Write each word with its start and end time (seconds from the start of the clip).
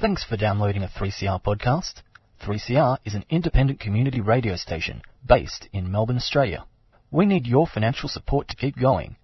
Thanks 0.00 0.22
for 0.22 0.36
downloading 0.36 0.84
a 0.84 0.88
3CR 0.88 1.42
podcast. 1.42 2.02
3CR 2.46 2.98
is 3.04 3.16
an 3.16 3.24
independent 3.30 3.80
community 3.80 4.20
radio 4.20 4.54
station 4.54 5.02
based 5.26 5.68
in 5.72 5.90
Melbourne, 5.90 6.18
Australia. 6.18 6.66
We 7.10 7.26
need 7.26 7.48
your 7.48 7.66
financial 7.66 8.08
support 8.08 8.46
to 8.46 8.54
keep 8.54 8.78
going. 8.78 9.16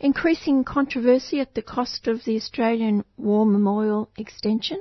increasing 0.00 0.64
controversy 0.64 1.40
at 1.40 1.54
the 1.54 1.62
cost 1.62 2.08
of 2.08 2.24
the 2.24 2.36
Australian 2.36 3.04
War 3.16 3.44
Memorial 3.44 4.10
extension. 4.16 4.80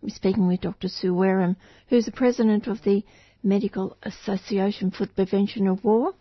We're 0.00 0.14
speaking 0.14 0.46
with 0.46 0.60
Dr. 0.60 0.88
Sue 0.88 1.12
Wareham, 1.12 1.56
who's 1.88 2.06
the 2.06 2.12
president 2.12 2.66
of 2.68 2.82
the 2.84 3.04
Medical 3.42 3.96
Association 4.04 4.90
for 4.90 5.06
the 5.06 5.12
Prevention 5.12 5.66
of 5.66 5.82
War. 5.82 6.14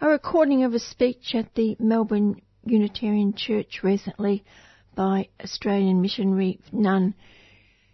A 0.00 0.08
recording 0.08 0.64
of 0.64 0.74
a 0.74 0.78
speech 0.78 1.34
at 1.34 1.54
the 1.54 1.76
Melbourne 1.78 2.40
Unitarian 2.70 3.32
Church 3.34 3.82
recently 3.82 4.44
by 4.94 5.28
Australian 5.42 6.02
missionary 6.02 6.60
nun 6.72 7.14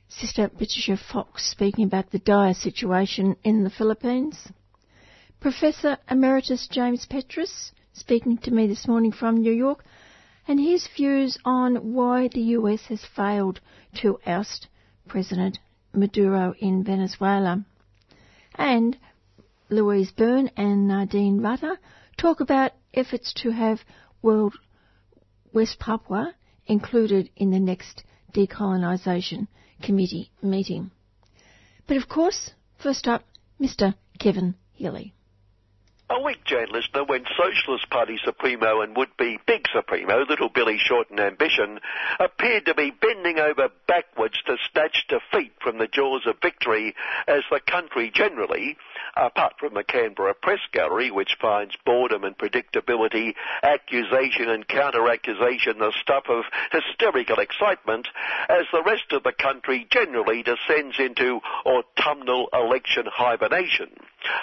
Sister 0.08 0.48
Patricia 0.48 0.96
Fox 0.96 1.44
speaking 1.50 1.84
about 1.84 2.10
the 2.10 2.18
dire 2.18 2.54
situation 2.54 3.36
in 3.42 3.64
the 3.64 3.70
Philippines. 3.70 4.48
Professor 5.40 5.98
Emeritus 6.08 6.68
James 6.68 7.06
Petras 7.06 7.72
speaking 7.92 8.38
to 8.38 8.50
me 8.50 8.66
this 8.66 8.86
morning 8.86 9.12
from 9.12 9.36
New 9.36 9.52
York 9.52 9.84
and 10.46 10.60
his 10.60 10.88
views 10.96 11.38
on 11.44 11.94
why 11.94 12.28
the 12.28 12.42
US 12.58 12.86
has 12.86 13.04
failed 13.04 13.60
to 13.94 14.18
oust 14.26 14.68
President 15.08 15.58
Maduro 15.92 16.54
in 16.58 16.84
Venezuela. 16.84 17.64
And 18.54 18.96
Louise 19.68 20.12
Byrne 20.12 20.50
and 20.56 20.88
Nadine 20.88 21.40
Rutter 21.40 21.78
talk 22.16 22.40
about 22.40 22.72
efforts 22.92 23.32
to 23.42 23.50
have 23.50 23.80
World 24.22 24.54
West 25.54 25.78
Papua 25.78 26.34
included 26.66 27.30
in 27.36 27.52
the 27.52 27.60
next 27.60 28.02
decolonisation 28.32 29.46
committee 29.80 30.30
meeting. 30.42 30.90
But 31.86 31.96
of 31.96 32.08
course, 32.08 32.50
first 32.76 33.06
up, 33.06 33.22
Mr. 33.60 33.94
Kevin 34.18 34.56
Healy. 34.72 35.14
A 36.14 36.22
weak 36.22 36.44
Jan 36.44 36.68
listener 36.70 37.02
when 37.02 37.24
Socialist 37.36 37.90
Party 37.90 38.20
Supremo 38.24 38.82
and 38.82 38.96
would-be 38.96 39.40
Big 39.48 39.66
Supremo, 39.74 40.24
Little 40.28 40.48
Billy 40.48 40.78
Short 40.78 41.08
Shorten 41.08 41.18
Ambition, 41.18 41.80
appeared 42.20 42.66
to 42.66 42.74
be 42.74 42.92
bending 42.92 43.40
over 43.40 43.68
backwards 43.88 44.40
to 44.46 44.56
snatch 44.70 45.06
defeat 45.08 45.52
from 45.60 45.78
the 45.78 45.88
jaws 45.88 46.22
of 46.26 46.36
victory 46.40 46.94
as 47.26 47.42
the 47.50 47.58
country 47.58 48.12
generally, 48.14 48.76
apart 49.16 49.54
from 49.58 49.74
the 49.74 49.82
Canberra 49.82 50.34
Press 50.34 50.60
Gallery, 50.72 51.10
which 51.10 51.36
finds 51.40 51.74
boredom 51.84 52.22
and 52.22 52.38
predictability, 52.38 53.34
accusation 53.64 54.48
and 54.48 54.68
counter-accusation 54.68 55.80
the 55.80 55.92
stuff 56.00 56.24
of 56.28 56.44
hysterical 56.70 57.40
excitement, 57.40 58.06
as 58.48 58.66
the 58.72 58.84
rest 58.84 59.10
of 59.10 59.24
the 59.24 59.32
country 59.32 59.84
generally 59.90 60.44
descends 60.44 60.94
into 61.00 61.40
autumnal 61.66 62.48
election 62.52 63.06
hibernation. 63.12 63.90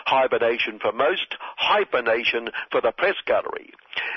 Hibernation 0.05 0.79
for 0.79 0.91
most, 0.91 1.37
hibernation 1.61 2.49
for 2.71 2.81
the 2.81 2.91
press 2.91 3.15
gallery. 3.25 3.71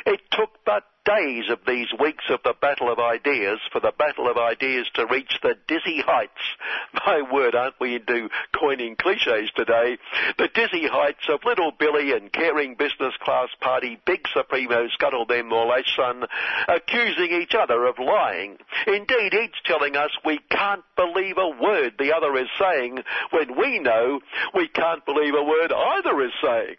It 0.07 0.21
took 0.33 0.51
but 0.65 0.85
days 1.05 1.45
of 1.51 1.59
these 1.67 1.89
weeks 2.01 2.25
of 2.31 2.41
the 2.45 2.55
battle 2.61 2.91
of 2.91 2.99
ideas 2.99 3.61
for 3.71 3.81
the 3.81 3.93
battle 3.99 4.29
of 4.29 4.39
ideas 4.39 4.87
to 4.95 5.07
reach 5.07 5.39
the 5.43 5.55
dizzy 5.69 6.01
heights. 6.01 6.33
My 7.07 7.21
word, 7.31 7.55
aren't 7.55 7.79
we 7.79 7.97
into 7.97 8.31
coining 8.59 8.97
cliches 8.97 9.51
today? 9.55 9.99
The 10.39 10.49
dizzy 10.49 10.89
heights 10.89 11.29
of 11.29 11.45
little 11.45 11.73
Billy 11.79 12.13
and 12.13 12.33
caring 12.33 12.75
business 12.77 13.15
class 13.21 13.49
party 13.61 13.99
big 14.07 14.27
supremo 14.33 14.89
scuttle 14.89 15.27
them 15.27 15.53
all 15.53 15.75
son, 15.97 16.25
accusing 16.69 17.33
each 17.43 17.55
other 17.55 17.85
of 17.85 17.99
lying. 17.99 18.57
Indeed, 18.87 19.35
each 19.35 19.57
telling 19.67 19.97
us 19.97 20.11
we 20.25 20.39
can't 20.51 20.85
believe 20.97 21.37
a 21.37 21.63
word 21.63 21.95
the 21.99 22.15
other 22.15 22.35
is 22.37 22.49
saying 22.59 23.01
when 23.31 23.59
we 23.59 23.79
know 23.79 24.21
we 24.55 24.69
can't 24.69 25.05
believe 25.05 25.35
a 25.35 25.45
word 25.45 25.73
either 25.73 26.23
is 26.23 26.33
saying. 26.43 26.77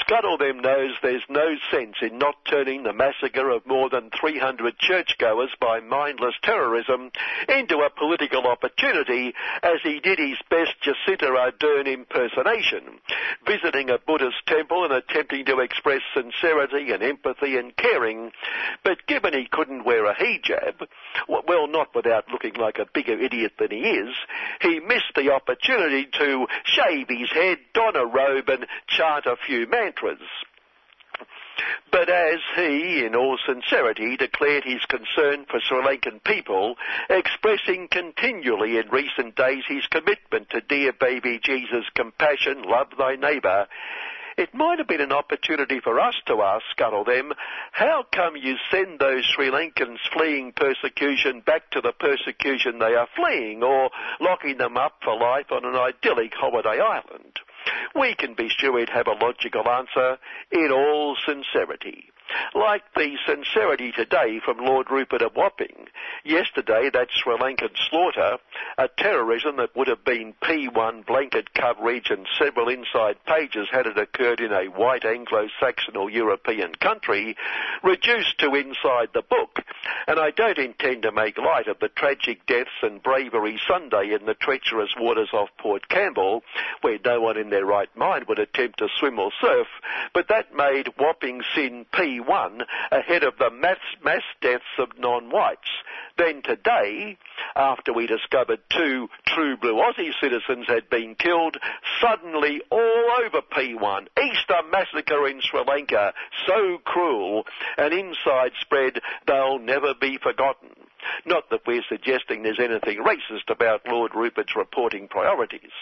Scuttle 0.00 0.38
them 0.38 0.60
knows 0.60 0.94
there's 1.02 1.24
no 1.28 1.56
sense 1.70 1.96
in 2.02 2.18
not 2.18 2.36
turning 2.44 2.82
the 2.82 2.92
massacre 2.92 3.50
of 3.50 3.66
more 3.66 3.88
than 3.90 4.10
300 4.10 4.78
churchgoers 4.78 5.50
by 5.60 5.80
mindless 5.80 6.34
terrorism 6.42 7.10
into 7.48 7.78
a 7.78 7.90
political 7.90 8.46
opportunity 8.46 9.34
as 9.62 9.80
he 9.82 10.00
did 10.00 10.18
his 10.18 10.38
best 10.50 10.74
Jacinda 10.82 11.30
Ardern 11.30 11.86
impersonation, 11.86 13.00
visiting 13.46 13.90
a 13.90 13.98
Buddhist 13.98 14.46
temple 14.46 14.84
and 14.84 14.92
attempting 14.92 15.44
to 15.46 15.60
express 15.60 16.02
sincerity 16.14 16.92
and 16.92 17.02
empathy 17.02 17.56
and 17.56 17.76
caring. 17.76 18.30
But 18.84 19.06
given 19.06 19.34
he 19.34 19.48
couldn't 19.50 19.84
wear 19.84 20.06
a 20.06 20.14
hijab, 20.14 20.86
well, 21.28 21.66
not 21.66 21.94
without 21.94 22.28
looking 22.30 22.54
like 22.54 22.78
a 22.78 22.86
bigger 22.92 23.18
idiot 23.18 23.52
than 23.58 23.70
he 23.70 23.80
is, 23.80 24.14
he 24.60 24.80
missed 24.80 25.14
the 25.14 25.32
opportunity 25.32 26.06
to 26.18 26.46
shave 26.64 27.06
his 27.08 27.30
head, 27.30 27.58
don 27.72 27.96
a 27.96 28.04
robe 28.04 28.48
and 28.48 28.66
chant 28.88 29.26
a 29.26 29.36
few 29.46 29.55
mantras. 29.64 30.18
But 31.90 32.10
as 32.10 32.40
he, 32.54 33.06
in 33.06 33.14
all 33.14 33.38
sincerity, 33.46 34.16
declared 34.18 34.64
his 34.64 34.84
concern 34.84 35.46
for 35.48 35.60
Sri 35.60 35.78
Lankan 35.78 36.22
people, 36.22 36.76
expressing 37.08 37.88
continually 37.88 38.76
in 38.76 38.90
recent 38.90 39.36
days 39.36 39.64
his 39.66 39.86
commitment 39.86 40.50
to 40.50 40.60
dear 40.60 40.92
baby 40.92 41.40
Jesus' 41.42 41.88
compassion, 41.94 42.62
love 42.62 42.88
thy 42.98 43.16
neighbour, 43.16 43.66
it 44.36 44.52
might 44.52 44.78
have 44.78 44.86
been 44.86 45.00
an 45.00 45.12
opportunity 45.12 45.80
for 45.80 45.98
us 45.98 46.14
to 46.26 46.42
ask 46.42 46.62
Scuttle 46.70 47.04
them, 47.04 47.32
how 47.72 48.04
come 48.12 48.36
you 48.36 48.56
send 48.70 48.98
those 48.98 49.24
Sri 49.24 49.50
Lankans 49.50 50.00
fleeing 50.12 50.52
persecution 50.52 51.40
back 51.40 51.70
to 51.70 51.80
the 51.80 51.92
persecution 51.92 52.78
they 52.78 52.94
are 52.94 53.08
fleeing, 53.16 53.62
or 53.62 53.88
locking 54.20 54.58
them 54.58 54.76
up 54.76 54.96
for 55.02 55.18
life 55.18 55.50
on 55.50 55.64
an 55.64 55.74
idyllic 55.74 56.34
holiday 56.34 56.80
island? 56.80 57.40
We 57.94 58.14
can 58.14 58.34
be 58.34 58.48
sure 58.48 58.72
we'd 58.72 58.90
have 58.90 59.06
a 59.06 59.24
logical 59.24 59.68
answer 59.68 60.18
in 60.50 60.70
all 60.70 61.16
sincerity. 61.26 62.10
Like 62.54 62.82
the 62.94 63.16
sincerity 63.26 63.92
today 63.92 64.40
from 64.44 64.58
Lord 64.58 64.90
Rupert 64.90 65.22
of 65.22 65.36
Wapping. 65.36 65.86
Yesterday, 66.24 66.90
that 66.92 67.08
Sri 67.10 67.36
Lankan 67.36 67.76
slaughter, 67.88 68.38
a 68.78 68.88
terrorism 68.88 69.56
that 69.56 69.76
would 69.76 69.88
have 69.88 70.04
been 70.04 70.34
P1 70.42 71.06
blanket 71.06 71.54
coverage 71.54 72.10
and 72.10 72.26
several 72.38 72.68
inside 72.68 73.16
pages 73.26 73.68
had 73.70 73.86
it 73.86 73.98
occurred 73.98 74.40
in 74.40 74.52
a 74.52 74.66
white 74.66 75.04
Anglo-Saxon 75.04 75.96
or 75.96 76.10
European 76.10 76.74
country, 76.74 77.36
reduced 77.82 78.38
to 78.38 78.54
inside 78.54 79.08
the 79.12 79.22
book. 79.22 79.60
And 80.08 80.18
I 80.18 80.30
don't 80.30 80.58
intend 80.58 81.02
to 81.02 81.12
make 81.12 81.38
light 81.38 81.68
of 81.68 81.78
the 81.78 81.88
tragic 81.88 82.46
deaths 82.46 82.70
and 82.82 83.02
bravery 83.02 83.60
Sunday 83.68 84.12
in 84.18 84.26
the 84.26 84.34
treacherous 84.34 84.94
waters 84.98 85.30
off 85.32 85.50
Port 85.58 85.88
Campbell, 85.88 86.42
where 86.80 86.98
no 87.04 87.20
one 87.20 87.36
in 87.36 87.50
their 87.50 87.64
right 87.64 87.94
mind 87.96 88.26
would 88.28 88.38
attempt 88.38 88.78
to 88.78 88.88
swim 88.98 89.18
or 89.18 89.30
surf, 89.40 89.66
but 90.12 90.28
that 90.28 90.54
made 90.54 90.94
Wapping 90.98 91.42
sin 91.54 91.86
P 91.92 92.15
one 92.20 92.62
ahead 92.90 93.22
of 93.24 93.34
the 93.38 93.50
mass, 93.50 93.78
mass 94.04 94.22
deaths 94.40 94.64
of 94.78 94.98
non-whites. 94.98 95.70
Then 96.18 96.42
today, 96.42 97.18
after 97.54 97.92
we 97.92 98.06
discovered 98.06 98.60
two 98.70 99.08
true 99.26 99.56
blue 99.56 99.74
Aussie 99.74 100.12
citizens 100.20 100.66
had 100.66 100.88
been 100.88 101.14
killed, 101.14 101.56
suddenly 102.00 102.60
all 102.70 103.04
over 103.24 103.40
P1, 103.42 104.06
Easter 104.22 104.60
massacre 104.70 105.28
in 105.28 105.40
Sri 105.40 105.62
Lanka, 105.66 106.14
so 106.46 106.78
cruel, 106.84 107.44
and 107.76 107.92
inside 107.92 108.52
spread 108.60 109.00
they'll 109.26 109.58
never 109.58 109.94
be 110.00 110.18
forgotten. 110.22 110.70
Not 111.24 111.50
that 111.50 111.66
we're 111.66 111.84
suggesting 111.88 112.42
there's 112.42 112.60
anything 112.60 113.04
racist 113.04 113.50
about 113.50 113.86
Lord 113.86 114.12
Rupert's 114.14 114.56
reporting 114.56 115.08
priorities 115.08 115.72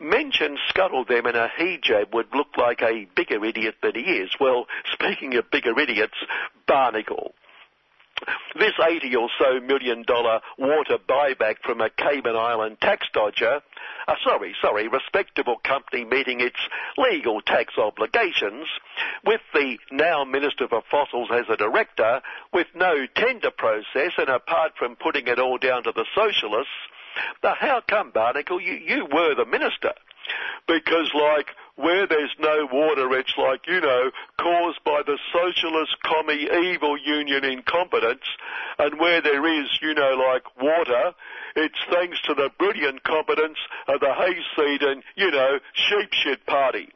mention 0.00 0.58
scuttle 0.68 1.04
them 1.04 1.26
in 1.26 1.36
a 1.36 1.48
hijab 1.58 2.12
would 2.12 2.34
look 2.34 2.56
like 2.56 2.82
a 2.82 3.06
bigger 3.16 3.44
idiot 3.44 3.76
than 3.82 3.94
he 3.94 4.02
is. 4.02 4.30
Well, 4.40 4.66
speaking 4.92 5.34
of 5.36 5.50
bigger 5.50 5.78
idiots, 5.78 6.16
Barnacle. 6.66 7.34
this 8.58 8.72
80 8.82 9.14
or 9.16 9.28
so 9.38 9.60
million 9.60 10.02
dollar 10.02 10.40
water 10.58 10.98
buyback 11.08 11.56
from 11.62 11.80
a 11.80 11.90
Cayman 11.90 12.36
Island 12.36 12.78
tax 12.80 13.06
dodger, 13.12 13.60
uh, 14.08 14.14
sorry, 14.24 14.54
sorry, 14.60 14.88
respectable 14.88 15.56
company 15.62 16.04
meeting 16.04 16.40
its 16.40 16.56
legal 16.96 17.40
tax 17.40 17.74
obligations, 17.78 18.66
with 19.24 19.40
the 19.54 19.78
now 19.92 20.24
Minister 20.24 20.66
for 20.68 20.82
Fossils 20.90 21.28
as 21.32 21.44
a 21.48 21.56
director, 21.56 22.20
with 22.52 22.66
no 22.74 23.06
tender 23.14 23.50
process, 23.50 24.12
and 24.16 24.28
apart 24.28 24.72
from 24.78 24.96
putting 24.96 25.28
it 25.28 25.38
all 25.38 25.58
down 25.58 25.84
to 25.84 25.92
the 25.92 26.06
socialists, 26.14 26.72
now 27.42 27.54
how 27.58 27.82
come, 27.88 28.10
Barnacle, 28.10 28.60
you, 28.60 28.74
you 28.74 29.06
were 29.12 29.34
the 29.34 29.46
minister? 29.46 29.92
Because 30.66 31.10
like, 31.14 31.54
where 31.76 32.06
there's 32.06 32.34
no 32.40 32.68
water, 32.70 33.12
it's 33.18 33.32
like, 33.38 33.66
you 33.66 33.80
know, 33.80 34.10
caused 34.38 34.82
by 34.84 35.02
the 35.06 35.16
socialist 35.32 35.96
commie 36.02 36.48
evil 36.72 36.98
union 36.98 37.44
incompetence, 37.44 38.24
and 38.78 38.98
where 38.98 39.22
there 39.22 39.46
is, 39.62 39.68
you 39.80 39.94
know, 39.94 40.14
like 40.28 40.42
water, 40.60 41.14
it's 41.56 41.78
thanks 41.90 42.20
to 42.22 42.34
the 42.34 42.50
brilliant 42.58 43.04
competence 43.04 43.58
of 43.86 44.00
the 44.00 44.12
hayseed 44.12 44.82
and, 44.82 45.02
you 45.14 45.30
know, 45.30 45.58
sheep 45.72 46.12
shit 46.12 46.44
party. 46.46 46.88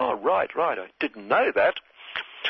Oh, 0.00 0.14
right, 0.14 0.54
right, 0.56 0.78
I 0.78 0.86
didn't 0.98 1.28
know 1.28 1.52
that. 1.54 1.74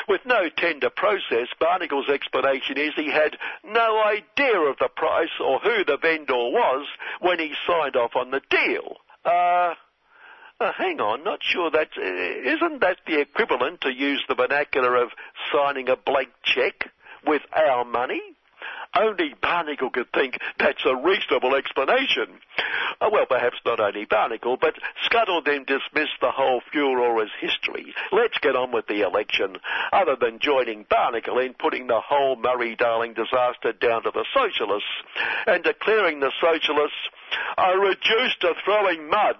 With 0.07 0.21
no 0.25 0.49
tender 0.49 0.89
process, 0.89 1.47
Barnacle's 1.59 2.09
explanation 2.09 2.77
is 2.77 2.93
he 2.95 3.11
had 3.11 3.37
no 3.63 4.01
idea 4.03 4.59
of 4.59 4.77
the 4.79 4.89
price 4.95 5.33
or 5.39 5.59
who 5.59 5.83
the 5.85 5.97
vendor 6.01 6.33
was 6.33 6.87
when 7.21 7.39
he 7.39 7.53
signed 7.67 7.95
off 7.95 8.15
on 8.15 8.31
the 8.31 8.41
deal. 8.49 8.97
Uh, 9.25 9.73
uh, 10.59 10.71
hang 10.77 10.99
on, 10.99 11.23
not 11.23 11.39
sure 11.41 11.71
that 11.71 11.89
uh, 11.97 12.01
isn't 12.01 12.81
that 12.81 12.97
the 13.07 13.19
equivalent 13.19 13.81
to 13.81 13.89
use 13.93 14.23
the 14.27 14.35
vernacular 14.35 14.95
of 15.01 15.09
signing 15.51 15.89
a 15.89 15.95
blank 15.95 16.29
cheque 16.43 16.89
with 17.25 17.41
our 17.53 17.85
money? 17.85 18.21
Only 18.95 19.33
Barnacle 19.41 19.89
could 19.89 20.11
think 20.13 20.37
that's 20.59 20.85
a 20.85 20.95
reasonable 20.95 21.55
explanation. 21.55 22.27
Uh, 23.01 23.09
well, 23.11 23.25
perhaps 23.25 23.57
not 23.65 23.79
only 23.79 24.05
Barnacle, 24.05 24.57
but 24.59 24.75
Scuttle 25.03 25.41
then 25.43 25.65
dismissed 25.65 26.19
the 26.21 26.31
whole 26.31 26.61
furor 26.71 27.21
as 27.21 27.29
history. 27.39 27.93
Let's 28.11 28.37
get 28.39 28.55
on 28.55 28.71
with 28.71 28.87
the 28.87 29.01
election. 29.01 29.57
Other 29.91 30.15
than 30.19 30.39
joining 30.39 30.85
Barnacle 30.89 31.39
in 31.39 31.53
putting 31.53 31.87
the 31.87 32.01
whole 32.01 32.35
Murray-Darling 32.35 33.13
disaster 33.13 33.73
down 33.73 34.03
to 34.03 34.11
the 34.11 34.25
socialists 34.33 34.89
and 35.47 35.63
declaring 35.63 36.19
the 36.19 36.31
socialists 36.39 37.09
are 37.57 37.79
reduced 37.79 38.41
to 38.41 38.53
throwing 38.63 39.09
mud 39.09 39.37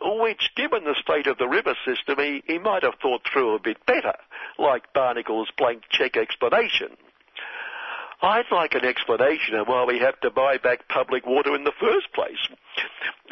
which, 0.00 0.50
given 0.56 0.84
the 0.84 0.94
state 1.00 1.26
of 1.26 1.38
the 1.38 1.48
river 1.48 1.74
system, 1.84 2.16
he, 2.18 2.42
he 2.46 2.58
might 2.58 2.82
have 2.82 2.94
thought 3.00 3.22
through 3.30 3.54
a 3.54 3.60
bit 3.60 3.84
better, 3.86 4.14
like 4.58 4.92
Barnacle's 4.92 5.50
blank 5.56 5.82
cheque 5.90 6.16
explanation. 6.16 6.96
I'd 8.22 8.50
like 8.50 8.74
an 8.74 8.84
explanation 8.84 9.56
of 9.56 9.68
why 9.68 9.84
we 9.84 9.98
have 9.98 10.18
to 10.20 10.30
buy 10.30 10.58
back 10.58 10.88
public 10.88 11.26
water 11.26 11.54
in 11.54 11.64
the 11.64 11.72
first 11.78 12.12
place. 12.14 12.38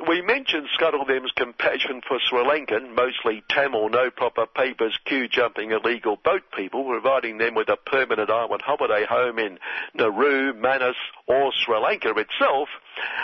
We 0.09 0.23
mentioned 0.23 0.69
Scuttledem's 0.75 1.33
compassion 1.37 2.03
for 2.07 2.19
Sri 2.29 2.41
Lankan, 2.45 2.95
mostly 2.95 3.43
Tamil, 3.49 3.89
no 3.89 4.11
proper 4.11 4.45
papers, 4.45 4.99
queue 5.07 5.29
jumping 5.29 5.71
illegal 5.71 6.17
boat 6.23 6.43
people, 6.55 6.85
providing 6.85 7.39
them 7.39 7.55
with 7.55 7.69
a 7.69 7.77
permanent 7.77 8.29
island 8.29 8.61
holiday 8.63 9.07
home 9.09 9.39
in 9.39 9.59
Nauru, 9.95 10.53
Manus, 10.53 10.97
or 11.27 11.53
Sri 11.53 11.79
Lanka 11.79 12.11
itself, 12.11 12.69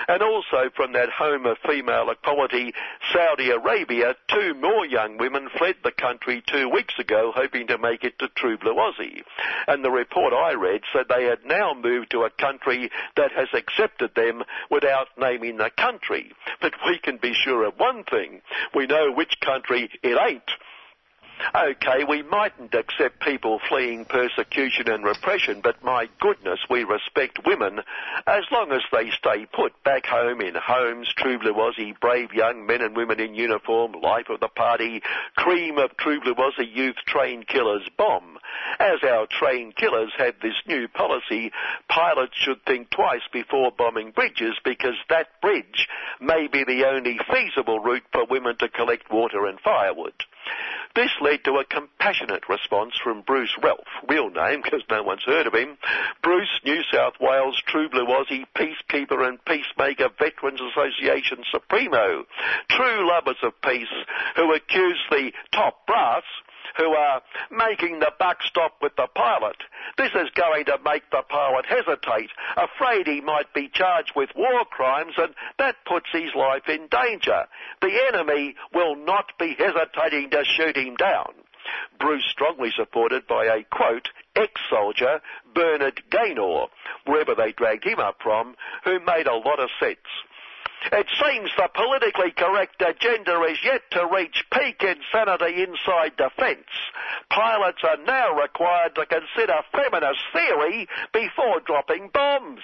and 0.08 0.22
also 0.22 0.70
from 0.74 0.92
that 0.92 1.10
home 1.10 1.44
of 1.44 1.58
female 1.66 2.08
equality, 2.10 2.72
Saudi 3.12 3.50
Arabia, 3.50 4.14
two 4.28 4.54
more 4.54 4.86
young 4.86 5.18
women 5.18 5.48
fled 5.58 5.76
the 5.84 5.92
country 5.92 6.42
two 6.46 6.68
weeks 6.68 6.94
ago 6.98 7.32
hoping 7.34 7.66
to 7.66 7.78
make 7.78 8.04
it 8.04 8.18
to 8.18 8.28
True 8.28 8.56
Blue 8.56 8.74
Aussie. 8.74 9.22
And 9.68 9.84
the 9.84 9.90
report 9.90 10.32
I 10.32 10.54
read 10.54 10.82
said 10.92 11.06
they 11.08 11.24
had 11.24 11.44
now 11.44 11.74
moved 11.74 12.12
to 12.12 12.22
a 12.22 12.30
country 12.30 12.90
that 13.16 13.32
has 13.32 13.48
accepted 13.52 14.14
them 14.14 14.42
without 14.70 15.08
naming 15.18 15.56
the 15.56 15.70
country. 15.76 16.09
But 16.60 16.74
we 16.86 16.98
can 16.98 17.18
be 17.18 17.32
sure 17.34 17.64
of 17.64 17.74
one 17.78 18.04
thing. 18.04 18.42
We 18.74 18.86
know 18.86 19.12
which 19.12 19.40
country 19.40 19.88
it 20.02 20.18
ain't. 20.28 20.50
Okay, 21.54 22.04
we 22.08 22.22
mightn't 22.22 22.74
accept 22.74 23.20
people 23.20 23.60
fleeing 23.68 24.04
persecution 24.04 24.88
and 24.88 25.04
repression, 25.04 25.60
but 25.62 25.82
my 25.82 26.08
goodness, 26.20 26.60
we 26.68 26.84
respect 26.84 27.40
women 27.44 27.80
as 28.26 28.44
long 28.52 28.70
as 28.72 28.82
they 28.92 29.10
stay 29.10 29.46
put 29.46 29.72
back 29.82 30.06
home 30.06 30.40
in 30.40 30.54
homes, 30.54 31.12
true 31.16 31.38
blue 31.38 31.54
Aussie, 31.54 31.98
brave 31.98 32.32
young 32.32 32.66
men 32.66 32.82
and 32.82 32.96
women 32.96 33.20
in 33.20 33.34
uniform, 33.34 33.92
life 33.92 34.28
of 34.28 34.40
the 34.40 34.48
party, 34.48 35.02
cream 35.36 35.78
of 35.78 35.96
true 35.96 36.20
blue 36.20 36.34
Aussie 36.34 36.72
youth 36.72 36.96
trained 37.06 37.48
killers 37.48 37.88
bomb. 37.96 38.38
As 38.78 39.02
our 39.02 39.26
trained 39.26 39.76
killers 39.76 40.12
have 40.18 40.34
this 40.42 40.60
new 40.66 40.88
policy, 40.88 41.52
pilots 41.88 42.36
should 42.36 42.64
think 42.64 42.90
twice 42.90 43.26
before 43.32 43.72
bombing 43.76 44.10
bridges 44.12 44.54
because 44.64 44.96
that 45.08 45.40
bridge 45.40 45.88
may 46.20 46.48
be 46.48 46.64
the 46.64 46.86
only 46.86 47.18
feasible 47.32 47.80
route 47.80 48.04
for 48.12 48.26
women 48.26 48.56
to 48.58 48.68
collect 48.68 49.10
water 49.10 49.46
and 49.46 49.58
firewood. 49.60 50.14
This 50.94 51.10
led 51.20 51.44
to 51.44 51.58
a 51.58 51.64
compassionate 51.64 52.48
response 52.48 52.94
from 53.02 53.22
Bruce 53.22 53.56
Ralph, 53.62 53.86
real 54.08 54.28
name 54.28 54.60
because 54.62 54.82
no 54.90 55.02
one's 55.02 55.22
heard 55.24 55.46
of 55.46 55.54
him. 55.54 55.78
Bruce, 56.22 56.60
New 56.64 56.82
South 56.92 57.14
Wales 57.20 57.62
True 57.66 57.88
Blue 57.88 58.06
Aussie 58.06 58.44
Peacekeeper 58.56 59.26
and 59.26 59.44
Peacemaker 59.44 60.08
Veterans 60.18 60.60
Association 60.60 61.44
Supremo. 61.50 62.24
True 62.70 63.08
lovers 63.08 63.38
of 63.42 63.60
peace 63.62 63.86
who 64.36 64.52
accused 64.52 65.02
the 65.10 65.32
top 65.52 65.86
brass 65.86 66.24
who 66.76 66.92
are 66.92 67.22
making 67.50 68.00
the 68.00 68.12
buck 68.18 68.38
stop 68.42 68.76
with 68.82 68.96
the 68.96 69.08
pilot. 69.14 69.56
This 69.96 70.12
is 70.14 70.30
going 70.34 70.64
to 70.66 70.78
make 70.84 71.10
the 71.10 71.22
pilot 71.28 71.66
hesitate, 71.66 72.30
afraid 72.56 73.06
he 73.06 73.20
might 73.20 73.52
be 73.54 73.68
charged 73.72 74.12
with 74.14 74.30
war 74.36 74.64
crimes, 74.70 75.14
and 75.16 75.34
that 75.58 75.76
puts 75.86 76.06
his 76.12 76.34
life 76.34 76.68
in 76.68 76.88
danger. 76.88 77.46
The 77.80 77.98
enemy 78.12 78.54
will 78.74 78.96
not 78.96 79.32
be 79.38 79.56
hesitating 79.58 80.30
to 80.30 80.44
shoot 80.44 80.76
him 80.76 80.96
down. 80.96 81.32
Bruce 81.98 82.24
strongly 82.30 82.70
supported 82.74 83.26
by 83.26 83.44
a 83.44 83.62
quote, 83.64 84.08
ex-soldier, 84.34 85.20
Bernard 85.54 86.02
Gaynor, 86.10 86.66
wherever 87.06 87.34
they 87.34 87.52
dragged 87.52 87.84
him 87.84 87.98
up 87.98 88.16
from, 88.22 88.56
who 88.84 88.98
made 89.00 89.26
a 89.26 89.34
lot 89.34 89.60
of 89.60 89.68
sense. 89.78 89.98
It 90.92 91.06
seems 91.22 91.50
the 91.56 91.68
politically 91.74 92.30
correct 92.30 92.80
agenda 92.80 93.42
is 93.42 93.58
yet 93.62 93.82
to 93.92 94.06
reach 94.06 94.44
peak 94.50 94.82
insanity 94.82 95.62
inside 95.62 96.16
defence. 96.16 96.66
Pilots 97.28 97.82
are 97.84 97.98
now 97.98 98.34
required 98.34 98.94
to 98.94 99.04
consider 99.04 99.60
feminist 99.72 100.20
theory 100.32 100.88
before 101.12 101.60
dropping 101.60 102.08
bombs. 102.08 102.62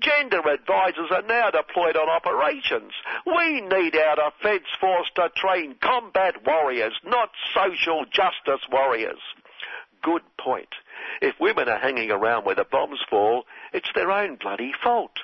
Gender 0.00 0.46
advisors 0.46 1.10
are 1.10 1.22
now 1.22 1.50
deployed 1.50 1.96
on 1.96 2.10
operations. 2.10 2.92
We 3.24 3.62
need 3.62 3.96
our 3.96 4.16
defence 4.16 4.68
force 4.78 5.10
to 5.14 5.30
train 5.34 5.76
combat 5.80 6.44
warriors, 6.46 6.94
not 7.04 7.30
social 7.54 8.04
justice 8.04 8.66
warriors. 8.70 9.20
Good 10.02 10.22
point. 10.38 10.68
If 11.22 11.40
women 11.40 11.68
are 11.68 11.78
hanging 11.78 12.10
around 12.10 12.44
where 12.44 12.54
the 12.54 12.64
bombs 12.64 13.00
fall, 13.08 13.44
it's 13.72 13.90
their 13.94 14.12
own 14.12 14.36
bloody 14.36 14.72
fault. 14.82 15.18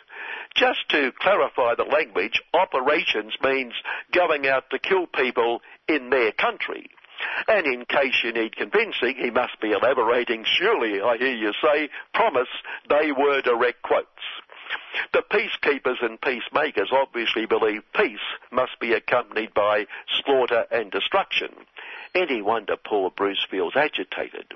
Just 0.56 0.88
to 0.90 1.12
clarify 1.18 1.74
the 1.74 1.84
language, 1.84 2.42
operations 2.52 3.34
means 3.42 3.72
going 4.12 4.46
out 4.46 4.64
to 4.70 4.78
kill 4.78 5.06
people 5.06 5.60
in 5.88 6.10
their 6.10 6.32
country. 6.32 6.90
And 7.48 7.66
in 7.66 7.84
case 7.84 8.22
you 8.24 8.32
need 8.32 8.56
convincing, 8.56 9.14
he 9.16 9.30
must 9.30 9.60
be 9.60 9.72
elaborating. 9.72 10.44
Surely, 10.44 11.00
I 11.00 11.16
hear 11.18 11.34
you 11.34 11.52
say, 11.62 11.88
promise 12.14 12.48
they 12.88 13.12
were 13.12 13.40
direct 13.42 13.82
quotes. 13.82 14.08
The 15.12 15.22
peacekeepers 15.22 16.02
and 16.02 16.20
peacemakers 16.20 16.90
obviously 16.92 17.46
believe 17.46 17.82
peace 17.94 18.20
must 18.50 18.78
be 18.80 18.92
accompanied 18.92 19.54
by 19.54 19.86
slaughter 20.24 20.66
and 20.70 20.90
destruction. 20.90 21.50
Any 22.14 22.42
wonder 22.42 22.76
poor 22.76 23.10
Bruce 23.10 23.46
feels 23.50 23.74
agitated. 23.76 24.54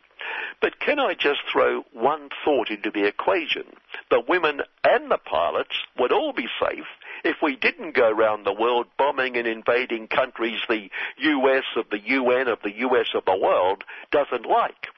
But 0.60 0.78
can 0.80 0.98
I 0.98 1.14
just 1.14 1.40
throw 1.50 1.82
one 1.92 2.30
thought 2.44 2.70
into 2.70 2.90
the 2.90 3.06
equation? 3.06 3.64
The 4.10 4.20
women 4.20 4.62
and 4.84 5.10
the 5.10 5.18
pilots 5.18 5.76
would 5.98 6.12
all 6.12 6.32
be 6.32 6.48
safe 6.60 6.86
if 7.24 7.36
we 7.42 7.56
didn't 7.56 7.94
go 7.94 8.08
around 8.08 8.44
the 8.44 8.52
world 8.52 8.86
bombing 8.98 9.36
and 9.36 9.46
invading 9.46 10.08
countries 10.08 10.60
the 10.68 10.90
US 11.18 11.64
of 11.76 11.88
the 11.90 12.00
UN 12.00 12.48
of 12.48 12.60
the 12.62 12.76
US 12.78 13.14
of 13.14 13.24
the 13.24 13.36
world 13.36 13.84
doesn't 14.10 14.46
like. 14.46 14.88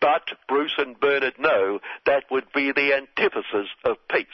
But 0.00 0.28
Bruce 0.48 0.74
and 0.78 0.98
Bernard 0.98 1.38
know 1.38 1.80
that 2.04 2.24
would 2.30 2.52
be 2.54 2.72
the 2.72 2.94
antithesis 2.94 3.68
of 3.84 3.96
peace. 4.10 4.26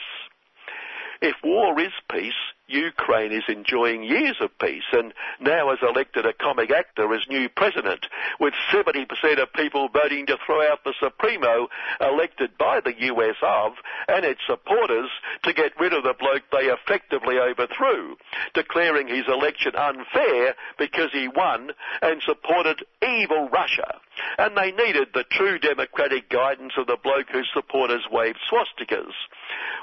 If 1.21 1.35
war 1.43 1.79
is 1.79 1.93
peace, 2.11 2.33
Ukraine 2.67 3.33
is 3.33 3.43
enjoying 3.49 4.03
years 4.03 4.37
of 4.39 4.57
peace 4.57 4.87
and 4.93 5.13
now 5.41 5.69
has 5.69 5.79
elected 5.81 6.25
a 6.25 6.33
comic 6.33 6.71
actor 6.71 7.13
as 7.13 7.27
new 7.27 7.49
president, 7.49 8.05
with 8.39 8.53
70% 8.71 9.05
of 9.41 9.51
people 9.53 9.89
voting 9.89 10.25
to 10.27 10.37
throw 10.45 10.61
out 10.71 10.83
the 10.85 10.93
Supremo 10.99 11.67
elected 11.99 12.57
by 12.57 12.79
the 12.79 12.93
US 13.11 13.35
of 13.41 13.73
and 14.07 14.23
its 14.23 14.39
supporters 14.47 15.09
to 15.43 15.53
get 15.53 15.77
rid 15.77 15.91
of 15.91 16.03
the 16.03 16.15
bloke 16.17 16.43
they 16.51 16.71
effectively 16.71 17.37
overthrew, 17.37 18.15
declaring 18.53 19.09
his 19.09 19.25
election 19.27 19.75
unfair 19.75 20.55
because 20.77 21.11
he 21.11 21.27
won 21.27 21.71
and 22.01 22.21
supported 22.21 22.85
evil 23.01 23.49
Russia. 23.49 23.99
And 24.37 24.55
they 24.55 24.71
needed 24.71 25.09
the 25.13 25.25
true 25.31 25.59
democratic 25.59 26.29
guidance 26.29 26.73
of 26.77 26.87
the 26.87 26.97
bloke 27.03 27.27
whose 27.29 27.49
supporters 27.53 28.07
waved 28.09 28.39
swastikas. 28.49 29.11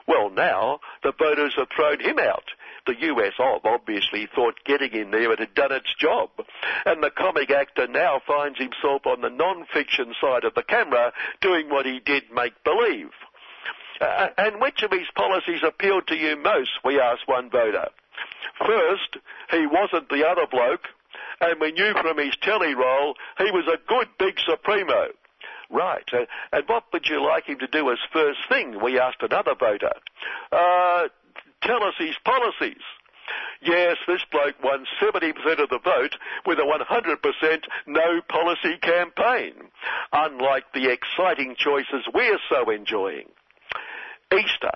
Well, 0.07 0.31
now 0.31 0.81
the 1.03 1.13
voters 1.13 1.55
have 1.57 1.69
thrown 1.77 2.01
him 2.01 2.19
out 2.19 2.45
the 2.91 3.07
US 3.07 3.35
of 3.39 3.65
obviously 3.65 4.29
thought 4.35 4.55
getting 4.65 4.93
in 4.93 5.11
there 5.11 5.35
had 5.37 5.55
done 5.55 5.73
its 5.73 5.95
job. 5.99 6.31
And 6.85 7.03
the 7.03 7.11
comic 7.11 7.51
actor 7.51 7.87
now 7.87 8.21
finds 8.27 8.59
himself 8.59 9.07
on 9.07 9.21
the 9.21 9.31
non-fiction 9.31 10.15
side 10.21 10.45
of 10.45 10.55
the 10.55 10.63
camera 10.63 11.13
doing 11.41 11.71
what 11.71 11.87
he 11.87 12.01
did 12.01 12.25
make 12.33 12.65
believe. 12.65 13.11
Uh, 14.01 14.29
and 14.39 14.61
which 14.61 14.83
of 14.83 14.91
his 14.91 15.09
policies 15.15 15.61
appealed 15.63 16.07
to 16.09 16.17
you 16.17 16.37
most, 16.37 16.71
we 16.85 16.99
asked 16.99 17.27
one 17.29 17.51
voter. 17.51 17.89
First, 18.67 19.19
he 19.51 19.67
wasn't 19.67 20.09
the 20.09 20.27
other 20.27 20.47
bloke, 20.51 20.89
and 21.41 21.61
we 21.61 21.73
knew 21.73 21.93
from 22.01 22.19
his 22.19 22.35
telly 22.43 22.75
role 22.75 23.15
he 23.39 23.51
was 23.51 23.69
a 23.69 23.79
good 23.89 24.09
big 24.19 24.39
Supremo. 24.41 25.09
Right. 25.71 26.09
Uh, 26.13 26.25
and 26.53 26.65
what 26.67 26.85
would 26.93 27.07
you 27.07 27.23
like 27.23 27.45
him 27.45 27.59
to 27.61 27.69
do 27.69 27.91
as 27.93 27.99
first 28.13 28.41
thing? 28.49 28.83
We 28.83 28.99
asked 28.99 29.23
another 29.23 29.55
voter. 29.55 29.93
Uh, 30.51 31.09
tell 31.63 31.83
us 31.85 31.95
his 31.99 32.17
policies. 32.25 32.83
Yes, 33.63 33.97
this 34.07 34.25
bloke 34.33 34.57
won 34.63 34.87
70% 35.01 35.33
of 35.63 35.69
the 35.69 35.79
vote 35.79 36.17
with 36.47 36.59
a 36.59 36.63
100% 36.63 37.65
no 37.87 38.21
policy 38.29 38.79
campaign, 38.79 39.53
unlike 40.13 40.65
the 40.75 40.91
exciting 40.91 41.55
choices 41.57 42.09
we're 42.13 42.39
so 42.49 42.71
enjoying. 42.71 43.29
Easter. 44.33 44.73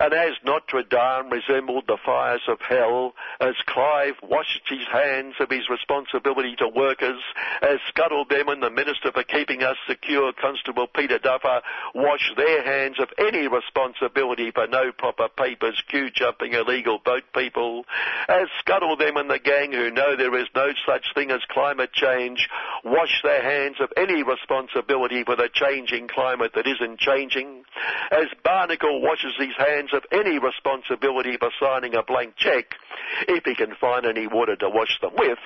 And 0.00 0.12
as 0.12 0.32
Notre 0.44 0.82
Dame 0.82 1.30
resembled 1.30 1.84
the 1.86 1.98
fires 2.04 2.42
of 2.48 2.58
hell, 2.60 3.14
as 3.40 3.54
Clive 3.66 4.14
washed 4.22 4.62
his 4.68 4.86
hands 4.90 5.34
of 5.38 5.48
his 5.48 5.68
responsibility 5.70 6.56
to 6.56 6.68
workers, 6.68 7.20
as 7.62 7.78
Scuttlebem 7.94 8.50
and 8.50 8.62
the 8.62 8.70
Minister 8.70 9.12
for 9.12 9.22
Keeping 9.22 9.62
Us 9.62 9.76
Secure, 9.86 10.32
Constable 10.32 10.88
Peter 10.88 11.18
Duffer, 11.18 11.62
washed 11.94 12.34
their 12.36 12.64
hands 12.64 12.98
of 12.98 13.08
any 13.18 13.46
responsibility 13.46 14.50
for 14.50 14.66
no 14.66 14.90
proper 14.90 15.28
papers, 15.28 15.80
queue 15.88 16.10
jumping 16.10 16.54
illegal 16.54 16.98
boat 17.04 17.22
people, 17.32 17.84
as 18.28 18.48
Scuttlebem 18.66 19.20
and 19.20 19.30
the 19.30 19.38
gang 19.38 19.70
who 19.70 19.90
know 19.90 20.16
there 20.16 20.36
is 20.36 20.48
no 20.54 20.68
such 20.84 21.06
thing 21.14 21.30
as 21.30 21.40
climate 21.50 21.92
change, 21.92 22.48
wash 22.84 23.22
their 23.22 23.42
hands 23.42 23.76
of 23.80 23.92
any 23.96 24.22
responsibility 24.22 25.22
for 25.22 25.36
the 25.36 25.48
changing 25.52 26.08
climate 26.08 26.52
that 26.56 26.66
isn't 26.66 26.98
changing, 26.98 27.62
as 28.10 28.26
Barnacle 28.42 29.00
washes 29.00 29.34
his 29.38 29.54
hands 29.64 29.90
of 29.92 30.02
any 30.12 30.38
responsibility 30.38 31.36
for 31.38 31.50
signing 31.60 31.94
a 31.94 32.02
blank 32.02 32.34
cheque, 32.36 32.74
if 33.28 33.44
he 33.44 33.54
can 33.54 33.74
find 33.80 34.06
any 34.06 34.26
water 34.26 34.56
to 34.56 34.68
wash 34.68 34.98
them 35.00 35.12
with, 35.16 35.38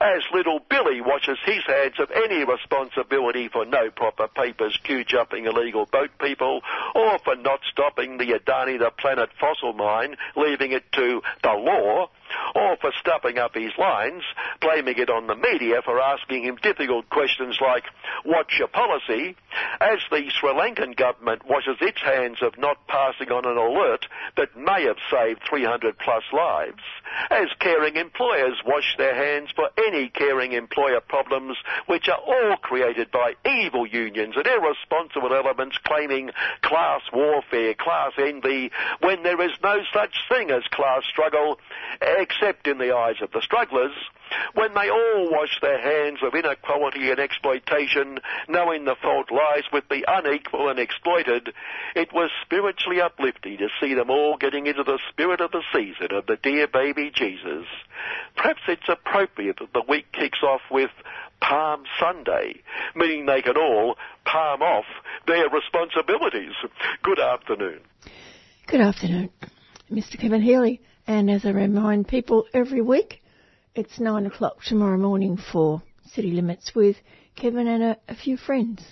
as 0.00 0.22
little 0.32 0.60
Billy 0.68 1.00
washes 1.00 1.38
his 1.44 1.64
hands 1.66 1.94
of 1.98 2.10
any 2.10 2.44
responsibility 2.44 3.48
for 3.48 3.64
no 3.64 3.90
proper 3.90 4.28
papers, 4.28 4.78
queue 4.84 5.04
jumping 5.04 5.46
illegal 5.46 5.86
boat 5.86 6.10
people, 6.20 6.60
or 6.94 7.18
for 7.24 7.36
not 7.36 7.60
stopping 7.70 8.18
the 8.18 8.38
Adani 8.38 8.78
the 8.78 8.90
Planet 8.98 9.30
fossil 9.40 9.72
mine, 9.72 10.16
leaving 10.36 10.72
it 10.72 10.84
to 10.92 11.20
the 11.42 11.52
law, 11.52 12.08
or 12.54 12.76
for 12.76 12.92
stuffing 13.00 13.38
up 13.38 13.54
his 13.54 13.72
lines, 13.78 14.22
blaming 14.60 14.98
it 14.98 15.10
on 15.10 15.26
the 15.26 15.36
media 15.36 15.80
for 15.84 16.00
asking 16.00 16.44
him 16.44 16.56
difficult 16.62 17.08
questions 17.10 17.58
like, 17.60 17.84
what's 18.24 18.58
your 18.58 18.68
policy, 18.68 19.36
as 19.80 19.98
the 20.10 20.28
Sri 20.30 20.50
Lankan 20.50 20.96
government 20.96 21.42
washes 21.48 21.76
its 21.80 22.00
hands 22.00 22.38
of 22.42 22.58
not 22.58 22.86
passing 22.86 23.30
on 23.30 23.44
an 23.44 23.56
alert 23.56 24.06
that 24.36 24.56
may 24.56 24.84
have 24.84 24.96
saved 25.10 25.40
300 25.48 25.98
plus 25.98 26.24
lives, 26.32 26.82
as 27.30 27.48
caring 27.60 27.96
employers 27.96 28.56
wash 28.64 28.94
their 28.96 29.14
hands 29.14 29.50
for 29.54 29.68
any 29.86 30.08
caring 30.08 30.52
employer 30.52 31.00
problems 31.00 31.56
which 31.86 32.08
are 32.08 32.18
all 32.18 32.56
created 32.56 33.10
by 33.10 33.34
evil 33.46 33.86
unions 33.86 34.34
and 34.36 34.46
irresponsible 34.46 35.34
elements 35.34 35.76
claiming 35.84 36.30
class 36.62 37.00
warfare, 37.12 37.74
class 37.74 38.12
envy, 38.18 38.70
when 39.00 39.22
there 39.22 39.40
is 39.42 39.52
no 39.62 39.78
such 39.92 40.14
thing 40.28 40.50
as 40.50 40.62
class 40.70 41.02
struggle, 41.10 41.58
except 42.22 42.66
in 42.66 42.78
the 42.78 42.94
eyes 42.94 43.16
of 43.20 43.32
the 43.32 43.42
strugglers, 43.42 43.92
when 44.54 44.72
they 44.74 44.88
all 44.88 45.30
wash 45.30 45.58
their 45.60 45.80
hands 45.80 46.20
of 46.22 46.34
inequality 46.34 47.10
and 47.10 47.18
exploitation, 47.18 48.18
knowing 48.48 48.84
the 48.84 48.96
fault 49.02 49.30
lies 49.30 49.64
with 49.72 49.84
the 49.90 50.04
unequal 50.06 50.68
and 50.68 50.78
exploited, 50.78 51.52
it 51.94 52.12
was 52.12 52.30
spiritually 52.42 53.00
uplifting 53.00 53.58
to 53.58 53.68
see 53.80 53.94
them 53.94 54.10
all 54.10 54.36
getting 54.36 54.66
into 54.66 54.84
the 54.84 54.98
spirit 55.10 55.40
of 55.40 55.50
the 55.50 55.62
season 55.74 56.08
of 56.12 56.26
the 56.26 56.36
dear 56.42 56.66
baby 56.66 57.10
Jesus. 57.14 57.66
Perhaps 58.36 58.62
it's 58.68 58.88
appropriate 58.88 59.56
that 59.58 59.72
the 59.72 59.84
week 59.88 60.06
kicks 60.12 60.42
off 60.42 60.62
with 60.70 60.90
Palm 61.40 61.84
Sunday, 61.98 62.62
meaning 62.94 63.26
they 63.26 63.42
can 63.42 63.56
all 63.56 63.96
palm 64.24 64.62
off 64.62 64.84
their 65.26 65.48
responsibilities. 65.50 66.52
Good 67.02 67.18
afternoon. 67.18 67.80
Good 68.66 68.80
afternoon, 68.80 69.30
Mr. 69.90 70.18
Kevin 70.18 70.40
Healy. 70.40 70.80
And 71.06 71.30
as 71.30 71.44
I 71.44 71.50
remind 71.50 72.06
people 72.06 72.46
every 72.54 72.80
week, 72.80 73.22
it's 73.74 73.98
nine 73.98 74.26
o'clock 74.26 74.58
tomorrow 74.64 74.98
morning 74.98 75.36
for 75.36 75.82
City 76.12 76.30
Limits 76.30 76.74
with 76.74 76.96
Kevin 77.34 77.66
and 77.66 77.82
a, 77.82 77.96
a 78.08 78.14
few 78.14 78.36
friends. 78.36 78.84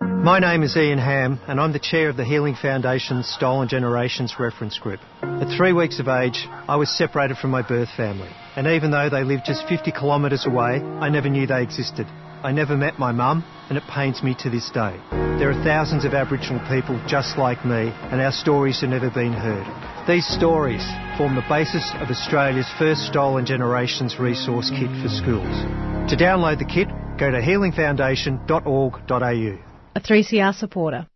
My 0.00 0.38
name 0.38 0.62
is 0.62 0.76
Ian 0.76 0.98
Hamm, 0.98 1.40
and 1.48 1.60
I'm 1.60 1.72
the 1.72 1.78
chair 1.78 2.08
of 2.08 2.16
the 2.16 2.24
Healing 2.24 2.54
Foundation's 2.54 3.28
Stolen 3.28 3.68
Generations 3.68 4.34
Reference 4.38 4.78
Group. 4.78 5.00
At 5.22 5.56
three 5.56 5.72
weeks 5.72 5.98
of 6.00 6.08
age, 6.08 6.46
I 6.68 6.76
was 6.76 6.88
separated 6.96 7.36
from 7.38 7.50
my 7.50 7.62
birth 7.62 7.88
family, 7.96 8.30
and 8.56 8.66
even 8.68 8.90
though 8.90 9.10
they 9.10 9.24
lived 9.24 9.42
just 9.44 9.66
50 9.68 9.92
kilometres 9.92 10.46
away, 10.46 10.80
I 10.80 11.08
never 11.08 11.28
knew 11.28 11.46
they 11.46 11.62
existed. 11.62 12.06
I 12.40 12.52
never 12.52 12.76
met 12.76 13.00
my 13.00 13.10
mum, 13.10 13.42
and 13.68 13.76
it 13.76 13.82
pains 13.88 14.22
me 14.22 14.32
to 14.38 14.48
this 14.48 14.70
day. 14.70 14.96
There 15.10 15.50
are 15.50 15.64
thousands 15.64 16.04
of 16.04 16.14
Aboriginal 16.14 16.60
people 16.68 17.02
just 17.08 17.36
like 17.36 17.64
me, 17.64 17.92
and 18.10 18.20
our 18.20 18.30
stories 18.30 18.80
have 18.80 18.90
never 18.90 19.10
been 19.10 19.32
heard. 19.32 19.66
These 20.06 20.24
stories 20.26 20.86
form 21.16 21.34
the 21.34 21.42
basis 21.48 21.90
of 21.96 22.10
Australia's 22.10 22.70
first 22.78 23.06
Stolen 23.06 23.44
Generations 23.44 24.20
resource 24.20 24.70
kit 24.70 24.88
for 25.02 25.08
schools. 25.08 25.64
To 26.10 26.16
download 26.16 26.60
the 26.60 26.64
kit, 26.64 26.86
go 27.18 27.32
to 27.32 27.40
healingfoundation.org.au. 27.40 29.58
A 29.96 30.00
3CR 30.00 30.54
supporter. 30.54 31.08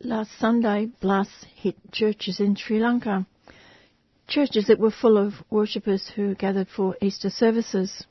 Last 0.00 0.30
Sunday, 0.38 0.86
blasts 1.02 1.44
hit 1.54 1.76
churches 1.92 2.40
in 2.40 2.56
Sri 2.56 2.80
Lanka. 2.80 3.26
Churches 4.28 4.68
that 4.68 4.78
were 4.78 4.90
full 4.90 5.18
of 5.18 5.34
worshippers 5.50 6.08
who 6.16 6.34
gathered 6.34 6.68
for 6.74 6.96
Easter 7.02 7.28
services. 7.28 8.06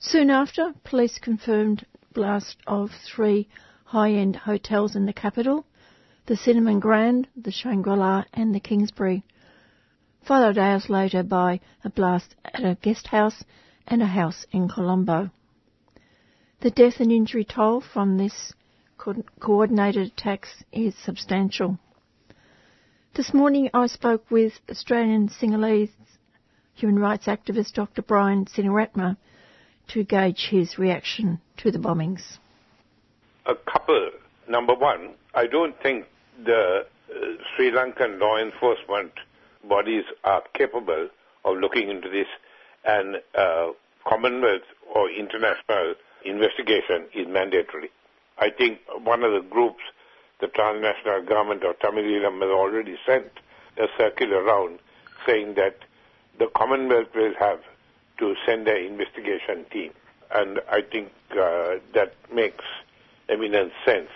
Soon 0.00 0.30
after, 0.30 0.74
police 0.84 1.18
confirmed 1.18 1.84
blast 2.14 2.58
of 2.68 2.92
three 3.04 3.48
high-end 3.84 4.36
hotels 4.36 4.94
in 4.94 5.06
the 5.06 5.12
capital, 5.12 5.66
the 6.26 6.36
Cinnamon 6.36 6.78
Grand, 6.78 7.26
the 7.34 7.50
Shangri-La 7.50 8.24
and 8.32 8.54
the 8.54 8.60
Kingsbury, 8.60 9.24
followed 10.22 10.56
hours 10.56 10.88
later 10.88 11.24
by 11.24 11.58
a 11.82 11.90
blast 11.90 12.36
at 12.44 12.64
a 12.64 12.76
guest 12.80 13.08
house 13.08 13.42
and 13.88 14.00
a 14.00 14.06
house 14.06 14.46
in 14.52 14.68
Colombo. 14.68 15.30
The 16.60 16.70
death 16.70 17.00
and 17.00 17.10
injury 17.10 17.44
toll 17.44 17.80
from 17.80 18.18
this 18.18 18.52
co- 18.98 19.24
coordinated 19.40 20.12
attacks 20.12 20.62
is 20.70 20.94
substantial. 20.94 21.76
This 23.14 23.34
morning 23.34 23.68
I 23.74 23.88
spoke 23.88 24.30
with 24.30 24.60
Australian 24.70 25.28
Sinhalese 25.28 25.90
human 26.74 27.00
rights 27.00 27.26
activist 27.26 27.72
Dr. 27.72 28.02
Brian 28.02 28.44
Senewiratne 28.46 29.16
to 29.88 30.04
gauge 30.04 30.48
his 30.50 30.78
reaction 30.78 31.40
to 31.58 31.70
the 31.70 31.78
bombings? 31.78 32.38
A 33.46 33.54
couple. 33.54 34.10
Number 34.48 34.74
one, 34.74 35.14
I 35.34 35.46
don't 35.46 35.74
think 35.82 36.06
the 36.44 36.86
uh, 37.10 37.14
Sri 37.56 37.70
Lankan 37.70 38.18
law 38.20 38.38
enforcement 38.38 39.12
bodies 39.68 40.04
are 40.24 40.42
capable 40.54 41.08
of 41.44 41.56
looking 41.58 41.90
into 41.90 42.08
this, 42.08 42.26
and 42.84 43.16
uh, 43.36 43.68
Commonwealth 44.06 44.62
or 44.94 45.10
international 45.10 45.94
investigation 46.24 47.06
is 47.14 47.26
mandatory. 47.28 47.90
I 48.38 48.50
think 48.50 48.78
one 49.04 49.22
of 49.22 49.32
the 49.32 49.46
groups, 49.48 49.82
the 50.40 50.46
transnational 50.48 51.24
government 51.26 51.64
of 51.64 51.78
Tamil 51.80 52.04
Eelam, 52.04 52.40
has 52.40 52.50
already 52.50 52.96
sent 53.06 53.26
a 53.76 53.86
circular 53.98 54.42
around 54.42 54.78
saying 55.26 55.54
that 55.54 55.76
the 56.38 56.46
Commonwealth 56.56 57.08
will 57.14 57.34
have 57.38 57.60
to 58.18 58.34
send 58.46 58.68
an 58.68 58.76
investigation 58.76 59.64
team. 59.70 59.92
And 60.30 60.60
I 60.70 60.82
think 60.82 61.10
uh, 61.32 61.76
that 61.94 62.14
makes 62.32 62.64
eminent 63.28 63.72
sense. 63.84 64.10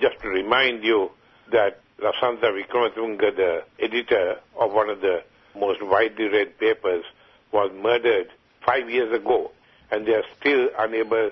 Just 0.00 0.20
to 0.20 0.28
remind 0.28 0.84
you 0.84 1.10
that 1.52 1.80
Lasantha 1.98 2.50
Wickrematunge, 2.52 3.36
the 3.36 3.64
editor 3.78 4.40
of 4.58 4.72
one 4.72 4.88
of 4.90 5.00
the 5.00 5.22
most 5.58 5.82
widely 5.82 6.26
read 6.26 6.58
papers, 6.58 7.04
was 7.52 7.70
murdered 7.74 8.28
five 8.64 8.88
years 8.88 9.12
ago, 9.14 9.50
and 9.90 10.06
they 10.06 10.12
are 10.12 10.24
still 10.38 10.68
unable 10.78 11.30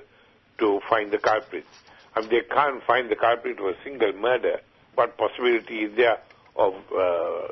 to 0.59 0.81
find 0.89 1.11
the 1.13 1.19
culprit. 1.19 1.65
And 2.17 2.29
they 2.31 2.41
can't 2.41 2.83
find 2.85 3.11
the 3.11 3.17
culprit 3.17 3.59
of 3.61 3.67
a 3.67 3.75
single 3.85 4.13
murder. 4.13 4.61
What 4.95 5.17
possibility 5.17 5.85
is 5.85 5.97
there 5.97 6.19
of 6.57 6.75
uh, 6.93 7.49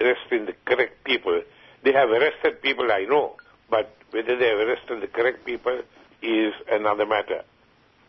arresting 0.00 0.46
the 0.46 0.54
correct 0.64 1.04
people? 1.04 1.42
They 1.84 1.92
have 1.92 2.10
arrested 2.10 2.60
people, 2.60 2.90
I 2.90 3.04
know, 3.04 3.36
but 3.70 3.94
whether 4.10 4.36
they 4.36 4.48
have 4.48 4.58
arrested 4.58 5.02
the 5.02 5.06
correct 5.06 5.44
people 5.44 5.80
is 6.22 6.52
another 6.70 7.06
matter. 7.06 7.42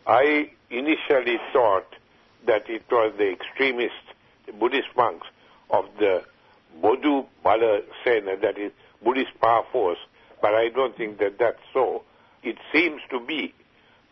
I 0.06 0.50
initially 0.70 1.38
thought 1.52 1.86
that 2.46 2.68
it 2.68 2.82
was 2.90 3.12
the 3.18 3.30
extremist 3.30 3.94
Buddhist 4.58 4.88
monks 4.96 5.26
of 5.70 5.84
the 5.98 6.24
Bodu 6.82 7.26
Bala 7.42 7.80
Sena, 8.04 8.36
that 8.38 8.58
is 8.58 8.72
Buddhist 9.02 9.38
power 9.40 9.64
force, 9.70 9.98
but 10.40 10.54
I 10.54 10.68
don't 10.68 10.96
think 10.96 11.18
that 11.18 11.38
that's 11.38 11.60
so. 11.72 12.02
It 12.42 12.56
seems 12.72 13.02
to 13.10 13.20
be 13.20 13.52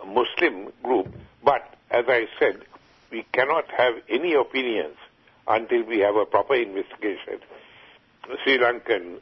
a 0.00 0.06
Muslim 0.06 0.70
group, 0.82 1.08
but 1.42 1.74
as 1.90 2.04
I 2.08 2.26
said, 2.38 2.62
we 3.10 3.24
cannot 3.32 3.64
have 3.76 3.94
any 4.08 4.34
opinions 4.34 4.96
until 5.46 5.82
we 5.84 6.00
have 6.00 6.16
a 6.16 6.26
proper 6.26 6.54
investigation. 6.54 7.40
The 8.28 8.36
Sri 8.44 8.58
Lankan 8.58 9.20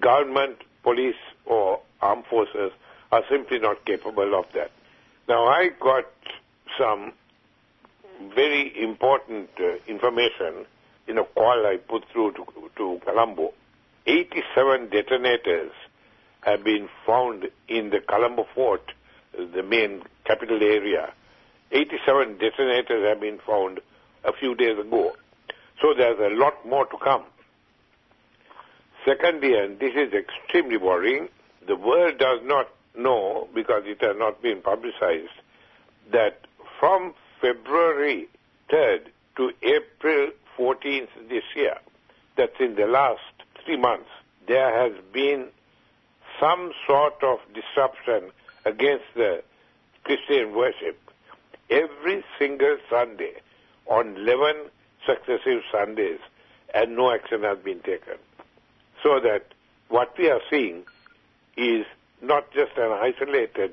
government, 0.00 0.56
police, 0.82 1.14
or 1.50 1.80
armed 2.00 2.24
forces 2.26 2.72
are 3.12 3.22
simply 3.28 3.58
not 3.58 3.84
capable 3.84 4.38
of 4.38 4.46
that. 4.54 4.70
Now, 5.28 5.46
I 5.46 5.70
got 5.80 6.06
some 6.78 7.12
very 8.34 8.82
important 8.82 9.50
uh, 9.58 9.76
information 9.88 10.66
in 11.08 11.18
a 11.18 11.24
call 11.24 11.66
I 11.66 11.76
put 11.76 12.04
through 12.12 12.32
to, 12.32 12.46
to 12.76 13.00
Colombo. 13.04 13.52
87 14.06 14.90
detonators 14.90 15.72
have 16.42 16.64
been 16.64 16.88
found 17.06 17.48
in 17.68 17.90
the 17.90 18.00
Colombo 18.00 18.46
fort, 18.54 18.92
the 19.36 19.62
main 19.62 20.02
capital 20.24 20.62
area. 20.62 21.12
87 21.72 22.38
detonators 22.38 23.08
have 23.08 23.20
been 23.20 23.38
found 23.46 23.80
a 24.24 24.32
few 24.32 24.54
days 24.54 24.78
ago. 24.78 25.14
So 25.80 25.94
there's 25.96 26.18
a 26.18 26.34
lot 26.36 26.66
more 26.66 26.86
to 26.86 26.96
come. 27.02 27.24
Secondly, 29.04 29.54
and 29.54 29.78
this 29.78 29.94
is 29.94 30.12
extremely 30.12 30.76
worrying, 30.76 31.28
the 31.66 31.76
world 31.76 32.18
does 32.18 32.40
not 32.44 32.68
know, 32.96 33.48
because 33.54 33.82
it 33.86 34.00
has 34.00 34.16
not 34.16 34.42
been 34.42 34.60
publicized, 34.60 35.28
that 36.12 36.46
from 36.78 37.14
February 37.40 38.28
3rd 38.70 39.06
to 39.36 39.52
April 39.62 40.30
14th 40.58 41.08
this 41.28 41.44
year, 41.54 41.76
that's 42.36 42.58
in 42.60 42.74
the 42.74 42.86
last 42.86 43.20
three 43.64 43.76
months, 43.76 44.08
there 44.46 44.72
has 44.82 44.92
been 45.12 45.46
some 46.40 46.72
sort 46.86 47.22
of 47.22 47.38
disruption 47.54 48.30
against 48.64 49.04
the 49.14 49.42
Christian 50.04 50.54
worship 50.54 50.98
every 51.70 52.24
single 52.38 52.76
Sunday 52.88 53.34
on 53.86 54.16
11 54.16 54.56
successive 55.06 55.62
Sundays 55.70 56.18
and 56.74 56.96
no 56.96 57.12
action 57.12 57.42
has 57.42 57.58
been 57.58 57.80
taken. 57.80 58.14
So 59.02 59.20
that 59.20 59.46
what 59.88 60.16
we 60.18 60.30
are 60.30 60.40
seeing 60.50 60.84
is 61.60 61.84
not 62.22 62.50
just 62.52 62.72
an 62.76 62.90
isolated 62.90 63.72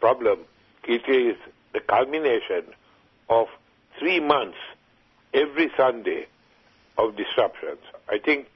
problem, 0.00 0.40
it 0.84 1.08
is 1.08 1.36
the 1.72 1.80
culmination 1.80 2.64
of 3.28 3.46
three 3.98 4.20
months 4.20 4.58
every 5.32 5.70
Sunday 5.76 6.26
of 6.96 7.16
disruptions. 7.16 7.80
I 8.08 8.18
think 8.18 8.48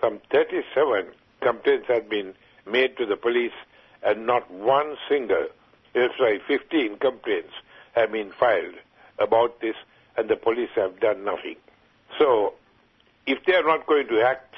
some 0.00 0.20
37 0.30 1.06
complaints 1.40 1.86
have 1.88 2.08
been 2.08 2.34
made 2.70 2.96
to 2.98 3.06
the 3.06 3.16
police 3.16 3.52
and 4.02 4.26
not 4.26 4.50
one 4.50 4.96
single, 5.08 5.46
eh, 5.94 6.08
sorry, 6.16 6.40
15 6.46 6.98
complaints 6.98 7.52
have 7.92 8.12
been 8.12 8.30
filed 8.38 8.74
about 9.18 9.60
this 9.60 9.74
and 10.16 10.28
the 10.28 10.36
police 10.36 10.70
have 10.76 11.00
done 11.00 11.24
nothing. 11.24 11.56
So, 12.18 12.54
if 13.26 13.44
they 13.44 13.54
are 13.54 13.64
not 13.66 13.86
going 13.86 14.08
to 14.08 14.20
act 14.22 14.54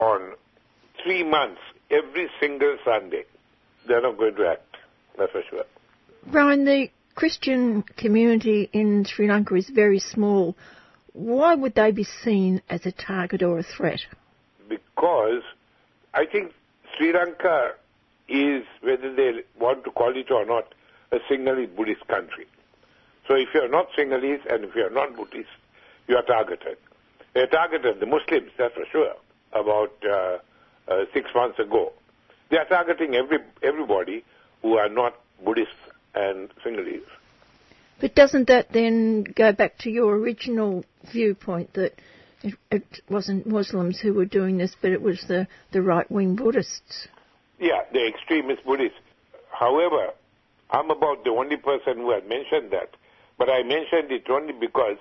on 0.00 0.32
three 1.02 1.22
months 1.24 1.60
every 1.90 2.28
single 2.40 2.76
Sunday, 2.84 3.24
they're 3.86 4.02
not 4.02 4.18
going 4.18 4.34
to 4.36 4.46
act, 4.46 4.76
that's 5.16 5.32
for 5.32 5.42
sure. 5.48 5.64
Brian, 6.26 6.64
the 6.64 6.88
Christian 7.14 7.82
community 7.96 8.68
in 8.72 9.04
Sri 9.04 9.28
Lanka 9.28 9.54
is 9.54 9.68
very 9.68 9.98
small. 9.98 10.56
Why 11.12 11.54
would 11.54 11.74
they 11.74 11.90
be 11.90 12.04
seen 12.04 12.62
as 12.68 12.86
a 12.86 12.92
target 12.92 13.42
or 13.42 13.58
a 13.58 13.62
threat? 13.62 14.00
Because 14.68 15.42
I 16.14 16.26
think 16.26 16.52
Sri 16.96 17.12
Lanka 17.12 17.72
is, 18.28 18.64
whether 18.82 19.14
they 19.14 19.42
want 19.58 19.84
to 19.84 19.90
call 19.90 20.16
it 20.16 20.30
or 20.30 20.44
not, 20.44 20.74
a 21.10 21.18
Sinhalese 21.30 21.74
Buddhist 21.74 22.06
country. 22.06 22.46
So 23.26 23.34
if 23.34 23.48
you're 23.54 23.68
not 23.68 23.88
Sinhalese 23.98 24.44
and 24.52 24.64
if 24.64 24.74
you're 24.74 24.90
not 24.90 25.16
Buddhist, 25.16 25.48
you 26.06 26.16
are 26.16 26.22
targeted. 26.22 26.76
They're 27.34 27.46
targeted, 27.46 28.00
the 28.00 28.06
Muslims, 28.06 28.50
that's 28.56 28.74
for 28.74 28.84
sure, 28.90 29.14
about 29.52 29.92
uh, 30.04 30.38
uh, 30.90 31.04
six 31.12 31.30
months 31.34 31.58
ago. 31.58 31.92
They 32.50 32.56
are 32.56 32.64
targeting 32.64 33.14
every, 33.14 33.38
everybody 33.62 34.24
who 34.62 34.78
are 34.78 34.88
not 34.88 35.14
Buddhists 35.44 35.74
and 36.14 36.48
Sinhalese. 36.64 37.02
But 38.00 38.14
doesn't 38.14 38.48
that 38.48 38.72
then 38.72 39.24
go 39.24 39.52
back 39.52 39.78
to 39.78 39.90
your 39.90 40.14
original 40.16 40.84
viewpoint 41.12 41.74
that 41.74 41.94
it, 42.42 42.54
it 42.70 43.00
wasn't 43.08 43.46
Muslims 43.46 44.00
who 44.00 44.14
were 44.14 44.24
doing 44.24 44.56
this, 44.58 44.74
but 44.80 44.92
it 44.92 45.02
was 45.02 45.24
the, 45.26 45.48
the 45.72 45.82
right 45.82 46.08
wing 46.10 46.36
Buddhists? 46.36 47.08
Yeah, 47.58 47.80
the 47.92 48.06
extremist 48.06 48.64
Buddhists. 48.64 48.98
However, 49.50 50.10
I'm 50.70 50.90
about 50.90 51.24
the 51.24 51.30
only 51.30 51.56
person 51.56 51.98
who 51.98 52.12
has 52.12 52.22
mentioned 52.28 52.70
that. 52.70 52.90
But 53.36 53.50
I 53.50 53.62
mentioned 53.62 54.12
it 54.12 54.28
only 54.30 54.52
because 54.52 54.96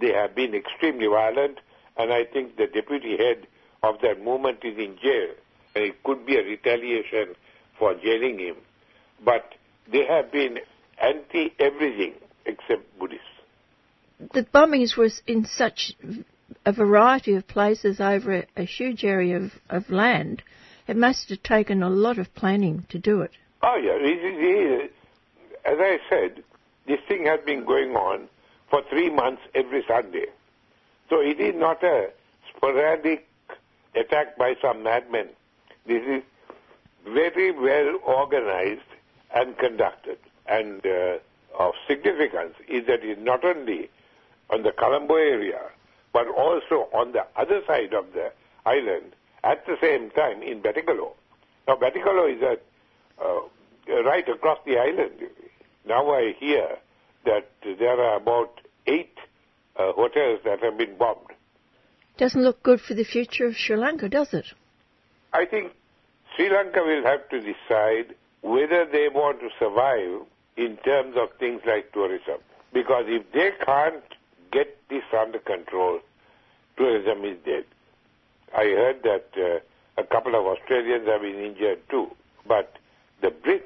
they 0.00 0.12
have 0.12 0.34
been 0.34 0.54
extremely 0.54 1.06
violent, 1.06 1.58
and 1.96 2.12
I 2.12 2.24
think 2.24 2.56
the 2.56 2.66
deputy 2.66 3.16
head 3.16 3.46
of 3.82 3.96
that 4.02 4.22
movement 4.22 4.58
is 4.64 4.76
in 4.76 4.96
jail, 5.02 5.34
and 5.74 5.84
it 5.84 6.02
could 6.02 6.26
be 6.26 6.36
a 6.36 6.42
retaliation 6.42 7.34
for 7.78 7.94
jailing 7.94 8.38
him. 8.38 8.56
But 9.24 9.54
they 9.90 10.04
have 10.06 10.32
been 10.32 10.58
anti 11.00 11.52
everything 11.58 12.14
except 12.46 12.98
Buddhists. 12.98 13.24
The 14.32 14.42
bombings 14.42 14.96
were 14.96 15.10
in 15.26 15.44
such 15.44 15.92
a 16.64 16.72
variety 16.72 17.34
of 17.34 17.46
places 17.46 18.00
over 18.00 18.44
a, 18.56 18.64
huge 18.64 19.04
area 19.04 19.36
of, 19.36 19.52
of, 19.68 19.90
land. 19.90 20.42
It 20.88 20.96
must 20.96 21.28
have 21.28 21.42
taken 21.42 21.82
a 21.82 21.88
lot 21.88 22.18
of 22.18 22.34
planning 22.34 22.84
to 22.88 22.98
do 22.98 23.20
it. 23.20 23.30
Oh, 23.62 23.76
yeah. 23.76 23.92
It, 23.92 24.18
it, 24.24 24.82
it, 24.82 24.92
as 25.64 25.76
I 25.78 25.98
said, 26.10 26.42
this 26.86 26.98
thing 27.06 27.26
has 27.26 27.40
been 27.44 27.64
going 27.64 27.94
on 27.94 28.28
for 28.70 28.82
three 28.90 29.10
months 29.10 29.42
every 29.54 29.84
Sunday. 29.86 30.26
So 31.08 31.20
it 31.20 31.38
is 31.38 31.54
not 31.54 31.82
a 31.84 32.10
sporadic 32.54 33.27
attack 33.94 34.36
by 34.36 34.54
some 34.60 34.82
madmen. 34.82 35.28
This 35.86 36.02
is 36.06 36.22
very 37.06 37.50
well 37.52 37.98
organized 38.04 38.80
and 39.34 39.56
conducted. 39.58 40.18
And 40.46 40.84
uh, 40.86 41.18
of 41.58 41.74
significance 41.86 42.54
is 42.68 42.86
that 42.86 43.00
it's 43.02 43.20
not 43.20 43.44
only 43.44 43.90
on 44.50 44.62
the 44.62 44.72
Colombo 44.72 45.16
area, 45.16 45.60
but 46.12 46.26
also 46.28 46.88
on 46.92 47.12
the 47.12 47.26
other 47.36 47.60
side 47.66 47.92
of 47.92 48.12
the 48.14 48.32
island 48.64 49.12
at 49.44 49.64
the 49.66 49.76
same 49.80 50.10
time 50.10 50.42
in 50.42 50.62
Batticaloa. 50.62 51.12
Now, 51.66 51.76
Batticaloa 51.76 52.36
is 52.36 52.58
uh, 53.22 54.02
right 54.04 54.28
across 54.28 54.58
the 54.64 54.78
island. 54.78 55.12
Now 55.86 56.10
I 56.10 56.34
hear 56.38 56.76
that 57.24 57.50
there 57.62 58.00
are 58.00 58.16
about 58.16 58.60
eight 58.86 59.16
uh, 59.76 59.92
hotels 59.92 60.40
that 60.44 60.62
have 60.62 60.78
been 60.78 60.96
bombed. 60.96 61.32
Doesn't 62.18 62.42
look 62.42 62.64
good 62.64 62.80
for 62.80 62.94
the 62.94 63.04
future 63.04 63.46
of 63.46 63.54
Sri 63.56 63.76
Lanka, 63.76 64.08
does 64.08 64.34
it? 64.34 64.46
I 65.32 65.44
think 65.46 65.72
Sri 66.34 66.50
Lanka 66.50 66.80
will 66.82 67.04
have 67.04 67.28
to 67.28 67.38
decide 67.40 68.16
whether 68.42 68.84
they 68.86 69.08
want 69.08 69.38
to 69.40 69.48
survive 69.58 70.26
in 70.56 70.76
terms 70.78 71.16
of 71.16 71.28
things 71.38 71.62
like 71.64 71.92
tourism. 71.92 72.38
Because 72.72 73.04
if 73.06 73.30
they 73.32 73.52
can't 73.64 74.02
get 74.50 74.76
this 74.90 75.04
under 75.16 75.38
control, 75.38 76.00
tourism 76.76 77.24
is 77.24 77.38
dead. 77.44 77.64
I 78.52 78.64
heard 78.64 79.02
that 79.04 79.28
uh, 79.36 80.00
a 80.00 80.04
couple 80.04 80.34
of 80.34 80.44
Australians 80.44 81.06
have 81.06 81.20
been 81.20 81.38
injured 81.38 81.88
too. 81.88 82.08
But 82.48 82.74
the 83.20 83.28
Brits, 83.28 83.62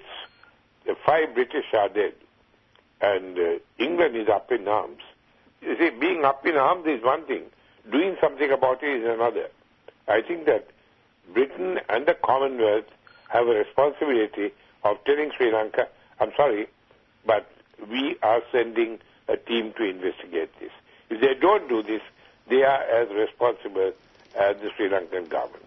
the 0.84 0.94
five 1.06 1.34
British 1.34 1.72
are 1.72 1.88
dead. 1.88 2.12
And 3.00 3.38
uh, 3.38 3.58
England 3.78 4.14
is 4.14 4.28
up 4.28 4.52
in 4.52 4.68
arms. 4.68 5.00
You 5.62 5.74
see, 5.78 5.90
being 5.98 6.24
up 6.26 6.44
in 6.46 6.56
arms 6.56 6.86
is 6.86 7.02
one 7.02 7.24
thing. 7.26 7.44
Doing 7.90 8.16
something 8.20 8.50
about 8.50 8.82
it 8.82 9.02
is 9.02 9.08
another. 9.08 9.48
I 10.08 10.20
think 10.22 10.46
that 10.46 10.68
Britain 11.32 11.78
and 11.88 12.06
the 12.06 12.14
Commonwealth 12.14 12.84
have 13.28 13.46
a 13.46 13.50
responsibility 13.50 14.52
of 14.84 14.96
telling 15.04 15.30
Sri 15.36 15.52
Lanka, 15.52 15.88
I'm 16.20 16.32
sorry, 16.36 16.68
but 17.26 17.50
we 17.90 18.16
are 18.22 18.40
sending 18.52 18.98
a 19.28 19.36
team 19.36 19.72
to 19.76 19.84
investigate 19.84 20.50
this. 20.60 20.70
If 21.10 21.20
they 21.20 21.34
don't 21.40 21.68
do 21.68 21.82
this, 21.82 22.02
they 22.48 22.62
are 22.62 22.82
as 22.82 23.08
responsible 23.10 23.92
as 24.38 24.56
the 24.56 24.70
Sri 24.76 24.88
Lankan 24.88 25.28
government. 25.28 25.64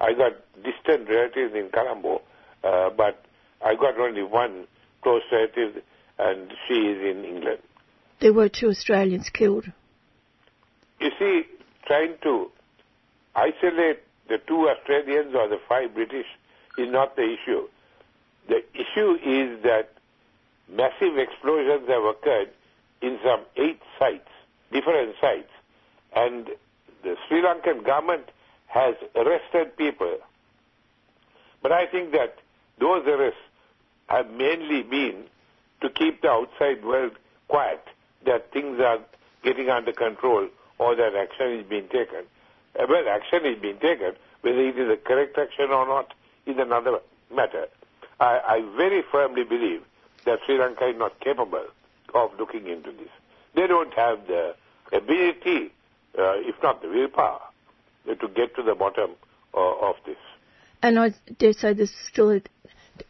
I 0.00 0.12
got 0.12 0.32
distant 0.62 1.08
relatives 1.08 1.54
in 1.54 1.70
Colombo, 1.70 2.22
uh, 2.62 2.90
but 2.90 3.24
I 3.64 3.74
got 3.74 3.98
only 3.98 4.22
one 4.22 4.66
close 5.02 5.22
relative, 5.32 5.82
and 6.18 6.52
she 6.66 6.74
is 6.74 7.16
in 7.16 7.24
England. 7.24 7.58
There 8.20 8.32
were 8.32 8.48
two 8.48 8.68
Australians 8.68 9.30
killed. 9.30 9.66
You 11.00 11.10
see, 11.18 11.42
trying 11.86 12.14
to 12.22 12.50
isolate 13.34 14.00
the 14.28 14.38
two 14.46 14.68
Australians 14.68 15.34
or 15.34 15.48
the 15.48 15.60
five 15.68 15.94
British 15.94 16.26
is 16.78 16.90
not 16.90 17.16
the 17.16 17.22
issue. 17.22 17.68
The 18.48 18.62
issue 18.74 19.14
is 19.22 19.62
that 19.62 19.90
massive 20.68 21.18
explosions 21.18 21.88
have 21.88 22.02
occurred 22.04 22.50
in 23.02 23.18
some 23.24 23.40
eight 23.56 23.80
sites, 23.98 24.28
different 24.72 25.14
sites, 25.20 25.50
and 26.14 26.48
the 27.02 27.16
Sri 27.28 27.42
Lankan 27.42 27.84
government 27.84 28.24
has 28.66 28.94
arrested 29.14 29.76
people. 29.76 30.18
But 31.62 31.72
I 31.72 31.86
think 31.86 32.12
that 32.12 32.36
those 32.78 33.06
arrests 33.06 33.38
have 34.08 34.30
mainly 34.30 34.82
been 34.82 35.24
to 35.82 35.90
keep 35.90 36.22
the 36.22 36.28
outside 36.28 36.84
world 36.84 37.12
quiet, 37.48 37.82
that 38.24 38.52
things 38.52 38.80
are 38.80 38.98
getting 39.42 39.68
under 39.68 39.92
control 39.92 40.48
or 40.78 40.94
that 40.94 41.14
action 41.14 41.60
is 41.60 41.66
being 41.66 41.88
taken. 41.88 42.24
Uh, 42.78 42.86
well, 42.88 43.08
action 43.08 43.46
is 43.46 43.60
being 43.60 43.78
taken. 43.78 44.12
Whether 44.42 44.60
it 44.60 44.78
is 44.78 44.90
a 44.90 44.96
correct 44.96 45.38
action 45.38 45.70
or 45.70 45.86
not 45.86 46.12
is 46.46 46.56
another 46.58 46.98
matter. 47.34 47.66
I, 48.20 48.40
I 48.46 48.76
very 48.76 49.02
firmly 49.10 49.44
believe 49.44 49.82
that 50.24 50.38
Sri 50.46 50.58
Lanka 50.58 50.88
is 50.88 50.96
not 50.96 51.18
capable 51.20 51.66
of 52.14 52.30
looking 52.38 52.66
into 52.66 52.92
this. 52.92 53.08
They 53.54 53.66
don't 53.66 53.92
have 53.94 54.26
the 54.26 54.54
ability, 54.92 55.72
uh, 56.18 56.36
if 56.38 56.54
not 56.62 56.82
the 56.82 56.88
willpower, 56.88 57.40
uh, 58.08 58.14
to 58.14 58.28
get 58.28 58.54
to 58.56 58.62
the 58.62 58.74
bottom 58.74 59.12
uh, 59.54 59.88
of 59.88 59.96
this. 60.04 60.16
And 60.82 60.98
I 60.98 61.14
dare 61.38 61.52
say 61.52 61.72
there's 61.72 61.94
still 62.08 62.30
a, 62.30 62.42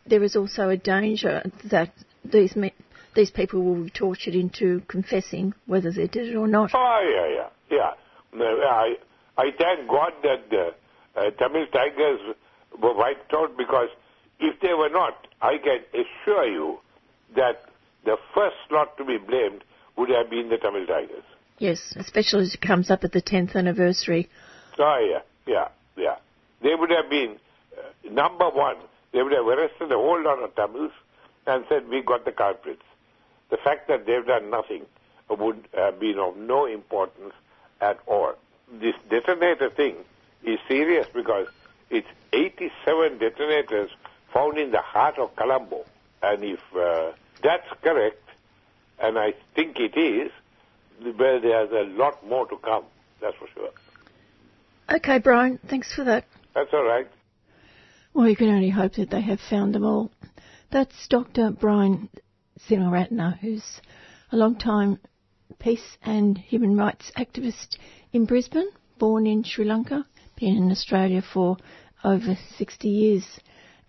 there 0.06 0.22
is 0.22 0.36
also 0.36 0.68
a 0.68 0.76
danger 0.76 1.42
that 1.64 1.92
these 2.24 2.56
me, 2.56 2.72
these 3.14 3.30
people 3.30 3.62
will 3.62 3.84
be 3.84 3.90
tortured 3.90 4.34
into 4.34 4.82
confessing 4.88 5.54
whether 5.66 5.90
they 5.90 6.06
did 6.06 6.28
it 6.28 6.36
or 6.36 6.46
not. 6.46 6.70
Oh 6.74 7.00
yeah, 7.02 7.34
yeah, 7.42 7.48
yeah. 7.70 7.92
I 8.34 8.94
I 9.36 9.50
thank 9.58 9.88
God 9.88 10.12
that 10.22 10.50
the 10.50 10.74
uh, 11.16 11.30
Tamil 11.38 11.66
Tigers 11.72 12.20
were 12.80 12.94
wiped 12.94 13.32
out 13.32 13.56
because 13.56 13.88
if 14.38 14.60
they 14.60 14.74
were 14.74 14.88
not, 14.88 15.26
I 15.40 15.58
can 15.58 15.80
assure 15.92 16.46
you 16.46 16.78
that 17.34 17.62
the 18.04 18.16
first 18.34 18.56
lot 18.70 18.96
to 18.98 19.04
be 19.04 19.18
blamed 19.18 19.64
would 19.96 20.10
have 20.10 20.30
been 20.30 20.48
the 20.48 20.58
Tamil 20.58 20.86
Tigers. 20.86 21.24
Yes, 21.58 21.94
especially 21.96 22.42
as 22.42 22.54
it 22.54 22.60
comes 22.60 22.90
up 22.90 23.02
at 23.02 23.12
the 23.12 23.22
10th 23.22 23.54
anniversary. 23.54 24.28
Oh, 24.78 24.98
yeah, 25.10 25.20
yeah, 25.46 25.68
yeah. 25.96 26.16
They 26.62 26.74
would 26.74 26.90
have 26.90 27.08
been 27.08 27.36
uh, 27.76 28.10
number 28.12 28.50
one. 28.50 28.76
They 29.12 29.22
would 29.22 29.32
have 29.32 29.46
arrested 29.46 29.90
a 29.90 29.96
whole 29.96 30.22
lot 30.22 30.42
of 30.42 30.54
Tamils 30.54 30.92
and 31.46 31.64
said, 31.68 31.88
we 31.88 32.02
got 32.02 32.26
the 32.26 32.32
culprits. 32.32 32.82
The 33.50 33.56
fact 33.64 33.88
that 33.88 34.04
they've 34.04 34.26
done 34.26 34.50
nothing 34.50 34.84
would 35.30 35.66
have 35.74 35.98
been 35.98 36.18
of 36.18 36.36
no 36.36 36.66
importance 36.66 37.32
at 37.80 37.98
all. 38.06 38.34
This 38.80 38.94
detonator 39.10 39.70
thing 39.70 39.96
is 40.44 40.58
serious 40.68 41.06
because 41.14 41.48
it's 41.90 42.08
87 42.32 43.18
detonators 43.18 43.90
found 44.32 44.58
in 44.58 44.70
the 44.70 44.80
heart 44.80 45.18
of 45.18 45.34
Colombo. 45.36 45.84
And 46.22 46.42
if 46.42 46.60
uh, 46.76 47.12
that's 47.42 47.68
correct, 47.82 48.22
and 48.98 49.18
I 49.18 49.34
think 49.54 49.78
it 49.78 49.96
is, 49.98 50.32
well, 51.02 51.40
there's 51.40 51.70
a 51.70 51.90
lot 51.90 52.26
more 52.26 52.46
to 52.46 52.56
come, 52.56 52.84
that's 53.20 53.36
for 53.36 53.48
sure. 53.54 53.70
Okay, 54.90 55.18
Brian, 55.18 55.58
thanks 55.68 55.92
for 55.94 56.04
that. 56.04 56.24
That's 56.54 56.72
all 56.72 56.84
right. 56.84 57.08
Well, 58.14 58.28
you 58.28 58.36
can 58.36 58.48
only 58.48 58.70
hope 58.70 58.94
that 58.94 59.10
they 59.10 59.20
have 59.20 59.40
found 59.50 59.74
them 59.74 59.84
all. 59.84 60.10
That's 60.70 61.06
Dr. 61.08 61.50
Brian 61.50 62.08
Senewiratne, 62.68 63.38
who's 63.38 63.80
a 64.32 64.36
long-time 64.36 64.98
peace 65.66 65.98
and 66.04 66.38
human 66.38 66.76
rights 66.76 67.10
activist 67.18 67.76
in 68.12 68.24
Brisbane, 68.24 68.68
born 69.00 69.26
in 69.26 69.42
Sri 69.42 69.64
Lanka, 69.64 70.06
been 70.38 70.56
in 70.56 70.70
Australia 70.70 71.20
for 71.20 71.56
over 72.04 72.38
60 72.56 72.88
years, 72.88 73.26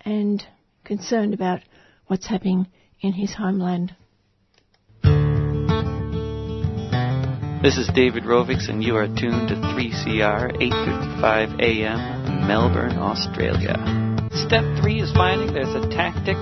and 0.01 0.43
concerned 0.83 1.35
about 1.35 1.59
what's 2.07 2.25
happening 2.25 2.65
in 3.01 3.13
his 3.13 3.35
homeland. 3.35 3.95
This 7.61 7.77
is 7.77 7.87
David 7.93 8.23
Rovics, 8.23 8.69
and 8.69 8.83
you 8.83 8.95
are 8.95 9.05
tuned 9.05 9.49
to 9.49 9.55
3CR 9.75 10.57
8:55 10.59 11.61
a.m. 11.61 12.47
Melbourne, 12.47 12.97
Australia. 12.97 13.75
Step 14.31 14.63
three 14.81 14.99
is 14.99 15.11
finding 15.13 15.53
there's 15.53 15.75
a 15.75 15.87
tactic 15.91 16.37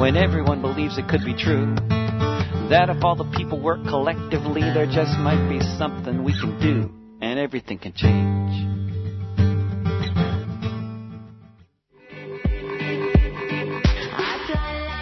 when 0.00 0.16
everyone 0.16 0.60
believes 0.60 0.98
it 0.98 1.06
could 1.06 1.24
be 1.24 1.34
true. 1.34 1.72
That 2.72 2.88
if 2.88 3.04
all 3.04 3.16
the 3.16 3.30
people 3.36 3.60
work 3.60 3.84
collectively, 3.84 4.62
there 4.62 4.86
just 4.86 5.18
might 5.18 5.46
be 5.46 5.60
something 5.76 6.24
we 6.24 6.32
can 6.32 6.58
do, 6.58 6.90
and 7.20 7.38
everything 7.38 7.76
can 7.78 7.92
change. 7.92 8.48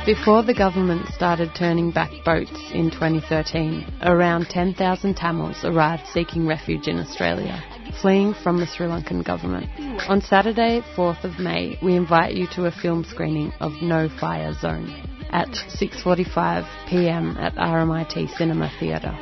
Before 0.04 0.42
the 0.42 0.52
government 0.52 1.06
started 1.14 1.52
turning 1.56 1.92
back 1.92 2.10
boats 2.24 2.50
in 2.74 2.90
2013, 2.90 4.00
around 4.02 4.46
10,000 4.50 5.14
Tamils 5.14 5.62
arrived 5.62 6.08
seeking 6.08 6.48
refuge 6.48 6.88
in 6.88 6.98
Australia, 6.98 7.62
fleeing 8.02 8.34
from 8.34 8.58
the 8.58 8.66
Sri 8.66 8.88
Lankan 8.88 9.24
government. 9.24 9.70
On 10.08 10.20
Saturday, 10.20 10.82
4th 10.96 11.22
of 11.22 11.38
May, 11.38 11.78
we 11.84 11.94
invite 11.94 12.34
you 12.34 12.48
to 12.56 12.66
a 12.66 12.72
film 12.72 13.04
screening 13.04 13.52
of 13.60 13.70
No 13.80 14.08
Fire 14.08 14.54
Zone 14.54 15.09
at 15.32 15.48
6:45 15.48 16.66
p.m. 16.88 17.36
at 17.38 17.54
RMIT 17.56 18.36
Cinema 18.36 18.70
Theatre. 18.78 19.16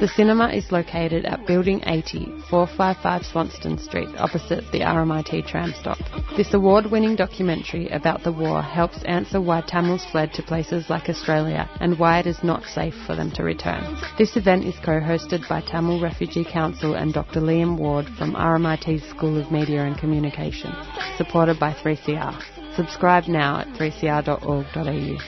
The 0.00 0.08
cinema 0.08 0.48
is 0.48 0.72
located 0.72 1.24
at 1.24 1.46
Building 1.46 1.80
80, 1.86 2.26
455 2.50 3.24
Swanston 3.24 3.78
Street, 3.78 4.08
opposite 4.18 4.64
the 4.72 4.80
RMIT 4.80 5.46
tram 5.46 5.72
stop. 5.78 5.98
This 6.36 6.54
award-winning 6.54 7.16
documentary 7.16 7.88
about 7.88 8.22
the 8.22 8.32
war 8.32 8.62
helps 8.62 9.02
answer 9.04 9.40
why 9.40 9.60
Tamils 9.60 10.04
fled 10.10 10.32
to 10.34 10.42
places 10.42 10.90
like 10.90 11.08
Australia 11.08 11.68
and 11.80 11.98
why 11.98 12.18
it 12.18 12.26
is 12.26 12.42
not 12.42 12.64
safe 12.64 12.94
for 13.06 13.14
them 13.14 13.30
to 13.32 13.44
return. 13.44 13.96
This 14.18 14.36
event 14.36 14.64
is 14.64 14.74
co-hosted 14.84 15.48
by 15.48 15.60
Tamil 15.60 16.00
Refugee 16.00 16.44
Council 16.44 16.94
and 16.94 17.12
Dr. 17.12 17.40
Liam 17.40 17.76
Ward 17.78 18.06
from 18.18 18.34
RMIT's 18.34 19.08
School 19.10 19.40
of 19.40 19.52
Media 19.52 19.84
and 19.84 19.96
Communication, 19.98 20.72
supported 21.16 21.60
by 21.60 21.72
3CR. 21.72 22.61
Subscribe 22.76 23.28
now 23.28 23.60
at 23.60 23.68
3cr.org.au. 23.68 25.18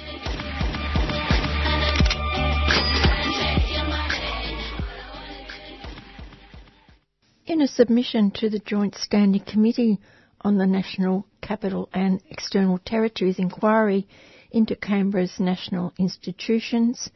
In 7.47 7.61
a 7.61 7.69
submission 7.69 8.31
to 8.33 8.49
the 8.49 8.59
Joint 8.61 8.95
Standing 8.95 9.45
Committee 9.45 10.01
on 10.41 10.57
the 10.57 10.67
National 10.67 11.27
Capital 11.43 11.91
and 11.93 12.23
External 12.31 12.79
Territories 12.79 13.39
inquiry 13.39 14.09
into 14.51 14.75
Canberra's 14.75 15.39
national 15.39 15.93
institutions, 15.99 17.11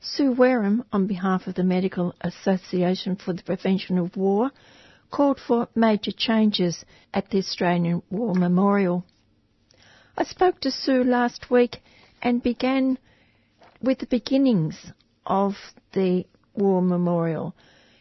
Sue 0.00 0.32
Wareham, 0.32 0.84
on 0.92 1.06
behalf 1.06 1.46
of 1.46 1.54
the 1.54 1.64
Medical 1.64 2.14
Association 2.22 3.16
for 3.16 3.34
the 3.34 3.42
Prevention 3.42 3.98
of 3.98 4.16
War, 4.16 4.50
called 5.10 5.38
for 5.38 5.68
major 5.74 6.12
changes 6.12 6.84
at 7.12 7.28
the 7.30 7.38
Australian 7.38 8.02
War 8.08 8.34
Memorial. 8.34 9.04
I 10.18 10.24
spoke 10.24 10.60
to 10.60 10.70
Sue 10.70 11.04
last 11.04 11.50
week 11.50 11.82
and 12.22 12.42
began 12.42 12.98
with 13.82 13.98
the 13.98 14.06
beginnings 14.06 14.92
of 15.26 15.56
the 15.92 16.24
War 16.54 16.80
Memorial. 16.80 17.54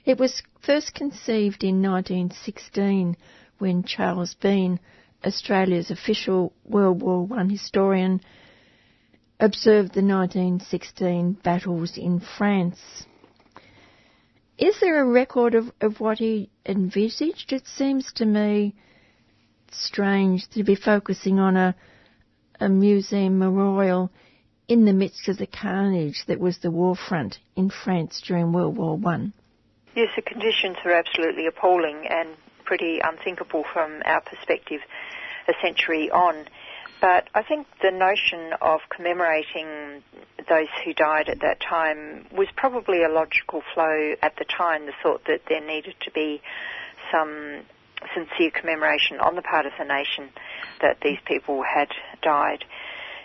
It 0.05 0.17
was 0.17 0.41
first 0.65 0.93
conceived 0.93 1.61
in 1.65 1.81
1916 1.81 3.17
when 3.57 3.83
Charles 3.83 4.33
Bean, 4.33 4.79
Australia's 5.25 5.91
official 5.91 6.53
World 6.63 7.01
War 7.01 7.27
I 7.33 7.43
historian, 7.43 8.21
observed 9.37 9.93
the 9.93 10.01
1916 10.01 11.33
battles 11.43 11.97
in 11.97 12.21
France. 12.21 13.05
Is 14.57 14.79
there 14.79 15.01
a 15.01 15.05
record 15.05 15.53
of, 15.53 15.69
of 15.81 15.99
what 15.99 16.19
he 16.19 16.49
envisaged? 16.65 17.51
It 17.51 17.67
seems 17.67 18.13
to 18.13 18.25
me 18.25 18.73
strange 19.69 20.47
to 20.51 20.63
be 20.63 20.75
focusing 20.75 21.39
on 21.39 21.57
a, 21.57 21.75
a 22.59 22.69
museum 22.69 23.39
memorial 23.39 24.11
in 24.67 24.85
the 24.85 24.93
midst 24.93 25.27
of 25.27 25.37
the 25.37 25.47
carnage 25.47 26.23
that 26.27 26.39
was 26.39 26.57
the 26.59 26.71
war 26.71 26.95
front 26.95 27.39
in 27.55 27.69
France 27.69 28.21
during 28.25 28.51
World 28.51 28.77
War 28.77 28.97
One. 28.97 29.33
Yes, 29.95 30.09
the 30.15 30.21
conditions 30.21 30.77
are 30.83 30.91
absolutely 30.91 31.45
appalling 31.47 32.07
and 32.09 32.29
pretty 32.65 32.99
unthinkable 33.03 33.63
from 33.71 34.01
our 34.05 34.21
perspective 34.21 34.81
a 35.47 35.53
century 35.61 36.09
on. 36.09 36.45
But 36.99 37.29
I 37.35 37.43
think 37.43 37.67
the 37.81 37.91
notion 37.91 38.53
of 38.61 38.81
commemorating 38.89 40.01
those 40.49 40.67
who 40.83 40.93
died 40.93 41.29
at 41.29 41.41
that 41.41 41.59
time 41.59 42.25
was 42.31 42.47
probably 42.55 43.03
a 43.03 43.09
logical 43.09 43.61
flow 43.73 44.15
at 44.21 44.35
the 44.37 44.45
time, 44.45 44.85
the 44.85 44.93
thought 45.03 45.25
that 45.27 45.41
there 45.47 45.61
needed 45.61 45.95
to 46.01 46.11
be 46.11 46.41
some 47.11 47.61
sincere 48.13 48.51
commemoration 48.51 49.19
on 49.19 49.35
the 49.35 49.41
part 49.41 49.65
of 49.65 49.71
the 49.77 49.85
nation 49.85 50.29
that 50.81 50.97
these 51.01 51.19
people 51.25 51.63
had 51.63 51.89
died 52.21 52.63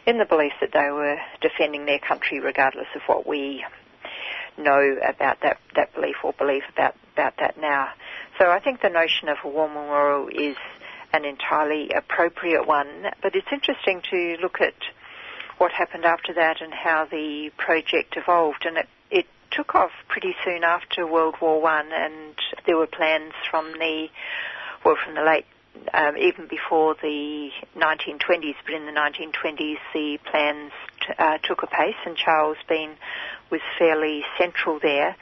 in 0.07 0.19
the 0.19 0.25
belief 0.25 0.53
that 0.61 0.73
they 0.73 0.91
were 0.91 1.19
defending 1.41 1.87
their 1.87 1.99
country 1.99 2.41
regardless 2.41 2.87
of 2.95 3.03
what 3.07 3.27
we 3.27 3.65
know 4.59 4.97
about 5.07 5.41
that, 5.43 5.59
that 5.77 5.95
belief 5.95 6.17
or 6.25 6.33
believe 6.33 6.63
about, 6.73 6.95
about 7.15 7.35
that 7.39 7.59
now. 7.59 7.89
So 8.39 8.51
I 8.51 8.61
think 8.61 8.81
the 8.81 8.89
notion 8.89 9.29
of 9.29 9.39
a 9.45 9.49
war 9.49 9.69
memorial 9.69 10.29
is 10.29 10.57
an 11.13 11.25
entirely 11.25 11.91
appropriate 11.95 12.67
one, 12.67 13.07
but 13.23 13.35
it's 13.35 13.47
interesting 13.53 14.03
to 14.11 14.37
look 14.41 14.61
at 14.61 14.75
what 15.59 15.73
happened 15.73 16.05
after 16.05 16.33
that 16.35 16.63
and 16.63 16.73
how 16.73 17.07
the 17.11 17.51
project 17.59 18.17
evolved. 18.17 18.65
And 18.65 18.79
it, 18.79 18.89
it 19.11 19.27
took 19.51 19.75
off 19.75 19.91
pretty 20.09 20.35
soon 20.45 20.65
after 20.65 21.07
World 21.07 21.35
War 21.41 21.61
One, 21.61 21.91
and 21.93 22.35
there 22.67 22.77
were 22.77 22.87
plans 22.87 23.33
from 23.51 23.73
the 23.73 24.07
well, 24.85 24.97
from 25.05 25.15
the 25.15 25.23
late 25.23 25.47
um, 25.95 26.17
even 26.17 26.47
before 26.49 26.95
the 27.01 27.51
1920s, 27.77 28.55
but 28.65 28.75
in 28.75 28.87
the 28.87 28.93
1920s 28.93 29.77
the 29.95 30.19
plans 30.31 30.73
t- 31.01 31.13
uh, 31.19 31.39
took 31.39 31.63
a 31.63 31.67
pace 31.67 31.97
and 32.05 32.17
Charles 32.17 32.57
Bean 32.69 32.91
was 33.51 33.61
fairly 33.79 34.23
central 34.39 34.79
there. 34.81 35.17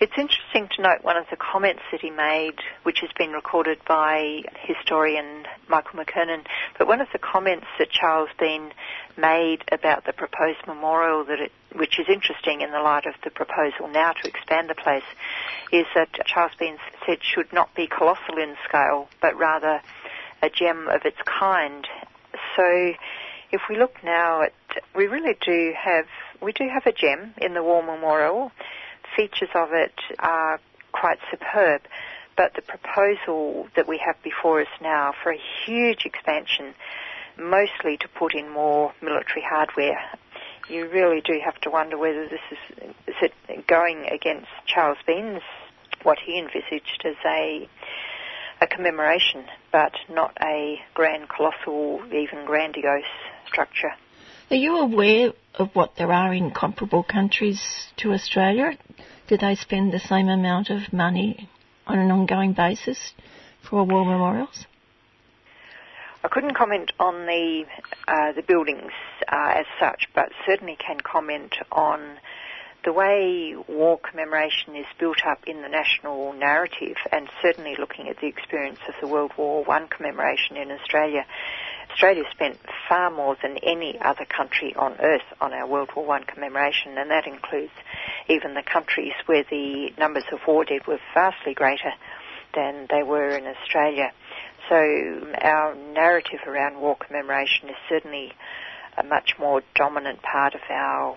It's 0.00 0.12
interesting 0.18 0.68
to 0.74 0.82
note 0.82 1.04
one 1.04 1.16
of 1.16 1.26
the 1.30 1.36
comments 1.36 1.82
that 1.92 2.00
he 2.00 2.10
made, 2.10 2.56
which 2.82 2.98
has 3.00 3.10
been 3.16 3.30
recorded 3.30 3.78
by 3.86 4.42
historian 4.66 5.44
Michael 5.68 6.00
McKernan, 6.00 6.44
but 6.76 6.88
one 6.88 7.00
of 7.00 7.06
the 7.12 7.20
comments 7.20 7.66
that 7.78 7.90
Charles 7.90 8.28
Bean 8.38 8.72
made 9.16 9.62
about 9.70 10.04
the 10.04 10.12
proposed 10.12 10.66
memorial, 10.66 11.24
that 11.26 11.38
it, 11.38 11.52
which 11.76 12.00
is 12.00 12.06
interesting 12.08 12.60
in 12.60 12.72
the 12.72 12.80
light 12.80 13.06
of 13.06 13.14
the 13.22 13.30
proposal 13.30 13.86
now 13.86 14.12
to 14.12 14.28
expand 14.28 14.68
the 14.68 14.74
place, 14.74 15.04
is 15.70 15.86
that 15.94 16.08
Charles 16.26 16.52
Bean 16.58 16.76
said 17.06 17.18
should 17.22 17.52
not 17.52 17.72
be 17.76 17.86
colossal 17.86 18.36
in 18.36 18.56
scale, 18.68 19.08
but 19.22 19.38
rather 19.38 19.80
a 20.42 20.50
gem 20.50 20.88
of 20.88 21.02
its 21.04 21.18
kind. 21.24 21.86
So 22.56 22.94
if 23.52 23.62
we 23.70 23.78
look 23.78 24.02
now 24.02 24.42
at, 24.42 24.52
we 24.96 25.06
really 25.06 25.36
do 25.40 25.72
have, 25.78 26.06
we 26.42 26.50
do 26.50 26.68
have 26.68 26.84
a 26.86 26.92
gem 26.92 27.34
in 27.38 27.54
the 27.54 27.62
War 27.62 27.80
Memorial 27.80 28.50
features 29.16 29.50
of 29.54 29.72
it 29.72 29.94
are 30.18 30.60
quite 30.92 31.18
superb. 31.30 31.82
But 32.36 32.54
the 32.54 32.62
proposal 32.62 33.68
that 33.76 33.86
we 33.86 33.98
have 33.98 34.16
before 34.22 34.60
us 34.60 34.68
now 34.80 35.14
for 35.22 35.32
a 35.32 35.40
huge 35.64 36.04
expansion, 36.04 36.74
mostly 37.38 37.96
to 37.98 38.08
put 38.08 38.34
in 38.34 38.50
more 38.50 38.92
military 39.00 39.44
hardware, 39.48 40.00
you 40.68 40.88
really 40.88 41.20
do 41.20 41.38
have 41.44 41.60
to 41.60 41.70
wonder 41.70 41.96
whether 41.96 42.28
this 42.28 42.40
is, 42.50 42.92
is 43.06 43.14
it 43.48 43.66
going 43.66 44.06
against 44.06 44.48
Charles 44.66 44.98
Bean's 45.06 45.42
what 46.02 46.18
he 46.18 46.38
envisaged 46.38 47.02
as 47.04 47.16
a 47.24 47.68
a 48.60 48.66
commemoration, 48.66 49.44
but 49.72 49.92
not 50.08 50.36
a 50.40 50.80
grand, 50.94 51.28
colossal, 51.28 52.00
even 52.12 52.46
grandiose 52.46 53.04
structure. 53.46 53.92
Are 54.50 54.56
you 54.56 54.76
aware 54.76 55.32
of 55.54 55.70
what 55.74 55.96
there 55.96 56.12
are 56.12 56.34
in 56.34 56.50
comparable 56.50 57.02
countries 57.02 57.60
to 57.96 58.12
Australia? 58.12 58.76
Do 59.26 59.38
they 59.38 59.54
spend 59.54 59.92
the 59.92 59.98
same 59.98 60.28
amount 60.28 60.68
of 60.68 60.92
money 60.92 61.48
on 61.86 61.98
an 61.98 62.10
ongoing 62.10 62.52
basis 62.52 63.14
for 63.68 63.84
war 63.84 64.04
memorials? 64.04 64.66
I 66.22 66.28
couldn't 66.28 66.54
comment 66.56 66.92
on 67.00 67.26
the 67.26 67.64
uh, 68.06 68.32
the 68.32 68.42
buildings 68.42 68.92
uh, 69.28 69.54
as 69.60 69.66
such, 69.80 70.08
but 70.14 70.30
certainly 70.46 70.76
can 70.76 71.00
comment 71.00 71.54
on 71.72 72.18
the 72.84 72.92
way 72.92 73.54
war 73.66 73.98
commemoration 73.98 74.76
is 74.76 74.86
built 74.98 75.24
up 75.26 75.44
in 75.46 75.62
the 75.62 75.68
national 75.68 76.34
narrative, 76.34 76.96
and 77.10 77.28
certainly 77.40 77.76
looking 77.78 78.08
at 78.08 78.20
the 78.20 78.26
experience 78.26 78.78
of 78.88 78.94
the 79.00 79.08
World 79.08 79.32
War 79.38 79.64
One 79.64 79.88
commemoration 79.88 80.58
in 80.58 80.70
Australia. 80.70 81.24
Australia 81.90 82.24
spent 82.32 82.58
far 82.88 83.10
more 83.10 83.36
than 83.42 83.58
any 83.58 83.98
other 84.00 84.24
country 84.24 84.74
on 84.76 84.96
earth 85.00 85.26
on 85.40 85.52
our 85.52 85.66
World 85.66 85.90
War 85.94 86.04
One 86.04 86.24
commemoration, 86.24 86.98
and 86.98 87.10
that 87.10 87.26
includes 87.26 87.72
even 88.28 88.54
the 88.54 88.62
countries 88.62 89.12
where 89.26 89.44
the 89.48 89.90
numbers 89.98 90.24
of 90.32 90.40
war 90.46 90.64
dead 90.64 90.86
were 90.86 91.00
vastly 91.14 91.54
greater 91.54 91.92
than 92.54 92.86
they 92.90 93.02
were 93.02 93.30
in 93.30 93.46
Australia. 93.46 94.12
So 94.68 94.76
our 95.40 95.74
narrative 95.74 96.40
around 96.46 96.80
war 96.80 96.96
commemoration 96.96 97.68
is 97.68 97.76
certainly 97.88 98.32
a 98.96 99.02
much 99.02 99.34
more 99.38 99.62
dominant 99.74 100.22
part 100.22 100.54
of 100.54 100.60
our 100.70 101.16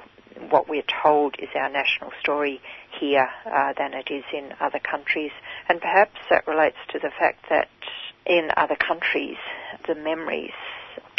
what 0.50 0.70
we're 0.70 0.84
told 1.04 1.36
is 1.40 1.50
our 1.56 1.70
national 1.70 2.12
story 2.20 2.62
here 3.00 3.28
uh, 3.46 3.74
than 3.78 3.94
it 3.94 4.08
is 4.12 4.24
in 4.34 4.54
other 4.60 4.80
countries, 4.80 5.32
and 5.68 5.82
perhaps 5.82 6.18
that 6.30 6.48
relates 6.48 6.78
to 6.90 7.00
the 7.00 7.12
fact 7.20 7.46
that 7.50 7.68
in 8.28 8.50
other 8.58 8.76
countries 8.76 9.38
the 9.88 9.96
memories 9.96 10.52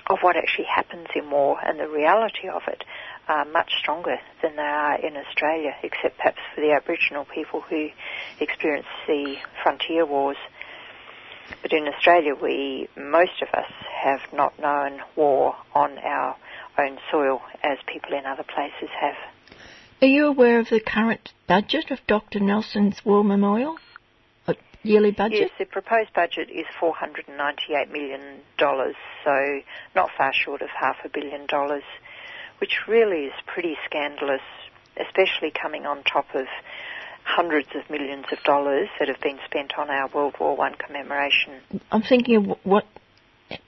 of 0.09 0.19
what 0.21 0.37
actually 0.37 0.65
happens 0.65 1.07
in 1.15 1.31
war 1.31 1.59
and 1.65 1.79
the 1.79 1.89
reality 1.89 2.49
of 2.49 2.63
it 2.69 2.85
are 3.29 3.45
much 3.45 3.73
stronger 3.79 4.17
than 4.43 4.57
they 4.57 4.63
are 4.63 4.95
in 4.97 5.17
Australia, 5.17 5.75
except 5.83 6.17
perhaps 6.17 6.39
for 6.55 6.63
the 6.63 6.73
Aboriginal 6.73 7.27
people 7.27 7.61
who 7.61 7.89
experience 8.41 8.87
the 9.07 9.37
frontier 9.63 10.07
wars. 10.07 10.39
But 11.61 11.73
in 11.73 11.87
Australia, 11.89 12.35
we, 12.35 12.89
most 12.97 13.43
of 13.43 13.49
us, 13.49 13.71
have 14.03 14.21
not 14.33 14.59
known 14.59 15.01
war 15.17 15.57
on 15.75 15.99
our 15.99 16.37
own 16.79 16.99
soil 17.11 17.43
as 17.63 17.79
people 17.87 18.17
in 18.17 18.25
other 18.25 18.45
places 18.45 18.89
have. 18.99 19.17
Are 20.01 20.07
you 20.07 20.27
aware 20.27 20.61
of 20.61 20.69
the 20.71 20.81
current 20.81 21.33
budget 21.47 21.91
of 21.91 21.99
Dr. 22.07 22.41
Nelson's 22.41 23.05
War 23.05 23.25
Memorial? 23.25 23.77
Yearly 24.89 25.11
budget? 25.11 25.41
Yes, 25.41 25.51
the 25.59 25.67
proposed 25.67 26.13
budget 26.15 26.49
is 26.51 26.67
$498 26.81 27.91
million, 27.93 28.41
so 28.59 29.61
not 29.95 30.11
far 30.17 30.33
short 30.33 30.63
of 30.63 30.69
half 30.71 30.97
a 31.05 31.09
billion 31.09 31.47
dollars 31.47 31.83
which 32.61 32.87
really 32.89 33.27
is 33.27 33.33
pretty 33.47 33.77
scandalous, 33.85 34.43
especially 34.97 35.51
coming 35.51 35.87
on 35.87 36.03
top 36.03 36.27
of 36.35 36.47
hundreds 37.25 37.69
of 37.75 37.89
millions 37.91 38.25
of 38.33 38.39
dollars 38.45 38.89
that 38.99 39.09
have 39.09 39.21
been 39.21 39.39
spent 39.45 39.73
on 39.79 39.91
our 39.91 40.09
World 40.09 40.35
War 40.41 40.57
One 40.57 40.75
commemoration. 40.75 41.61
I'm 41.91 42.03
thinking 42.03 42.37
of 42.37 42.59
what 42.65 42.87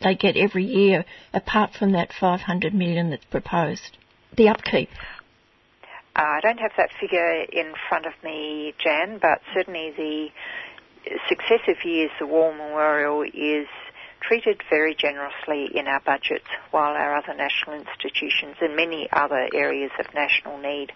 they 0.02 0.14
get 0.14 0.36
every 0.36 0.64
year, 0.64 1.04
apart 1.32 1.74
from 1.78 1.92
that 1.92 2.12
500 2.12 2.74
million 2.74 3.10
that's 3.10 3.24
proposed. 3.26 3.96
The 4.36 4.48
upkeep. 4.48 4.88
Uh, 6.16 6.22
I 6.22 6.40
don't 6.42 6.58
have 6.58 6.72
that 6.76 6.90
figure 7.00 7.44
in 7.52 7.72
front 7.88 8.06
of 8.06 8.12
me, 8.24 8.74
Jan, 8.82 9.18
but 9.20 9.40
certainly 9.54 9.92
the 9.96 10.28
successive 11.28 11.84
years 11.84 12.10
the 12.18 12.26
War 12.26 12.52
Memorial 12.52 13.22
is 13.22 13.66
treated 14.20 14.62
very 14.68 14.94
generously 14.94 15.70
in 15.74 15.86
our 15.86 16.00
budgets, 16.00 16.46
while 16.70 16.92
our 16.92 17.16
other 17.16 17.34
national 17.34 17.76
institutions 17.76 18.56
and 18.60 18.76
many 18.76 19.08
other 19.12 19.48
areas 19.54 19.90
of 19.98 20.12
national 20.14 20.58
need, 20.58 20.92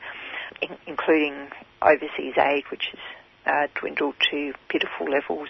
in, 0.60 0.76
including 0.86 1.48
overseas 1.80 2.34
aid, 2.38 2.64
which 2.70 2.90
has 2.92 3.00
uh, 3.46 3.80
dwindled 3.80 4.14
to 4.30 4.52
pitiful 4.68 5.08
levels, 5.08 5.48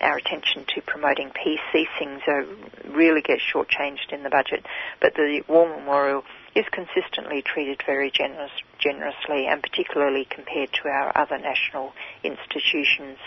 our 0.00 0.16
attention 0.16 0.64
to 0.74 0.82
promoting 0.82 1.30
peace, 1.30 1.60
these 1.72 1.88
things 1.98 2.20
are, 2.26 2.44
really 2.90 3.20
get 3.20 3.40
shortchanged 3.40 4.12
in 4.12 4.22
the 4.22 4.30
budget. 4.30 4.64
But 5.00 5.14
the 5.14 5.42
War 5.48 5.68
Memorial 5.68 6.22
is 6.54 6.64
consistently 6.70 7.42
treated 7.42 7.82
very 7.86 8.10
generous, 8.10 8.50
generously, 8.78 9.46
and 9.46 9.62
particularly 9.62 10.26
compared 10.28 10.72
to 10.72 10.88
our 10.88 11.16
other 11.16 11.38
national 11.38 11.92
institutions. 12.22 13.18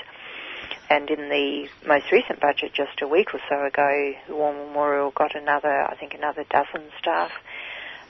And 0.89 1.09
in 1.09 1.29
the 1.29 1.67
most 1.87 2.11
recent 2.11 2.39
budget, 2.39 2.73
just 2.73 3.01
a 3.01 3.07
week 3.07 3.33
or 3.33 3.39
so 3.49 3.65
ago, 3.65 4.13
the 4.27 4.35
War 4.35 4.53
Memorial 4.53 5.11
got 5.11 5.35
another, 5.35 5.83
I 5.83 5.95
think, 5.95 6.13
another 6.13 6.43
dozen 6.49 6.89
staff, 6.99 7.31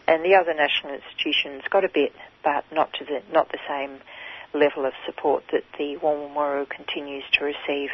and 0.07 0.23
the 0.23 0.35
other 0.35 0.53
national 0.53 0.95
institutions 0.95 1.63
got 1.69 1.85
a 1.85 1.89
bit, 1.89 2.13
but 2.43 2.65
not 2.71 2.93
to 2.93 3.05
the 3.05 3.21
not 3.31 3.51
the 3.51 3.59
same 3.67 3.99
level 4.53 4.85
of 4.85 4.93
support 5.05 5.43
that 5.51 5.63
the 5.77 5.97
War 5.97 6.27
Memorial 6.27 6.65
continues 6.65 7.23
to 7.33 7.45
receive. 7.45 7.89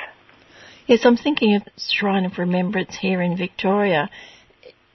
Yes, 0.88 1.02
I'm 1.04 1.18
thinking 1.18 1.56
of 1.56 1.64
Shrine 1.78 2.26
of 2.26 2.38
Remembrance 2.38 2.96
here 2.96 3.22
in 3.22 3.36
Victoria, 3.38 4.10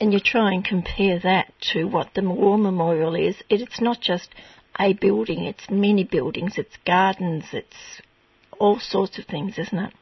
and 0.00 0.12
you 0.12 0.20
try 0.20 0.52
and 0.52 0.64
compare 0.64 1.20
that 1.20 1.52
to 1.72 1.84
what 1.84 2.14
the 2.14 2.22
War 2.22 2.56
Memorial 2.56 3.14
is. 3.14 3.36
It's 3.50 3.80
not 3.80 4.00
just 4.00 4.30
a 4.80 4.94
building, 4.94 5.44
it's 5.44 5.68
many 5.70 6.04
buildings, 6.04 6.54
it's 6.56 6.76
gardens, 6.86 7.44
it's 7.52 7.76
all 8.62 8.78
sorts 8.78 9.18
of 9.18 9.24
things, 9.24 9.58
isn't 9.58 9.78
it? 9.78 9.92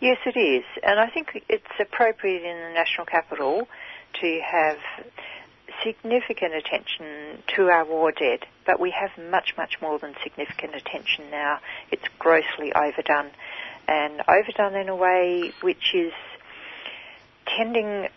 Yes, 0.00 0.16
it 0.24 0.38
is. 0.38 0.64
And 0.82 0.98
I 0.98 1.08
think 1.10 1.28
it's 1.50 1.64
appropriate 1.78 2.42
in 2.42 2.56
the 2.56 2.72
national 2.72 3.06
capital 3.06 3.68
to 4.20 4.40
have 4.40 4.78
significant 5.84 6.54
attention 6.54 7.42
to 7.54 7.68
our 7.68 7.84
war 7.84 8.10
dead, 8.10 8.40
but 8.64 8.80
we 8.80 8.90
have 8.90 9.10
much, 9.30 9.52
much 9.58 9.76
more 9.82 9.98
than 9.98 10.14
significant 10.22 10.74
attention 10.74 11.30
now. 11.30 11.58
It's 11.90 12.04
grossly 12.18 12.72
overdone, 12.72 13.30
and 13.86 14.22
overdone 14.26 14.74
in 14.74 14.88
a 14.88 14.96
way 14.96 15.52
which 15.60 15.94
is 15.94 16.12
tending 17.46 18.08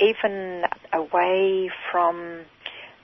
even 0.00 0.64
away 0.90 1.70
from 1.92 2.40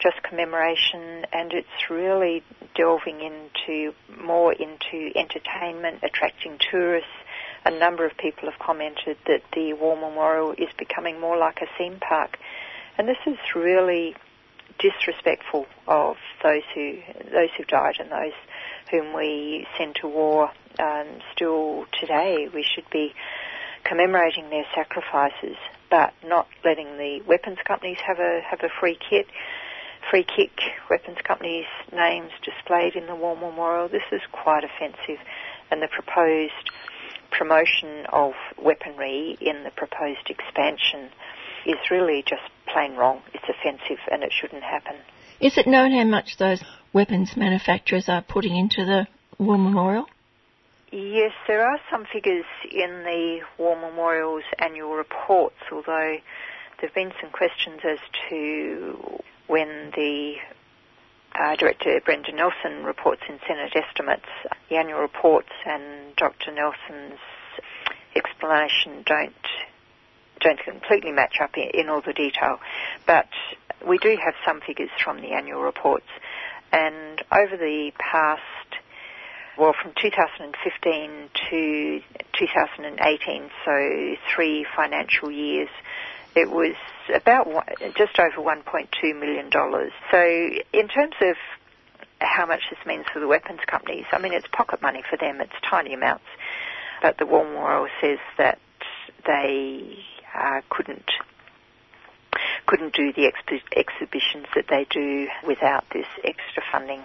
just 0.00 0.22
commemoration, 0.22 1.26
and 1.32 1.52
it's 1.52 1.90
really 1.90 2.42
delving 2.74 3.20
into 3.20 3.92
more 4.22 4.52
into 4.52 5.10
entertainment, 5.16 6.00
attracting 6.02 6.58
tourists. 6.70 7.08
A 7.64 7.70
number 7.70 8.06
of 8.06 8.16
people 8.16 8.50
have 8.50 8.58
commented 8.58 9.18
that 9.26 9.42
the 9.54 9.74
War 9.74 9.94
Memorial 9.94 10.52
is 10.52 10.70
becoming 10.78 11.20
more 11.20 11.36
like 11.36 11.60
a 11.60 11.66
theme 11.76 11.98
park, 12.00 12.38
and 12.96 13.06
this 13.06 13.18
is 13.26 13.36
really 13.54 14.14
disrespectful 14.78 15.66
of 15.86 16.16
those 16.42 16.62
who 16.74 16.98
those 17.30 17.50
who 17.56 17.64
died 17.64 17.96
and 18.00 18.10
those 18.10 18.32
whom 18.90 19.14
we 19.14 19.66
send 19.76 19.94
to 19.96 20.08
war. 20.08 20.50
Um, 20.78 21.06
still 21.34 21.84
today, 22.00 22.48
we 22.52 22.62
should 22.62 22.88
be 22.90 23.12
commemorating 23.84 24.48
their 24.48 24.64
sacrifices, 24.74 25.56
but 25.90 26.14
not 26.24 26.48
letting 26.64 26.96
the 26.96 27.20
weapons 27.26 27.58
companies 27.66 27.98
have 28.06 28.18
a 28.18 28.40
have 28.48 28.60
a 28.62 28.70
free 28.80 28.98
kit 29.10 29.26
free 30.08 30.24
kick 30.24 30.50
weapons 30.88 31.18
companies' 31.24 31.66
names 31.92 32.30
displayed 32.44 32.94
in 32.94 33.06
the 33.06 33.14
War 33.14 33.36
Memorial. 33.36 33.88
This 33.88 34.06
is 34.12 34.20
quite 34.32 34.64
offensive, 34.64 35.18
and 35.70 35.82
the 35.82 35.88
proposed 35.88 36.70
promotion 37.30 38.06
of 38.12 38.32
weaponry 38.60 39.36
in 39.40 39.64
the 39.64 39.70
proposed 39.70 40.28
expansion 40.28 41.10
is 41.66 41.78
really 41.90 42.22
just 42.26 42.42
plain 42.72 42.96
wrong. 42.96 43.22
It's 43.32 43.44
offensive 43.48 43.98
and 44.10 44.22
it 44.22 44.32
shouldn't 44.32 44.62
happen. 44.62 44.96
Is 45.40 45.56
it 45.56 45.66
known 45.66 45.92
how 45.92 46.04
much 46.04 46.36
those 46.38 46.62
weapons 46.92 47.36
manufacturers 47.36 48.08
are 48.08 48.22
putting 48.22 48.56
into 48.56 48.84
the 48.84 49.06
War 49.38 49.56
Memorial? 49.56 50.06
Yes, 50.92 51.32
there 51.46 51.64
are 51.64 51.78
some 51.90 52.04
figures 52.12 52.44
in 52.70 53.04
the 53.04 53.40
War 53.58 53.76
Memorial's 53.76 54.42
annual 54.58 54.94
reports, 54.94 55.56
although 55.70 56.16
there 56.80 56.88
have 56.88 56.94
been 56.94 57.12
some 57.20 57.30
questions 57.30 57.80
as 57.84 57.98
to 58.28 59.20
when 59.46 59.92
the 59.94 60.34
uh, 61.38 61.56
Director 61.56 62.00
Brendan 62.04 62.36
Nelson 62.36 62.84
reports 62.84 63.22
in 63.28 63.38
Senate 63.46 63.72
estimates, 63.74 64.26
the 64.68 64.76
annual 64.76 65.00
reports 65.00 65.50
and 65.66 66.16
Dr. 66.16 66.52
Nelson's 66.52 67.20
explanation 68.16 69.02
don't 69.06 69.34
don't 70.40 70.58
completely 70.64 71.12
match 71.12 71.36
up 71.42 71.50
in, 71.58 71.70
in 71.74 71.88
all 71.90 72.00
the 72.00 72.14
detail, 72.14 72.58
but 73.06 73.28
we 73.86 73.98
do 73.98 74.16
have 74.24 74.32
some 74.46 74.60
figures 74.66 74.88
from 75.04 75.20
the 75.20 75.32
annual 75.32 75.60
reports, 75.60 76.06
and 76.72 77.22
over 77.30 77.58
the 77.58 77.92
past 77.98 78.40
well, 79.58 79.74
from 79.82 79.92
2015 80.00 81.28
to 81.50 82.00
2018, 82.38 83.50
so 83.66 84.16
three 84.34 84.66
financial 84.74 85.30
years, 85.30 85.68
it 86.34 86.50
was 86.50 86.74
about 87.14 87.46
just 87.96 88.18
over 88.18 88.36
1.2 88.36 89.18
million 89.18 89.50
dollars. 89.50 89.92
So 90.10 90.18
in 90.72 90.88
terms 90.88 91.14
of 91.20 91.36
how 92.20 92.46
much 92.46 92.62
this 92.70 92.78
means 92.86 93.06
for 93.12 93.20
the 93.20 93.26
weapons 93.26 93.60
companies, 93.66 94.04
I 94.12 94.18
mean 94.18 94.32
it's 94.32 94.46
pocket 94.52 94.82
money 94.82 95.02
for 95.08 95.16
them. 95.16 95.40
It's 95.40 95.52
tiny 95.68 95.94
amounts, 95.94 96.24
but 97.02 97.18
the 97.18 97.26
War 97.26 97.44
Memorial 97.44 97.88
says 98.00 98.18
that 98.38 98.58
they 99.26 99.98
uh, 100.34 100.60
couldn't 100.68 101.10
couldn't 102.66 102.94
do 102.94 103.12
the 103.12 103.22
exp- 103.22 103.76
exhibitions 103.76 104.46
that 104.54 104.66
they 104.68 104.86
do 104.90 105.26
without 105.46 105.84
this 105.92 106.06
extra 106.22 106.62
funding. 106.70 107.02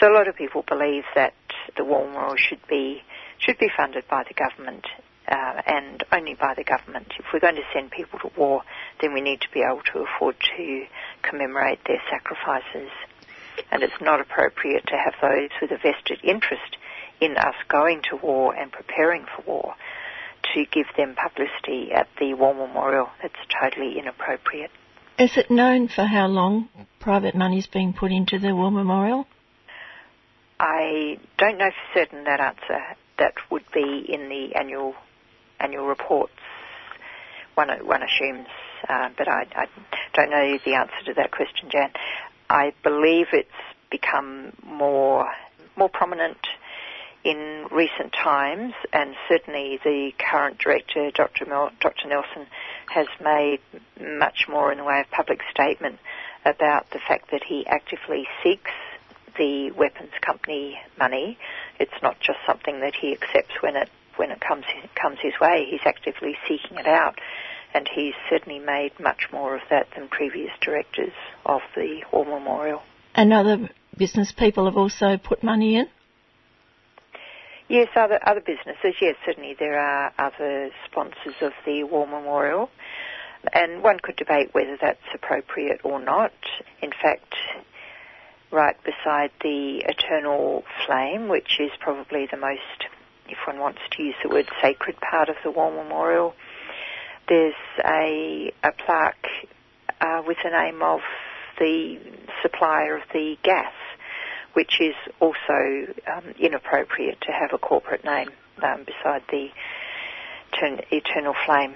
So 0.00 0.10
a 0.10 0.14
lot 0.14 0.28
of 0.28 0.36
people 0.36 0.64
believe 0.66 1.04
that 1.14 1.34
the 1.76 1.84
War 1.84 2.06
Memorial 2.06 2.36
should 2.36 2.66
be 2.68 3.02
should 3.38 3.58
be 3.58 3.68
funded 3.76 4.04
by 4.08 4.24
the 4.26 4.34
government 4.34 4.86
uh, 5.30 5.62
and 5.66 6.02
only 6.12 6.34
by 6.34 6.54
the 6.54 6.64
government. 6.64 7.12
If 7.18 7.26
we're 7.32 7.40
going 7.40 7.56
to 7.56 7.62
send 7.72 7.90
people 7.90 8.18
to 8.20 8.30
war, 8.36 8.62
then 9.00 9.14
we 9.14 9.20
need 9.20 9.40
to 9.42 9.50
be 9.52 9.62
able 9.62 9.82
to 9.92 10.04
afford 10.04 10.36
to 10.56 10.84
commemorate 11.22 11.80
their 11.86 12.02
sacrifices. 12.10 12.90
And 13.70 13.82
it's 13.82 14.00
not 14.00 14.20
appropriate 14.20 14.86
to 14.88 14.96
have 14.96 15.14
those 15.22 15.50
with 15.60 15.70
a 15.70 15.76
vested 15.76 16.20
interest 16.24 16.76
in 17.20 17.36
us 17.36 17.54
going 17.68 18.02
to 18.10 18.16
war 18.16 18.54
and 18.54 18.72
preparing 18.72 19.24
for 19.24 19.42
war 19.42 19.74
to 20.54 20.64
give 20.72 20.86
them 20.96 21.14
publicity 21.14 21.92
at 21.92 22.08
the 22.18 22.34
War 22.34 22.54
Memorial. 22.54 23.08
It's 23.22 23.34
totally 23.60 23.98
inappropriate. 23.98 24.70
Is 25.18 25.36
it 25.36 25.50
known 25.50 25.88
for 25.88 26.04
how 26.04 26.26
long 26.26 26.68
private 26.98 27.34
money's 27.34 27.66
been 27.66 27.92
put 27.92 28.10
into 28.10 28.38
the 28.38 28.54
War 28.54 28.70
Memorial? 28.70 29.26
I 30.58 31.18
don't 31.38 31.58
know 31.58 31.70
for 31.70 32.00
certain 32.00 32.24
that 32.24 32.40
answer. 32.40 32.80
That 33.18 33.34
would 33.50 33.64
be 33.72 34.06
in 34.08 34.28
the 34.30 34.54
annual 34.58 34.94
annual 35.60 35.86
reports. 35.86 36.32
One, 37.54 37.68
one 37.84 38.02
assumes, 38.02 38.46
uh, 38.88 39.10
but 39.16 39.28
I, 39.28 39.46
I, 39.54 39.66
don't 40.14 40.30
know 40.30 40.58
the 40.64 40.74
answer 40.74 41.04
to 41.06 41.14
that 41.14 41.30
question, 41.30 41.68
Jan. 41.70 41.90
I 42.48 42.72
believe 42.82 43.26
it's 43.32 43.48
become 43.90 44.52
more 44.64 45.26
more 45.76 45.88
prominent 45.88 46.38
in 47.22 47.66
recent 47.70 48.12
times, 48.12 48.72
and 48.92 49.14
certainly 49.28 49.78
the 49.84 50.12
current 50.18 50.58
director, 50.58 51.10
Dr. 51.10 51.46
Mel- 51.46 51.70
Dr. 51.80 52.08
Nelson, 52.08 52.46
has 52.88 53.06
made 53.20 53.60
much 54.00 54.46
more 54.48 54.72
in 54.72 54.78
the 54.78 54.84
way 54.84 55.00
of 55.00 55.10
public 55.10 55.40
statement 55.50 55.98
about 56.44 56.90
the 56.90 56.98
fact 57.06 57.30
that 57.30 57.42
he 57.46 57.66
actively 57.66 58.26
seeks 58.42 58.70
the 59.36 59.70
weapons 59.72 60.12
company 60.20 60.78
money. 60.98 61.38
It's 61.78 62.02
not 62.02 62.18
just 62.20 62.38
something 62.46 62.80
that 62.80 62.94
he 62.94 63.12
accepts 63.12 63.54
when 63.60 63.76
it 63.76 63.90
when 64.20 64.30
it 64.30 64.40
comes 64.46 64.64
comes 64.94 65.16
his 65.22 65.32
way. 65.40 65.66
He's 65.70 65.80
actively 65.86 66.36
seeking 66.46 66.76
it 66.76 66.86
out, 66.86 67.18
and 67.72 67.88
he's 67.92 68.12
certainly 68.28 68.58
made 68.58 68.92
much 69.00 69.22
more 69.32 69.54
of 69.56 69.62
that 69.70 69.86
than 69.96 70.08
previous 70.08 70.50
directors 70.60 71.14
of 71.46 71.62
the 71.74 72.02
War 72.12 72.26
Memorial. 72.26 72.82
And 73.14 73.32
other 73.32 73.70
business 73.96 74.30
people 74.30 74.66
have 74.66 74.76
also 74.76 75.16
put 75.16 75.42
money 75.42 75.76
in. 75.76 75.88
Yes, 77.68 77.88
other 77.96 78.20
other 78.26 78.42
businesses. 78.42 78.94
Yes, 79.00 79.16
certainly 79.24 79.56
there 79.58 79.78
are 79.78 80.12
other 80.18 80.70
sponsors 80.84 81.36
of 81.40 81.52
the 81.64 81.84
War 81.84 82.06
Memorial, 82.06 82.68
and 83.54 83.82
one 83.82 84.00
could 84.00 84.16
debate 84.16 84.50
whether 84.52 84.76
that's 84.78 85.08
appropriate 85.14 85.80
or 85.82 85.98
not. 85.98 86.34
In 86.82 86.90
fact, 86.90 87.34
right 88.50 88.76
beside 88.84 89.30
the 89.40 89.82
Eternal 89.88 90.64
Flame, 90.84 91.28
which 91.28 91.58
is 91.58 91.70
probably 91.80 92.26
the 92.30 92.36
most, 92.36 92.84
if 93.30 93.38
one 93.46 93.58
wants 93.58 93.80
to 93.92 94.02
use 94.02 94.14
the 94.22 94.28
word 94.28 94.48
sacred 94.62 94.96
part 95.00 95.28
of 95.28 95.36
the 95.44 95.50
War 95.50 95.70
Memorial, 95.70 96.34
there's 97.28 97.54
a 97.84 98.52
a 98.62 98.72
plaque 98.72 99.26
uh, 100.00 100.22
with 100.26 100.38
the 100.42 100.50
name 100.50 100.82
of 100.82 101.00
the 101.58 101.98
supplier 102.42 102.96
of 102.96 103.02
the 103.12 103.36
gas 103.42 103.72
which 104.54 104.80
is 104.80 104.94
also 105.20 105.86
um, 106.12 106.34
inappropriate 106.38 107.20
to 107.20 107.32
have 107.32 107.52
a 107.52 107.58
corporate 107.58 108.04
name 108.04 108.30
um, 108.62 108.84
beside 108.84 109.22
the 109.30 109.48
eternal 110.90 111.34
flame 111.46 111.74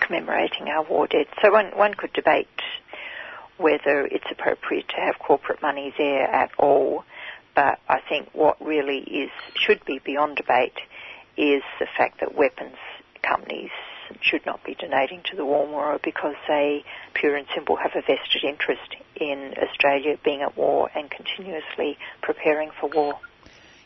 commemorating 0.00 0.68
our 0.68 0.82
war 0.84 1.06
dead. 1.06 1.26
So 1.42 1.52
one, 1.52 1.66
one 1.76 1.94
could 1.94 2.12
debate 2.12 2.48
whether 3.56 4.06
it's 4.06 4.26
appropriate 4.30 4.88
to 4.88 4.96
have 4.96 5.18
corporate 5.18 5.62
money 5.62 5.94
there 5.96 6.24
at 6.24 6.50
all, 6.58 7.04
but 7.54 7.78
I 7.88 8.00
think 8.08 8.30
what 8.32 8.64
really 8.64 8.98
is 8.98 9.30
should 9.54 9.84
be 9.84 10.00
beyond 10.04 10.36
debate 10.36 10.74
is 11.36 11.62
the 11.80 11.86
fact 11.96 12.20
that 12.20 12.34
weapons 12.34 12.76
companies 13.22 13.70
should 14.20 14.44
not 14.44 14.62
be 14.64 14.74
donating 14.74 15.22
to 15.30 15.36
the 15.36 15.44
War 15.44 15.66
Memorial 15.66 15.98
because 16.02 16.34
they, 16.46 16.84
pure 17.14 17.36
and 17.36 17.46
simple, 17.54 17.76
have 17.76 17.92
a 17.94 18.00
vested 18.00 18.44
interest 18.44 18.96
in 19.16 19.54
Australia 19.62 20.16
being 20.24 20.42
at 20.42 20.56
war 20.56 20.90
and 20.94 21.10
continuously 21.10 21.96
preparing 22.22 22.70
for 22.80 22.88
war. 22.90 23.18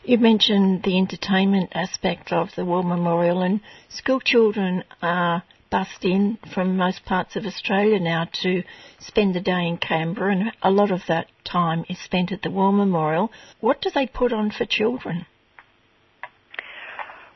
You 0.03 0.17
mentioned 0.17 0.83
the 0.83 0.97
entertainment 0.97 1.71
aspect 1.73 2.31
of 2.31 2.49
the 2.55 2.65
War 2.65 2.83
Memorial, 2.83 3.41
and 3.41 3.61
school 3.89 4.19
children 4.19 4.83
are 5.01 5.43
bussed 5.69 6.03
in 6.03 6.37
from 6.53 6.77
most 6.77 7.05
parts 7.05 7.35
of 7.35 7.45
Australia 7.45 7.99
now 7.99 8.27
to 8.41 8.63
spend 8.99 9.35
the 9.35 9.41
day 9.41 9.67
in 9.67 9.77
Canberra, 9.77 10.31
and 10.31 10.51
a 10.61 10.71
lot 10.71 10.91
of 10.91 11.01
that 11.07 11.27
time 11.43 11.85
is 11.89 11.99
spent 11.99 12.31
at 12.31 12.41
the 12.41 12.49
War 12.49 12.71
Memorial. 12.71 13.31
What 13.59 13.81
do 13.81 13.89
they 13.93 14.07
put 14.07 14.33
on 14.33 14.51
for 14.51 14.65
children? 14.65 15.25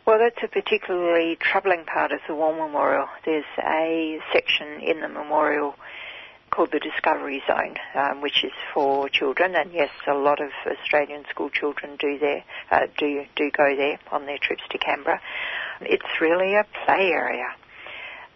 Well, 0.05 0.19
that's 0.19 0.43
a 0.43 0.49
particularly 0.49 1.37
troubling 1.39 1.85
part 1.85 2.11
of 2.11 2.19
the 2.27 2.35
War 2.35 2.53
Memorial. 2.53 3.07
There's 3.23 3.45
a 3.57 4.19
section 4.33 4.81
in 4.81 4.99
the 4.99 5.07
memorial 5.07 5.75
called 6.51 6.71
the 6.73 6.79
Discovery 6.79 7.41
Zone, 7.47 7.77
um, 7.95 8.19
which 8.19 8.43
is 8.43 8.51
for 8.73 9.07
children, 9.07 9.55
and 9.55 9.71
yes, 9.71 9.89
a 10.05 10.13
lot 10.13 10.41
of 10.41 10.49
Australian 10.69 11.23
school 11.29 11.49
children 11.49 11.95
do 11.97 12.19
there, 12.19 12.43
uh, 12.69 12.87
do 12.97 13.23
do 13.37 13.49
go 13.49 13.77
there 13.77 13.97
on 14.11 14.25
their 14.25 14.37
trips 14.37 14.63
to 14.71 14.77
Canberra. 14.77 15.21
It's 15.79 16.19
really 16.19 16.53
a 16.55 16.65
play 16.85 17.09
area. 17.11 17.47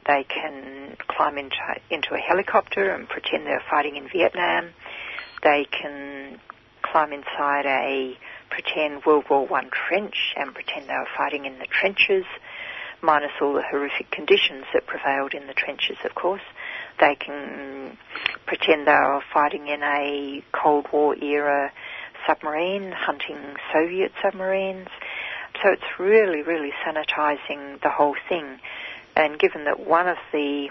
They 0.08 0.24
can 0.24 0.96
climb 1.10 1.38
into 1.38 1.58
into 1.90 2.16
a 2.16 2.20
helicopter 2.20 2.92
and 2.92 3.10
pretend 3.10 3.46
they're 3.46 3.64
fighting 3.70 3.98
in 3.98 4.08
Vietnam. 4.08 4.70
They 5.44 5.68
can 5.70 6.40
climb 6.82 7.12
inside 7.12 7.66
a 7.66 8.18
pretend 8.50 9.06
World 9.06 9.26
War 9.30 9.46
One 9.46 9.70
trench 9.70 10.34
and 10.36 10.54
pretend 10.54 10.88
they 10.88 10.94
were 10.94 11.08
fighting 11.18 11.46
in 11.46 11.60
the 11.60 11.68
trenches, 11.68 12.26
minus 13.02 13.32
all 13.42 13.54
the 13.54 13.62
horrific 13.62 14.10
conditions 14.12 14.66
that 14.74 14.88
prevailed 14.88 15.34
in 15.34 15.48
the 15.48 15.54
trenches, 15.54 15.98
of 16.04 16.16
course. 16.16 16.42
they 17.00 17.16
can 17.16 17.98
pretend 18.46 18.88
they 18.88 18.92
are 18.92 19.22
fighting 19.34 19.68
in 19.68 19.84
a 19.84 20.44
Cold 20.52 20.88
War 20.92 21.16
era 21.16 21.72
submarine, 22.26 22.92
hunting 22.92 23.38
Soviet 23.74 24.12
submarines. 24.22 24.88
So 25.62 25.70
it's 25.72 26.00
really, 26.00 26.42
really 26.42 26.72
sanitizing 26.86 27.82
the 27.82 27.90
whole 27.90 28.16
thing. 28.30 28.60
And 29.16 29.40
given 29.40 29.66
that 29.66 29.80
one 29.80 30.08
of 30.08 30.18
the 30.32 30.70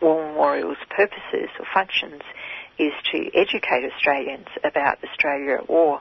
War 0.00 0.28
Memorial's 0.28 0.78
purposes 0.90 1.50
or 1.58 1.66
functions 1.72 2.22
is 2.78 2.92
to 3.12 3.30
educate 3.34 3.84
Australians 3.94 4.46
about 4.64 4.98
Australia 5.04 5.56
at 5.60 5.68
war, 5.68 6.00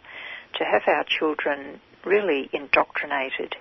to 0.58 0.66
have 0.66 0.84
our 0.88 1.04
children 1.04 1.80
really 2.06 2.49
indoctrinated 2.54 3.56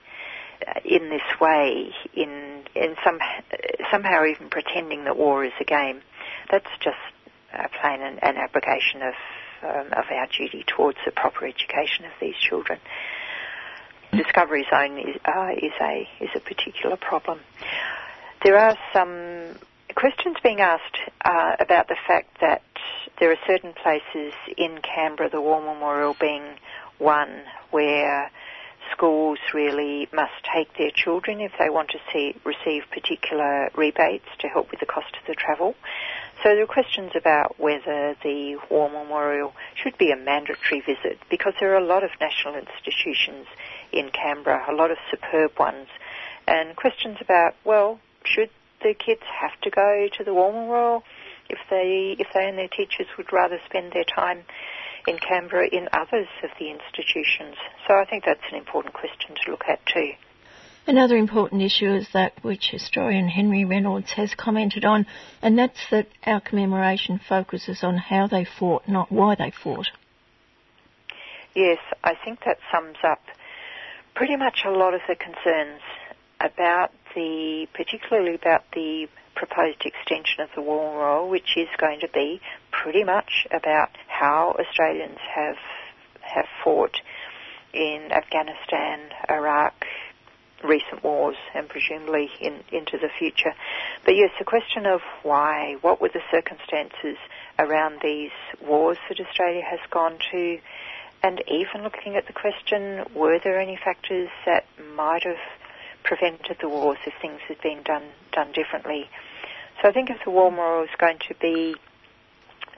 uh, 0.66 0.80
in 0.84 1.10
this 1.10 1.40
way, 1.40 1.92
in 2.14 2.62
in 2.74 2.96
some 3.04 3.18
somehow 3.90 4.24
even 4.24 4.48
pretending 4.50 5.04
that 5.04 5.16
war 5.16 5.44
is 5.44 5.52
a 5.60 5.64
game, 5.64 6.00
that's 6.50 6.68
just 6.80 6.96
uh, 7.52 7.66
plain 7.80 8.02
an, 8.02 8.18
an 8.22 8.36
abrogation 8.36 9.02
of 9.02 9.14
um, 9.62 9.86
of 9.86 10.04
our 10.10 10.26
duty 10.26 10.64
towards 10.66 10.98
the 11.04 11.12
proper 11.12 11.46
education 11.46 12.04
of 12.04 12.12
these 12.20 12.36
children. 12.36 12.78
Discovery 14.12 14.66
Zone 14.70 14.98
is, 14.98 15.16
uh, 15.24 15.50
is 15.56 15.72
a 15.80 16.08
is 16.20 16.30
a 16.34 16.40
particular 16.40 16.96
problem. 16.96 17.40
There 18.42 18.58
are 18.58 18.76
some 18.92 19.56
questions 19.94 20.36
being 20.42 20.60
asked 20.60 20.98
uh, 21.24 21.56
about 21.60 21.88
the 21.88 21.96
fact 22.06 22.40
that 22.40 22.62
there 23.18 23.30
are 23.30 23.38
certain 23.46 23.72
places 23.74 24.32
in 24.56 24.78
Canberra, 24.82 25.30
the 25.30 25.40
War 25.40 25.60
Memorial 25.60 26.16
being 26.18 26.42
one, 27.00 27.42
where 27.70 28.30
schools 28.92 29.38
really 29.54 30.08
must 30.12 30.32
take 30.54 30.76
their 30.76 30.90
children 30.90 31.40
if 31.40 31.52
they 31.58 31.70
want 31.70 31.90
to 31.90 31.98
see, 32.12 32.34
receive 32.44 32.82
particular 32.90 33.70
rebates 33.76 34.26
to 34.40 34.48
help 34.48 34.70
with 34.70 34.80
the 34.80 34.86
cost 34.86 35.16
of 35.20 35.26
the 35.26 35.34
travel. 35.34 35.74
So 36.42 36.50
there 36.50 36.62
are 36.62 36.66
questions 36.66 37.12
about 37.14 37.58
whether 37.58 38.16
the 38.22 38.56
War 38.70 38.88
Memorial 38.90 39.52
should 39.74 39.98
be 39.98 40.10
a 40.10 40.16
mandatory 40.16 40.80
visit 40.80 41.18
because 41.30 41.52
there 41.60 41.74
are 41.74 41.78
a 41.78 41.84
lot 41.84 42.02
of 42.02 42.10
national 42.20 42.54
institutions 42.56 43.46
in 43.92 44.10
Canberra, 44.10 44.64
a 44.70 44.74
lot 44.74 44.90
of 44.90 44.96
superb 45.10 45.52
ones, 45.58 45.88
and 46.46 46.74
questions 46.76 47.18
about, 47.20 47.54
well, 47.64 48.00
should 48.24 48.50
the 48.82 48.94
kids 48.94 49.22
have 49.40 49.58
to 49.62 49.70
go 49.70 50.08
to 50.16 50.24
the 50.24 50.32
War 50.32 50.52
Memorial 50.52 51.04
if 51.50 51.58
they, 51.68 52.16
if 52.18 52.28
they 52.32 52.48
and 52.48 52.56
their 52.56 52.68
teachers 52.68 53.06
would 53.18 53.32
rather 53.32 53.58
spend 53.66 53.92
their 53.92 54.04
time 54.04 54.44
in 55.06 55.18
Canberra 55.18 55.68
in 55.68 55.88
others 55.92 56.28
of 56.42 56.50
the 56.58 56.70
institutions? 56.70 57.56
So 57.86 57.94
I 57.94 58.04
think 58.04 58.24
that's 58.24 58.40
an 58.50 58.58
important 58.58 58.94
question 58.94 59.34
to 59.44 59.50
look 59.50 59.64
at 59.68 59.84
too. 59.86 60.12
Another 60.86 61.16
important 61.16 61.62
issue 61.62 61.94
is 61.94 62.08
that 62.14 62.32
which 62.42 62.70
historian 62.70 63.28
Henry 63.28 63.64
Reynolds 63.64 64.12
has 64.12 64.34
commented 64.34 64.84
on, 64.84 65.06
and 65.42 65.58
that's 65.58 65.78
that 65.90 66.08
our 66.24 66.40
commemoration 66.40 67.20
focuses 67.28 67.84
on 67.84 67.96
how 67.96 68.26
they 68.26 68.44
fought, 68.44 68.88
not 68.88 69.12
why 69.12 69.34
they 69.34 69.52
fought. 69.52 69.88
Yes, 71.54 71.78
I 72.02 72.14
think 72.24 72.40
that 72.44 72.58
sums 72.72 72.96
up 73.04 73.20
pretty 74.14 74.36
much 74.36 74.62
a 74.64 74.70
lot 74.70 74.94
of 74.94 75.00
the 75.08 75.16
concerns 75.16 75.80
about 76.40 76.92
the, 77.14 77.66
particularly 77.74 78.34
about 78.34 78.64
the 78.72 79.08
proposed 79.34 79.82
extension 79.84 80.40
of 80.40 80.50
the 80.54 80.62
war 80.62 80.90
memorial, 80.92 81.28
which 81.28 81.56
is 81.56 81.68
going 81.78 82.00
to 82.00 82.08
be 82.08 82.40
pretty 82.70 83.04
much 83.04 83.46
about 83.50 83.90
how 84.08 84.56
Australians 84.58 85.18
have 85.34 85.56
have 86.20 86.46
fought 86.62 87.00
in 87.72 88.12
Afghanistan, 88.12 89.00
Iraq, 89.28 89.84
recent 90.62 91.02
wars 91.02 91.36
and 91.54 91.68
presumably 91.68 92.30
in, 92.40 92.62
into 92.72 92.98
the 92.98 93.08
future. 93.18 93.54
But 94.04 94.16
yes, 94.16 94.30
the 94.38 94.44
question 94.44 94.86
of 94.86 95.00
why, 95.22 95.76
what 95.80 96.00
were 96.00 96.10
the 96.12 96.22
circumstances 96.30 97.16
around 97.58 98.00
these 98.02 98.30
wars 98.62 98.98
that 99.08 99.20
Australia 99.20 99.62
has 99.62 99.80
gone 99.90 100.18
to, 100.32 100.58
and 101.22 101.42
even 101.48 101.82
looking 101.82 102.16
at 102.16 102.26
the 102.26 102.32
question, 102.32 103.04
were 103.14 103.38
there 103.42 103.60
any 103.60 103.78
factors 103.82 104.28
that 104.46 104.64
might 104.94 105.24
have 105.24 105.40
prevented 106.02 106.56
the 106.60 106.68
wars 106.68 106.98
if 107.06 107.14
things 107.20 107.40
had 107.48 107.60
been 107.60 107.82
done 107.82 108.04
done 108.32 108.52
differently? 108.52 109.08
So 109.80 109.88
I 109.88 109.92
think 109.92 110.10
if 110.10 110.18
the 110.24 110.30
war 110.30 110.50
memorial 110.50 110.84
is 110.84 110.90
going 110.98 111.18
to 111.28 111.34
be 111.40 111.74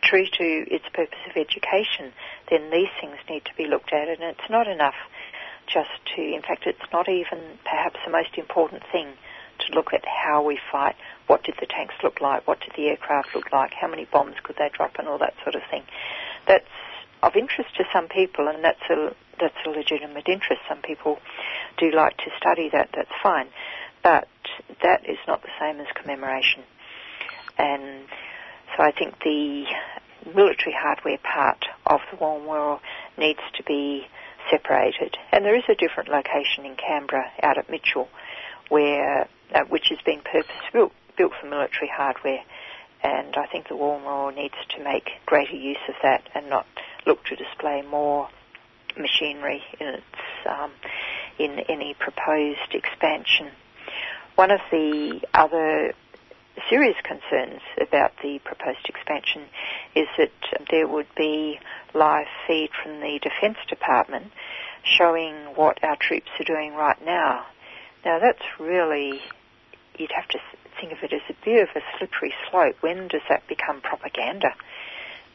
true 0.02 0.26
to 0.26 0.44
its 0.44 0.84
purpose 0.92 1.18
of 1.28 1.36
education, 1.36 2.12
then 2.50 2.70
these 2.70 2.90
things 3.00 3.16
need 3.28 3.44
to 3.44 3.54
be 3.56 3.66
looked 3.66 3.92
at, 3.92 4.08
and 4.08 4.22
it's 4.22 4.50
not 4.50 4.68
enough 4.68 4.94
just 5.66 5.90
to, 6.16 6.22
in 6.22 6.42
fact, 6.42 6.66
it's 6.66 6.92
not 6.92 7.08
even 7.08 7.38
perhaps 7.64 7.96
the 8.04 8.10
most 8.10 8.36
important 8.36 8.82
thing 8.90 9.08
to 9.60 9.74
look 9.74 9.92
at 9.94 10.04
how 10.04 10.42
we 10.42 10.58
fight. 10.70 10.96
What 11.28 11.44
did 11.44 11.54
the 11.60 11.66
tanks 11.66 11.94
look 12.02 12.20
like? 12.20 12.46
What 12.46 12.60
did 12.60 12.72
the 12.76 12.88
aircraft 12.88 13.34
look 13.34 13.52
like? 13.52 13.72
How 13.72 13.88
many 13.88 14.04
bombs 14.04 14.36
could 14.42 14.56
they 14.58 14.70
drop 14.72 14.96
and 14.98 15.08
all 15.08 15.18
that 15.18 15.34
sort 15.42 15.54
of 15.54 15.62
thing? 15.70 15.84
That's 16.46 16.66
of 17.22 17.36
interest 17.36 17.76
to 17.76 17.84
some 17.92 18.08
people, 18.08 18.48
and 18.48 18.64
that's 18.64 18.82
a 18.90 19.14
that's 19.42 19.66
a 19.66 19.70
legitimate 19.70 20.28
interest. 20.28 20.62
Some 20.68 20.80
people 20.80 21.18
do 21.76 21.90
like 21.90 22.16
to 22.18 22.30
study 22.38 22.70
that. 22.72 22.90
That's 22.94 23.10
fine, 23.22 23.48
but 24.02 24.28
that 24.82 25.02
is 25.08 25.18
not 25.26 25.42
the 25.42 25.52
same 25.60 25.80
as 25.80 25.86
commemoration. 26.00 26.62
And 27.58 28.06
so 28.76 28.82
I 28.82 28.92
think 28.92 29.18
the 29.24 29.64
military 30.34 30.74
hardware 30.78 31.18
part 31.18 31.64
of 31.86 32.00
the 32.10 32.16
War 32.16 32.38
Memorial 32.38 32.80
needs 33.18 33.40
to 33.56 33.64
be 33.64 34.06
separated. 34.50 35.16
And 35.32 35.44
there 35.44 35.56
is 35.56 35.64
a 35.68 35.74
different 35.74 36.08
location 36.08 36.64
in 36.64 36.76
Canberra 36.76 37.30
out 37.42 37.58
at 37.58 37.68
Mitchell 37.68 38.08
where, 38.68 39.28
uh, 39.54 39.64
which 39.68 39.88
has 39.90 39.98
been 40.04 40.20
purpose-built 40.20 40.92
built 41.18 41.32
for 41.38 41.46
military 41.46 41.90
hardware. 41.94 42.42
And 43.02 43.36
I 43.36 43.46
think 43.46 43.68
the 43.68 43.76
War 43.76 43.98
Memorial 43.98 44.34
needs 44.34 44.54
to 44.76 44.82
make 44.82 45.10
greater 45.26 45.56
use 45.56 45.82
of 45.88 45.94
that 46.02 46.28
and 46.34 46.48
not 46.48 46.66
look 47.06 47.24
to 47.26 47.36
display 47.36 47.82
more 47.82 48.28
machinery 48.98 49.62
in 49.80 49.88
its 49.88 50.04
um, 50.48 50.72
in 51.38 51.58
any 51.68 51.94
proposed 51.98 52.74
expansion. 52.74 53.50
One 54.36 54.50
of 54.50 54.60
the 54.70 55.20
other 55.34 55.92
serious 56.68 56.96
concerns 57.02 57.60
about 57.80 58.12
the 58.22 58.38
proposed 58.44 58.86
expansion 58.88 59.42
is 59.94 60.06
that 60.18 60.32
there 60.70 60.86
would 60.86 61.08
be 61.16 61.58
live 61.94 62.26
feed 62.46 62.70
from 62.82 63.00
the 63.00 63.18
Defence 63.22 63.58
Department 63.68 64.32
showing 64.84 65.34
what 65.54 65.82
our 65.82 65.96
troops 65.96 66.30
are 66.38 66.44
doing 66.44 66.74
right 66.74 67.02
now. 67.04 67.46
Now 68.04 68.18
that's 68.18 68.42
really, 68.58 69.20
you'd 69.96 70.12
have 70.12 70.28
to 70.28 70.38
think 70.80 70.92
of 70.92 70.98
it 71.02 71.12
as 71.12 71.22
a 71.28 71.44
bit 71.44 71.62
of 71.62 71.68
a 71.76 71.80
slippery 71.98 72.34
slope. 72.50 72.76
When 72.80 73.08
does 73.08 73.22
that 73.28 73.46
become 73.48 73.80
propaganda? 73.80 74.54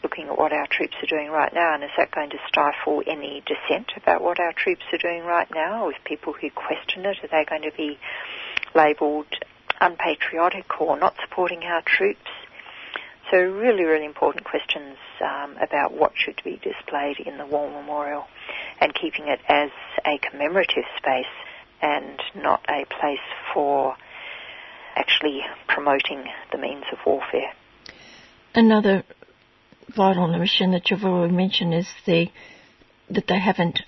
Looking 0.07 0.29
at 0.29 0.37
what 0.37 0.53
our 0.53 0.67
troops 0.67 0.95
are 1.03 1.05
doing 1.05 1.29
right 1.29 1.53
now, 1.53 1.73
and 1.73 1.83
is 1.83 1.89
that 1.97 2.11
going 2.11 2.29
to 2.29 2.37
stifle 2.47 3.03
any 3.05 3.43
dissent 3.45 3.91
about 3.97 4.21
what 4.23 4.39
our 4.39 4.53
troops 4.53 4.83
are 4.93 4.97
doing 4.97 5.25
right 5.25 5.49
now? 5.53 5.87
With 5.87 5.97
people 6.05 6.31
who 6.31 6.49
question 6.49 7.05
it, 7.05 7.17
are 7.21 7.27
they 7.27 7.43
going 7.43 7.63
to 7.63 7.75
be 7.75 7.99
labelled 8.73 9.27
unpatriotic 9.81 10.79
or 10.79 10.97
not 10.97 11.15
supporting 11.21 11.63
our 11.63 11.81
troops? 11.81 12.29
So 13.29 13.37
really, 13.37 13.83
really 13.83 14.05
important 14.05 14.45
questions 14.45 14.95
um, 15.19 15.57
about 15.57 15.91
what 15.91 16.13
should 16.15 16.41
be 16.41 16.57
displayed 16.63 17.19
in 17.19 17.37
the 17.37 17.45
War 17.45 17.69
Memorial 17.69 18.27
and 18.79 18.95
keeping 18.95 19.27
it 19.27 19.41
as 19.49 19.71
a 20.05 20.19
commemorative 20.19 20.85
space 20.95 21.25
and 21.81 22.17
not 22.33 22.63
a 22.69 22.85
place 22.85 23.27
for 23.53 23.97
actually 24.95 25.41
promoting 25.67 26.23
the 26.53 26.57
means 26.57 26.85
of 26.93 26.99
warfare. 27.05 27.51
Another 28.55 29.03
vital 29.95 30.23
omission 30.23 30.71
that 30.71 30.89
you've 30.89 31.03
already 31.03 31.33
mentioned 31.33 31.73
is 31.73 31.87
the 32.05 32.27
that 33.09 33.27
they 33.27 33.39
haven't 33.39 33.79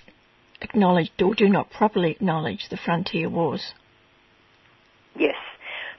acknowledged 0.62 1.20
or 1.22 1.34
do 1.34 1.48
not 1.48 1.70
properly 1.70 2.10
acknowledge 2.10 2.68
the 2.70 2.76
frontier 2.76 3.28
wars. 3.28 3.74
Yes, 5.16 5.36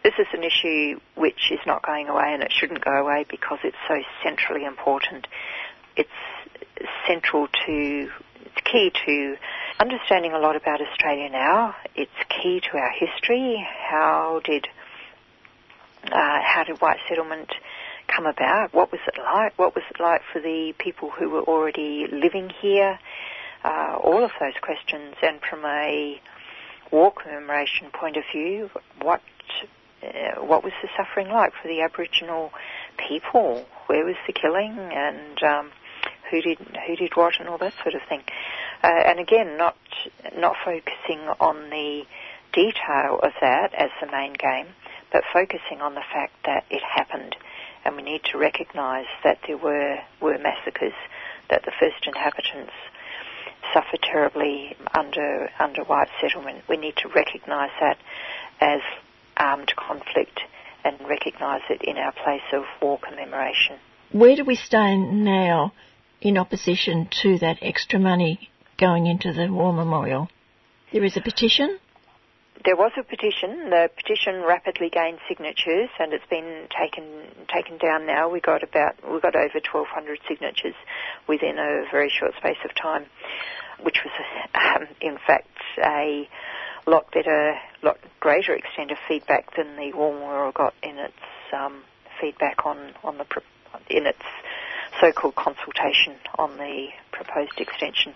this 0.03 0.13
is 0.17 0.27
an 0.33 0.43
issue 0.43 0.99
which 1.15 1.51
is 1.51 1.59
not 1.65 1.85
going 1.85 2.07
away 2.07 2.33
and 2.33 2.41
it 2.41 2.51
shouldn't 2.51 2.83
go 2.83 2.91
away 2.91 3.25
because 3.29 3.59
it's 3.63 3.77
so 3.87 3.95
centrally 4.23 4.65
important. 4.65 5.27
It's 5.95 6.09
central 7.07 7.47
to, 7.47 8.09
it's 8.45 8.61
key 8.71 8.91
to 9.05 9.35
understanding 9.79 10.31
a 10.33 10.39
lot 10.39 10.55
about 10.55 10.79
Australia 10.81 11.29
now. 11.29 11.75
It's 11.95 12.11
key 12.29 12.61
to 12.71 12.77
our 12.77 12.91
history. 12.91 13.63
How 13.89 14.41
did, 14.43 14.67
uh, 16.05 16.39
how 16.43 16.63
did 16.65 16.81
white 16.81 16.97
settlement 17.07 17.51
come 18.15 18.25
about? 18.25 18.73
What 18.73 18.91
was 18.91 19.01
it 19.07 19.19
like? 19.19 19.57
What 19.57 19.75
was 19.75 19.83
it 19.89 20.01
like 20.01 20.21
for 20.31 20.39
the 20.41 20.73
people 20.77 21.09
who 21.09 21.29
were 21.29 21.41
already 21.41 22.07
living 22.11 22.49
here? 22.61 22.99
Uh, 23.63 23.95
all 24.01 24.23
of 24.23 24.31
those 24.39 24.53
questions, 24.61 25.15
and 25.21 25.39
from 25.47 25.65
a 25.65 26.19
war 26.91 27.11
commemoration 27.11 27.89
point 27.93 28.17
of 28.17 28.23
view, 28.33 28.69
what 29.01 29.21
uh, 30.03 30.43
what 30.43 30.63
was 30.63 30.73
the 30.81 30.89
suffering 30.97 31.29
like 31.29 31.53
for 31.61 31.67
the 31.67 31.81
Aboriginal 31.81 32.51
people? 32.97 33.65
Where 33.87 34.05
was 34.05 34.15
the 34.25 34.33
killing, 34.33 34.77
and 34.77 35.43
um, 35.43 35.71
who 36.29 36.41
did 36.41 36.57
who 36.87 36.95
did 36.95 37.15
what, 37.15 37.39
and 37.39 37.47
all 37.49 37.57
that 37.59 37.73
sort 37.83 37.93
of 37.93 38.01
thing. 38.09 38.21
Uh, 38.83 38.87
and 39.05 39.19
again, 39.19 39.57
not 39.57 39.75
not 40.35 40.55
focusing 40.65 41.19
on 41.39 41.69
the 41.69 42.03
detail 42.53 43.19
of 43.21 43.31
that 43.41 43.73
as 43.75 43.89
the 44.01 44.11
main 44.11 44.33
game, 44.33 44.67
but 45.11 45.23
focusing 45.31 45.81
on 45.81 45.93
the 45.93 46.03
fact 46.13 46.33
that 46.45 46.65
it 46.69 46.81
happened 46.83 47.35
and 47.83 47.95
we 47.95 48.03
need 48.03 48.21
to 48.31 48.37
recognise 48.37 49.05
that 49.23 49.39
there 49.47 49.57
were, 49.57 49.97
were 50.21 50.37
massacres, 50.37 50.93
that 51.49 51.63
the 51.63 51.71
first 51.79 52.05
inhabitants 52.05 52.73
suffered 53.73 54.01
terribly 54.01 54.75
under, 54.93 55.49
under 55.59 55.83
white 55.83 56.09
settlement. 56.19 56.63
We 56.67 56.77
need 56.77 56.95
to 56.97 57.09
recognise 57.09 57.71
that 57.79 57.97
as 58.59 58.81
armed 59.37 59.73
conflict 59.75 60.41
and 60.83 60.97
recognise 61.07 61.61
it 61.69 61.81
in 61.83 61.97
our 61.97 62.11
place 62.11 62.41
of 62.53 62.63
war 62.81 62.99
commemoration. 62.99 63.77
Where 64.11 64.35
do 64.35 64.43
we 64.43 64.55
stand 64.55 65.23
now 65.23 65.73
in 66.21 66.37
opposition 66.37 67.07
to 67.23 67.37
that 67.39 67.57
extra 67.61 67.99
money 67.99 68.49
going 68.77 69.05
into 69.05 69.31
the 69.31 69.51
war 69.51 69.73
memorial? 69.73 70.29
There 70.91 71.03
is 71.03 71.15
a 71.15 71.21
petition? 71.21 71.79
There 72.63 72.75
was 72.75 72.91
a 72.97 73.03
petition. 73.03 73.69
The 73.69 73.89
petition 73.95 74.43
rapidly 74.43 74.89
gained 74.89 75.19
signatures, 75.27 75.89
and 75.99 76.13
it's 76.13 76.25
been 76.29 76.67
taken 76.77 77.05
taken 77.53 77.77
down 77.77 78.05
now. 78.05 78.29
We 78.29 78.39
got 78.39 78.61
about 78.61 78.95
we 79.09 79.19
got 79.19 79.35
over 79.35 79.59
1,200 79.61 80.19
signatures 80.27 80.75
within 81.27 81.57
a 81.57 81.85
very 81.91 82.09
short 82.09 82.33
space 82.37 82.57
of 82.63 82.75
time, 82.75 83.05
which 83.81 83.99
was, 84.03 84.13
um, 84.53 84.87
in 84.99 85.17
fact, 85.25 85.47
a 85.79 86.27
lot 86.85 87.11
better, 87.11 87.55
lot 87.81 87.97
greater 88.19 88.53
extent 88.53 88.91
of 88.91 88.97
feedback 89.07 89.55
than 89.55 89.75
the 89.75 89.93
War 89.93 90.13
Memorial 90.13 90.51
got 90.51 90.73
in 90.83 90.97
its 90.97 91.13
um, 91.53 91.81
feedback 92.19 92.65
on 92.65 92.93
on 93.03 93.17
the 93.17 93.25
in 93.89 94.05
its 94.05 94.21
so-called 94.99 95.35
consultation 95.35 96.15
on 96.37 96.57
the 96.57 96.87
proposed 97.11 97.59
extension. 97.59 98.13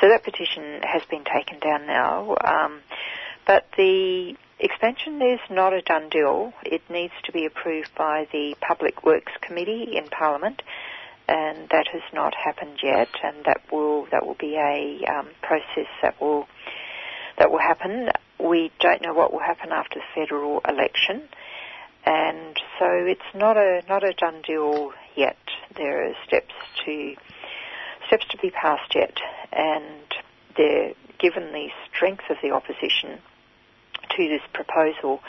So 0.00 0.08
that 0.08 0.24
petition 0.24 0.80
has 0.82 1.02
been 1.10 1.22
taken 1.24 1.60
down 1.60 1.86
now. 1.86 2.36
Um, 2.42 2.80
but 3.46 3.66
the 3.76 4.34
expansion 4.58 5.20
is 5.20 5.40
not 5.50 5.72
a 5.72 5.82
done 5.82 6.08
deal. 6.08 6.52
It 6.64 6.82
needs 6.90 7.12
to 7.24 7.32
be 7.32 7.46
approved 7.46 7.90
by 7.96 8.26
the 8.32 8.54
Public 8.60 9.04
Works 9.04 9.32
Committee 9.40 9.96
in 9.96 10.08
Parliament, 10.08 10.62
and 11.28 11.68
that 11.70 11.86
has 11.92 12.02
not 12.12 12.34
happened 12.34 12.78
yet. 12.82 13.08
And 13.22 13.44
that 13.44 13.60
will 13.72 14.06
that 14.10 14.26
will 14.26 14.36
be 14.38 14.56
a 14.56 15.04
um, 15.12 15.28
process 15.42 15.88
that 16.02 16.20
will 16.20 16.46
that 17.38 17.50
will 17.50 17.60
happen. 17.60 18.10
We 18.38 18.72
don't 18.80 19.02
know 19.02 19.14
what 19.14 19.32
will 19.32 19.40
happen 19.40 19.70
after 19.72 20.00
the 20.00 20.04
federal 20.14 20.60
election, 20.68 21.22
and 22.04 22.56
so 22.78 22.86
it's 22.88 23.34
not 23.34 23.56
a 23.56 23.82
not 23.88 24.04
a 24.04 24.12
done 24.14 24.42
deal 24.46 24.92
yet. 25.16 25.38
There 25.76 26.08
are 26.08 26.14
steps 26.26 26.54
to 26.84 27.14
steps 28.06 28.26
to 28.30 28.38
be 28.38 28.50
passed 28.50 28.94
yet, 28.94 29.16
and 29.52 30.04
given 31.18 31.52
the 31.52 31.68
strength 31.90 32.24
of 32.30 32.36
the 32.42 32.50
opposition 32.50 33.18
to 34.16 34.28
this 34.28 34.42
proposal, 34.52 35.20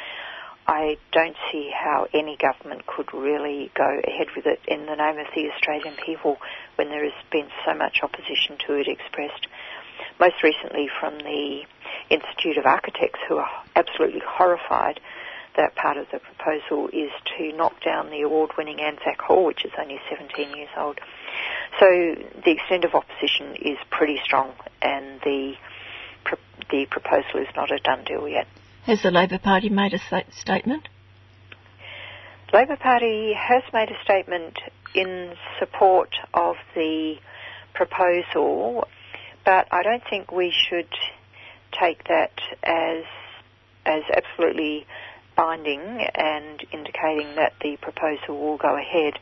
I 0.67 0.97
don't 1.11 1.36
see 1.51 1.71
how 1.71 2.07
any 2.13 2.38
government 2.38 2.88
could 2.88 3.13
really 3.13 3.71
go 3.76 3.99
ahead 4.03 4.28
with 4.36 4.45
it 4.47 4.59
in 4.67 4.86
the 4.86 4.95
name 4.95 5.19
of 5.19 5.28
the 5.36 5.51
Australian 5.51 5.95
people 6.03 6.38
when 6.76 6.89
there 6.89 7.03
has 7.03 7.13
been 7.32 7.47
so 7.65 7.76
much 7.76 7.99
opposition 8.01 8.57
to 8.65 8.73
it 8.73 8.88
expressed. 8.88 9.47
Most 10.19 10.41
recently 10.43 10.89
from 10.99 11.19
the 11.19 11.61
Institute 12.09 12.57
of 12.57 12.65
Architects, 12.65 13.19
who 13.28 13.38
are 13.38 13.63
absolutely 13.76 14.21
horrified 14.26 14.99
that 15.55 15.76
part 15.76 15.97
of 15.97 16.07
the 16.11 16.19
proposal 16.19 16.89
is 16.89 17.11
to 17.38 17.53
knock 17.53 17.82
down 17.84 18.09
the 18.09 18.21
award-winning 18.21 18.82
Anzac 18.82 19.21
Hall, 19.21 19.45
which 19.45 19.63
is 19.63 19.71
only 19.80 19.99
17 20.09 20.57
years 20.57 20.69
old. 20.78 20.99
So 21.80 21.86
the 22.43 22.51
extent 22.51 22.86
of 22.86 22.95
opposition 22.95 23.55
is 23.55 23.78
pretty 23.89 24.19
strong, 24.23 24.51
and 24.82 25.21
the 25.21 25.55
the 26.71 26.88
proposal 26.89 27.39
is 27.41 27.47
not 27.55 27.71
a 27.71 27.78
done 27.78 28.03
deal 28.05 28.28
yet. 28.28 28.47
Has 28.86 29.01
the 29.01 29.09
Labor 29.09 29.39
Party 29.39 29.69
made 29.69 29.95
a 29.95 30.23
statement? 30.31 30.88
Labor 32.53 32.77
Party 32.77 33.33
has 33.33 33.63
made 33.73 33.89
a 33.89 33.99
statement 34.03 34.59
in 34.93 35.33
support 35.57 36.13
of 36.36 36.55
the 36.75 37.15
proposal, 37.73 38.88
but 39.43 39.67
I 39.71 39.81
don't 39.81 40.03
think 40.07 40.31
we 40.31 40.51
should 40.51 40.88
take 41.71 42.03
that 42.09 42.39
as 42.61 43.05
as 43.88 44.03
absolutely 44.15 44.86
binding 45.36 46.07
and 46.13 46.63
indicating 46.71 47.38
that 47.38 47.53
the 47.61 47.77
proposal 47.77 48.38
will 48.38 48.57
go 48.57 48.77
ahead 48.77 49.17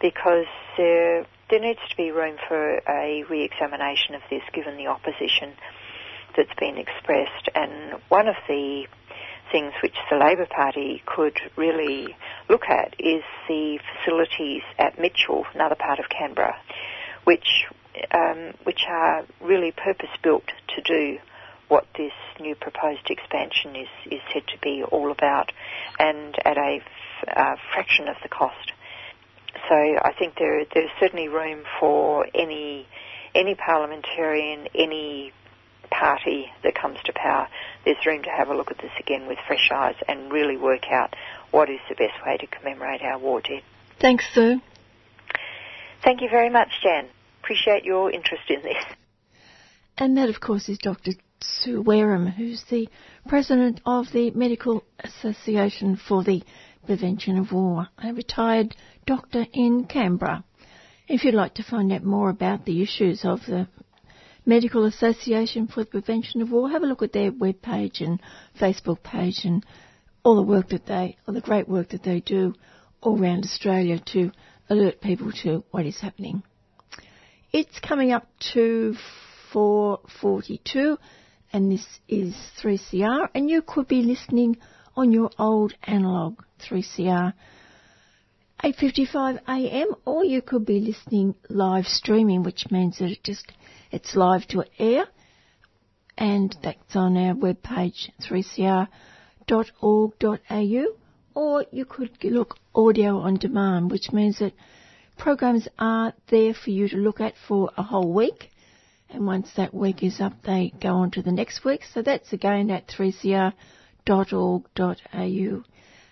because 0.00 0.46
there 0.76 1.26
there 1.50 1.58
needs 1.58 1.80
to 1.90 1.96
be 1.96 2.12
room 2.12 2.36
for 2.46 2.80
a 2.88 3.24
re-examination 3.28 4.14
of 4.14 4.22
this 4.30 4.42
given 4.52 4.76
the 4.76 4.86
opposition 4.86 5.54
that's 6.36 6.58
been 6.58 6.78
expressed. 6.78 7.48
And 7.54 8.00
one 8.08 8.28
of 8.28 8.36
the 8.48 8.86
things 9.50 9.72
which 9.82 9.96
the 10.10 10.16
Labor 10.16 10.46
Party 10.46 11.02
could 11.04 11.38
really 11.56 12.16
look 12.48 12.64
at 12.68 12.94
is 12.98 13.22
the 13.48 13.78
facilities 13.98 14.62
at 14.78 14.98
Mitchell, 14.98 15.44
another 15.54 15.76
part 15.76 15.98
of 15.98 16.06
Canberra, 16.08 16.56
which 17.24 17.66
um, 18.10 18.54
which 18.64 18.80
are 18.88 19.24
really 19.40 19.70
purpose 19.70 20.08
built 20.22 20.46
to 20.74 20.82
do 20.82 21.18
what 21.68 21.86
this 21.96 22.12
new 22.40 22.54
proposed 22.54 23.08
expansion 23.10 23.76
is, 23.76 23.88
is 24.10 24.20
said 24.32 24.42
to 24.48 24.58
be 24.62 24.82
all 24.90 25.10
about, 25.10 25.52
and 25.98 26.34
at 26.44 26.56
a 26.56 26.80
fraction 27.72 28.08
of 28.08 28.16
the 28.22 28.28
cost. 28.28 28.72
So 29.68 29.74
I 29.74 30.12
think 30.18 30.34
there 30.38 30.64
there's 30.74 30.90
certainly 31.00 31.28
room 31.28 31.62
for 31.78 32.26
any 32.34 32.86
any 33.34 33.54
parliamentarian, 33.54 34.68
any 34.74 35.32
party 35.98 36.46
that 36.64 36.74
comes 36.74 36.98
to 37.04 37.12
power, 37.12 37.48
there's 37.84 38.04
room 38.06 38.22
to 38.22 38.30
have 38.30 38.48
a 38.48 38.54
look 38.54 38.70
at 38.70 38.78
this 38.78 38.92
again 38.98 39.26
with 39.26 39.38
fresh 39.46 39.70
eyes 39.72 39.96
and 40.08 40.32
really 40.32 40.56
work 40.56 40.84
out 40.90 41.14
what 41.50 41.68
is 41.70 41.80
the 41.88 41.94
best 41.94 42.14
way 42.26 42.36
to 42.38 42.46
commemorate 42.46 43.02
our 43.02 43.18
war 43.18 43.40
dead. 43.40 43.62
Thanks, 44.00 44.24
Sue. 44.34 44.60
Thank 46.02 46.20
you 46.20 46.28
very 46.30 46.50
much, 46.50 46.68
Jan. 46.82 47.08
Appreciate 47.42 47.84
your 47.84 48.10
interest 48.10 48.44
in 48.48 48.62
this. 48.62 48.84
And 49.98 50.16
that, 50.16 50.28
of 50.28 50.40
course, 50.40 50.68
is 50.68 50.78
Dr. 50.78 51.12
Sue 51.40 51.82
Wareham, 51.82 52.26
who's 52.26 52.64
the 52.70 52.88
president 53.28 53.80
of 53.84 54.06
the 54.12 54.30
Medical 54.30 54.84
Association 55.00 55.96
for 55.96 56.24
the 56.24 56.42
Prevention 56.86 57.38
of 57.38 57.52
War, 57.52 57.88
a 58.02 58.12
retired 58.12 58.74
doctor 59.06 59.46
in 59.52 59.84
Canberra. 59.84 60.44
If 61.08 61.24
you'd 61.24 61.34
like 61.34 61.54
to 61.54 61.62
find 61.62 61.92
out 61.92 62.02
more 62.02 62.30
about 62.30 62.64
the 62.64 62.82
issues 62.82 63.24
of 63.24 63.40
the 63.46 63.68
Medical 64.44 64.86
Association 64.86 65.68
for 65.68 65.84
the 65.84 65.90
Prevention 65.90 66.42
of 66.42 66.50
War. 66.50 66.68
Have 66.68 66.82
a 66.82 66.86
look 66.86 67.02
at 67.02 67.12
their 67.12 67.30
webpage 67.30 68.00
and 68.00 68.20
Facebook 68.60 69.02
page 69.02 69.44
and 69.44 69.64
all 70.24 70.36
the 70.36 70.42
work 70.42 70.70
that 70.70 70.86
they, 70.86 71.16
all 71.26 71.34
the 71.34 71.40
great 71.40 71.68
work 71.68 71.90
that 71.90 72.02
they 72.02 72.20
do 72.20 72.54
all 73.00 73.20
around 73.20 73.44
Australia 73.44 74.00
to 74.12 74.32
alert 74.68 75.00
people 75.00 75.30
to 75.44 75.64
what 75.70 75.86
is 75.86 76.00
happening. 76.00 76.42
It's 77.52 77.78
coming 77.80 78.12
up 78.12 78.26
to 78.54 78.94
442 79.52 80.98
and 81.52 81.70
this 81.70 81.86
is 82.08 82.34
3CR 82.62 83.28
and 83.34 83.48
you 83.48 83.62
could 83.62 83.86
be 83.86 84.02
listening 84.02 84.56
on 84.96 85.12
your 85.12 85.30
old 85.38 85.74
analog 85.82 86.40
3CR 86.68 87.34
8:55 88.62 89.40
a.m. 89.48 89.94
or 90.04 90.24
you 90.24 90.40
could 90.40 90.64
be 90.64 90.78
listening 90.78 91.34
live 91.48 91.86
streaming 91.86 92.42
which 92.44 92.70
means 92.70 92.98
that 92.98 93.10
it 93.10 93.24
just 93.24 93.52
it's 93.92 94.16
live 94.16 94.46
to 94.48 94.64
air, 94.78 95.04
and 96.16 96.56
that's 96.62 96.96
on 96.96 97.16
our 97.16 97.34
webpage, 97.34 98.10
3cr.org.au, 98.22 98.86
or 101.34 101.66
you 101.70 101.84
could 101.84 102.24
look 102.24 102.56
audio 102.74 103.18
on 103.18 103.36
demand, 103.36 103.90
which 103.90 104.12
means 104.12 104.38
that 104.38 104.54
programs 105.18 105.68
are 105.78 106.14
there 106.30 106.54
for 106.54 106.70
you 106.70 106.88
to 106.88 106.96
look 106.96 107.20
at 107.20 107.34
for 107.46 107.70
a 107.76 107.82
whole 107.82 108.12
week. 108.12 108.48
And 109.10 109.26
once 109.26 109.50
that 109.56 109.74
week 109.74 110.02
is 110.02 110.20
up, 110.20 110.42
they 110.42 110.72
go 110.80 110.94
on 110.94 111.10
to 111.12 111.20
the 111.22 111.32
next 111.32 111.64
week. 111.66 111.82
So 111.92 112.00
that's 112.00 112.32
again 112.32 112.70
at 112.70 112.86
3cr.org.au. 112.88 113.52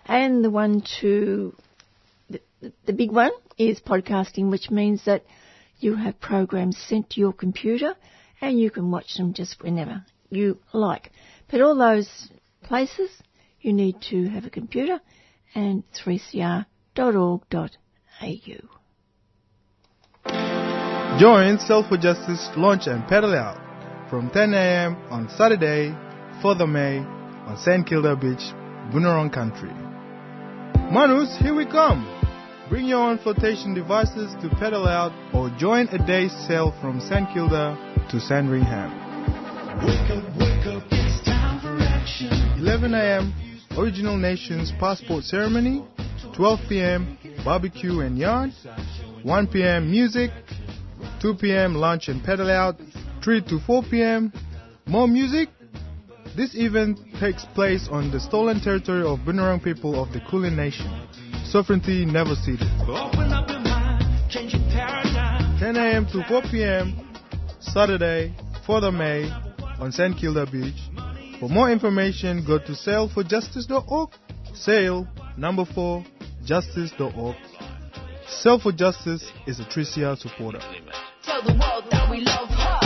And 0.05 0.43
the 0.43 0.49
one 0.51 0.81
to, 0.99 1.55
the, 2.85 2.93
big 2.93 3.11
one 3.11 3.31
is 3.57 3.79
podcasting, 3.79 4.49
which 4.49 4.69
means 4.69 5.05
that 5.05 5.23
you 5.79 5.95
have 5.95 6.19
programs 6.19 6.77
sent 6.77 7.09
to 7.11 7.19
your 7.19 7.33
computer 7.33 7.95
and 8.39 8.59
you 8.59 8.71
can 8.71 8.91
watch 8.91 9.15
them 9.15 9.33
just 9.33 9.61
whenever 9.61 10.05
you 10.29 10.59
like. 10.73 11.11
But 11.49 11.61
all 11.61 11.75
those 11.75 12.29
places, 12.63 13.09
you 13.61 13.73
need 13.73 14.01
to 14.09 14.27
have 14.29 14.45
a 14.45 14.49
computer 14.49 14.99
and 15.53 15.83
3cr.org.au. 16.05 16.65
Join 21.19 21.59
Sail 21.59 21.83
for 21.87 21.97
Justice 21.97 22.49
Launch 22.55 22.87
and 22.87 23.07
Pedal 23.07 23.35
Out 23.35 23.59
from 24.09 24.29
10 24.29 24.53
a.m. 24.53 24.95
on 25.09 25.29
Saturday, 25.37 25.89
4th 26.41 26.61
of 26.61 26.69
May 26.69 26.99
on 26.99 27.57
St. 27.57 27.85
Kilda 27.85 28.15
Beach, 28.15 28.53
Boonwurrung 28.91 29.33
Country. 29.33 29.71
Manus, 30.91 31.37
here 31.39 31.55
we 31.55 31.65
come! 31.65 32.20
Bring 32.71 32.85
your 32.85 33.01
own 33.01 33.17
flotation 33.17 33.73
devices 33.73 34.33
to 34.41 34.47
pedal 34.55 34.87
out 34.87 35.11
or 35.35 35.49
join 35.59 35.89
a 35.89 36.07
day's 36.07 36.31
sail 36.47 36.73
from 36.79 37.01
St. 37.01 37.27
Kilda 37.33 37.75
to 38.09 38.17
Sandringham. 38.21 38.89
Wake 39.85 40.09
up, 40.09 40.23
wake 40.39 40.65
up, 40.67 40.83
it's 40.89 41.25
time 41.25 41.59
for 41.59 41.77
action. 41.83 42.29
11 42.59 42.93
a.m. 42.93 43.33
Original 43.77 44.15
Nations 44.15 44.71
Passport 44.79 45.25
Ceremony. 45.25 45.85
12 46.33 46.59
p.m. 46.69 47.17
barbecue 47.43 47.99
and 47.99 48.17
yarn. 48.17 48.53
1 49.23 49.47
p.m. 49.47 49.91
music. 49.91 50.31
2 51.21 51.35
p.m. 51.41 51.75
lunch 51.75 52.07
and 52.07 52.23
pedal 52.23 52.49
out. 52.49 52.77
3 53.21 53.41
to 53.49 53.59
4 53.67 53.83
p.m. 53.91 54.31
more 54.85 55.09
music. 55.09 55.49
This 56.37 56.55
event 56.55 56.99
takes 57.19 57.43
place 57.53 57.89
on 57.91 58.11
the 58.11 58.19
stolen 58.21 58.61
territory 58.61 59.03
of 59.03 59.19
Bunurong 59.19 59.61
people 59.61 60.01
of 60.01 60.13
the 60.13 60.21
Kulin 60.21 60.55
Nation. 60.55 60.89
Sovereignty 61.51 62.05
never 62.05 62.33
ceded. 62.33 62.69
10 65.59 65.75
a.m. 65.75 66.05
to 66.05 66.23
4 66.29 66.41
p.m. 66.43 66.93
Saturday, 67.59 68.33
4th 68.65 68.87
of 68.87 68.93
May 68.93 69.29
on 69.77 69.91
St. 69.91 70.17
Kilda 70.17 70.45
Beach. 70.49 70.79
For 71.41 71.49
more 71.49 71.69
information, 71.69 72.45
go 72.47 72.57
to 72.57 72.71
sailforjustice.org. 72.71 74.11
Sail 74.53 75.05
number 75.35 75.65
4 75.65 76.05
justice.org. 76.45 77.35
Sail 78.29 78.57
for 78.57 78.71
Justice 78.71 79.29
is 79.45 79.59
a 79.59 79.63
3CR 79.63 80.17
supporter. 80.17 80.59
Tell 81.21 81.41
the 81.43 81.51
world 81.51 81.83
that 81.91 82.09
we 82.09 82.21
love 82.21 82.47
her. 82.47 82.77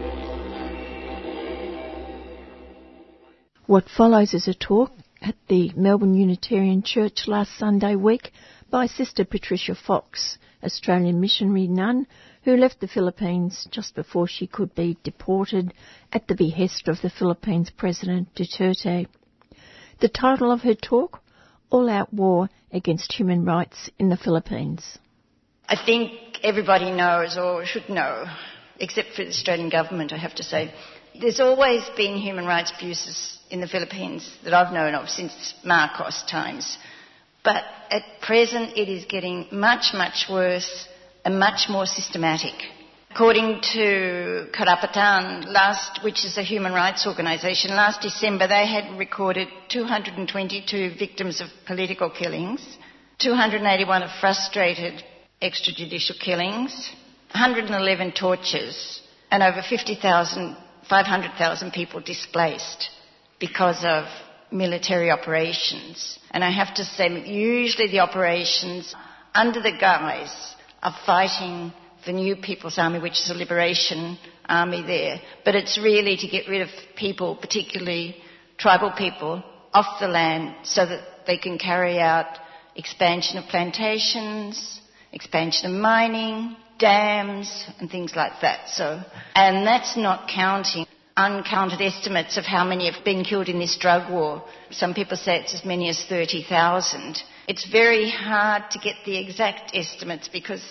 What 3.67 3.89
follows 3.89 4.35
is 4.35 4.49
a 4.49 4.55
talk 4.55 4.93
at 5.21 5.35
the 5.49 5.73
Melbourne 5.77 6.15
Unitarian 6.15 6.83
Church 6.83 7.25
last 7.27 7.59
Sunday 7.59 7.97
week 7.97 8.31
by 8.71 8.87
Sister 8.87 9.25
Patricia 9.25 9.75
Fox, 9.75 10.39
Australian 10.63 11.21
missionary 11.21 11.67
nun 11.67 12.07
who 12.45 12.57
left 12.57 12.81
the 12.81 12.89
Philippines 12.89 13.69
just 13.71 13.95
before 13.95 14.27
she 14.27 14.47
could 14.47 14.75
be 14.75 14.97
deported 15.03 15.75
at 16.13 16.27
the 16.29 16.35
behest 16.35 16.89
of 16.89 17.01
the 17.03 17.11
Philippines 17.11 17.71
President 17.77 18.35
Duterte. 18.35 19.07
The 20.01 20.09
title 20.09 20.53
of 20.53 20.61
her 20.61 20.75
talk, 20.75 21.21
All 21.71 21.91
Out 21.91 22.15
War 22.15 22.49
Against 22.73 23.13
Human 23.15 23.45
Rights 23.45 23.91
in 23.99 24.11
the 24.11 24.17
Philippines. 24.17 24.97
I 25.69 25.75
think 25.75 26.13
everybody 26.45 26.93
knows 26.93 27.37
or 27.37 27.65
should 27.67 27.89
know, 27.89 28.25
except 28.79 29.15
for 29.15 29.25
the 29.25 29.31
Australian 29.31 29.71
government, 29.71 30.13
I 30.13 30.19
have 30.19 30.37
to 30.37 30.45
say. 30.45 30.73
There's 31.21 31.41
always 31.41 31.83
been 31.97 32.17
human 32.17 32.47
rights 32.47 32.73
abuses 32.77 33.39
in 33.51 33.61
the 33.61 33.67
Philippines 33.67 34.31
that 34.45 34.55
I've 34.55 34.73
known 34.73 34.95
of 34.95 35.09
since 35.09 35.55
Marcos 35.65 36.23
times. 36.31 36.79
But 37.43 37.65
at 37.91 38.05
present 38.23 38.77
it 38.77 38.89
is 38.89 39.05
getting 39.05 39.49
much, 39.51 39.95
much 39.95 40.27
worse 40.31 40.87
and 41.25 41.41
much 41.41 41.69
more 41.69 41.87
systematic. 41.87 42.55
According 43.11 43.63
to 43.73 44.49
Karapatan, 44.53 45.47
last, 45.47 46.05
which 46.05 46.25
is 46.25 46.37
a 46.37 46.43
human 46.43 46.73
rights 46.73 47.07
organisation, 47.07 47.71
last 47.71 48.03
December 48.03 48.47
they 48.47 48.67
had 48.67 48.99
recorded 48.99 49.49
222 49.71 50.95
victims 50.99 51.41
of 51.41 51.49
political 51.67 52.11
killings, 52.11 52.61
281 53.19 54.03
of 54.03 54.11
frustrated 54.21 55.03
extrajudicial 55.43 56.21
killings, 56.21 56.93
111 57.33 58.13
tortures, 58.13 59.01
and 59.31 59.43
over 59.43 59.63
50,000, 59.63 60.57
500,000 60.89 61.73
people 61.73 62.01
displaced 62.01 62.91
because 63.41 63.85
of 63.85 64.05
military 64.53 65.11
operations. 65.11 66.19
And 66.31 66.45
I 66.45 66.51
have 66.51 66.75
to 66.75 66.85
say, 66.85 67.09
usually 67.27 67.89
the 67.89 68.01
operations 68.01 68.95
under 69.35 69.61
the 69.63 69.77
guise 69.79 70.55
of 70.83 70.93
fighting 71.07 71.73
the 72.09 72.15
New 72.15 72.37
People's 72.37 72.79
Army, 72.79 73.01
which 73.01 73.21
is 73.21 73.31
a 73.31 73.35
liberation 73.35 74.19
army 74.49 74.83
there, 74.83 75.21
but 75.45 75.55
it's 75.55 75.79
really 75.79 76.17
to 76.17 76.27
get 76.27 76.49
rid 76.49 76.63
of 76.63 76.71
people, 76.97 77.37
particularly 77.37 78.17
tribal 78.57 78.91
people, 78.97 79.45
off 79.75 80.01
the 80.01 80.09
land 80.09 80.55
so 80.63 80.87
that 80.87 81.03
they 81.27 81.37
can 81.37 81.59
carry 81.59 82.01
out 82.01 82.39
expansion 82.77 83.37
of 83.37 83.45
plantations, 83.51 84.81
expansion 85.13 85.71
of 85.71 85.79
mining, 85.79 86.57
dams, 86.79 87.67
and 87.79 87.91
things 87.91 88.17
like 88.17 88.33
that. 88.41 88.71
So, 88.71 89.03
and 89.35 89.67
that's 89.67 89.95
not 89.95 90.31
counting 90.35 90.87
uncounted 91.15 91.83
estimates 91.83 92.39
of 92.39 92.45
how 92.45 92.65
many 92.65 92.91
have 92.91 93.05
been 93.05 93.25
killed 93.25 93.49
in 93.49 93.59
this 93.59 93.77
drug 93.77 94.11
war. 94.11 94.43
Some 94.71 94.95
people 94.95 95.17
say 95.17 95.41
it's 95.41 95.53
as 95.53 95.65
many 95.65 95.89
as 95.89 96.03
30,000. 96.09 97.19
It's 97.49 97.69
very 97.69 98.09
hard 98.09 98.71
to 98.71 98.79
get 98.79 98.95
the 99.05 99.19
exact 99.19 99.73
estimates 99.75 100.29
because 100.29 100.63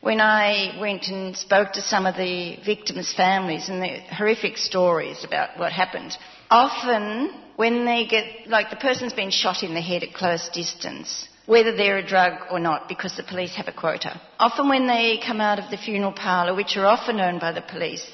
when 0.00 0.20
I 0.20 0.78
went 0.80 1.08
and 1.08 1.36
spoke 1.36 1.72
to 1.72 1.82
some 1.82 2.06
of 2.06 2.16
the 2.16 2.56
victims' 2.64 3.12
families 3.14 3.68
and 3.68 3.82
the 3.82 4.00
horrific 4.14 4.56
stories 4.56 5.24
about 5.24 5.58
what 5.58 5.72
happened, 5.72 6.16
often 6.50 7.32
when 7.56 7.84
they 7.84 8.06
get, 8.06 8.48
like 8.48 8.70
the 8.70 8.76
person's 8.76 9.12
been 9.12 9.30
shot 9.30 9.62
in 9.62 9.74
the 9.74 9.80
head 9.80 10.02
at 10.02 10.14
close 10.14 10.48
distance, 10.50 11.28
whether 11.46 11.74
they're 11.74 11.98
a 11.98 12.06
drug 12.06 12.32
or 12.50 12.58
not, 12.60 12.88
because 12.88 13.16
the 13.16 13.22
police 13.22 13.54
have 13.54 13.68
a 13.68 13.72
quota. 13.72 14.20
Often 14.38 14.68
when 14.68 14.86
they 14.86 15.20
come 15.24 15.40
out 15.40 15.58
of 15.58 15.70
the 15.70 15.78
funeral 15.78 16.12
parlour, 16.12 16.54
which 16.54 16.76
are 16.76 16.86
often 16.86 17.16
known 17.16 17.38
by 17.38 17.52
the 17.52 17.62
police, 17.62 18.06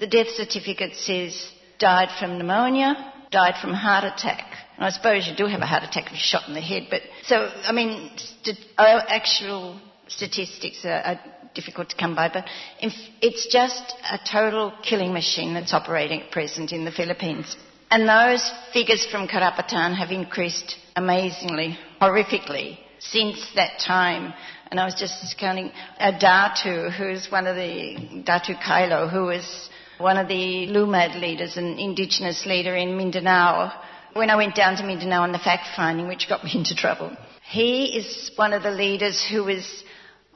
the 0.00 0.06
death 0.06 0.28
certificate 0.28 0.96
says 0.96 1.50
died 1.78 2.08
from 2.18 2.38
pneumonia, 2.38 3.12
died 3.30 3.54
from 3.60 3.72
heart 3.72 4.04
attack. 4.04 4.44
And 4.76 4.84
I 4.84 4.90
suppose 4.90 5.26
you 5.26 5.36
do 5.36 5.46
have 5.46 5.60
a 5.60 5.66
heart 5.66 5.82
attack 5.82 6.06
if 6.06 6.12
you're 6.12 6.18
shot 6.18 6.48
in 6.48 6.54
the 6.54 6.60
head, 6.60 6.86
but 6.90 7.02
so, 7.24 7.50
I 7.64 7.72
mean, 7.72 8.10
st- 8.16 8.58
uh, 8.76 9.00
actual 9.08 9.80
statistics 10.08 10.84
are, 10.84 11.02
are 11.02 11.20
difficult 11.54 11.90
to 11.90 11.96
come 11.96 12.14
by, 12.14 12.28
but 12.28 12.46
it's 12.80 13.46
just 13.48 13.94
a 14.10 14.18
total 14.30 14.72
killing 14.82 15.12
machine 15.12 15.54
that's 15.54 15.72
operating 15.72 16.22
at 16.22 16.30
present 16.30 16.72
in 16.72 16.84
the 16.84 16.92
Philippines. 16.92 17.56
And 17.90 18.08
those 18.08 18.50
figures 18.72 19.06
from 19.06 19.28
Karapatan 19.28 19.96
have 19.96 20.10
increased 20.10 20.76
amazingly, 20.94 21.78
horrifically, 22.00 22.78
since 22.98 23.50
that 23.54 23.80
time. 23.80 24.34
And 24.70 24.78
I 24.78 24.84
was 24.84 24.94
just 24.94 25.38
counting 25.38 25.72
uh, 25.98 26.12
Datu, 26.18 26.92
who's 26.92 27.30
one 27.30 27.46
of 27.46 27.56
the, 27.56 27.96
Datu 28.26 28.60
Kaylo, 28.62 29.10
who 29.10 29.24
was 29.24 29.70
one 29.96 30.18
of 30.18 30.28
the 30.28 30.68
Lumad 30.68 31.18
leaders, 31.18 31.56
an 31.56 31.78
indigenous 31.78 32.44
leader 32.44 32.76
in 32.76 32.96
Mindanao. 32.96 33.72
When 34.12 34.28
I 34.28 34.36
went 34.36 34.54
down 34.54 34.76
to 34.76 34.84
Mindanao 34.84 35.22
on 35.22 35.32
the 35.32 35.38
fact 35.38 35.68
finding, 35.74 36.08
which 36.08 36.28
got 36.28 36.44
me 36.44 36.52
into 36.54 36.74
trouble, 36.74 37.16
he 37.50 37.96
is 37.96 38.30
one 38.36 38.52
of 38.52 38.62
the 38.62 38.70
leaders 38.70 39.24
who 39.24 39.44
was 39.44 39.82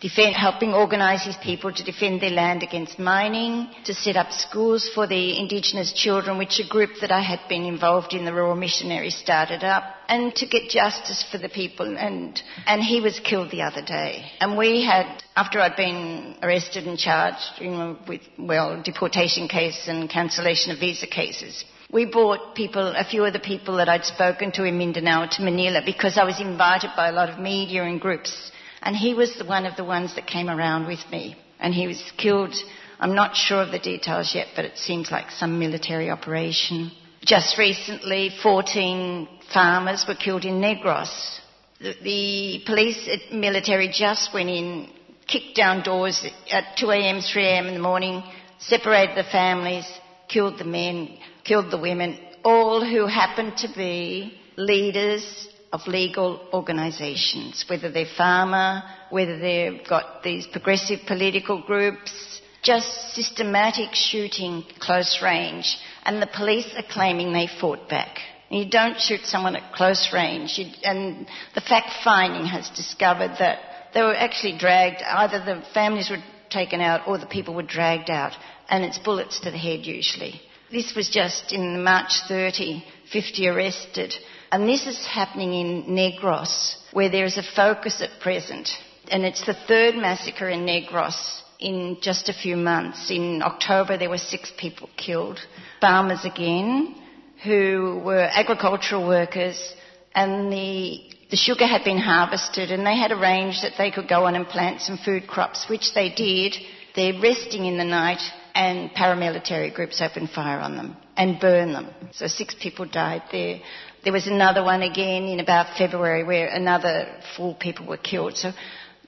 defend, 0.02 0.34
helping 0.34 0.74
organise 0.74 1.24
his 1.24 1.36
people 1.36 1.72
to 1.72 1.84
defend 1.84 2.20
their 2.20 2.30
land 2.30 2.64
against 2.64 2.98
mining, 2.98 3.68
to 3.84 3.94
set 3.94 4.16
up 4.16 4.32
schools 4.32 4.90
for 4.92 5.06
the 5.06 5.38
Indigenous 5.38 5.92
children, 5.92 6.38
which 6.38 6.58
a 6.58 6.68
group 6.68 6.90
that 7.00 7.12
I 7.12 7.20
had 7.20 7.40
been 7.48 7.64
involved 7.64 8.12
in, 8.12 8.24
the 8.24 8.32
Rural 8.32 8.56
Missionaries, 8.56 9.16
started 9.16 9.62
up, 9.62 9.84
and 10.08 10.34
to 10.34 10.46
get 10.46 10.68
justice 10.68 11.24
for 11.30 11.38
the 11.38 11.48
people. 11.48 11.96
And, 11.96 12.42
and 12.66 12.82
he 12.82 13.00
was 13.00 13.20
killed 13.20 13.52
the 13.52 13.62
other 13.62 13.82
day. 13.82 14.24
And 14.40 14.58
we 14.58 14.84
had, 14.84 15.22
after 15.36 15.60
I'd 15.60 15.76
been 15.76 16.36
arrested 16.42 16.84
and 16.84 16.98
charged 16.98 17.60
you 17.60 17.70
know, 17.70 17.98
with, 18.08 18.22
well, 18.36 18.82
deportation 18.82 19.46
case 19.46 19.86
and 19.86 20.10
cancellation 20.10 20.72
of 20.72 20.80
visa 20.80 21.06
cases, 21.06 21.64
we 21.92 22.06
brought 22.06 22.56
people, 22.56 22.94
a 22.96 23.04
few 23.04 23.24
of 23.24 23.34
the 23.34 23.38
people 23.38 23.76
that 23.76 23.88
I'd 23.88 24.04
spoken 24.04 24.50
to 24.52 24.64
in 24.64 24.78
Mindanao 24.78 25.28
to 25.32 25.42
Manila 25.42 25.82
because 25.84 26.18
I 26.18 26.24
was 26.24 26.40
invited 26.40 26.90
by 26.96 27.10
a 27.10 27.12
lot 27.12 27.28
of 27.28 27.38
media 27.38 27.84
and 27.84 28.00
groups 28.00 28.50
and 28.82 28.96
he 28.96 29.14
was 29.14 29.40
one 29.46 29.64
of 29.64 29.76
the 29.76 29.84
ones 29.84 30.14
that 30.16 30.26
came 30.26 30.50
around 30.50 30.86
with 30.86 31.00
me. 31.10 31.36
And 31.60 31.72
he 31.72 31.86
was 31.86 32.02
killed. 32.16 32.54
I'm 32.98 33.14
not 33.14 33.36
sure 33.36 33.62
of 33.62 33.70
the 33.70 33.78
details 33.78 34.34
yet, 34.34 34.48
but 34.56 34.64
it 34.64 34.76
seems 34.76 35.10
like 35.10 35.30
some 35.30 35.58
military 35.58 36.10
operation. 36.10 36.90
Just 37.20 37.56
recently, 37.56 38.30
14 38.42 39.28
farmers 39.52 40.04
were 40.08 40.16
killed 40.16 40.44
in 40.44 40.54
Negros. 40.54 41.38
The, 41.80 41.94
the 42.02 42.62
police 42.66 43.08
uh, 43.08 43.34
military 43.34 43.88
just 43.92 44.34
went 44.34 44.48
in, 44.48 44.88
kicked 45.28 45.56
down 45.56 45.84
doors 45.84 46.24
at 46.50 46.76
2 46.78 46.90
a.m., 46.90 47.20
3 47.20 47.44
a.m. 47.44 47.66
in 47.68 47.74
the 47.74 47.80
morning, 47.80 48.24
separated 48.58 49.16
the 49.16 49.30
families, 49.30 49.86
killed 50.28 50.58
the 50.58 50.64
men, 50.64 51.16
killed 51.44 51.70
the 51.70 51.78
women, 51.78 52.18
all 52.44 52.84
who 52.84 53.06
happened 53.06 53.56
to 53.58 53.68
be 53.76 54.36
leaders 54.56 55.48
of 55.72 55.86
legal 55.86 56.46
organisations, 56.52 57.64
whether 57.68 57.90
they're 57.90 58.04
farmer, 58.16 58.82
whether 59.10 59.38
they've 59.38 59.80
got 59.88 60.22
these 60.22 60.46
progressive 60.46 61.00
political 61.06 61.62
groups, 61.62 62.40
just 62.62 63.14
systematic 63.14 63.94
shooting 63.94 64.64
close 64.78 65.20
range, 65.22 65.78
and 66.04 66.20
the 66.20 66.28
police 66.28 66.70
are 66.76 66.84
claiming 66.88 67.32
they 67.32 67.48
fought 67.60 67.88
back. 67.88 68.18
You 68.50 68.68
don't 68.68 69.00
shoot 69.00 69.24
someone 69.24 69.56
at 69.56 69.72
close 69.72 70.10
range, 70.12 70.58
you, 70.58 70.66
and 70.84 71.26
the 71.54 71.62
fact 71.62 72.04
finding 72.04 72.44
has 72.44 72.68
discovered 72.70 73.36
that 73.38 73.60
they 73.94 74.02
were 74.02 74.14
actually 74.14 74.58
dragged, 74.58 75.02
either 75.02 75.38
the 75.38 75.62
families 75.72 76.10
were 76.10 76.22
taken 76.50 76.82
out 76.82 77.08
or 77.08 77.16
the 77.16 77.26
people 77.26 77.54
were 77.54 77.62
dragged 77.62 78.10
out, 78.10 78.32
and 78.68 78.84
it's 78.84 78.98
bullets 78.98 79.40
to 79.40 79.50
the 79.50 79.58
head 79.58 79.86
usually. 79.86 80.40
This 80.70 80.94
was 80.94 81.08
just 81.08 81.52
in 81.52 81.82
March 81.82 82.12
30, 82.28 82.84
50 83.10 83.48
arrested, 83.48 84.14
and 84.52 84.68
this 84.68 84.86
is 84.86 85.06
happening 85.06 85.54
in 85.54 85.82
Negros, 85.84 86.76
where 86.92 87.08
there 87.08 87.24
is 87.24 87.38
a 87.38 87.42
focus 87.42 88.02
at 88.02 88.20
present, 88.20 88.68
and 89.10 89.24
it's 89.24 89.44
the 89.46 89.56
third 89.66 89.96
massacre 89.96 90.48
in 90.50 90.66
Negros 90.66 91.40
in 91.58 91.96
just 92.02 92.28
a 92.28 92.34
few 92.34 92.56
months. 92.56 93.10
In 93.10 93.42
October, 93.42 93.96
there 93.96 94.10
were 94.10 94.18
six 94.18 94.52
people 94.58 94.90
killed. 94.98 95.40
Farmers 95.80 96.26
again, 96.26 96.94
who 97.42 98.02
were 98.04 98.28
agricultural 98.30 99.08
workers, 99.08 99.74
and 100.14 100.52
the, 100.52 101.00
the 101.30 101.36
sugar 101.36 101.66
had 101.66 101.82
been 101.82 101.98
harvested, 101.98 102.70
and 102.70 102.86
they 102.86 102.96
had 102.96 103.10
arranged 103.10 103.64
that 103.64 103.78
they 103.78 103.90
could 103.90 104.06
go 104.06 104.26
on 104.26 104.34
and 104.34 104.46
plant 104.46 104.82
some 104.82 104.98
food 104.98 105.26
crops, 105.26 105.64
which 105.70 105.94
they 105.94 106.10
did. 106.10 106.54
They're 106.94 107.18
resting 107.22 107.64
in 107.64 107.78
the 107.78 107.84
night, 107.84 108.20
and 108.54 108.90
paramilitary 108.90 109.72
groups 109.72 110.02
opened 110.02 110.28
fire 110.28 110.58
on 110.58 110.76
them 110.76 110.96
and 111.16 111.40
burned 111.40 111.74
them. 111.74 111.88
So 112.12 112.26
six 112.26 112.54
people 112.60 112.84
died 112.84 113.22
there. 113.32 113.60
There 114.04 114.12
was 114.12 114.26
another 114.26 114.64
one 114.64 114.82
again 114.82 115.24
in 115.24 115.38
about 115.38 115.76
February 115.78 116.24
where 116.24 116.48
another 116.48 117.06
four 117.36 117.54
people 117.54 117.86
were 117.86 117.96
killed. 117.96 118.36
So 118.36 118.52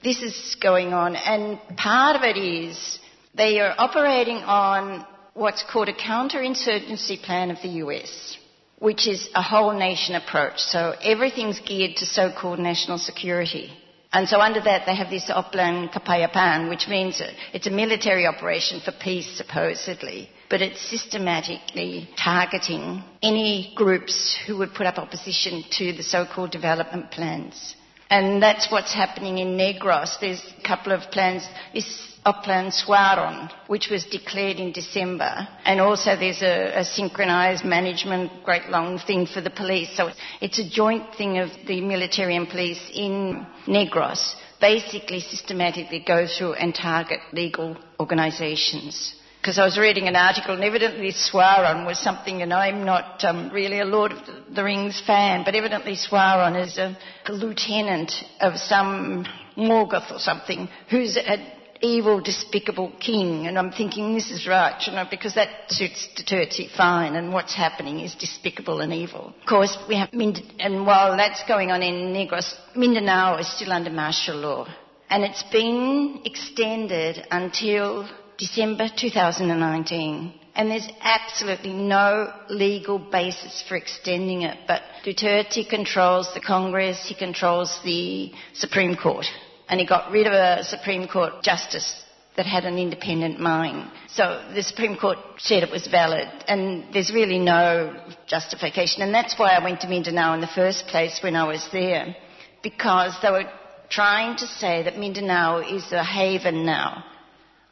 this 0.01 0.21
is 0.21 0.55
going 0.61 0.93
on, 0.93 1.15
and 1.15 1.59
part 1.75 2.15
of 2.15 2.23
it 2.23 2.37
is 2.37 2.99
they 3.33 3.59
are 3.59 3.75
operating 3.77 4.37
on 4.37 5.05
what's 5.33 5.63
called 5.63 5.89
a 5.89 5.93
counterinsurgency 5.93 7.21
plan 7.21 7.51
of 7.51 7.61
the 7.61 7.83
US, 7.83 8.37
which 8.79 9.05
is 9.05 9.27
a 9.35 9.41
whole 9.41 9.73
nation 9.73 10.15
approach. 10.15 10.59
So 10.59 10.95
everything's 11.03 11.59
geared 11.59 11.97
to 11.97 12.05
so-called 12.05 12.59
national 12.59 12.97
security. 12.97 13.71
And 14.13 14.29
so 14.29 14.39
under 14.39 14.61
that, 14.61 14.85
they 14.85 14.95
have 14.95 15.09
this 15.09 15.29
Oplan 15.29 15.91
Kapayapaan, 15.91 16.69
which 16.69 16.87
means 16.87 17.21
it's 17.53 17.67
a 17.67 17.71
military 17.71 18.25
operation 18.25 18.79
for 18.79 18.93
peace, 18.93 19.35
supposedly. 19.35 20.29
But 20.49 20.61
it's 20.61 20.81
systematically 20.81 22.09
targeting 22.17 23.03
any 23.21 23.73
groups 23.75 24.37
who 24.45 24.57
would 24.57 24.73
put 24.73 24.85
up 24.85 24.97
opposition 24.97 25.63
to 25.71 25.93
the 25.93 26.03
so-called 26.03 26.51
development 26.51 27.11
plans. 27.11 27.75
And 28.09 28.41
that's 28.41 28.71
what's 28.71 28.93
happening 28.93 29.39
in 29.39 29.57
Negros. 29.57 30.19
There's 30.19 30.43
a 30.59 30.67
couple 30.67 30.91
of 30.91 31.09
plans. 31.11 31.47
This 31.73 32.15
Oplan 32.25 32.71
Sauron, 32.71 33.51
which 33.67 33.89
was 33.89 34.03
declared 34.05 34.57
in 34.57 34.71
December. 34.71 35.47
And 35.63 35.79
also 35.79 36.15
there's 36.15 36.41
a, 36.41 36.79
a 36.79 36.83
synchronised 36.83 37.63
management, 37.63 38.43
great 38.43 38.67
long 38.69 38.97
thing 38.97 39.27
for 39.27 39.41
the 39.41 39.51
police. 39.51 39.95
So 39.95 40.09
it's 40.41 40.57
a 40.57 40.67
joint 40.67 41.15
thing 41.15 41.37
of 41.37 41.49
the 41.67 41.81
military 41.81 42.35
and 42.35 42.49
police 42.49 42.81
in 42.93 43.45
Negros. 43.67 44.33
Basically, 44.59 45.19
systematically 45.19 45.99
go 45.99 46.25
through 46.25 46.53
and 46.53 46.73
target 46.73 47.19
legal 47.31 47.77
organisations 47.99 49.13
because 49.45 49.59
I 49.59 49.63
was 49.63 49.77
reading 49.77 50.07
an 50.07 50.15
article, 50.15 50.55
and 50.55 50.63
evidently 50.63 51.11
Sauron 51.11 51.85
was 51.85 51.99
something, 51.99 52.41
and 52.41 52.51
I'm 52.51 52.83
not 52.83 53.23
um, 53.23 53.51
really 53.53 53.79
a 53.79 53.85
Lord 53.85 54.11
of 54.11 54.17
the 54.55 54.63
Rings 54.63 54.99
fan, 55.05 55.43
but 55.45 55.53
evidently 55.53 55.95
Sauron 55.95 56.59
is 56.59 56.79
a, 56.79 56.97
a 57.27 57.31
lieutenant 57.31 58.11
of 58.41 58.57
some 58.57 59.23
Morgoth 59.55 60.11
or 60.11 60.17
something, 60.17 60.67
who's 60.89 61.15
an 61.15 61.45
evil, 61.79 62.21
despicable 62.21 62.91
king. 62.99 63.45
And 63.45 63.59
I'm 63.59 63.71
thinking, 63.71 64.15
this 64.15 64.31
is 64.31 64.47
right, 64.47 64.81
you 64.87 64.93
know, 64.93 65.05
because 65.07 65.35
that 65.35 65.49
suits 65.67 66.07
Duterte 66.17 66.75
fine, 66.75 67.15
and 67.15 67.31
what's 67.31 67.53
happening 67.53 67.99
is 67.99 68.15
despicable 68.15 68.81
and 68.81 68.91
evil. 68.91 69.35
Of 69.41 69.47
course, 69.47 69.77
we 69.87 69.95
have 69.95 70.11
Mind- 70.11 70.41
and 70.57 70.87
while 70.87 71.15
that's 71.15 71.43
going 71.47 71.69
on 71.69 71.83
in 71.83 72.15
Negros, 72.15 72.51
Mindanao 72.75 73.37
is 73.37 73.55
still 73.55 73.71
under 73.73 73.91
martial 73.91 74.37
law. 74.37 74.67
And 75.07 75.23
it's 75.23 75.43
been 75.51 76.21
extended 76.25 77.27
until 77.29 78.09
December 78.37 78.89
2019. 78.95 80.33
And 80.55 80.71
there's 80.71 80.87
absolutely 81.01 81.73
no 81.73 82.31
legal 82.49 82.97
basis 82.97 83.63
for 83.67 83.75
extending 83.75 84.43
it. 84.43 84.57
But 84.67 84.83
Duterte 85.03 85.67
controls 85.67 86.33
the 86.33 86.39
Congress, 86.39 87.05
he 87.05 87.15
controls 87.15 87.77
the 87.83 88.31
Supreme 88.53 88.95
Court. 88.95 89.25
And 89.67 89.79
he 89.79 89.85
got 89.85 90.11
rid 90.11 90.27
of 90.27 90.33
a 90.33 90.63
Supreme 90.63 91.07
Court 91.07 91.43
justice 91.43 92.03
that 92.37 92.45
had 92.45 92.65
an 92.65 92.77
independent 92.77 93.39
mind. 93.39 93.89
So 94.09 94.45
the 94.53 94.63
Supreme 94.63 94.97
Court 94.97 95.17
said 95.37 95.63
it 95.63 95.71
was 95.71 95.87
valid, 95.87 96.27
and 96.47 96.93
there's 96.93 97.13
really 97.13 97.39
no 97.39 97.95
justification. 98.27 99.01
And 99.01 99.13
that's 99.13 99.37
why 99.39 99.51
I 99.51 99.63
went 99.63 99.81
to 99.81 99.87
Mindanao 99.87 100.33
in 100.33 100.41
the 100.41 100.47
first 100.47 100.87
place 100.87 101.19
when 101.23 101.35
I 101.35 101.47
was 101.47 101.67
there, 101.71 102.15
because 102.61 103.15
they 103.21 103.31
were 103.31 103.49
trying 103.89 104.37
to 104.37 104.47
say 104.47 104.83
that 104.83 104.97
Mindanao 104.97 105.59
is 105.59 105.91
a 105.91 106.03
haven 106.03 106.65
now 106.65 107.03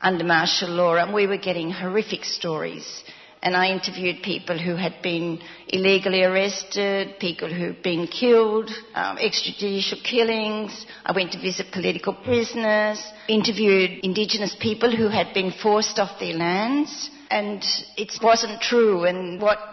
under 0.03 0.23
martial 0.23 0.69
law, 0.69 0.95
and 0.95 1.13
we 1.13 1.25
were 1.25 1.37
getting 1.37 1.71
horrific 1.71 2.25
stories. 2.25 3.03
And 3.41 3.57
I 3.57 3.71
interviewed 3.71 4.23
people 4.23 4.57
who 4.57 4.75
had 4.75 5.01
been 5.01 5.41
illegally 5.67 6.23
arrested, 6.23 7.19
people 7.19 7.53
who'd 7.53 7.83
been 7.83 8.07
killed, 8.07 8.69
um, 8.95 9.17
extrajudicial 9.17 10.01
killings. 10.01 10.85
I 11.05 11.11
went 11.11 11.33
to 11.33 11.41
visit 11.41 11.71
political 11.73 12.13
prisoners, 12.13 13.03
interviewed 13.27 13.99
indigenous 14.03 14.55
people 14.59 14.95
who 14.95 15.09
had 15.09 15.33
been 15.33 15.51
forced 15.51 15.99
off 15.99 16.19
their 16.19 16.35
lands, 16.35 17.09
and 17.29 17.61
it 17.97 18.13
wasn't 18.21 18.61
true. 18.61 19.03
And 19.03 19.41
what 19.41 19.72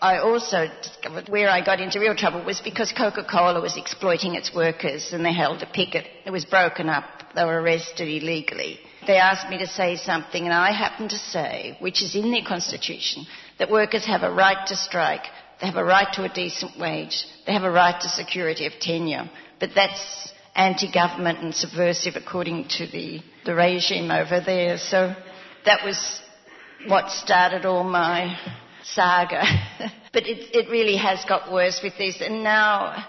I 0.00 0.18
also 0.18 0.68
discovered 0.82 1.28
where 1.28 1.48
I 1.48 1.64
got 1.64 1.80
into 1.80 2.00
real 2.00 2.14
trouble 2.14 2.44
was 2.44 2.60
because 2.60 2.92
Coca-Cola 2.92 3.60
was 3.60 3.76
exploiting 3.76 4.34
its 4.34 4.54
workers 4.54 5.12
and 5.12 5.24
they 5.24 5.32
held 5.32 5.62
a 5.62 5.66
picket. 5.66 6.06
It 6.24 6.30
was 6.30 6.44
broken 6.44 6.88
up. 6.88 7.04
They 7.34 7.44
were 7.44 7.60
arrested 7.60 8.08
illegally 8.08 8.80
they 9.06 9.16
asked 9.16 9.48
me 9.48 9.58
to 9.58 9.66
say 9.66 9.96
something, 9.96 10.44
and 10.44 10.52
I 10.52 10.72
happened 10.72 11.10
to 11.10 11.18
say, 11.18 11.76
which 11.80 12.02
is 12.02 12.14
in 12.14 12.30
their 12.30 12.42
constitution, 12.46 13.26
that 13.58 13.70
workers 13.70 14.04
have 14.04 14.22
a 14.22 14.30
right 14.30 14.66
to 14.66 14.76
strike, 14.76 15.24
they 15.60 15.66
have 15.66 15.76
a 15.76 15.84
right 15.84 16.12
to 16.14 16.24
a 16.24 16.32
decent 16.32 16.78
wage, 16.78 17.26
they 17.46 17.52
have 17.52 17.62
a 17.62 17.70
right 17.70 17.98
to 18.00 18.08
security 18.08 18.66
of 18.66 18.72
tenure. 18.80 19.30
But 19.60 19.70
that's 19.74 20.32
anti-government 20.54 21.38
and 21.38 21.54
subversive 21.54 22.14
according 22.16 22.68
to 22.68 22.86
the, 22.86 23.20
the 23.44 23.54
regime 23.54 24.10
over 24.10 24.40
there. 24.40 24.78
So 24.78 25.14
that 25.64 25.84
was 25.84 26.20
what 26.86 27.10
started 27.10 27.64
all 27.64 27.84
my 27.84 28.36
saga. 28.94 29.42
but 30.12 30.26
it, 30.26 30.54
it 30.54 30.70
really 30.70 30.96
has 30.96 31.24
got 31.24 31.52
worse 31.52 31.80
with 31.82 31.96
this. 31.98 32.20
And 32.20 32.42
now, 32.42 33.06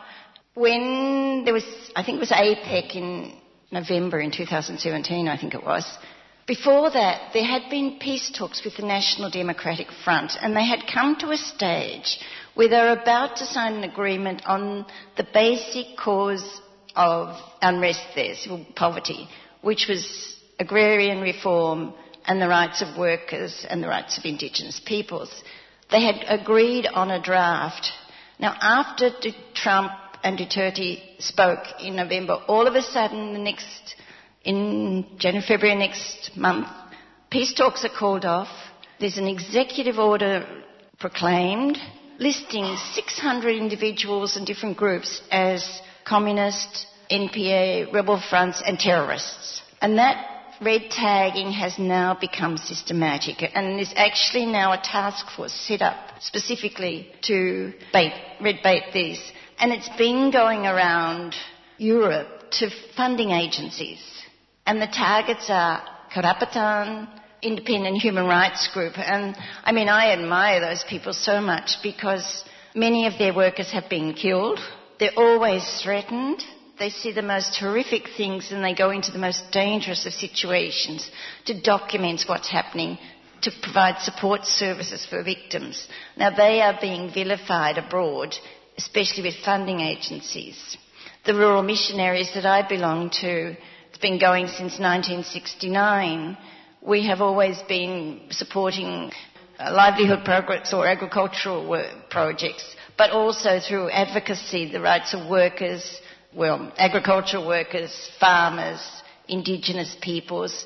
when 0.53 1.43
there 1.45 1.53
was, 1.53 1.65
I 1.95 2.03
think 2.03 2.17
it 2.17 2.19
was 2.19 2.31
APEC 2.31 2.95
in 2.95 3.37
November 3.71 4.19
in 4.19 4.31
2017, 4.31 5.27
I 5.27 5.37
think 5.37 5.53
it 5.53 5.63
was. 5.63 5.85
Before 6.47 6.89
that, 6.89 7.33
there 7.33 7.43
had 7.43 7.69
been 7.69 7.99
peace 7.99 8.31
talks 8.35 8.63
with 8.63 8.77
the 8.77 8.85
National 8.85 9.29
Democratic 9.29 9.87
Front, 10.05 10.31
and 10.41 10.55
they 10.55 10.65
had 10.65 10.87
come 10.91 11.17
to 11.17 11.31
a 11.31 11.37
stage 11.37 12.19
where 12.55 12.69
they 12.69 12.77
were 12.77 12.97
about 13.01 13.35
to 13.37 13.45
sign 13.45 13.73
an 13.73 13.83
agreement 13.83 14.45
on 14.45 14.85
the 15.17 15.27
basic 15.33 15.97
cause 15.97 16.61
of 16.95 17.35
unrest 17.61 18.01
there, 18.15 18.33
civil 18.35 18.65
poverty, 18.75 19.27
which 19.61 19.87
was 19.89 20.37
agrarian 20.57 21.19
reform 21.19 21.93
and 22.25 22.41
the 22.41 22.47
rights 22.47 22.81
of 22.81 22.97
workers 22.97 23.65
and 23.69 23.83
the 23.83 23.87
rights 23.87 24.17
of 24.17 24.25
Indigenous 24.25 24.81
peoples. 24.85 25.43
They 25.89 26.03
had 26.03 26.25
agreed 26.27 26.85
on 26.85 27.11
a 27.11 27.21
draft. 27.21 27.91
Now, 28.39 28.55
after 28.59 29.09
Trump 29.53 29.91
and 30.23 30.37
Duterte 30.37 31.01
spoke 31.19 31.63
in 31.79 31.95
November, 31.95 32.33
all 32.47 32.67
of 32.67 32.75
a 32.75 32.81
sudden, 32.81 33.33
the 33.33 33.39
next, 33.39 33.95
in 34.43 35.05
January, 35.17 35.45
February 35.47 35.77
next 35.77 36.31
month, 36.35 36.67
peace 37.29 37.53
talks 37.53 37.85
are 37.85 37.97
called 37.97 38.25
off. 38.25 38.49
There's 38.99 39.17
an 39.17 39.27
executive 39.27 39.97
order 39.97 40.45
proclaimed 40.99 41.77
listing 42.19 42.75
600 42.93 43.55
individuals 43.55 44.35
and 44.35 44.45
different 44.45 44.77
groups 44.77 45.21
as 45.31 45.81
communist, 46.05 46.87
NPA, 47.11 47.93
rebel 47.93 48.21
fronts, 48.29 48.61
and 48.65 48.79
terrorists. 48.79 49.61
And 49.81 49.97
that 49.99 50.36
red 50.61 50.89
tagging 50.91 51.51
has 51.51 51.77
now 51.77 52.17
become 52.19 52.57
systematic, 52.57 53.43
and 53.53 53.77
there's 53.77 53.93
actually 53.95 54.45
now 54.45 54.73
a 54.73 54.77
task 54.77 55.25
force 55.35 55.53
set 55.53 55.81
up 55.81 55.95
specifically 56.21 57.11
to 57.23 57.73
bait, 57.93 58.13
red 58.41 58.59
bait 58.63 58.83
these. 58.93 59.21
And 59.59 59.71
it's 59.71 59.89
been 59.97 60.31
going 60.31 60.65
around 60.65 61.35
Europe 61.77 62.51
to 62.59 62.69
funding 62.95 63.31
agencies. 63.31 63.99
And 64.65 64.81
the 64.81 64.87
targets 64.87 65.49
are 65.49 65.83
Karapatan, 66.13 67.07
Independent 67.41 67.97
Human 67.97 68.25
Rights 68.25 68.69
Group. 68.73 68.97
And 68.97 69.35
I 69.63 69.71
mean, 69.71 69.89
I 69.89 70.11
admire 70.11 70.59
those 70.59 70.83
people 70.89 71.13
so 71.13 71.41
much 71.41 71.77
because 71.81 72.43
many 72.75 73.07
of 73.07 73.17
their 73.17 73.33
workers 73.33 73.71
have 73.71 73.89
been 73.89 74.13
killed 74.13 74.59
They're 74.99 75.11
always 75.15 75.63
threatened. 75.83 76.43
They 76.79 76.89
see 76.91 77.11
the 77.11 77.23
most 77.23 77.57
horrific 77.57 78.09
things 78.15 78.51
and 78.51 78.63
they 78.63 78.75
go 78.75 78.91
into 78.91 79.11
the 79.11 79.17
most 79.17 79.51
dangerous 79.51 80.05
of 80.05 80.13
situations 80.13 81.09
to 81.45 81.59
document 81.59 82.25
what's 82.27 82.49
happening, 82.49 82.99
to 83.41 83.51
provide 83.63 83.99
support 83.99 84.45
services 84.45 85.05
for 85.05 85.23
victims. 85.23 85.87
Now 86.15 86.29
they 86.29 86.61
are 86.61 86.77
being 86.79 87.11
vilified 87.11 87.79
abroad, 87.79 88.35
especially 88.77 89.23
with 89.23 89.43
funding 89.43 89.79
agencies. 89.79 90.77
The 91.25 91.33
rural 91.33 91.63
missionaries 91.63 92.31
that 92.35 92.45
I 92.45 92.67
belong 92.67 93.09
to, 93.21 93.57
it's 93.89 93.97
been 93.99 94.19
going 94.19 94.47
since 94.47 94.79
1969. 94.79 96.37
We 96.81 97.07
have 97.07 97.21
always 97.21 97.57
been 97.63 98.27
supporting 98.29 99.11
uh, 99.59 99.73
livelihood 99.73 100.23
programs 100.23 100.71
or 100.71 100.85
agricultural 100.85 101.83
projects, 102.11 102.75
but 102.97 103.09
also 103.09 103.59
through 103.59 103.89
advocacy, 103.89 104.71
the 104.71 104.79
rights 104.79 105.15
of 105.15 105.27
workers, 105.27 105.99
well, 106.37 106.71
agricultural 106.77 107.47
workers, 107.47 107.91
farmers, 108.19 108.79
indigenous 109.27 109.95
peoples. 110.01 110.65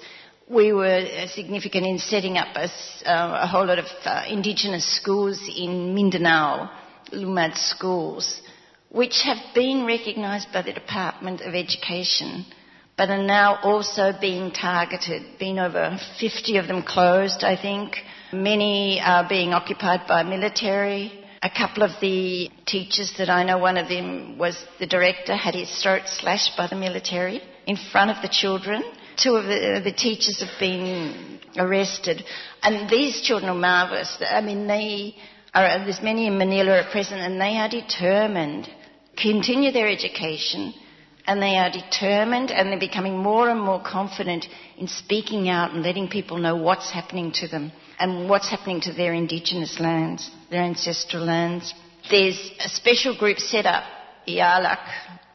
We 0.49 0.73
were 0.73 1.27
significant 1.33 1.85
in 1.85 1.97
setting 1.97 2.37
up 2.37 2.49
a, 2.55 2.67
uh, 3.09 3.43
a 3.43 3.47
whole 3.47 3.65
lot 3.65 3.79
of 3.79 3.85
uh, 4.03 4.25
indigenous 4.27 4.85
schools 4.97 5.41
in 5.47 5.95
Mindanao, 5.95 6.69
Lumad 7.13 7.57
schools, 7.57 8.41
which 8.89 9.21
have 9.23 9.37
been 9.55 9.85
recognised 9.85 10.49
by 10.51 10.61
the 10.61 10.73
Department 10.73 11.39
of 11.39 11.55
Education, 11.55 12.45
but 12.97 13.09
are 13.09 13.23
now 13.23 13.57
also 13.63 14.11
being 14.19 14.51
targeted. 14.51 15.39
Been 15.39 15.57
over 15.57 15.97
50 16.19 16.57
of 16.57 16.67
them 16.67 16.83
closed, 16.83 17.45
I 17.45 17.55
think. 17.55 17.95
Many 18.33 18.99
are 19.01 19.27
being 19.27 19.53
occupied 19.53 20.01
by 20.05 20.23
military. 20.23 21.20
A 21.43 21.49
couple 21.49 21.81
of 21.81 21.91
the 21.99 22.51
teachers 22.67 23.13
that 23.17 23.29
I 23.29 23.43
know, 23.43 23.57
one 23.57 23.77
of 23.77 23.89
them 23.89 24.37
was 24.37 24.63
the 24.79 24.85
director, 24.85 25.35
had 25.35 25.55
his 25.55 25.81
throat 25.81 26.03
slashed 26.05 26.55
by 26.55 26.67
the 26.67 26.75
military 26.75 27.41
in 27.65 27.77
front 27.91 28.11
of 28.11 28.21
the 28.21 28.29
children. 28.29 28.83
Two 29.17 29.35
of 29.35 29.45
the, 29.45 29.81
the 29.83 29.91
teachers 29.91 30.39
have 30.39 30.59
been 30.59 31.39
arrested. 31.57 32.23
And 32.61 32.87
these 32.89 33.21
children 33.21 33.49
are 33.49 33.55
marvellous. 33.55 34.17
I 34.21 34.41
mean, 34.41 34.67
they 34.67 35.15
are, 35.53 35.79
there's 35.79 36.03
many 36.03 36.27
in 36.27 36.37
Manila 36.37 36.77
at 36.77 36.91
present, 36.91 37.19
and 37.21 37.41
they 37.41 37.57
are 37.57 37.69
determined 37.69 38.65
to 38.65 38.71
continue 39.21 39.71
their 39.71 39.87
education 39.87 40.73
and 41.27 41.41
they 41.41 41.55
are 41.57 41.71
determined 41.71 42.51
and 42.51 42.69
they're 42.69 42.79
becoming 42.79 43.17
more 43.17 43.49
and 43.49 43.61
more 43.61 43.81
confident 43.81 44.45
in 44.77 44.87
speaking 44.87 45.49
out 45.49 45.71
and 45.71 45.83
letting 45.83 46.07
people 46.07 46.37
know 46.37 46.55
what's 46.55 46.89
happening 46.89 47.31
to 47.31 47.47
them 47.47 47.71
and 48.01 48.27
what's 48.27 48.49
happening 48.49 48.81
to 48.81 48.91
their 48.91 49.13
indigenous 49.13 49.79
lands, 49.79 50.31
their 50.49 50.63
ancestral 50.63 51.23
lands. 51.23 51.71
There's 52.09 52.51
a 52.59 52.67
special 52.67 53.15
group 53.15 53.37
set 53.37 53.67
up, 53.67 53.83
IALAG, 54.27 54.79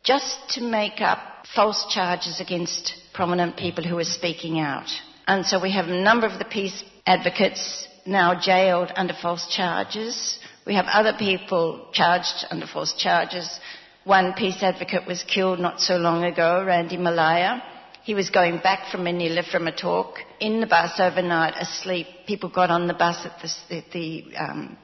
just 0.02 0.36
to 0.54 0.62
make 0.62 1.00
up 1.00 1.46
false 1.54 1.86
charges 1.88 2.40
against 2.40 2.94
prominent 3.14 3.56
people 3.56 3.84
who 3.84 3.96
are 3.98 4.04
speaking 4.04 4.58
out. 4.58 4.88
And 5.28 5.46
so 5.46 5.62
we 5.62 5.70
have 5.74 5.86
a 5.86 6.02
number 6.02 6.26
of 6.26 6.40
the 6.40 6.44
peace 6.44 6.82
advocates 7.06 7.86
now 8.04 8.34
jailed 8.40 8.90
under 8.96 9.14
false 9.14 9.46
charges. 9.48 10.40
We 10.66 10.74
have 10.74 10.86
other 10.88 11.14
people 11.16 11.88
charged 11.92 12.46
under 12.50 12.66
false 12.66 12.94
charges. 12.98 13.60
One 14.02 14.32
peace 14.32 14.60
advocate 14.60 15.06
was 15.06 15.22
killed 15.22 15.60
not 15.60 15.80
so 15.80 15.98
long 15.98 16.24
ago, 16.24 16.64
Randy 16.64 16.96
Malayao. 16.96 17.62
He 18.06 18.14
was 18.14 18.30
going 18.30 18.58
back 18.58 18.92
from 18.92 19.02
Manila 19.02 19.42
from 19.42 19.66
a 19.66 19.74
talk 19.74 20.20
in 20.38 20.60
the 20.60 20.68
bus 20.68 20.92
overnight, 21.00 21.54
asleep. 21.60 22.06
People 22.24 22.48
got 22.48 22.70
on 22.70 22.86
the 22.86 22.94
bus 22.94 23.26
at 23.26 23.42
the, 23.68 23.82
the, 23.92 24.36
um, 24.36 24.78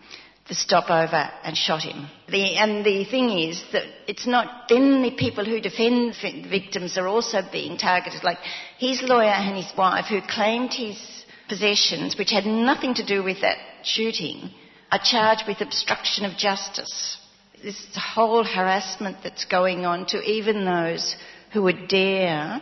the 0.48 0.56
stopover 0.56 1.30
and 1.44 1.56
shot 1.56 1.84
him. 1.84 2.08
The, 2.28 2.56
and 2.56 2.84
the 2.84 3.04
thing 3.04 3.30
is 3.30 3.62
that 3.70 3.84
it's 4.08 4.26
not, 4.26 4.68
then 4.68 5.04
the 5.04 5.12
people 5.12 5.44
who 5.44 5.60
defend 5.60 6.16
victims 6.20 6.98
are 6.98 7.06
also 7.06 7.42
being 7.52 7.78
targeted. 7.78 8.24
Like 8.24 8.38
his 8.78 9.00
lawyer 9.02 9.28
and 9.28 9.56
his 9.56 9.72
wife, 9.78 10.06
who 10.06 10.20
claimed 10.28 10.72
his 10.72 10.98
possessions, 11.48 12.18
which 12.18 12.32
had 12.32 12.44
nothing 12.44 12.94
to 12.94 13.06
do 13.06 13.22
with 13.22 13.40
that 13.42 13.58
shooting, 13.84 14.50
are 14.90 14.98
charged 15.00 15.44
with 15.46 15.60
obstruction 15.60 16.24
of 16.24 16.36
justice. 16.36 17.18
This 17.62 17.86
whole 17.94 18.42
harassment 18.42 19.18
that's 19.22 19.44
going 19.44 19.86
on 19.86 20.06
to 20.06 20.20
even 20.22 20.64
those 20.64 21.14
who 21.52 21.62
would 21.62 21.86
dare 21.86 22.60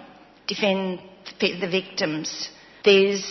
defend 0.50 1.00
the 1.38 1.68
victims. 1.70 2.50
There's 2.84 3.24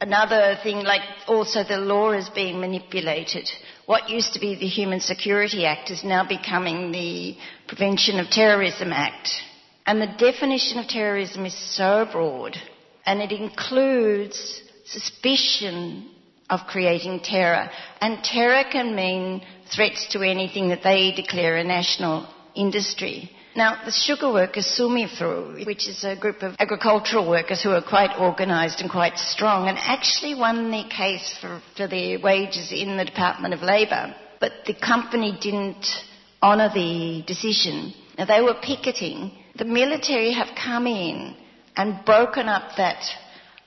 another 0.00 0.58
thing, 0.62 0.84
like 0.84 1.02
also 1.26 1.64
the 1.64 1.78
law 1.78 2.12
is 2.12 2.28
being 2.28 2.60
manipulated. 2.60 3.48
What 3.86 4.10
used 4.10 4.34
to 4.34 4.40
be 4.40 4.54
the 4.54 4.66
Human 4.66 5.00
Security 5.00 5.64
Act 5.64 5.90
is 5.90 6.04
now 6.04 6.28
becoming 6.28 6.92
the 6.92 7.36
Prevention 7.68 8.20
of 8.20 8.28
Terrorism 8.28 8.92
Act. 8.92 9.30
And 9.86 10.00
the 10.00 10.14
definition 10.18 10.78
of 10.78 10.86
terrorism 10.86 11.46
is 11.46 11.76
so 11.76 12.06
broad, 12.10 12.56
and 13.06 13.20
it 13.20 13.32
includes 13.32 14.62
suspicion 14.84 16.10
of 16.50 16.60
creating 16.68 17.20
terror. 17.20 17.70
And 18.00 18.22
terror 18.22 18.64
can 18.70 18.94
mean 18.94 19.42
threats 19.74 20.08
to 20.12 20.20
anything 20.20 20.68
that 20.68 20.82
they 20.84 21.12
declare 21.12 21.56
a 21.56 21.64
national 21.64 22.28
industry. 22.54 23.30
Now, 23.54 23.84
the 23.84 23.90
sugar 23.90 24.32
workers 24.32 24.66
me 24.88 25.06
which 25.66 25.86
is 25.86 26.04
a 26.04 26.16
group 26.16 26.42
of 26.42 26.54
agricultural 26.58 27.28
workers 27.28 27.62
who 27.62 27.70
are 27.70 27.82
quite 27.82 28.18
organised 28.18 28.80
and 28.80 28.90
quite 28.90 29.18
strong, 29.18 29.68
and 29.68 29.76
actually 29.78 30.34
won 30.34 30.70
the 30.70 30.84
case 30.88 31.36
for, 31.40 31.60
for 31.76 31.86
their 31.86 32.18
wages 32.18 32.72
in 32.72 32.96
the 32.96 33.04
Department 33.04 33.52
of 33.52 33.60
Labour. 33.60 34.14
But 34.40 34.52
the 34.66 34.74
company 34.74 35.36
didn't 35.40 35.86
honour 36.42 36.70
the 36.72 37.22
decision. 37.26 37.92
Now, 38.16 38.24
they 38.24 38.40
were 38.40 38.56
picketing. 38.62 39.32
The 39.56 39.66
military 39.66 40.32
have 40.32 40.56
come 40.56 40.86
in 40.86 41.36
and 41.76 42.04
broken 42.04 42.48
up 42.48 42.76
that 42.78 43.04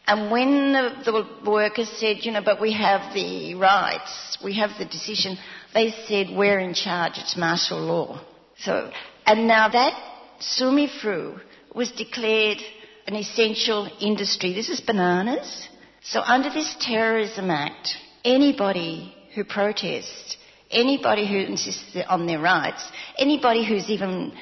and 0.08 0.30
when 0.30 0.74
the, 0.74 0.92
the, 1.04 1.50
workers 1.50 1.90
said, 1.90 2.18
you 2.22 2.32
know, 2.32 2.42
but 2.44 2.62
we 2.62 2.74
have 2.74 3.14
the 3.16 3.56
rights, 3.56 4.38
we 4.44 4.56
have 4.58 4.70
the 4.78 4.86
decision, 4.86 5.38
they 5.74 5.92
said, 6.08 6.28
we're 6.30 6.60
in 6.60 6.76
charge, 6.76 7.14
it's 7.16 7.36
martial 7.36 7.80
law. 7.80 8.22
So, 8.60 8.92
and 9.26 9.48
now 9.48 9.70
that 9.70 9.94
sumifru 10.40 11.40
was 11.74 11.92
declared 11.92 12.60
an 13.08 13.16
essential 13.16 13.90
industry. 14.00 14.54
This 14.54 14.70
is 14.70 14.82
bananas. 14.82 15.68
So 16.02 16.22
under 16.22 16.50
this 16.50 16.76
Terrorism 16.80 17.50
Act, 17.50 17.96
anybody 18.24 19.16
who 19.34 19.44
protests, 19.44 20.38
anybody 20.72 21.28
who 21.28 21.38
insists 21.38 21.98
on 22.08 22.28
their 22.28 22.40
rights, 22.40 22.84
anybody 23.18 23.66
who's 23.66 23.90
even 23.90 24.34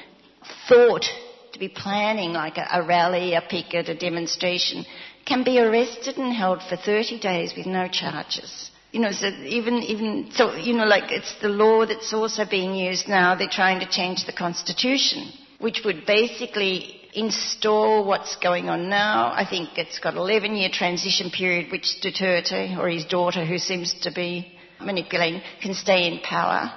thought 0.68 1.04
to 1.52 1.58
be 1.58 1.68
planning 1.68 2.32
like 2.32 2.58
a, 2.58 2.66
a 2.72 2.82
rally, 2.82 3.34
a 3.34 3.42
picket, 3.42 3.88
a 3.88 3.94
demonstration, 3.94 4.84
can 5.26 5.44
be 5.44 5.58
arrested 5.58 6.16
and 6.18 6.34
held 6.34 6.62
for 6.62 6.76
30 6.76 7.18
days 7.20 7.54
with 7.56 7.66
no 7.66 7.88
charges. 7.88 8.70
You 8.94 9.00
know, 9.00 9.10
so 9.10 9.26
even, 9.26 9.82
even, 9.82 10.30
so, 10.34 10.54
you 10.54 10.72
know, 10.72 10.84
like 10.84 11.10
it's 11.10 11.34
the 11.42 11.48
law 11.48 11.84
that's 11.84 12.12
also 12.12 12.44
being 12.48 12.76
used 12.76 13.08
now. 13.08 13.34
They're 13.34 13.48
trying 13.50 13.80
to 13.80 13.90
change 13.90 14.24
the 14.24 14.32
constitution, 14.32 15.32
which 15.58 15.80
would 15.84 16.06
basically 16.06 17.00
install 17.12 18.06
what's 18.06 18.36
going 18.36 18.68
on 18.68 18.88
now. 18.88 19.32
I 19.34 19.44
think 19.50 19.70
it's 19.78 19.98
got 19.98 20.14
11 20.14 20.54
year 20.54 20.68
transition 20.72 21.32
period, 21.32 21.72
which 21.72 21.96
Duterte 22.04 22.78
or 22.78 22.88
his 22.88 23.04
daughter, 23.04 23.44
who 23.44 23.58
seems 23.58 23.92
to 24.02 24.12
be 24.12 24.56
manipulating, 24.80 25.42
can 25.60 25.74
stay 25.74 26.06
in 26.06 26.20
power 26.20 26.72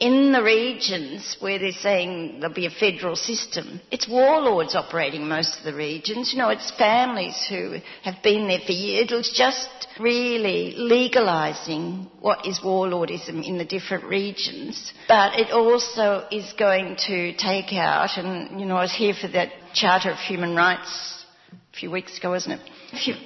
in 0.00 0.32
the 0.32 0.42
regions 0.42 1.36
where 1.40 1.58
they're 1.58 1.72
saying 1.72 2.40
there'll 2.40 2.54
be 2.54 2.66
a 2.66 2.70
federal 2.70 3.14
system, 3.14 3.80
it's 3.90 4.08
warlords 4.08 4.74
operating 4.74 5.28
most 5.28 5.58
of 5.58 5.64
the 5.64 5.74
regions. 5.74 6.32
You 6.32 6.38
know, 6.38 6.48
it's 6.48 6.70
families 6.72 7.36
who 7.48 7.76
have 8.02 8.22
been 8.22 8.48
there 8.48 8.60
for 8.64 8.72
years. 8.72 9.08
It's 9.12 9.36
just 9.36 9.68
really 10.00 10.74
legalising 10.78 12.08
what 12.20 12.46
is 12.46 12.60
warlordism 12.60 13.46
in 13.46 13.58
the 13.58 13.64
different 13.64 14.04
regions. 14.04 14.92
But 15.06 15.38
it 15.38 15.50
also 15.50 16.26
is 16.32 16.50
going 16.58 16.96
to 17.06 17.36
take 17.36 17.74
out, 17.74 18.16
and, 18.16 18.58
you 18.58 18.64
know, 18.64 18.76
I 18.76 18.82
was 18.82 18.94
here 18.94 19.14
for 19.14 19.28
that 19.28 19.50
Charter 19.74 20.12
of 20.12 20.18
Human 20.18 20.56
Rights 20.56 21.24
a 21.52 21.76
few 21.76 21.90
weeks 21.90 22.16
ago, 22.18 22.30
wasn't 22.30 22.60
it? 22.60 22.70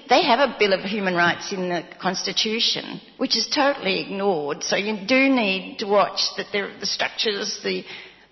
They 0.08 0.22
have 0.22 0.40
a 0.40 0.56
Bill 0.58 0.72
of 0.72 0.80
Human 0.80 1.14
Rights 1.14 1.52
in 1.52 1.68
the 1.68 1.82
Constitution, 2.00 3.00
which 3.16 3.36
is 3.36 3.46
totally 3.46 4.00
ignored. 4.00 4.62
So 4.62 4.76
you 4.76 5.06
do 5.06 5.28
need 5.28 5.78
to 5.78 5.86
watch 5.86 6.20
that 6.36 6.46
the 6.52 6.86
structures, 6.86 7.60
the, 7.62 7.84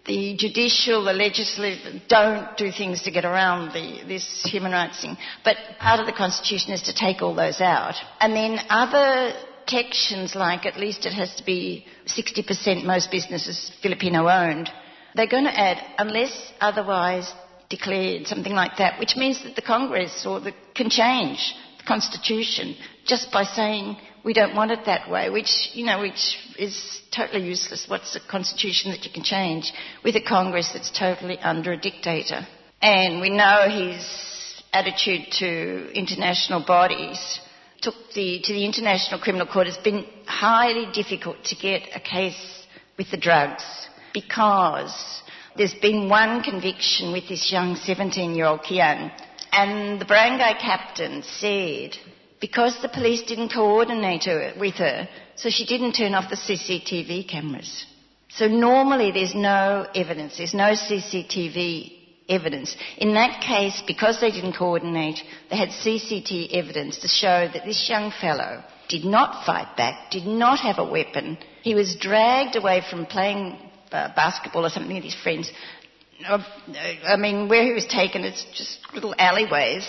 the 0.07 0.37
judicial, 0.37 1.05
the 1.05 1.13
legislative 1.13 2.03
don't 2.09 2.57
do 2.57 2.71
things 2.71 3.03
to 3.03 3.11
get 3.11 3.25
around 3.25 3.73
the, 3.73 4.05
this 4.07 4.43
human 4.45 4.73
rights 4.73 5.01
thing. 5.01 5.17
But 5.45 5.57
part 5.79 6.01
of 6.01 6.07
the 6.07 6.13
Constitution 6.13 6.73
is 6.73 6.83
to 6.83 6.95
take 6.95 7.23
all 7.23 7.35
those 7.35 7.61
out. 7.61 7.95
And 8.21 8.35
then 8.35 8.59
other 8.69 9.33
protections 9.73 10.35
like 10.35 10.67
at 10.67 10.77
least 10.77 11.07
it 11.07 11.13
has 11.13 11.35
to 11.37 11.45
be 11.45 11.87
60% 12.07 12.85
most 12.85 13.11
businesses 13.11 13.71
Filipino 13.81 14.29
owned. 14.29 14.71
They're 15.15 15.27
going 15.27 15.45
to 15.45 15.59
add, 15.59 15.79
unless 15.99 16.53
otherwise 16.61 17.31
declared, 17.73 18.27
something 18.27 18.53
like 18.53 18.77
that, 18.77 19.01
which 19.01 19.17
means 19.17 19.43
that 19.43 19.57
the 19.57 19.63
Congress 19.63 20.25
or 20.27 20.41
the, 20.41 20.53
can 20.75 20.91
change 20.91 21.55
the 21.79 21.85
Constitution 21.85 22.77
just 23.07 23.33
by 23.33 23.45
saying 23.45 23.97
we 24.25 24.35
don't 24.35 24.55
want 24.55 24.71
it 24.71 24.85
that 24.87 25.11
way, 25.11 25.31
which, 25.31 25.71
you 25.73 25.85
know, 25.85 26.01
which 26.01 26.37
is 26.59 27.01
totally 27.11 27.45
useless. 27.45 27.87
What's 27.89 28.15
a 28.15 28.21
constitution 28.21 28.93
that 28.93 29.05
you 29.05 29.11
can 29.11 29.25
change 29.25 29.73
with 30.05 30.15
a 30.15 30.23
Congress 30.23 30.71
that's 30.73 30.97
totally 30.97 31.39
under 31.39 31.73
a 31.73 31.77
dictator? 31.77 32.47
And 32.81 33.21
we 33.21 33.31
know 33.31 33.69
his 33.69 34.63
attitude 34.73 35.33
to 35.39 35.93
international 35.93 36.65
bodies 36.65 37.41
took 37.81 37.95
the, 38.15 38.41
to 38.45 38.53
the 38.53 38.65
International 38.65 39.19
Criminal 39.19 39.47
Court 39.47 39.67
has 39.67 39.79
been 39.79 40.07
highly 40.27 40.87
difficult 40.93 41.43
to 41.47 41.57
get 41.57 41.83
a 41.95 42.01
case 42.01 42.67
with 42.97 43.11
the 43.11 43.17
drugs 43.17 43.65
because 44.15 45.22
there's 45.57 45.75
been 45.75 46.09
one 46.09 46.43
conviction 46.43 47.13
with 47.13 47.29
this 47.29 47.51
young 47.53 47.77
17 47.77 48.35
year 48.35 48.47
old 48.47 48.61
Kian 48.61 49.11
and 49.53 50.01
the 50.01 50.05
barangay 50.05 50.55
captain 50.61 51.23
said 51.23 51.97
because 52.41 52.77
the 52.83 52.89
police 52.89 53.23
didn't 53.23 53.53
coordinate 53.53 54.25
her, 54.25 54.53
with 54.59 54.75
her, 54.75 55.09
so 55.37 55.49
she 55.49 55.65
didn't 55.65 55.93
turn 55.93 56.15
off 56.15 56.29
the 56.29 56.37
CCTV 56.37 57.29
cameras. 57.29 57.87
So 58.31 58.49
normally 58.49 59.13
there's 59.13 59.35
no 59.35 59.87
evidence, 59.95 60.39
there's 60.39 60.55
no 60.55 60.73
CCTV 60.73 61.93
evidence. 62.29 62.77
In 62.97 63.15
that 63.15 63.43
case, 63.43 63.81
because 63.87 64.21
they 64.21 64.33
didn't 64.33 64.55
coordinate, 64.55 65.21
they 65.51 65.57
had 65.57 65.69
CCTV 65.69 66.53
evidence 66.53 66.99
to 66.99 67.09
show 67.09 67.49
that 67.53 67.65
this 67.65 67.89
young 67.89 68.11
fellow 68.21 68.65
did 68.89 69.05
not 69.05 69.47
fight 69.47 69.77
back, 69.77 70.11
did 70.11 70.27
not 70.27 70.59
have 70.61 70.79
a 70.79 70.91
weapon. 70.91 71.39
He 71.63 71.75
was 71.75 71.95
dragged 71.95 72.57
away 72.57 72.83
from 72.91 73.07
playing 73.07 73.59
uh, 73.93 74.13
basketball 74.15 74.67
or 74.67 74.71
something 74.71 74.95
with 74.95 75.05
his 75.05 75.15
friends. 75.15 75.51
I 76.25 77.17
mean, 77.17 77.49
where 77.49 77.65
he 77.65 77.73
was 77.73 77.87
taken, 77.87 78.25
it's 78.25 78.45
just 78.55 78.79
little 78.95 79.15
alleyways. 79.19 79.87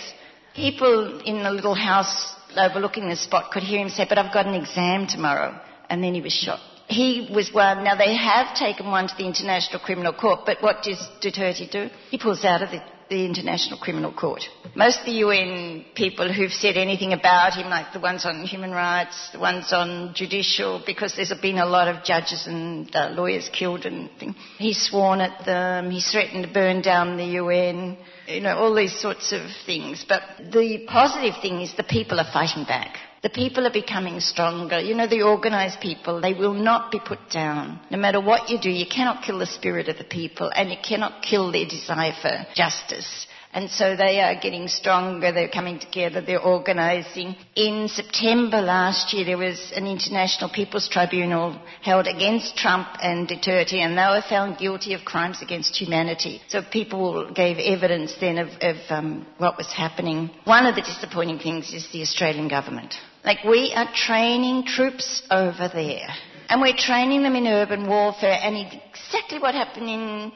People 0.54 1.20
in 1.20 1.42
the 1.42 1.50
little 1.50 1.74
house 1.74 2.34
overlooking 2.56 3.08
the 3.08 3.16
spot 3.16 3.50
could 3.52 3.62
hear 3.62 3.80
him 3.80 3.88
say, 3.88 4.06
but 4.08 4.18
I've 4.18 4.32
got 4.32 4.46
an 4.46 4.54
exam 4.54 5.06
tomorrow. 5.06 5.60
And 5.88 6.02
then 6.02 6.14
he 6.14 6.20
was 6.20 6.32
shot. 6.32 6.60
He 6.86 7.28
was 7.32 7.52
one, 7.52 7.84
now 7.84 7.96
they 7.96 8.14
have 8.14 8.54
taken 8.56 8.90
one 8.90 9.08
to 9.08 9.14
the 9.16 9.26
International 9.26 9.80
Criminal 9.80 10.12
Court, 10.12 10.40
but 10.44 10.62
what 10.62 10.82
does 10.82 10.98
Duterte 11.22 11.70
do? 11.70 11.88
He 12.10 12.18
pulls 12.18 12.44
out 12.44 12.62
of 12.62 12.70
the, 12.70 12.82
the 13.08 13.24
International 13.24 13.78
Criminal 13.78 14.12
Court. 14.12 14.42
Most 14.74 15.00
of 15.00 15.06
the 15.06 15.12
UN 15.12 15.84
people 15.94 16.32
who've 16.32 16.52
said 16.52 16.76
anything 16.76 17.12
about 17.12 17.54
him, 17.54 17.68
like 17.68 17.92
the 17.92 18.00
ones 18.00 18.24
on 18.24 18.44
human 18.44 18.70
rights, 18.70 19.30
the 19.32 19.38
ones 19.38 19.72
on 19.72 20.14
judicial, 20.14 20.82
because 20.84 21.14
there's 21.14 21.32
been 21.40 21.58
a 21.58 21.66
lot 21.66 21.88
of 21.88 22.04
judges 22.04 22.46
and 22.46 22.94
uh, 22.94 23.10
lawyers 23.10 23.48
killed 23.52 23.86
and 23.86 24.10
things. 24.18 24.34
He's 24.58 24.80
sworn 24.80 25.20
at 25.20 25.44
them, 25.44 25.90
he's 25.90 26.10
threatened 26.10 26.46
to 26.46 26.52
burn 26.52 26.82
down 26.82 27.16
the 27.16 27.24
UN 27.42 27.96
you 28.26 28.40
know, 28.40 28.56
all 28.56 28.74
these 28.74 28.98
sorts 29.00 29.32
of 29.32 29.42
things. 29.66 30.04
But 30.08 30.22
the 30.52 30.86
positive 30.88 31.40
thing 31.42 31.60
is 31.60 31.74
the 31.76 31.84
people 31.84 32.20
are 32.20 32.30
fighting 32.32 32.64
back. 32.64 32.96
The 33.24 33.30
people 33.30 33.66
are 33.66 33.72
becoming 33.72 34.20
stronger. 34.20 34.78
You 34.78 34.94
know, 34.94 35.06
the 35.06 35.22
organised 35.22 35.80
people, 35.80 36.20
they 36.20 36.34
will 36.34 36.52
not 36.52 36.92
be 36.92 37.00
put 37.00 37.30
down. 37.30 37.80
No 37.90 37.96
matter 37.96 38.20
what 38.20 38.50
you 38.50 38.60
do, 38.60 38.68
you 38.68 38.84
cannot 38.84 39.24
kill 39.24 39.38
the 39.38 39.46
spirit 39.46 39.88
of 39.88 39.96
the 39.96 40.04
people 40.04 40.52
and 40.54 40.68
you 40.68 40.76
cannot 40.86 41.22
kill 41.22 41.50
their 41.50 41.64
desire 41.64 42.12
for 42.20 42.46
justice. 42.54 43.26
And 43.54 43.70
so 43.70 43.96
they 43.96 44.20
are 44.20 44.38
getting 44.38 44.68
stronger, 44.68 45.32
they're 45.32 45.48
coming 45.48 45.78
together, 45.78 46.20
they're 46.20 46.38
organising. 46.38 47.34
In 47.56 47.88
September 47.88 48.60
last 48.60 49.14
year, 49.14 49.24
there 49.24 49.38
was 49.38 49.72
an 49.74 49.86
International 49.86 50.50
People's 50.50 50.90
Tribunal 50.90 51.58
held 51.80 52.06
against 52.06 52.58
Trump 52.58 52.88
and 53.00 53.26
Duterte, 53.26 53.78
and 53.78 53.96
they 53.96 54.02
were 54.02 54.24
found 54.28 54.58
guilty 54.58 54.92
of 54.92 55.06
crimes 55.06 55.40
against 55.40 55.76
humanity. 55.76 56.42
So 56.48 56.60
people 56.62 57.32
gave 57.32 57.56
evidence 57.56 58.14
then 58.20 58.36
of, 58.36 58.48
of 58.60 58.76
um, 58.90 59.26
what 59.38 59.56
was 59.56 59.72
happening. 59.72 60.28
One 60.44 60.66
of 60.66 60.74
the 60.74 60.82
disappointing 60.82 61.38
things 61.38 61.72
is 61.72 61.88
the 61.90 62.02
Australian 62.02 62.48
government. 62.48 62.96
Like, 63.24 63.44
we 63.44 63.72
are 63.74 63.88
training 63.94 64.66
troops 64.66 65.22
over 65.30 65.70
there. 65.72 66.08
And 66.48 66.60
we're 66.60 66.76
training 66.76 67.22
them 67.22 67.36
in 67.36 67.46
urban 67.46 67.88
warfare, 67.88 68.38
and 68.40 68.56
exactly 68.56 69.38
what 69.38 69.54
happened 69.54 69.88
in 69.88 70.32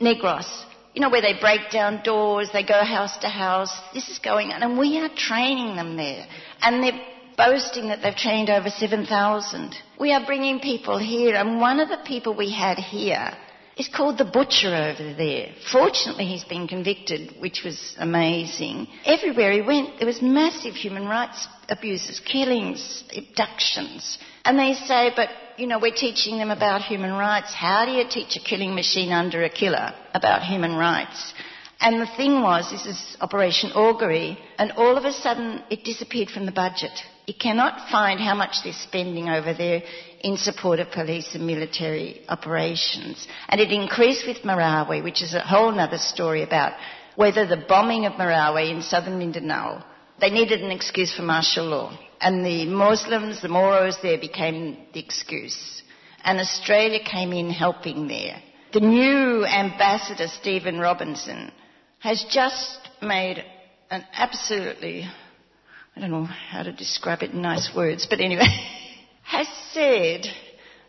Negros 0.00 0.48
you 0.94 1.00
know, 1.00 1.10
where 1.10 1.22
they 1.22 1.38
break 1.40 1.70
down 1.70 2.02
doors, 2.02 2.50
they 2.52 2.64
go 2.64 2.84
house 2.84 3.16
to 3.18 3.28
house. 3.28 3.72
This 3.94 4.08
is 4.08 4.18
going 4.18 4.50
on, 4.50 4.62
and 4.62 4.78
we 4.78 4.98
are 4.98 5.08
training 5.14 5.76
them 5.76 5.96
there. 5.96 6.26
And 6.60 6.82
they're 6.82 7.00
boasting 7.36 7.88
that 7.88 8.02
they've 8.02 8.14
trained 8.14 8.50
over 8.50 8.68
7,000. 8.68 9.76
We 9.98 10.12
are 10.12 10.26
bringing 10.26 10.58
people 10.58 10.98
here, 10.98 11.36
and 11.36 11.60
one 11.60 11.80
of 11.80 11.88
the 11.88 12.02
people 12.04 12.36
we 12.36 12.50
had 12.52 12.78
here 12.78 13.30
is 13.80 13.88
called 13.88 14.18
the 14.18 14.24
butcher 14.24 14.74
over 14.74 15.14
there. 15.14 15.52
Fortunately, 15.72 16.26
he's 16.26 16.44
been 16.44 16.68
convicted, 16.68 17.34
which 17.40 17.62
was 17.64 17.96
amazing. 17.98 18.86
Everywhere 19.04 19.52
he 19.52 19.62
went, 19.62 19.98
there 19.98 20.06
was 20.06 20.20
massive 20.22 20.74
human 20.74 21.06
rights 21.06 21.48
abuses, 21.68 22.20
killings, 22.20 23.04
abductions. 23.16 24.18
And 24.44 24.58
they 24.58 24.74
say, 24.74 25.12
but 25.14 25.28
you 25.56 25.66
know, 25.66 25.78
we're 25.78 25.94
teaching 25.94 26.38
them 26.38 26.50
about 26.50 26.82
human 26.82 27.12
rights. 27.12 27.54
How 27.54 27.86
do 27.86 27.92
you 27.92 28.04
teach 28.08 28.36
a 28.36 28.40
killing 28.40 28.74
machine 28.74 29.12
under 29.12 29.44
a 29.44 29.48
killer 29.48 29.92
about 30.12 30.42
human 30.42 30.74
rights? 30.74 31.32
And 31.80 32.00
the 32.00 32.10
thing 32.16 32.42
was, 32.42 32.70
this 32.70 32.84
is 32.84 33.16
Operation 33.20 33.70
Augury, 33.72 34.38
and 34.58 34.72
all 34.72 34.98
of 34.98 35.04
a 35.04 35.12
sudden 35.12 35.62
it 35.70 35.82
disappeared 35.84 36.28
from 36.28 36.44
the 36.44 36.52
budget. 36.52 36.92
You 37.26 37.34
cannot 37.40 37.90
find 37.90 38.20
how 38.20 38.34
much 38.34 38.56
they're 38.62 38.72
spending 38.72 39.28
over 39.28 39.54
there 39.54 39.82
in 40.20 40.36
support 40.36 40.80
of 40.80 40.90
police 40.90 41.34
and 41.34 41.46
military 41.46 42.22
operations. 42.28 43.26
And 43.48 43.60
it 43.60 43.72
increased 43.72 44.26
with 44.26 44.38
Marawi, 44.38 45.02
which 45.02 45.22
is 45.22 45.34
a 45.34 45.40
whole 45.40 45.78
other 45.78 45.98
story 45.98 46.42
about 46.42 46.72
whether 47.16 47.46
the 47.46 47.64
bombing 47.68 48.06
of 48.06 48.14
Marawi 48.14 48.70
in 48.70 48.82
southern 48.82 49.18
Mindanao, 49.18 49.84
they 50.20 50.30
needed 50.30 50.62
an 50.62 50.70
excuse 50.70 51.14
for 51.14 51.22
martial 51.22 51.66
law 51.66 51.98
and 52.20 52.44
the 52.44 52.66
Muslims, 52.66 53.40
the 53.40 53.48
Moros 53.48 53.96
there 54.02 54.18
became 54.18 54.76
the 54.92 55.00
excuse. 55.00 55.82
And 56.22 56.38
Australia 56.38 57.00
came 57.02 57.32
in 57.32 57.50
helping 57.50 58.08
there. 58.08 58.42
The 58.72 58.80
new 58.80 59.44
ambassador, 59.46 60.28
Stephen 60.28 60.78
Robinson, 60.78 61.50
has 62.00 62.24
just 62.30 62.78
made 63.02 63.42
an 63.90 64.04
absolutely, 64.12 65.08
I 65.96 66.00
don't 66.00 66.10
know 66.10 66.24
how 66.24 66.62
to 66.62 66.72
describe 66.72 67.22
it 67.22 67.30
in 67.30 67.40
nice 67.40 67.70
words, 67.74 68.06
but 68.08 68.20
anyway, 68.20 68.44
has 69.30 69.46
said 69.72 70.26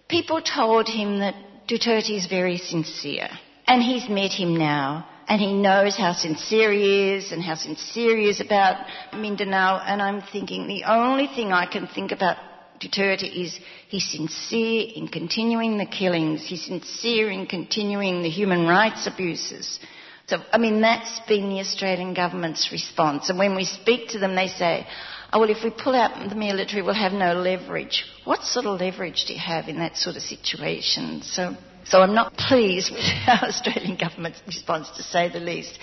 people 0.07 0.41
told 0.41 0.87
him 0.89 1.19
that 1.19 1.35
Duterte 1.67 2.17
is 2.17 2.25
very 2.25 2.57
sincere. 2.57 3.29
And 3.67 3.83
he's 3.83 4.09
met 4.09 4.31
him 4.31 4.57
now 4.57 5.07
and 5.27 5.39
he 5.39 5.53
knows 5.53 5.95
how 5.95 6.13
sincere 6.13 6.71
he 6.71 7.13
is 7.13 7.31
and 7.31 7.41
how 7.41 7.53
sincere 7.53 8.17
he 8.17 8.27
is 8.27 8.41
about 8.41 8.85
Mindanao. 9.13 9.81
And 9.85 10.01
I'm 10.01 10.21
thinking 10.23 10.67
the 10.67 10.85
only 10.85 11.27
thing 11.27 11.53
I 11.53 11.67
can 11.67 11.87
think 11.87 12.11
about 12.11 12.37
Duterte 12.81 13.31
is 13.31 13.59
he's 13.87 14.11
sincere 14.11 14.87
in 14.95 15.07
continuing 15.07 15.77
the 15.77 15.85
killings. 15.85 16.43
He's 16.43 16.65
sincere 16.65 17.29
in 17.29 17.45
continuing 17.45 18.23
the 18.23 18.29
human 18.29 18.65
rights 18.65 19.05
abuses. 19.05 19.79
So, 20.25 20.37
I 20.51 20.57
mean, 20.57 20.81
that's 20.81 21.19
been 21.27 21.49
the 21.49 21.59
Australian 21.59 22.15
government's 22.15 22.71
response. 22.71 23.29
And 23.29 23.37
when 23.37 23.55
we 23.55 23.65
speak 23.65 24.09
to 24.09 24.19
them, 24.19 24.33
they 24.33 24.47
say, 24.47 24.87
oh, 25.33 25.39
well, 25.39 25.49
if 25.49 25.63
we 25.63 25.69
pull 25.71 25.95
out 25.95 26.29
the 26.29 26.35
military, 26.35 26.81
we'll 26.81 26.93
have 26.93 27.13
no 27.13 27.33
leverage. 27.33 28.05
What 28.25 28.43
sort 28.43 28.65
of 28.65 28.79
leverage 28.79 29.25
do 29.25 29.33
you 29.33 29.39
have 29.39 29.67
in 29.67 29.79
that 29.79 29.97
sort 29.97 30.15
of 30.15 30.21
situation? 30.21 31.21
So 31.23 31.55
so 31.85 32.01
I'm 32.01 32.13
not 32.13 32.33
pleased 32.35 32.91
with 32.91 33.03
our 33.27 33.49
Australian 33.49 33.97
government's 33.97 34.41
response, 34.45 34.89
to 34.91 35.03
say 35.03 35.29
the 35.29 35.39
least. 35.39 35.77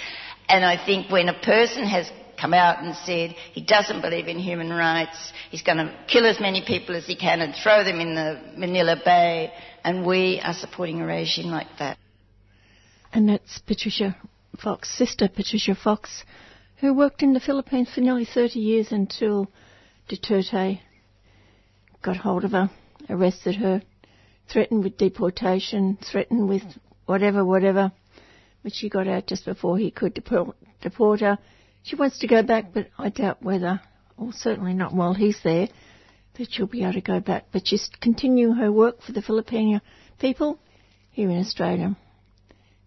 And 0.48 0.64
I 0.64 0.82
think 0.82 1.10
when 1.10 1.28
a 1.28 1.38
person 1.40 1.84
has 1.84 2.10
come 2.40 2.54
out 2.54 2.82
and 2.82 2.94
said 2.94 3.34
he 3.52 3.60
doesn't 3.62 4.00
believe 4.00 4.28
in 4.28 4.38
human 4.38 4.70
rights, 4.70 5.32
he's 5.50 5.62
going 5.62 5.78
to 5.78 5.94
kill 6.06 6.26
as 6.26 6.40
many 6.40 6.62
people 6.64 6.96
as 6.96 7.06
he 7.06 7.16
can 7.16 7.40
and 7.40 7.54
throw 7.54 7.84
them 7.84 8.00
in 8.00 8.14
the 8.14 8.40
Manila 8.56 8.96
Bay, 9.04 9.52
and 9.84 10.06
we 10.06 10.40
are 10.42 10.54
supporting 10.54 11.00
a 11.00 11.06
regime 11.06 11.50
like 11.50 11.66
that. 11.78 11.98
And 13.12 13.28
that's 13.28 13.58
Patricia 13.58 14.16
Fox, 14.62 14.96
sister 14.96 15.28
Patricia 15.28 15.74
Fox, 15.74 16.24
who 16.80 16.94
worked 16.94 17.22
in 17.22 17.32
the 17.32 17.40
Philippines 17.40 17.88
for 17.92 18.00
nearly 18.00 18.24
30 18.24 18.60
years 18.60 18.92
until 18.92 19.48
Duterte 20.08 20.80
got 22.02 22.16
hold 22.16 22.44
of 22.44 22.52
her, 22.52 22.70
arrested 23.10 23.56
her, 23.56 23.82
threatened 24.50 24.84
with 24.84 24.96
deportation, 24.96 25.98
threatened 26.00 26.48
with 26.48 26.62
whatever, 27.06 27.44
whatever. 27.44 27.92
But 28.62 28.74
she 28.74 28.88
got 28.88 29.08
out 29.08 29.26
just 29.26 29.44
before 29.44 29.78
he 29.78 29.90
could 29.90 30.14
deport, 30.14 30.56
deport 30.80 31.20
her. 31.20 31.38
She 31.82 31.96
wants 31.96 32.18
to 32.20 32.26
go 32.28 32.42
back, 32.42 32.72
but 32.72 32.88
I 32.96 33.08
doubt 33.08 33.42
whether, 33.42 33.80
or 34.16 34.32
certainly 34.32 34.74
not 34.74 34.94
while 34.94 35.14
he's 35.14 35.40
there, 35.42 35.68
that 36.34 36.52
she'll 36.52 36.66
be 36.66 36.82
able 36.82 36.92
to 36.94 37.00
go 37.00 37.18
back. 37.18 37.46
But 37.52 37.66
she's 37.66 37.90
continuing 38.00 38.54
her 38.54 38.70
work 38.70 39.02
for 39.02 39.12
the 39.12 39.22
Filipino 39.22 39.80
people 40.20 40.60
here 41.10 41.30
in 41.30 41.40
Australia. 41.40 41.96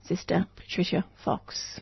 Sister 0.06 0.48
Patricia 0.56 1.06
Fox. 1.24 1.82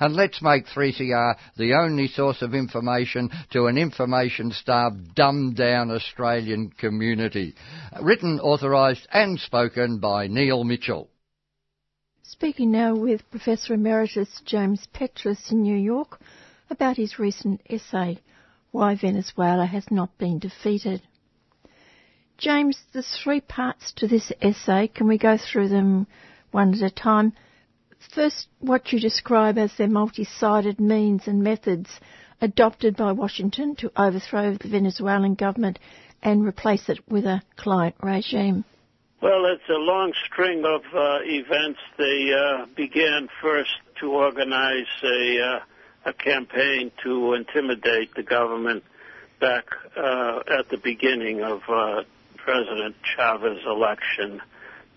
and 0.00 0.14
let's 0.14 0.42
make 0.42 0.66
3CR 0.66 1.36
the 1.56 1.74
only 1.74 2.08
source 2.08 2.42
of 2.42 2.54
information 2.54 3.30
to 3.50 3.66
an 3.66 3.78
information-starved, 3.78 5.14
dumbed-down 5.14 5.90
Australian 5.90 6.70
community. 6.70 7.54
Written, 8.00 8.40
authorised 8.40 9.06
and 9.12 9.38
spoken 9.40 9.98
by 9.98 10.26
Neil 10.26 10.64
Mitchell. 10.64 11.08
Speaking 12.22 12.70
now 12.70 12.94
with 12.94 13.28
Professor 13.30 13.74
Emeritus 13.74 14.42
James 14.44 14.86
Petras 14.94 15.50
in 15.50 15.62
New 15.62 15.76
York 15.76 16.20
about 16.70 16.96
his 16.96 17.18
recent 17.18 17.60
essay, 17.68 18.18
Why 18.70 18.94
Venezuela 18.94 19.64
Has 19.64 19.90
Not 19.90 20.16
Been 20.18 20.38
Defeated. 20.38 21.02
James, 22.36 22.78
there's 22.92 23.18
three 23.24 23.40
parts 23.40 23.92
to 23.96 24.06
this 24.06 24.30
essay. 24.40 24.88
Can 24.88 25.08
we 25.08 25.18
go 25.18 25.36
through 25.36 25.68
them 25.68 26.06
one 26.50 26.74
at 26.74 26.82
a 26.82 26.94
time? 26.94 27.32
First, 28.14 28.48
what 28.60 28.92
you 28.92 29.00
describe 29.00 29.58
as 29.58 29.76
their 29.76 29.88
multi-sided 29.88 30.80
means 30.80 31.26
and 31.26 31.42
methods 31.42 31.88
adopted 32.40 32.96
by 32.96 33.12
Washington 33.12 33.74
to 33.76 33.90
overthrow 33.96 34.54
the 34.54 34.68
Venezuelan 34.68 35.34
government 35.34 35.78
and 36.22 36.44
replace 36.46 36.88
it 36.88 37.00
with 37.08 37.24
a 37.24 37.42
client 37.56 37.96
regime. 38.02 38.64
Well, 39.20 39.46
it's 39.46 39.68
a 39.68 39.72
long 39.72 40.12
string 40.26 40.64
of 40.64 40.82
uh, 40.94 41.18
events. 41.24 41.80
They 41.96 42.32
uh, 42.32 42.66
began 42.76 43.28
first 43.42 43.72
to 44.00 44.12
organize 44.12 44.86
a, 45.02 45.40
uh, 45.40 45.60
a 46.04 46.12
campaign 46.12 46.92
to 47.02 47.34
intimidate 47.34 48.14
the 48.14 48.22
government 48.22 48.84
back 49.40 49.64
uh, 49.96 50.40
at 50.46 50.68
the 50.68 50.76
beginning 50.76 51.42
of 51.42 51.62
uh, 51.68 52.04
President 52.36 52.94
Chavez's 53.02 53.64
election. 53.66 54.40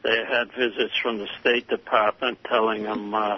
They 0.03 0.23
had 0.27 0.51
visits 0.53 0.93
from 1.01 1.19
the 1.19 1.27
State 1.39 1.67
Department 1.67 2.39
telling 2.47 2.85
him 2.85 3.13
uh, 3.13 3.37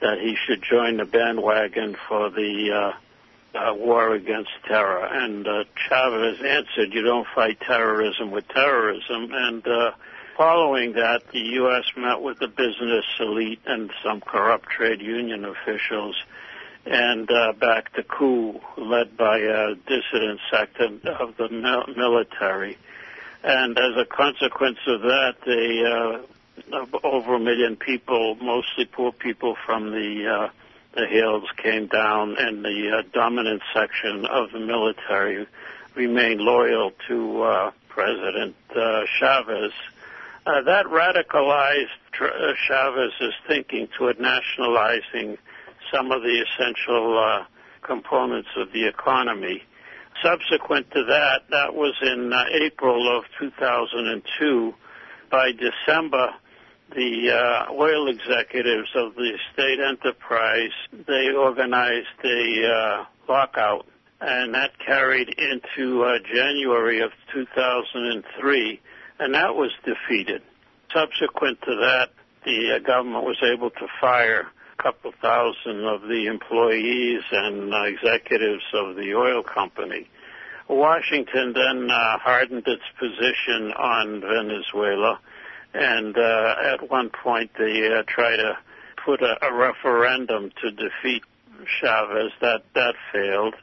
that 0.00 0.18
he 0.18 0.36
should 0.46 0.62
join 0.62 0.96
the 0.96 1.04
bandwagon 1.04 1.96
for 2.08 2.30
the 2.30 2.72
uh, 2.72 3.58
uh, 3.58 3.74
war 3.74 4.14
against 4.14 4.50
terror. 4.66 5.04
And 5.04 5.46
uh, 5.46 5.64
Chavez 5.88 6.38
answered, 6.42 6.92
"You 6.92 7.02
don't 7.02 7.26
fight 7.34 7.60
terrorism 7.60 8.30
with 8.30 8.48
terrorism." 8.48 9.30
And 9.32 9.66
uh, 9.66 9.92
following 10.36 10.94
that, 10.94 11.22
the 11.32 11.40
U.S. 11.40 11.84
met 11.96 12.20
with 12.20 12.38
the 12.38 12.48
business 12.48 13.04
elite 13.20 13.60
and 13.66 13.90
some 14.04 14.20
corrupt 14.20 14.68
trade 14.70 15.00
union 15.00 15.44
officials 15.44 16.16
and 16.84 17.30
uh, 17.30 17.52
backed 17.52 17.96
a 17.98 18.02
coup 18.02 18.60
led 18.76 19.16
by 19.16 19.38
a 19.38 19.74
dissident 19.86 20.40
sector 20.50 20.88
of 21.20 21.36
the 21.36 21.48
military 21.96 22.76
and 23.42 23.76
as 23.76 23.96
a 23.96 24.04
consequence 24.04 24.78
of 24.86 25.02
that, 25.02 25.34
they, 25.44 25.82
uh, 25.84 26.86
over 27.02 27.34
a 27.34 27.40
million 27.40 27.76
people, 27.76 28.36
mostly 28.36 28.84
poor 28.84 29.12
people 29.12 29.56
from 29.66 29.90
the 29.90 30.26
uh, 30.28 30.48
the 30.94 31.06
hills, 31.06 31.44
came 31.56 31.86
down, 31.86 32.36
and 32.38 32.62
the 32.62 32.98
uh, 32.98 33.02
dominant 33.14 33.62
section 33.74 34.26
of 34.26 34.52
the 34.52 34.60
military 34.60 35.46
remained 35.94 36.40
loyal 36.40 36.92
to 37.08 37.42
uh, 37.42 37.70
President 37.88 38.54
uh, 38.76 39.00
Chavez. 39.18 39.72
Uh, 40.44 40.60
that 40.62 40.86
radicalized 40.86 41.86
uh, 42.20 42.52
Chavez's 42.66 43.34
thinking 43.46 43.88
toward 43.96 44.20
nationalizing 44.20 45.38
some 45.92 46.10
of 46.10 46.22
the 46.22 46.44
essential 46.44 47.18
uh, 47.18 47.44
components 47.82 48.48
of 48.56 48.72
the 48.72 48.86
economy 48.86 49.62
subsequent 50.22 50.90
to 50.92 51.04
that, 51.04 51.42
that 51.50 51.74
was 51.74 51.94
in 52.02 52.32
uh, 52.32 52.44
April 52.64 53.18
of 53.18 53.24
2002. 53.38 54.74
By 55.30 55.52
December, 55.52 56.30
the 56.94 57.30
uh, 57.30 57.72
oil 57.72 58.08
executives 58.08 58.88
of 58.94 59.14
the 59.14 59.32
state 59.52 59.80
enterprise 59.80 60.70
they 61.06 61.30
organized 61.30 62.06
a 62.24 62.68
uh, 62.68 63.04
lockout, 63.28 63.86
and 64.20 64.54
that 64.54 64.78
carried 64.78 65.28
into 65.38 66.02
uh, 66.04 66.18
January 66.32 67.00
of 67.00 67.10
2003, 67.32 68.80
and 69.20 69.34
that 69.34 69.54
was 69.54 69.70
defeated. 69.84 70.42
Subsequent 70.92 71.60
to 71.62 71.74
that, 71.76 72.10
the 72.44 72.76
uh, 72.76 72.78
government 72.80 73.24
was 73.24 73.38
able 73.42 73.70
to 73.70 73.86
fire 74.00 74.46
couple 74.82 75.12
thousand 75.22 75.84
of 75.84 76.02
the 76.02 76.26
employees 76.26 77.22
and 77.30 77.72
uh, 77.72 77.82
executives 77.84 78.64
of 78.74 78.96
the 78.96 79.14
oil 79.14 79.42
company. 79.42 80.08
Washington 80.68 81.52
then 81.54 81.90
uh, 81.90 82.18
hardened 82.18 82.64
its 82.66 82.82
position 82.98 83.72
on 83.72 84.20
Venezuela, 84.20 85.20
and 85.74 86.16
uh, 86.16 86.54
at 86.72 86.90
one 86.90 87.10
point 87.10 87.50
they 87.58 87.88
uh, 87.92 88.02
tried 88.06 88.36
to 88.36 88.58
put 89.04 89.22
a, 89.22 89.36
a 89.44 89.52
referendum 89.54 90.50
to 90.62 90.70
defeat 90.70 91.22
Chavez. 91.80 92.32
That 92.40 92.62
that 92.74 92.94
failed, 93.12 93.54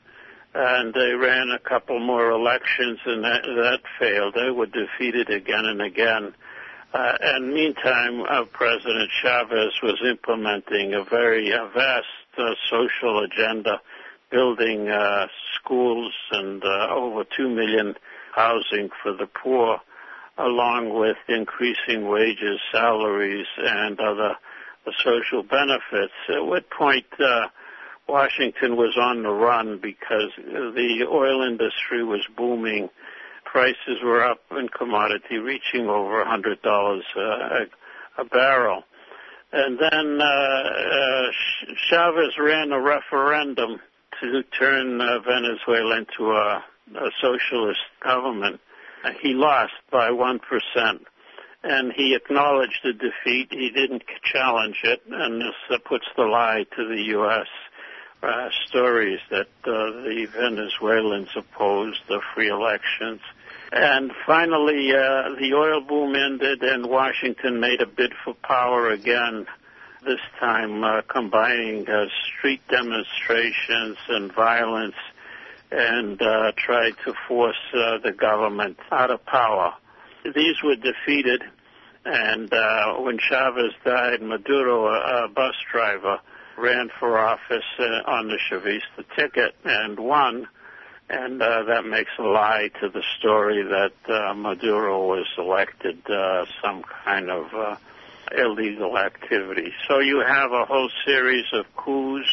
and 0.53 0.93
they 0.93 1.13
ran 1.13 1.51
a 1.51 1.59
couple 1.59 1.99
more 1.99 2.29
elections, 2.31 2.99
and 3.05 3.23
that, 3.23 3.41
that 3.43 3.79
failed. 3.99 4.35
They 4.35 4.51
were 4.51 4.67
defeated 4.67 5.29
again 5.29 5.65
and 5.65 5.81
again. 5.81 6.33
Uh, 6.91 7.13
and 7.21 7.53
meantime, 7.53 8.23
uh, 8.23 8.45
President 8.45 9.09
Chavez 9.21 9.73
was 9.83 10.01
implementing 10.09 10.95
a 10.95 11.03
very 11.03 11.53
uh, 11.53 11.67
vast 11.67 12.07
uh, 12.37 12.53
social 12.69 13.23
agenda, 13.23 13.79
building 14.31 14.89
uh, 14.89 15.27
schools 15.55 16.13
and 16.31 16.63
uh, 16.63 16.87
over 16.89 17.23
2 17.37 17.47
million 17.47 17.93
housing 18.33 18.89
for 19.03 19.13
the 19.13 19.27
poor, 19.27 19.79
along 20.39 20.97
with 20.99 21.17
increasing 21.27 22.07
wages, 22.07 22.59
salaries, 22.71 23.47
and 23.57 23.99
other 23.99 24.35
uh, 24.87 24.91
social 25.03 25.43
benefits. 25.43 26.13
At 26.27 26.43
what 26.43 26.71
point 26.71 27.05
uh, 27.19 27.49
Washington 28.07 28.77
was 28.77 28.97
on 28.99 29.21
the 29.21 29.29
run 29.29 29.77
because 29.79 30.31
the 30.37 31.05
oil 31.07 31.43
industry 31.43 32.03
was 32.03 32.25
booming 32.35 32.89
prices 33.51 34.01
were 34.03 34.23
up 34.23 34.41
in 34.51 34.69
commodity, 34.69 35.37
reaching 35.37 35.87
over 35.87 36.23
$100 36.23 37.01
a, 37.15 38.21
a 38.21 38.25
barrel. 38.25 38.83
And 39.51 39.79
then 39.79 40.19
uh, 40.21 40.25
uh, 40.25 41.31
Chavez 41.89 42.37
ran 42.39 42.71
a 42.71 42.79
referendum 42.79 43.79
to 44.21 44.43
turn 44.57 45.01
uh, 45.01 45.19
Venezuela 45.19 45.97
into 45.97 46.31
a, 46.31 46.63
a 46.95 47.09
socialist 47.21 47.79
government. 48.03 48.59
He 49.21 49.33
lost 49.33 49.73
by 49.91 50.09
1%. 50.09 50.39
And 51.61 51.91
he 51.91 52.15
acknowledged 52.15 52.79
the 52.83 52.93
defeat. 52.93 53.47
He 53.51 53.69
didn't 53.71 54.03
challenge 54.31 54.79
it. 54.83 55.01
And 55.09 55.41
this 55.41 55.55
uh, 55.69 55.77
puts 55.83 56.05
the 56.15 56.23
lie 56.23 56.65
to 56.77 56.87
the 56.87 57.01
U.S. 57.17 57.47
Uh, 58.21 58.49
stories 58.67 59.19
that 59.29 59.47
uh, 59.63 60.03
the 60.03 60.27
Venezuelans 60.37 61.29
opposed 61.35 61.99
the 62.07 62.21
free 62.33 62.49
elections. 62.49 63.21
And 63.71 64.11
finally, 64.25 64.91
uh, 64.91 65.35
the 65.39 65.53
oil 65.55 65.81
boom 65.81 66.15
ended, 66.15 66.63
and 66.63 66.87
Washington 66.87 67.59
made 67.59 67.81
a 67.81 67.85
bid 67.85 68.13
for 68.23 68.33
power 68.33 68.89
again. 68.89 69.45
This 70.03 70.19
time, 70.39 70.83
uh, 70.83 71.01
combining 71.07 71.87
uh, 71.87 72.05
street 72.25 72.61
demonstrations 72.69 73.97
and 74.07 74.33
violence, 74.33 74.95
and 75.71 76.19
uh, 76.21 76.51
tried 76.57 76.93
to 77.05 77.13
force 77.27 77.57
uh, 77.73 77.99
the 78.03 78.13
government 78.13 78.79
out 78.91 79.11
of 79.11 79.23
power. 79.25 79.73
These 80.23 80.55
were 80.63 80.75
defeated, 80.75 81.43
and 82.05 82.51
uh, 82.51 82.93
when 82.95 83.19
Chavez 83.19 83.73
died, 83.83 84.21
Maduro, 84.21 84.87
a, 84.87 85.25
a 85.25 85.27
bus 85.27 85.53
driver, 85.71 86.19
ran 86.57 86.89
for 86.99 87.17
office 87.19 87.63
uh, 87.77 88.09
on 88.09 88.29
the 88.29 88.37
Chavista 88.49 89.05
ticket 89.15 89.53
and 89.63 89.99
won 89.99 90.47
and 91.09 91.41
uh, 91.41 91.63
that 91.63 91.85
makes 91.85 92.11
a 92.19 92.23
lie 92.23 92.69
to 92.81 92.89
the 92.89 93.03
story 93.17 93.63
that 93.63 94.13
uh, 94.13 94.33
Maduro 94.35 95.07
was 95.07 95.25
elected 95.37 95.99
uh, 96.09 96.45
some 96.63 96.83
kind 96.83 97.31
of 97.31 97.53
uh, 97.53 97.75
illegal 98.37 98.97
activity. 98.97 99.73
So 99.87 99.99
you 99.99 100.21
have 100.25 100.51
a 100.51 100.65
whole 100.65 100.89
series 101.05 101.45
of 101.53 101.65
coups, 101.75 102.27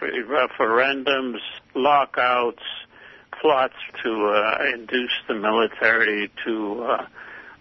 referendums, 0.00 1.38
lockouts, 1.74 2.62
plots 3.40 3.74
to 4.02 4.26
uh, 4.26 4.64
induce 4.74 5.12
the 5.28 5.34
military 5.34 6.30
to 6.44 6.82
uh, 6.84 7.06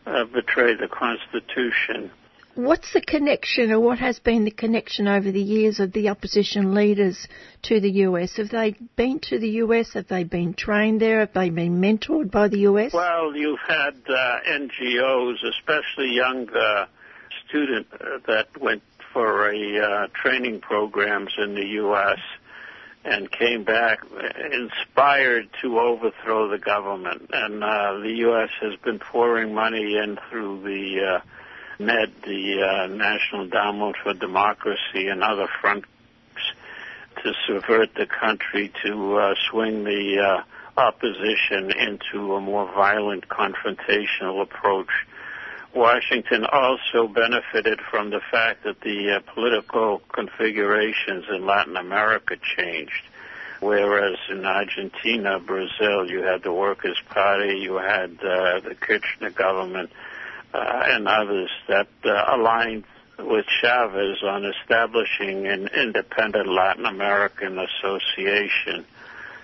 uh, 0.08 0.26
betray 0.26 0.76
the 0.76 0.88
Constitution. 0.88 2.10
What's 2.56 2.94
the 2.94 3.02
connection, 3.02 3.70
or 3.74 3.82
what 3.82 4.00
has 4.00 4.18
been 4.20 4.46
the 4.46 4.52
connection 4.52 5.10
over 5.10 5.30
the 5.30 5.42
years 5.42 5.82
of 5.82 5.92
the 5.92 6.08
opposition 6.08 6.74
leaders 6.74 7.28
to 7.64 7.82
the 7.82 7.92
US? 8.08 8.38
Have 8.38 8.50
they 8.50 8.76
been 8.96 9.20
to 9.24 9.38
the 9.38 9.50
US? 9.64 9.92
Have 9.92 10.08
they 10.08 10.24
been 10.24 10.54
trained 10.54 11.02
there? 11.02 11.20
Have 11.20 11.34
they 11.34 11.50
been 11.50 11.82
mentored 11.82 12.32
by 12.32 12.48
the 12.48 12.60
US? 12.60 12.94
Well, 12.94 13.36
you've 13.36 13.60
had 13.68 13.96
uh, 14.08 14.40
NGOs, 14.50 15.36
especially 15.44 16.16
young 16.16 16.48
uh, 16.50 16.86
student 17.46 17.88
uh, 17.92 18.20
that 18.28 18.48
went 18.62 18.84
for 19.12 19.50
a 19.50 19.80
uh, 19.80 20.08
training 20.14 20.62
programs 20.62 21.34
in 21.38 21.56
the 21.56 21.66
U.S. 21.84 22.20
and 23.04 23.30
came 23.32 23.66
back 23.66 24.00
inspired 24.54 25.50
to 25.62 25.78
overthrow 25.78 26.48
the 26.48 26.58
government. 26.58 27.30
And 27.34 27.62
uh, 27.62 28.00
the 28.02 28.14
U.S. 28.20 28.50
has 28.62 28.80
been 28.82 29.00
pouring 29.00 29.54
money 29.54 29.98
in 29.98 30.18
through 30.30 30.62
the 30.64 31.18
uh, 31.18 31.22
NED, 31.80 32.14
the 32.24 32.62
uh, 32.62 32.88
National 32.88 33.44
Endowment 33.44 33.96
for 34.04 34.14
Democracy, 34.14 35.08
and 35.08 35.24
other 35.24 35.48
fronts 35.62 35.88
to 37.24 37.34
subvert 37.48 37.94
the 37.96 38.06
country 38.06 38.72
to 38.84 39.18
uh, 39.18 39.34
swing 39.50 39.84
the 39.84 40.20
uh, 40.20 40.80
opposition 40.80 41.72
into 41.72 42.36
a 42.36 42.42
more 42.42 42.66
violent 42.74 43.28
confrontational 43.28 44.42
approach. 44.42 44.90
Washington 45.74 46.46
also 46.46 47.08
benefited 47.08 47.80
from 47.92 48.10
the 48.10 48.22
fact 48.32 48.64
that 48.64 48.80
the 48.82 49.18
uh, 49.18 49.34
political 49.34 50.02
configurations 50.14 51.26
in 51.30 51.46
Latin 51.46 51.76
America 51.76 52.38
changed. 52.58 53.04
Whereas 53.60 54.18
in 54.30 54.46
Argentina, 54.46 55.40
Brazil, 55.40 56.10
you 56.10 56.22
had 56.22 56.44
the 56.44 56.52
Workers' 56.52 57.02
Party, 57.10 57.60
you 57.60 57.76
had 57.76 58.12
uh, 58.20 58.60
the 58.62 58.76
Kirchner 58.80 59.32
government, 59.32 59.92
and 60.58 61.08
others 61.08 61.50
that 61.68 61.88
uh, 62.04 62.36
aligned 62.36 62.84
with 63.20 63.46
Chavez 63.62 64.22
on 64.24 64.46
establishing 64.46 65.48
an 65.48 65.68
independent 65.68 66.48
Latin 66.48 66.86
American 66.86 67.58
association. 67.60 68.86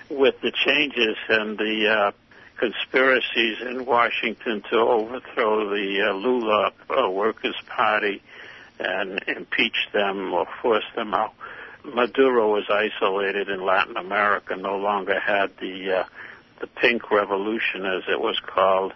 With 0.09 0.41
the 0.41 0.51
changes 0.51 1.15
and 1.29 1.57
the 1.57 1.88
uh, 1.88 2.11
conspiracies 2.57 3.61
in 3.61 3.85
Washington 3.85 4.61
to 4.69 4.77
overthrow 4.77 5.69
the 5.69 6.09
uh, 6.09 6.13
Lula 6.13 6.71
uh, 6.89 7.09
Workers' 7.09 7.55
Party 7.67 8.21
and 8.79 9.23
impeach 9.27 9.88
them 9.93 10.33
or 10.33 10.47
force 10.61 10.83
them 10.95 11.13
out, 11.13 11.33
Maduro 11.83 12.53
was 12.53 12.65
isolated 12.69 13.49
in 13.49 13.63
Latin 13.65 13.97
America, 13.97 14.55
no 14.55 14.77
longer 14.77 15.19
had 15.19 15.51
the 15.57 15.99
uh, 15.99 16.03
the 16.59 16.67
pink 16.67 17.09
revolution, 17.09 17.85
as 17.85 18.03
it 18.07 18.19
was 18.19 18.39
called, 18.39 18.93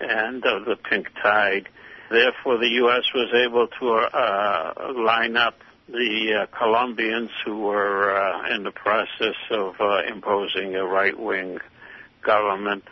and 0.00 0.44
uh, 0.44 0.60
the 0.60 0.76
pink 0.76 1.08
tide. 1.22 1.68
Therefore, 2.10 2.58
the 2.58 2.68
U.S. 2.68 3.04
was 3.14 3.32
able 3.34 3.68
to 3.80 3.88
uh, 3.92 4.92
line 4.96 5.36
up 5.36 5.58
the 5.88 6.42
uh, 6.42 6.56
Colombians 6.56 7.30
who 7.44 7.58
were 7.60 8.14
uh, 8.14 8.54
in 8.54 8.62
the 8.62 8.70
process 8.70 9.36
of 9.50 9.74
uh, 9.80 10.02
imposing 10.06 10.74
a 10.74 10.84
right-wing 10.84 11.58
government. 12.22 12.84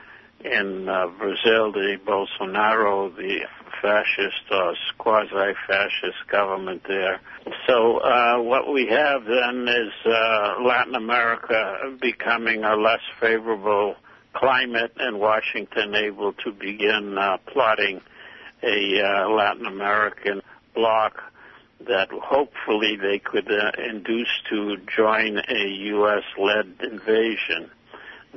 In 0.45 0.89
uh, 0.89 1.07
Brazil, 1.19 1.73
the 1.73 1.99
Bolsonaro, 2.07 3.15
the 3.17 3.41
fascist 3.81 4.51
or 4.51 4.75
quasi-fascist 4.99 6.29
government 6.31 6.83
there. 6.87 7.21
So 7.67 7.99
uh, 7.99 8.41
what 8.41 8.73
we 8.73 8.87
have 8.87 9.25
then 9.25 9.67
is 9.69 9.93
uh, 10.05 10.57
Latin 10.65 10.95
America 10.95 11.97
becoming 12.01 12.65
a 12.65 12.77
less 12.77 13.01
favorable 13.21 13.97
climate 14.37 14.93
and 14.99 15.19
Washington 15.19 15.95
able 15.95 16.33
to 16.45 16.53
begin 16.53 17.17
uh, 17.19 17.39
plotting 17.47 18.01
a 18.63 19.01
uh, 19.01 19.29
Latin 19.31 19.67
American 19.67 20.43
bloc 20.75 21.23
that 21.87 22.09
hopefully 22.11 22.97
they 23.01 23.19
could 23.19 23.51
uh, 23.51 23.71
induce 23.83 24.31
to 24.51 24.77
join 24.95 25.39
a 25.39 25.69
U.S.-led 25.69 26.83
invasion. 26.83 27.71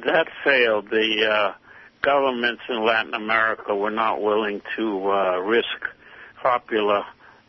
That 0.06 0.28
failed. 0.44 0.90
The 0.90 1.28
uh, 1.30 1.54
governments 2.02 2.62
in 2.70 2.86
Latin 2.86 3.14
America 3.14 3.76
were 3.76 3.92
not 3.92 4.22
willing 4.22 4.62
to 4.78 5.12
uh, 5.12 5.38
risk 5.40 5.68
popular 6.42 7.04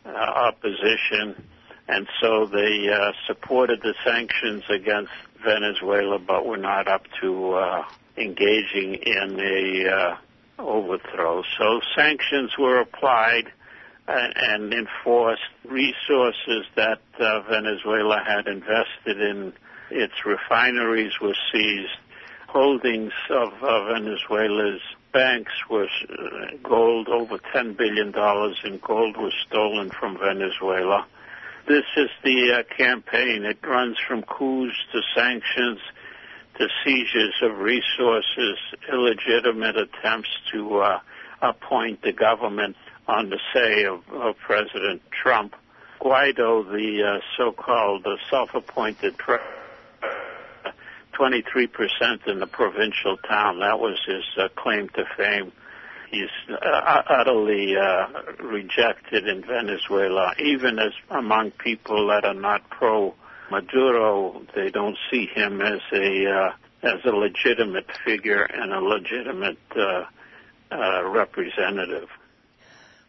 uh, 0.05 0.09
opposition, 0.09 1.41
and 1.87 2.07
so 2.21 2.45
they 2.47 2.89
supported 3.27 3.81
the 3.81 3.93
sanctions 4.03 4.63
against 4.69 5.11
Venezuela, 5.43 6.19
but 6.19 6.45
were 6.45 6.57
not 6.57 6.87
up 6.87 7.03
to 7.21 7.83
engaging 8.17 8.95
in 8.95 9.39
a 9.39 9.89
uh, 9.89 10.17
overthrow. 10.59 11.43
So 11.57 11.81
sanctions 11.95 12.51
were 12.57 12.79
applied 12.79 13.51
and, 14.07 14.33
and 14.35 14.73
enforced. 14.73 15.41
Resources 15.65 16.65
that 16.75 17.01
uh, 17.19 17.41
Venezuela 17.49 18.21
had 18.25 18.47
invested 18.47 19.21
in 19.21 19.53
its 19.89 20.13
refineries 20.25 21.13
were 21.21 21.35
seized. 21.51 21.97
Holdings 22.47 23.13
of 23.29 23.53
uh, 23.61 23.93
Venezuela's 23.93 24.81
banks 25.13 25.53
was 25.69 25.89
uh, 26.09 26.57
gold, 26.63 27.07
over 27.07 27.37
$10 27.37 27.77
billion 27.77 28.07
in 28.65 28.79
gold 28.79 29.17
was 29.17 29.33
stolen 29.47 29.89
from 29.89 30.17
Venezuela. 30.17 31.05
This 31.67 31.85
is 31.95 32.09
the 32.23 32.59
uh, 32.59 32.75
campaign. 32.75 33.45
It 33.45 33.59
runs 33.65 33.97
from 34.05 34.23
coups 34.23 34.75
to 34.91 35.01
sanctions 35.15 35.79
to 36.61 36.67
seizures 36.85 37.33
of 37.41 37.57
resources, 37.57 38.57
illegitimate 38.91 39.75
attempts 39.77 40.29
to 40.53 40.77
uh, 40.77 40.99
appoint 41.41 42.03
the 42.03 42.11
government 42.11 42.75
on 43.07 43.31
the 43.31 43.39
say 43.51 43.85
of, 43.85 44.01
of 44.13 44.35
President 44.37 45.01
Trump. 45.09 45.55
Guaido, 45.99 46.63
the 46.71 47.03
uh, 47.03 47.19
so-called 47.35 48.05
uh, 48.05 48.15
self-appointed 48.29 49.17
president, 49.17 49.49
23% 51.19 52.27
in 52.27 52.39
the 52.39 52.45
provincial 52.45 53.17
town. 53.27 53.59
That 53.59 53.79
was 53.79 53.99
his 54.05 54.23
uh, 54.37 54.49
claim 54.55 54.87
to 54.89 55.03
fame. 55.17 55.51
He's 56.11 56.29
uh, 56.49 57.01
utterly 57.09 57.75
uh, 57.75 58.07
rejected 58.43 59.27
in 59.27 59.43
Venezuela, 59.43 60.33
even 60.37 60.77
as 60.77 60.91
among 61.09 61.51
people 61.51 62.07
that 62.09 62.23
are 62.23 62.35
not 62.35 62.69
pro 62.69 63.15
Maduro. 63.51 64.41
They 64.55 64.71
don't 64.71 64.97
see 65.11 65.27
him 65.27 65.61
as 65.61 65.81
a 65.93 66.25
uh, 66.25 66.51
as 66.83 67.05
a 67.05 67.11
legitimate 67.11 67.85
figure 68.05 68.43
and 68.43 68.71
a 68.71 68.79
legitimate 68.79 69.59
uh, 69.75 70.05
uh, 70.71 71.09
representative. 71.09 72.09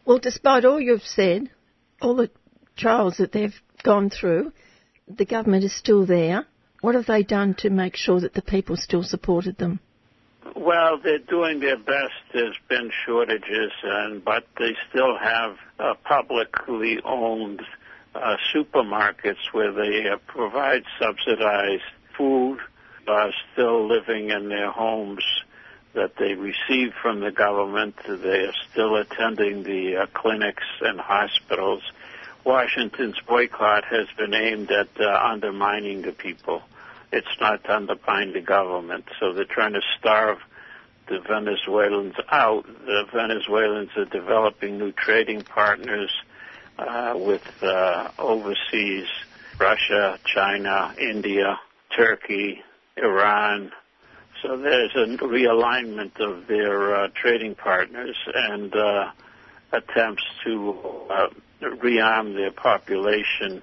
Well, 0.05 0.19
despite 0.19 0.64
all 0.64 0.81
you've 0.81 1.02
said, 1.02 1.51
all 2.01 2.16
the 2.16 2.31
trials 2.77 3.16
that 3.19 3.32
they've 3.32 3.55
gone 3.85 4.10
through, 4.10 4.52
the 5.09 5.24
government 5.24 5.64
is 5.64 5.74
still 5.74 6.05
there. 6.05 6.44
What 6.81 6.97
have 6.97 7.06
they 7.06 7.23
done 7.23 7.55
to 7.59 7.70
make 7.70 7.94
sure 7.97 8.20
that 8.20 8.35
the 8.35 8.43
people 8.43 8.77
still 8.77 9.05
supported 9.05 9.56
them? 9.59 9.78
Well, 10.56 10.98
they're 11.02 11.19
doing 11.19 11.60
their 11.60 11.78
best. 11.78 12.19
There's 12.35 12.59
been 12.69 12.90
shortages, 13.06 13.73
and 13.85 14.24
but 14.24 14.44
they 14.59 14.74
still 14.90 15.16
have 15.16 15.56
uh, 15.78 15.94
publicly 16.05 16.98
owned 17.05 17.62
uh, 18.14 18.36
supermarkets 18.55 19.52
where 19.52 19.72
they 19.72 20.09
uh, 20.09 20.16
provide 20.26 20.84
subsidized 20.98 21.82
food, 22.16 22.59
are 23.09 23.32
still 23.52 23.89
living 23.89 24.30
in 24.30 24.48
their 24.48 24.70
homes 24.70 25.24
that 25.93 26.16
they 26.16 26.34
receive 26.34 26.93
from 27.02 27.20
the 27.20 27.32
government. 27.32 27.97
They 28.06 28.44
are 28.44 28.55
still 28.70 28.97
attending 28.97 29.64
the 29.64 29.97
uh, 29.97 30.06
clinics 30.14 30.64
and 30.80 31.01
hospitals. 31.01 31.82
Washington's 32.44 33.18
boycott 33.26 33.84
has 33.86 34.06
been 34.16 34.34
aimed 34.34 34.70
at 34.70 34.89
uh, 35.01 35.20
undermining 35.22 36.02
the 36.02 36.12
people 36.12 36.62
it's 37.12 37.28
not 37.40 37.62
to 37.64 37.76
undermine 37.76 38.32
the 38.32 38.40
government. 38.40 39.05
So 39.20 39.32
they're 39.32 39.44
trying 39.44 39.74
to 39.74 39.82
starve 39.98 40.39
the 41.09 41.20
Venezuelans 41.20 42.14
out. 42.30 42.64
The 42.86 43.05
Venezuelans 43.12 43.90
are 43.97 44.06
developing 44.06 44.78
new 44.78 44.93
trading 44.93 45.43
partners 45.43 46.10
uh, 46.83 47.17
with 47.17 47.47
uh, 47.63 48.11
overseas 48.19 49.07
Russia, 49.59 50.19
China, 50.25 50.95
India, 50.99 51.59
Turkey, 51.97 52.63
Iran. 52.97 53.73
So 54.43 54.57
there's 54.57 54.95
a 54.97 55.17
realignment 55.23 56.21
of 56.21 56.47
their 56.47 56.95
uh, 56.95 57.09
trading 57.15 57.55
partners 57.55 58.17
and 58.35 58.75
uh, 58.75 59.11
attempts 59.73 60.25
to 60.45 60.77
uh, 61.11 61.29
rearm 61.61 62.35
their 62.35 62.51
population 62.51 63.63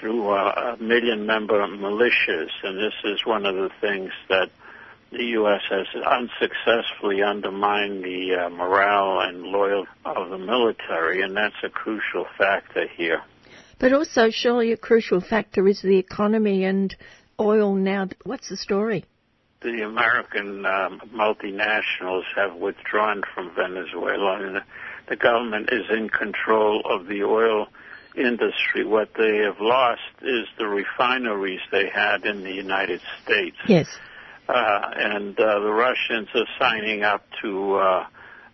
through 0.00 0.28
uh, 0.30 0.76
million 0.80 1.26
member 1.26 1.66
militias, 1.66 2.50
and 2.62 2.78
this 2.78 2.94
is 3.04 3.24
one 3.24 3.46
of 3.46 3.54
the 3.54 3.70
things 3.80 4.10
that 4.28 4.50
the 5.12 5.24
U.S. 5.24 5.62
has 5.70 5.86
unsuccessfully 6.04 7.22
undermined 7.22 8.04
the 8.04 8.34
uh, 8.34 8.48
morale 8.50 9.20
and 9.20 9.42
loyalty 9.42 9.90
of 10.04 10.30
the 10.30 10.38
military, 10.38 11.22
and 11.22 11.36
that's 11.36 11.54
a 11.62 11.68
crucial 11.68 12.26
factor 12.36 12.86
here. 12.96 13.22
But 13.78 13.92
also, 13.92 14.30
surely 14.30 14.72
a 14.72 14.76
crucial 14.76 15.20
factor 15.20 15.66
is 15.68 15.82
the 15.82 15.98
economy 15.98 16.64
and 16.64 16.94
oil 17.38 17.74
now. 17.74 18.08
What's 18.24 18.48
the 18.48 18.56
story? 18.56 19.04
The 19.62 19.82
American 19.82 20.66
um, 20.66 21.00
multinationals 21.14 22.24
have 22.34 22.54
withdrawn 22.54 23.22
from 23.34 23.54
Venezuela, 23.54 24.40
and 24.40 24.62
the 25.08 25.16
government 25.16 25.70
is 25.72 25.84
in 25.90 26.08
control 26.08 26.82
of 26.84 27.06
the 27.06 27.22
oil 27.24 27.68
industry. 28.16 28.84
What 28.84 29.10
they 29.16 29.38
have 29.38 29.60
lost 29.60 30.00
is 30.22 30.46
the 30.58 30.66
refineries 30.66 31.60
they 31.70 31.88
had 31.88 32.24
in 32.24 32.42
the 32.42 32.52
United 32.52 33.00
States. 33.22 33.56
Yes. 33.66 33.86
Uh, 34.48 34.90
and 34.96 35.38
uh, 35.40 35.58
the 35.58 35.72
Russians 35.72 36.28
are 36.34 36.46
signing 36.58 37.02
up 37.02 37.24
to 37.42 37.74
uh, 37.74 38.06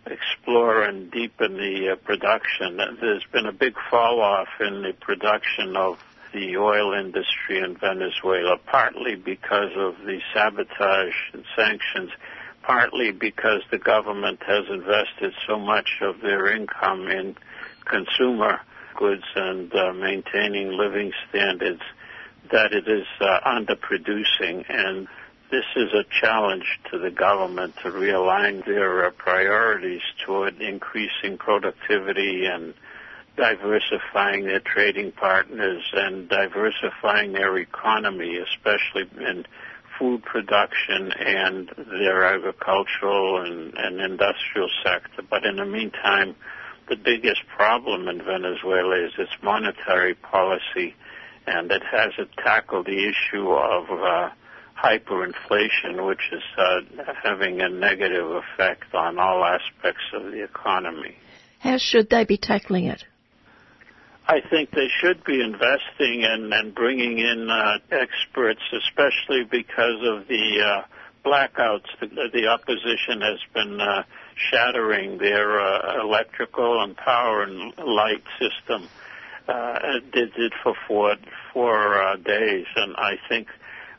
explore 0.07 0.81
and 0.81 1.11
deepen 1.11 1.53
the 1.53 1.97
production. 2.03 2.77
There's 2.99 3.25
been 3.31 3.45
a 3.45 3.51
big 3.51 3.75
fall 3.89 4.19
off 4.21 4.47
in 4.59 4.81
the 4.81 4.93
production 4.99 5.75
of 5.75 5.99
the 6.33 6.57
oil 6.57 6.93
industry 6.93 7.59
in 7.59 7.77
Venezuela, 7.77 8.57
partly 8.57 9.15
because 9.15 9.71
of 9.77 9.95
the 10.03 10.19
sabotage 10.33 11.13
and 11.33 11.45
sanctions, 11.55 12.09
partly 12.63 13.11
because 13.11 13.61
the 13.69 13.77
government 13.77 14.41
has 14.47 14.65
invested 14.69 15.33
so 15.47 15.59
much 15.59 15.99
of 16.01 16.21
their 16.21 16.47
income 16.55 17.07
in 17.07 17.35
consumer 17.85 18.59
goods 18.95 19.25
and 19.35 19.73
uh, 19.75 19.93
maintaining 19.93 20.71
living 20.71 21.11
standards 21.29 21.81
that 22.51 22.73
it 22.73 22.87
is 22.87 23.05
uh, 23.21 23.39
underproducing 23.45 24.65
and 24.69 25.07
this 25.53 25.65
is 25.75 25.93
a 25.93 26.03
challenge 26.19 26.79
to 26.89 26.97
the 26.97 27.11
government 27.11 27.75
to 27.77 27.91
realign 27.91 28.65
their 28.65 29.05
uh, 29.05 29.11
priorities 29.11 30.01
toward 30.25 30.59
increasing 30.59 31.37
productivity 31.37 32.47
and 32.47 32.73
diversifying 33.37 34.45
their 34.45 34.61
trading 34.61 35.11
partners 35.11 35.83
and 35.93 36.27
diversifying 36.27 37.33
their 37.33 37.55
economy, 37.55 38.37
especially 38.37 39.07
in 39.23 39.45
food 39.99 40.23
production 40.23 41.11
and 41.11 41.69
their 41.77 42.23
agricultural 42.23 43.43
and, 43.43 43.75
and 43.75 44.01
industrial 44.01 44.69
sector. 44.83 45.21
But 45.21 45.45
in 45.45 45.57
the 45.57 45.65
meantime, 45.65 46.35
the 46.89 46.95
biggest 46.95 47.41
problem 47.55 48.07
in 48.07 48.23
Venezuela 48.23 49.05
is 49.05 49.11
its 49.19 49.37
monetary 49.43 50.15
policy, 50.15 50.95
and 51.45 51.71
it 51.71 51.83
hasn't 51.83 52.31
tackled 52.37 52.87
the 52.87 53.07
issue 53.07 53.51
of 53.51 53.91
uh, 53.91 54.29
hyperinflation, 54.83 56.05
which 56.05 56.21
is 56.31 56.43
uh, 56.57 56.81
having 57.23 57.61
a 57.61 57.69
negative 57.69 58.29
effect 58.31 58.93
on 58.93 59.17
all 59.17 59.43
aspects 59.43 60.03
of 60.13 60.31
the 60.31 60.43
economy. 60.43 61.15
How 61.59 61.77
should 61.77 62.09
they 62.09 62.25
be 62.25 62.37
tackling 62.37 62.85
it? 62.85 63.03
I 64.27 64.39
think 64.49 64.71
they 64.71 64.87
should 65.01 65.23
be 65.23 65.41
investing 65.41 66.23
and, 66.23 66.53
and 66.53 66.73
bringing 66.75 67.19
in 67.19 67.49
uh, 67.49 67.77
experts, 67.91 68.61
especially 68.71 69.43
because 69.49 69.99
of 70.01 70.27
the 70.27 70.61
uh, 70.61 70.81
blackouts. 71.25 71.87
The, 71.99 72.29
the 72.33 72.47
opposition 72.47 73.21
has 73.21 73.39
been 73.53 73.81
uh, 73.81 74.03
shattering 74.49 75.17
their 75.17 75.59
uh, 75.59 76.01
electrical 76.01 76.83
and 76.83 76.95
power 76.95 77.43
and 77.43 77.73
light 77.77 78.23
system. 78.39 78.87
Uh, 79.47 79.99
did 80.13 80.31
it 80.37 80.53
for 80.63 80.73
four 80.87 81.15
four 81.51 82.01
uh, 82.01 82.15
days, 82.15 82.65
and 82.77 82.95
I 82.95 83.15
think 83.27 83.49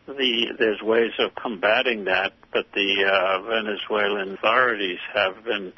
the 0.07 0.55
there's 0.59 0.83
ways 0.83 1.13
of 1.19 1.35
combating 1.35 2.05
that, 2.05 2.33
but 2.53 2.67
the 2.73 3.05
uh, 3.05 3.43
Venezuelan 3.43 4.35
authorities 4.35 4.99
have 5.13 5.45
been 5.45 5.73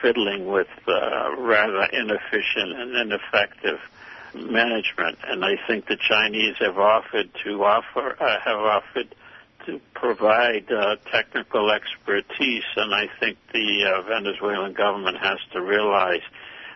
fiddling 0.00 0.46
with 0.46 0.68
uh, 0.86 1.36
rather 1.38 1.84
inefficient 1.84 2.72
and 2.72 2.96
ineffective 2.96 3.78
management. 4.34 5.18
And 5.24 5.44
I 5.44 5.56
think 5.66 5.86
the 5.86 5.96
Chinese 5.96 6.56
have 6.60 6.78
offered 6.78 7.30
to 7.44 7.64
offer 7.64 8.16
uh, 8.20 8.40
have 8.40 8.58
offered 8.58 9.14
to 9.66 9.80
provide 9.94 10.70
uh, 10.72 10.96
technical 11.10 11.70
expertise, 11.70 12.64
and 12.76 12.92
I 12.94 13.08
think 13.20 13.38
the 13.52 13.84
uh, 13.84 14.02
Venezuelan 14.02 14.72
government 14.72 15.18
has 15.18 15.38
to 15.52 15.60
realize 15.60 16.22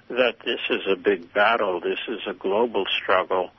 that 0.09 0.37
this 0.45 0.61
is 0.71 0.83
a 0.89 0.95
big 0.95 1.33
battle. 1.33 1.81
This 1.81 1.99
is 2.07 2.21
a 2.29 2.35
global 2.35 2.85
struggle. 3.03 3.51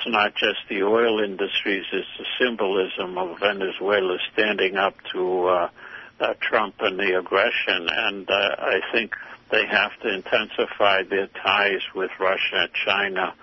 It's 0.00 0.10
not 0.10 0.34
just 0.34 0.60
the 0.70 0.82
oil 0.82 1.20
industries. 1.22 1.84
It's 1.92 2.08
the 2.16 2.24
symbolism 2.40 3.18
of 3.18 3.38
Venezuela 3.38 4.16
standing 4.32 4.76
up 4.76 4.94
to 5.12 5.44
uh, 5.44 5.70
uh, 6.18 6.34
Trump 6.40 6.76
and 6.80 6.98
the 6.98 7.18
aggression. 7.18 7.86
And 7.90 8.30
uh, 8.30 8.56
I 8.58 8.80
think 8.92 9.12
they 9.50 9.66
have 9.66 9.90
to 10.00 10.08
intensify 10.08 11.02
their 11.02 11.26
ties 11.26 11.82
with 11.94 12.10
Russia, 12.18 12.68
China, 12.86 13.34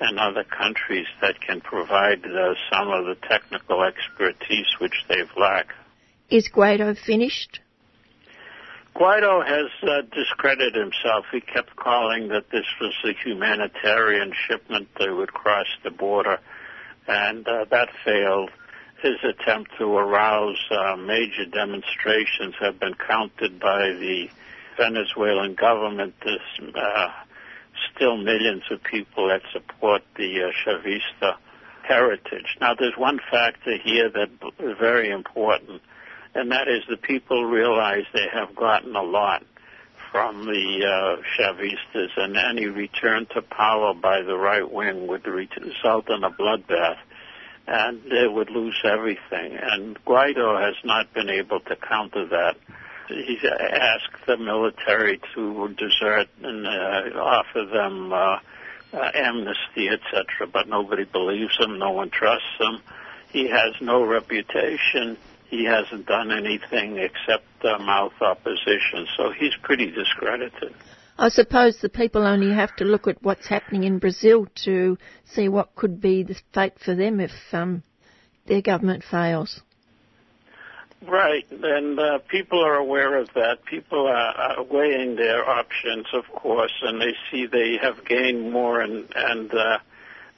and 0.00 0.18
other 0.18 0.44
countries 0.44 1.06
that 1.20 1.42
can 1.42 1.60
provide 1.60 2.24
uh, 2.24 2.54
some 2.72 2.88
of 2.88 3.04
the 3.04 3.16
technical 3.28 3.82
expertise 3.82 4.66
which 4.80 5.04
they've 5.10 5.30
lacked. 5.36 5.72
Is 6.30 6.48
Guaido 6.48 6.96
finished? 6.96 7.60
Guaido 8.98 9.46
has 9.46 9.70
uh, 9.88 10.02
discredited 10.12 10.74
himself. 10.74 11.24
He 11.30 11.40
kept 11.40 11.76
calling 11.76 12.28
that 12.28 12.50
this 12.50 12.66
was 12.80 12.94
a 13.04 13.12
humanitarian 13.12 14.32
shipment 14.48 14.88
that 14.98 15.14
would 15.14 15.32
cross 15.32 15.68
the 15.84 15.92
border, 15.92 16.40
and 17.06 17.46
uh, 17.46 17.66
that 17.70 17.90
failed. 18.04 18.50
His 19.00 19.14
attempt 19.22 19.70
to 19.78 19.84
arouse 19.84 20.58
uh, 20.72 20.96
major 20.96 21.44
demonstrations 21.46 22.56
have 22.58 22.80
been 22.80 22.94
countered 22.94 23.60
by 23.60 23.90
the 23.90 24.28
Venezuelan 24.76 25.54
government. 25.54 26.14
There's 26.24 26.74
uh, 26.74 27.08
still 27.94 28.16
millions 28.16 28.64
of 28.72 28.82
people 28.82 29.28
that 29.28 29.42
support 29.52 30.02
the 30.16 30.42
uh, 30.42 30.50
Chavista 30.64 31.36
heritage. 31.82 32.56
Now, 32.60 32.74
there's 32.74 32.96
one 32.96 33.20
factor 33.30 33.76
here 33.76 34.10
that 34.10 34.30
is 34.58 34.76
very 34.80 35.10
important, 35.10 35.82
and 36.34 36.52
that 36.52 36.68
is 36.68 36.82
the 36.88 36.96
people 36.96 37.44
realize 37.44 38.04
they 38.12 38.28
have 38.32 38.54
gotten 38.54 38.94
a 38.96 39.02
lot 39.02 39.44
from 40.10 40.46
the 40.46 40.84
uh, 40.86 41.22
Chavistas, 41.36 42.10
and 42.16 42.36
any 42.36 42.66
return 42.66 43.26
to 43.34 43.42
power 43.42 43.92
by 43.94 44.22
the 44.22 44.36
right 44.36 44.70
wing 44.70 45.06
would 45.06 45.26
result 45.26 46.08
in 46.08 46.24
a 46.24 46.30
bloodbath, 46.30 46.96
and 47.66 48.02
they 48.10 48.26
would 48.26 48.48
lose 48.48 48.80
everything. 48.84 49.58
And 49.60 50.02
Guaido 50.04 50.58
has 50.60 50.76
not 50.84 51.12
been 51.12 51.28
able 51.28 51.60
to 51.60 51.76
counter 51.76 52.26
that 52.28 52.56
he's 53.08 53.44
asked 53.44 54.26
the 54.26 54.36
military 54.36 55.20
to 55.34 55.68
desert 55.68 56.28
and 56.42 56.66
uh, 56.66 57.18
offer 57.20 57.64
them 57.64 58.12
uh, 58.12 58.38
uh, 58.92 59.10
amnesty, 59.14 59.88
etc. 59.88 60.46
But 60.52 60.68
nobody 60.68 61.04
believes 61.04 61.56
him. 61.58 61.78
No 61.78 61.90
one 61.90 62.10
trusts 62.10 62.46
him. 62.58 62.80
He 63.30 63.48
has 63.48 63.74
no 63.80 64.04
reputation. 64.04 65.16
He 65.48 65.64
hasn't 65.64 66.06
done 66.06 66.30
anything 66.30 66.98
except 66.98 67.46
uh, 67.64 67.78
mouth 67.78 68.12
opposition. 68.20 69.06
So 69.16 69.32
he's 69.38 69.54
pretty 69.62 69.90
discredited. 69.90 70.74
I 71.18 71.30
suppose 71.30 71.78
the 71.80 71.88
people 71.88 72.22
only 72.22 72.54
have 72.54 72.76
to 72.76 72.84
look 72.84 73.08
at 73.08 73.22
what's 73.22 73.48
happening 73.48 73.82
in 73.84 73.98
Brazil 73.98 74.46
to 74.64 74.96
see 75.24 75.48
what 75.48 75.74
could 75.74 76.00
be 76.00 76.22
the 76.22 76.36
fate 76.54 76.78
for 76.84 76.94
them 76.94 77.18
if 77.18 77.32
um, 77.52 77.82
their 78.46 78.62
government 78.62 79.02
fails. 79.10 79.60
Right, 81.06 81.46
and 81.50 81.98
uh, 81.98 82.18
people 82.28 82.64
are 82.64 82.74
aware 82.74 83.16
of 83.18 83.28
that. 83.34 83.64
People 83.64 84.06
are, 84.06 84.34
are 84.58 84.62
weighing 84.64 85.16
their 85.16 85.48
options, 85.48 86.06
of 86.12 86.24
course, 86.34 86.72
and 86.82 87.00
they 87.00 87.14
see 87.30 87.46
they 87.46 87.78
have 87.80 88.04
gained 88.04 88.50
more 88.52 88.80
and 88.80 89.06
and 89.14 89.52
uh, 89.52 89.78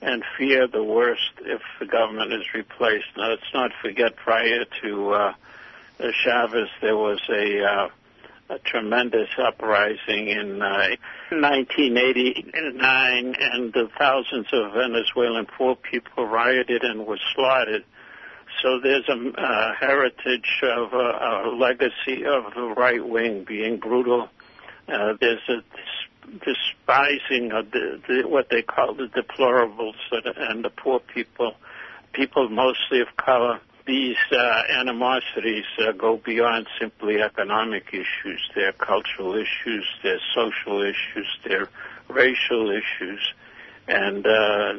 and 0.03 0.25
fear 0.39 0.67
the 0.67 0.83
worst 0.83 1.31
if 1.41 1.61
the 1.79 1.85
government 1.87 2.33
is 2.33 2.55
replaced. 2.55 3.07
Now, 3.17 3.29
let's 3.31 3.43
not 3.53 3.73
forget, 3.83 4.17
prior 4.17 4.65
to 4.83 5.11
uh, 5.11 5.35
Chavez, 6.25 6.69
there 6.81 6.97
was 6.97 7.21
a 7.29 7.65
uh, 7.65 7.89
a 8.51 8.59
tremendous 8.59 9.29
uprising 9.39 10.29
in 10.29 10.61
uh, 10.61 10.97
1989, 11.31 13.35
and 13.39 13.77
uh, 13.77 13.87
thousands 13.97 14.49
of 14.53 14.73
Venezuelan 14.73 15.47
poor 15.47 15.77
people 15.77 16.27
rioted 16.27 16.83
and 16.83 17.07
were 17.07 17.21
slaughtered 17.35 17.85
so 18.63 18.81
there's 18.83 19.09
a 19.09 19.41
uh, 19.41 19.75
heritage 19.79 20.61
of 20.63 20.93
a, 20.93 20.97
a 20.97 21.57
legacy 21.57 22.25
of 22.27 22.53
the 22.55 22.75
right 22.77 23.07
wing 23.07 23.45
being 23.45 23.79
brutal. 23.79 24.29
Uh, 24.89 25.15
there's 25.21 25.41
a 25.49 25.63
despising 26.39 27.53
of 27.53 27.71
the, 27.71 28.01
the, 28.07 28.29
what 28.29 28.49
they 28.51 28.63
call 28.63 28.95
the 28.95 29.09
deplorables 29.09 29.95
and 30.13 30.65
the 30.65 30.71
poor 30.71 31.01
people, 31.01 31.55
people 32.13 32.49
mostly 32.49 33.01
of 33.01 33.09
color. 33.17 33.61
These 33.87 34.17
uh, 34.31 34.63
animosities 34.79 35.65
uh, 35.79 35.93
go 35.93 36.17
beyond 36.17 36.67
simply 36.79 37.21
economic 37.21 37.89
issues. 37.93 38.41
They're 38.55 38.73
cultural 38.73 39.35
issues, 39.35 39.87
they're 40.03 40.21
social 40.35 40.83
issues, 40.83 41.27
they're 41.45 41.69
racial 42.09 42.71
issues. 42.71 43.21
And 43.89 44.25
uh, 44.25 44.73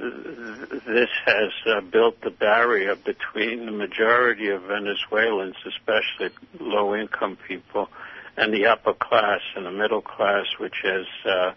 this 0.87 1.09
has 1.25 1.51
uh, 1.65 1.81
built 1.81 2.21
the 2.21 2.29
barrier 2.29 2.95
between 2.95 3.65
the 3.65 3.71
majority 3.73 4.47
of 4.49 4.61
Venezuelans, 4.61 5.55
especially 5.65 6.29
low 6.61 6.95
income 6.95 7.37
people, 7.45 7.89
and 8.37 8.53
the 8.53 8.65
upper 8.65 8.93
class 8.93 9.41
and 9.55 9.65
the 9.65 9.71
middle 9.71 10.01
class, 10.01 10.45
which 10.59 10.75
has 10.83 11.05
uh, 11.25 11.53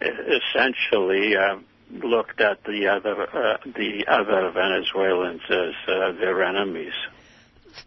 essentially 0.00 1.36
uh, 1.36 1.58
looked 2.02 2.40
at 2.40 2.62
the 2.64 2.88
other 2.88 3.22
uh, 3.22 3.56
the 3.64 4.04
other 4.08 4.50
Venezuelans 4.50 5.42
as 5.48 5.74
uh, 5.88 6.12
their 6.12 6.42
enemies. 6.42 6.94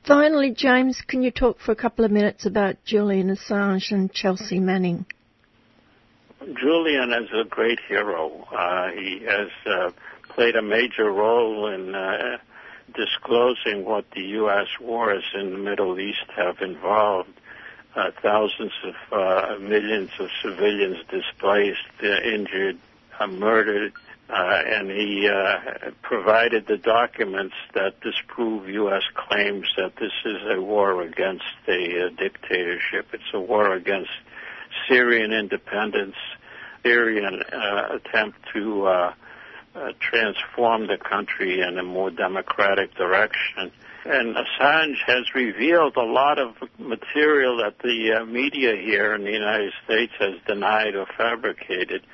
Finally, 0.06 0.52
James, 0.52 1.02
can 1.07 1.22
you 1.22 1.31
talk 1.31 1.60
for 1.60 1.72
a 1.72 1.76
couple 1.76 2.06
of 2.06 2.11
minutes 2.11 2.45
about 2.45 2.76
Julian 2.85 3.30
Assange 3.30 3.91
and 3.91 4.11
Chelsea 4.11 4.60
Manning? 4.60 5.06
Julian 6.60 7.11
is 7.14 7.30
a 7.34 7.47
great 7.47 7.80
hero. 7.88 8.47
Uh, 8.52 8.89
he 8.91 9.23
has 9.27 9.49
uh, 9.65 9.91
played 10.30 10.56
a 10.56 10.61
major 10.61 11.11
role 11.11 11.68
in 11.73 11.95
uh, 11.95 12.38
disclosing 12.95 13.85
what 13.85 14.06
the 14.15 14.22
U.S. 14.22 14.68
wars 14.80 15.23
in 15.34 15.52
the 15.52 15.57
Middle 15.57 15.99
East 15.99 16.26
have 16.35 16.57
involved. 16.61 17.30
Uh, 17.95 18.11
thousands 18.22 18.73
of 18.84 18.95
uh, 19.13 19.57
millions 19.57 20.09
of 20.19 20.27
civilians 20.43 20.97
displaced, 21.09 21.80
uh, 22.03 22.07
injured, 22.27 22.77
uh, 23.17 23.26
murdered, 23.26 23.93
uh, 24.30 24.61
and 24.67 24.89
he 24.89 25.30
uh, 25.30 25.91
provided 26.01 26.67
the 26.67 26.76
documents 26.76 27.55
that 27.73 27.97
disprove 28.01 28.67
U.S. 28.67 29.03
claims 29.15 29.65
that 29.77 29.95
this 29.95 30.11
is 30.26 30.41
a 30.57 30.61
war 30.61 31.03
against 31.03 31.45
a, 31.69 32.09
dictatorship. 32.09 33.07
It's 33.13 33.34
a 33.34 33.39
war 33.39 33.73
against 33.73 34.11
Syrian 34.89 35.31
independence, 35.31 36.15
Syrian 36.84 37.43
attempt 37.49 38.39
to 38.53 39.13
transform 40.01 40.88
the 40.88 40.97
country 40.97 41.61
in 41.61 41.77
a 41.77 41.84
more 41.84 42.09
democratic 42.09 42.93
direction. 42.95 43.72
And 44.06 44.36
Assange 44.36 44.98
has 45.07 45.34
revealed 45.34 45.95
a 45.98 46.03
lot 46.03 46.38
of 46.38 46.56
material 46.77 47.57
that 47.57 47.80
the 47.80 48.22
uh, 48.22 48.26
media 48.26 48.76
here 48.76 49.15
in 49.15 49.23
the 49.23 49.32
United 49.32 49.73
States 49.84 50.14
has 50.19 50.36
denied 50.48 50.95
or 50.95 51.07
fabricated 51.18 52.06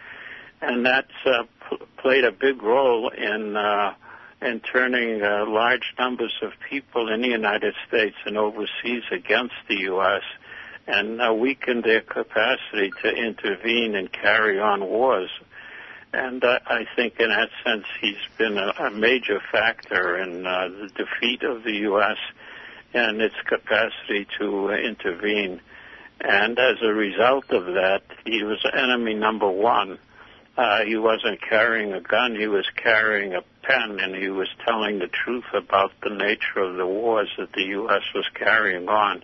and 0.62 0.86
that's 0.86 1.12
uh, 1.26 1.44
p- 1.70 1.78
played 1.98 2.24
a 2.24 2.32
big 2.32 2.62
role 2.62 3.10
in 3.10 3.58
uh, 3.58 3.94
in 4.42 4.60
turning 4.60 5.22
uh, 5.22 5.46
large 5.48 5.94
numbers 6.00 6.34
of 6.42 6.52
people 6.70 7.12
in 7.14 7.22
the 7.22 7.28
United 7.28 7.76
States 7.88 8.16
and 8.26 8.38
overseas 8.38 9.04
against 9.12 9.54
the 9.68 9.82
U.S. 9.82 10.24
and 10.88 11.22
uh, 11.22 11.34
weakened 11.34 11.84
their 11.84 12.02
capacity 12.02 12.92
to 13.04 13.10
intervene 13.10 13.96
and 13.96 14.12
carry 14.12 14.60
on 14.60 14.84
wars. 14.84 15.30
And 16.14 16.44
uh, 16.44 16.60
I 16.66 16.86
think, 16.96 17.20
in 17.20 17.30
that 17.30 17.50
sense, 17.64 17.86
he's 18.02 18.18
been 18.38 18.58
a, 18.58 18.74
a 18.80 18.92
major 18.92 19.40
factor 19.52 20.18
in 20.18 20.46
uh, 20.46 20.68
the 20.68 20.90
defeat 20.90 21.44
of 21.44 21.64
the 21.64 21.74
U.S. 21.90 22.18
and 22.94 23.22
its 23.22 23.36
capacity 23.46 24.28
to 24.40 24.72
uh, 24.72 24.76
intervene. 24.76 25.62
And 26.20 26.60
as 26.60 26.78
a 26.82 26.94
result 26.94 27.50
of 27.52 27.66
that, 27.66 28.04
he 28.26 28.44
was 28.44 28.64
enemy 28.74 29.14
number 29.14 29.50
one 29.50 29.98
uh, 30.58 30.84
he 30.84 30.98
wasn't 30.98 31.42
carrying 31.42 31.94
a 31.94 32.02
gun, 32.02 32.36
he 32.36 32.48
was 32.48 32.70
carrying 32.76 33.34
a 33.34 33.42
pen, 33.64 34.00
and 34.00 34.16
he 34.16 34.30
was 34.30 34.50
telling 34.66 35.00
the 35.00 35.08
truth 35.08 35.46
about 35.54 35.92
the 36.04 36.10
nature 36.10 36.60
of 36.60 36.76
the 36.76 36.86
wars 36.86 37.30
that 37.38 37.54
the 37.54 37.64
U.S. 37.64 38.04
was 38.14 38.26
carrying 38.34 38.90
on. 38.90 39.24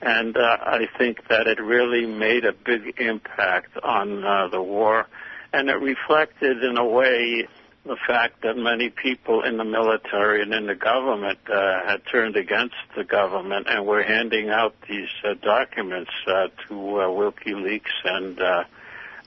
And 0.00 0.36
uh, 0.36 0.56
I 0.60 0.88
think 0.98 1.28
that 1.28 1.46
it 1.46 1.60
really 1.60 2.06
made 2.06 2.44
a 2.44 2.52
big 2.52 3.00
impact 3.00 3.76
on 3.82 4.24
uh, 4.24 4.48
the 4.48 4.62
war, 4.62 5.06
and 5.52 5.68
it 5.68 5.80
reflected 5.80 6.62
in 6.62 6.76
a 6.76 6.84
way 6.84 7.48
the 7.84 7.96
fact 8.06 8.42
that 8.42 8.56
many 8.56 8.90
people 8.90 9.42
in 9.42 9.56
the 9.56 9.64
military 9.64 10.42
and 10.42 10.52
in 10.52 10.66
the 10.66 10.74
government 10.74 11.38
uh, 11.50 11.86
had 11.86 12.02
turned 12.10 12.36
against 12.36 12.74
the 12.94 13.04
government 13.04 13.66
and 13.68 13.86
were 13.86 14.02
handing 14.02 14.50
out 14.50 14.74
these 14.88 15.08
uh, 15.24 15.32
documents 15.40 16.10
uh, 16.26 16.48
to 16.66 16.74
uh, 16.74 17.08
WikiLeaks 17.08 17.80
and 18.04 18.40
uh, 18.40 18.64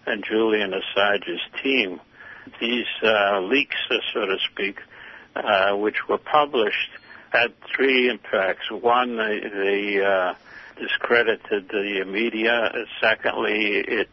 and 0.06 0.23
Julian 0.23 0.73
Assange's 0.73 1.41
team. 1.64 1.99
These 2.60 2.88
uh, 3.03 3.39
leaks, 3.41 3.76
so 4.14 4.26
to 4.26 4.38
speak, 4.52 4.80
which 5.73 6.07
were 6.10 6.18
published, 6.18 6.89
had 7.31 7.53
three 7.76 8.10
impacts. 8.10 8.69
One, 8.72 9.18
they, 9.18 9.41
they 9.41 10.34
discredited 10.80 11.69
the 11.69 12.03
media. 12.07 12.72
Secondly, 12.99 13.84
it 13.88 14.10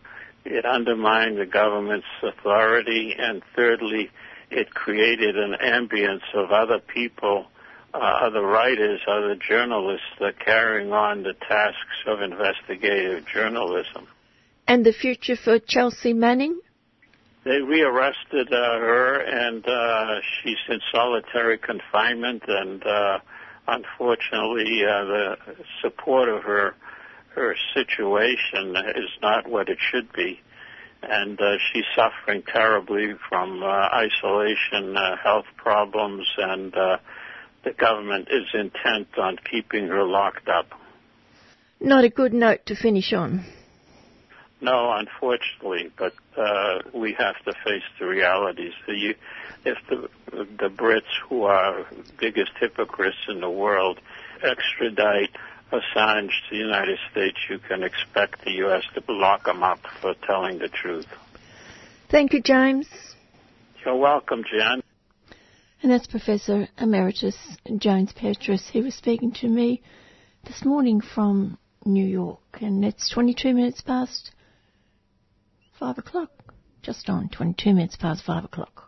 it 0.51 0.65
undermined 0.65 1.39
the 1.39 1.47
government's 1.47 2.07
authority, 2.23 3.15
and 3.19 3.43
thirdly, 3.55 4.11
it 4.51 4.75
created 4.75 5.37
an 5.37 5.55
ambience 5.63 6.23
of 6.35 6.51
other 6.51 6.79
people, 6.79 7.47
uh, 7.93 7.99
other 7.99 8.43
writers, 8.43 9.01
other 9.07 9.37
journalists, 9.37 10.07
uh, 10.21 10.31
carrying 10.45 10.93
on 10.93 11.23
the 11.23 11.35
tasks 11.49 12.05
of 12.07 12.23
investigative 12.23 13.27
journalism. 13.27 14.07
And 14.67 14.85
the 14.85 14.93
future 14.93 15.37
for 15.37 15.59
Chelsea 15.59 16.13
Manning? 16.13 16.61
They 17.45 17.61
rearrested 17.61 18.53
uh, 18.53 18.79
her, 18.79 19.21
and 19.21 19.67
uh, 19.67 20.21
she's 20.43 20.59
in 20.69 20.81
solitary 20.93 21.59
confinement. 21.59 22.43
And 22.47 22.85
uh, 22.85 23.19
unfortunately, 23.67 24.83
uh, 24.85 25.05
the 25.05 25.37
support 25.83 26.29
of 26.29 26.43
her 26.43 26.75
her 27.39 27.55
situation 27.73 28.77
is 28.77 29.11
not 29.23 29.49
what 29.49 29.69
it 29.69 29.79
should 29.91 30.13
be, 30.13 30.41
and 31.03 31.41
uh, 31.41 31.57
she's 31.73 31.85
suffering 31.95 32.43
terribly 32.43 33.15
from 33.29 33.63
uh, 33.63 33.67
isolation, 33.67 34.97
uh, 34.97 35.17
health 35.23 35.47
problems, 35.57 36.27
and 36.37 36.75
uh, 36.77 36.97
the 37.65 37.73
government 37.73 38.29
is 38.31 38.45
intent 38.55 39.09
on 39.19 39.37
keeping 39.51 39.87
her 39.87 40.03
locked 40.03 40.49
up. 40.49 40.67
Not 41.81 42.05
a 42.05 42.09
good 42.09 42.35
note 42.35 42.67
to 42.67 42.75
finish 42.75 43.13
on. 43.13 43.45
No, 44.61 44.91
unfortunately, 44.93 45.93
but 45.97 46.15
uh, 46.37 46.81
we 46.93 47.15
have 47.17 47.37
to 47.45 47.53
face 47.65 47.85
the 48.01 48.07
realities. 48.07 48.73
You, 48.89 49.15
if 49.65 49.79
the 49.89 50.09
the 50.33 50.69
Brits, 50.69 51.15
who 51.29 51.45
are 51.45 51.87
biggest 52.19 52.51
hypocrites 52.61 53.17
in 53.29 53.41
the 53.41 53.51
world, 53.51 54.01
extradite 54.43 55.31
Assange 55.73 56.29
to 56.29 56.51
the 56.51 56.57
United 56.57 56.99
States, 57.11 57.37
you 57.51 57.59
can 57.59 57.83
expect 57.83 58.45
the 58.45 58.53
U.S. 58.53 58.85
to 58.95 59.03
lock 59.13 59.47
him 59.47 59.63
up 59.63 59.81
for 60.01 60.15
telling 60.27 60.59
the 60.59 60.69
truth. 60.69 61.07
Thank 62.11 62.33
you, 62.33 62.41
James. 62.43 62.89
You're 63.85 63.97
welcome, 63.97 64.45
Jen. 64.51 64.83
And 65.83 65.93
that's 65.93 66.07
Professor 66.07 66.69
Emeritus 66.79 67.37
James 67.77 68.13
Petras. 68.13 68.71
He 68.71 68.81
was 68.81 68.95
speaking 68.95 69.33
to 69.41 69.49
me 69.49 69.83
this 70.45 70.65
morning 70.65 71.01
from 71.01 71.59
New 71.85 72.07
York, 72.07 72.41
and 72.61 72.85
it's 72.85 73.11
22 73.11 73.55
minutes 73.55 73.81
past 73.83 74.33
five 75.79 75.99
o'clock. 75.99 76.31
Just 76.83 77.09
on 77.09 77.29
22 77.29 77.75
minutes 77.75 77.97
past 77.97 78.25
five 78.25 78.45
o'clock. 78.45 78.88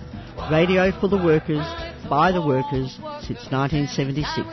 radio 0.51 0.91
for 0.99 1.07
the 1.07 1.15
workers, 1.15 1.65
by 2.09 2.29
the 2.29 2.45
workers, 2.45 2.99
since 3.21 3.47
1976. 3.49 4.45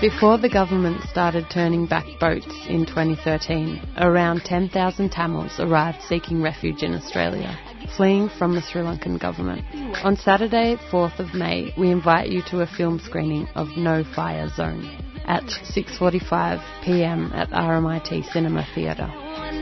Before 0.00 0.38
the 0.38 0.48
government 0.48 1.02
started 1.08 1.46
turning 1.52 1.86
back 1.86 2.06
boats 2.18 2.48
in 2.68 2.84
2013, 2.84 3.80
around 3.98 4.40
10,000 4.44 5.10
Tamils 5.10 5.60
arrived 5.60 6.02
seeking 6.08 6.42
refuge 6.42 6.82
in 6.82 6.94
Australia, 6.94 7.56
fleeing 7.96 8.28
from 8.28 8.56
the 8.56 8.62
Sri 8.62 8.82
Lankan 8.82 9.20
government. 9.20 9.64
On 10.02 10.16
Saturday, 10.16 10.76
4th 10.90 11.20
of 11.20 11.32
May, 11.32 11.72
we 11.78 11.90
invite 11.90 12.30
you 12.30 12.42
to 12.50 12.62
a 12.62 12.66
film 12.66 12.98
screening 12.98 13.46
of 13.54 13.68
No 13.76 14.02
Fire 14.02 14.48
Zone 14.48 15.09
at 15.30 15.44
6:45 15.44 16.60
p.m. 16.84 17.30
at 17.32 17.48
RMIT 17.50 18.32
Cinema 18.32 18.66
Theatre. 18.74 19.08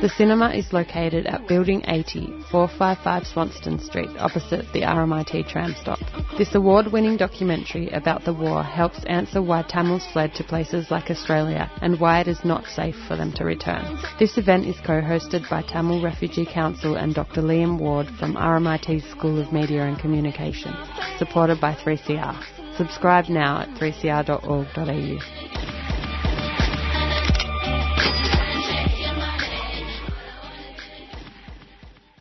The 0.01 0.09
cinema 0.17 0.49
is 0.55 0.73
located 0.73 1.27
at 1.27 1.47
Building 1.47 1.83
80, 1.87 2.45
455 2.51 3.27
Swanston 3.27 3.79
Street, 3.79 4.09
opposite 4.19 4.65
the 4.73 4.83
RMIT 4.83 5.47
tram 5.47 5.75
stop. 5.79 5.99
This 6.39 6.55
award-winning 6.55 7.19
documentary 7.19 7.91
about 7.91 8.25
the 8.25 8.33
war 8.33 8.63
helps 8.63 9.05
answer 9.05 9.43
why 9.43 9.63
Tamils 9.63 10.07
fled 10.13 10.33
to 10.37 10.45
places 10.45 10.91
like 10.91 11.11
Australia 11.11 11.71
and 11.83 12.01
why 12.01 12.21
it 12.21 12.29
is 12.29 12.43
not 12.45 12.65
safe 12.65 12.97
for 13.07 13.17
them 13.17 13.33
to 13.33 13.45
return. 13.45 13.99
This 14.19 14.39
event 14.39 14.65
is 14.67 14.81
co-hosted 14.87 15.51
by 15.51 15.61
Tamil 15.63 16.03
Refugee 16.03 16.47
Council 16.47 16.97
and 16.97 17.15
Dr. 17.15 17.43
Liam 17.43 17.79
Ward 17.79 18.07
from 18.19 18.37
RMIT's 18.37 19.11
School 19.11 19.39
of 19.39 19.53
Media 19.53 19.83
and 19.83 19.99
Communication, 19.99 20.73
supported 21.19 21.61
by 21.61 21.75
3CR. 21.75 22.58
Subscribe 22.79 23.29
now 23.29 23.63
at 23.63 23.71
3cr.org.au. 23.71 25.19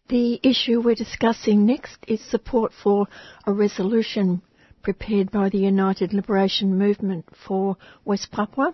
The 0.09 0.39
issue 0.41 0.81
we're 0.81 0.95
discussing 0.95 1.67
next 1.67 1.97
is 2.07 2.21
support 2.21 2.71
for 2.73 3.05
a 3.45 3.53
resolution 3.53 4.41
prepared 4.81 5.29
by 5.29 5.49
the 5.49 5.59
United 5.59 6.11
Liberation 6.11 6.75
Movement 6.75 7.25
for 7.35 7.77
West 8.03 8.31
Papua 8.31 8.73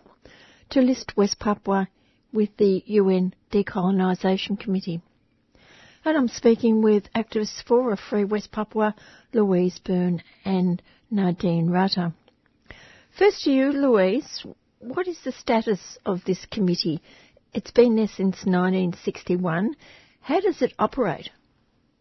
to 0.69 0.79
list 0.81 1.17
West 1.17 1.37
Papua 1.37 1.89
with 2.31 2.55
the 2.55 2.81
UN 2.85 3.33
Decolonisation 3.51 4.57
Committee. 4.57 5.01
And 6.05 6.15
I'm 6.15 6.29
speaking 6.29 6.81
with 6.81 7.11
activists 7.11 7.61
for 7.61 7.91
a 7.91 7.97
free 7.97 8.23
West 8.23 8.53
Papua, 8.53 8.95
Louise 9.33 9.79
Byrne 9.79 10.23
and 10.45 10.81
Nadine 11.13 11.69
Rutter. 11.69 12.11
First 13.19 13.43
to 13.43 13.51
you, 13.51 13.71
Louise, 13.71 14.43
what 14.79 15.07
is 15.07 15.19
the 15.23 15.31
status 15.31 15.99
of 16.07 16.25
this 16.25 16.43
committee? 16.47 17.01
It's 17.53 17.69
been 17.69 17.95
there 17.95 18.07
since 18.07 18.45
1961. 18.45 19.75
How 20.21 20.39
does 20.39 20.63
it 20.63 20.73
operate? 20.79 21.29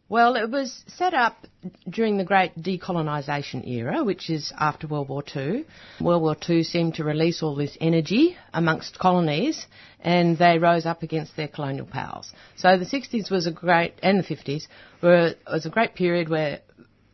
Well, 0.09 0.37
it 0.37 0.51
was 0.51 0.83
set 0.87 1.13
up 1.13 1.47
during 1.89 2.17
the 2.17 2.25
great 2.25 2.57
decolonisation 2.57 3.67
era, 3.67 4.03
which 4.03 4.31
is 4.31 4.51
after 4.59 4.87
World 4.87 5.11
War 5.11 5.23
II. 5.37 5.67
World 6.01 6.23
War 6.23 6.37
II 6.49 6.63
seemed 6.65 6.95
to 6.95 7.05
release 7.05 7.43
all 7.43 7.55
this 7.55 7.77
energy 7.83 8.37
amongst 8.55 8.99
colonies, 8.99 9.67
and 10.01 10.39
they 10.39 10.59
rose 10.59 10.87
up 10.87 11.03
against 11.03 11.37
their 11.37 11.49
colonial 11.49 11.87
powers. 11.87 12.33
So 12.57 12.79
the 12.79 12.87
60s 12.87 13.31
was 13.31 13.47
a 13.47 13.53
great, 13.53 13.95
and 14.03 14.19
the 14.19 14.35
50s 14.35 14.69
were 15.03 15.35
was 15.47 15.67
a 15.67 15.71
great 15.71 15.95
period 15.95 16.31
where 16.31 16.61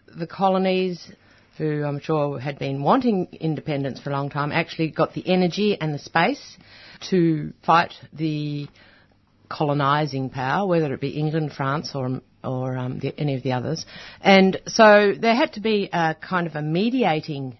the 0.07 0.27
colonies, 0.27 1.11
who 1.59 1.85
I'm 1.85 2.01
sure 2.01 2.39
had 2.39 2.59
been 2.59 2.83
wanting 2.83 3.29
independence 3.33 4.01
for 4.01 4.11
a 4.11 4.13
long 4.13 4.31
time, 4.31 4.53
actually 4.53 4.91
got 4.91 5.13
the 5.13 5.29
energy 5.29 5.77
and 5.79 5.93
the 5.93 5.99
space 5.99 6.57
to 7.11 7.53
fight 7.67 7.93
the 8.13 8.69
colonising 9.51 10.31
power, 10.31 10.67
whether 10.67 10.93
it 10.95 11.01
be 11.01 11.11
England, 11.11 11.53
France, 11.53 11.91
or 11.95 12.21
or 12.45 12.77
um, 12.77 13.01
the, 13.01 13.13
any 13.19 13.35
of 13.35 13.43
the 13.43 13.53
others. 13.53 13.85
And 14.21 14.61
so 14.67 15.13
there 15.19 15.35
had 15.35 15.55
to 15.55 15.61
be 15.61 15.91
a 15.93 16.15
kind 16.15 16.47
of 16.47 16.55
a 16.55 16.63
mediating 16.63 17.59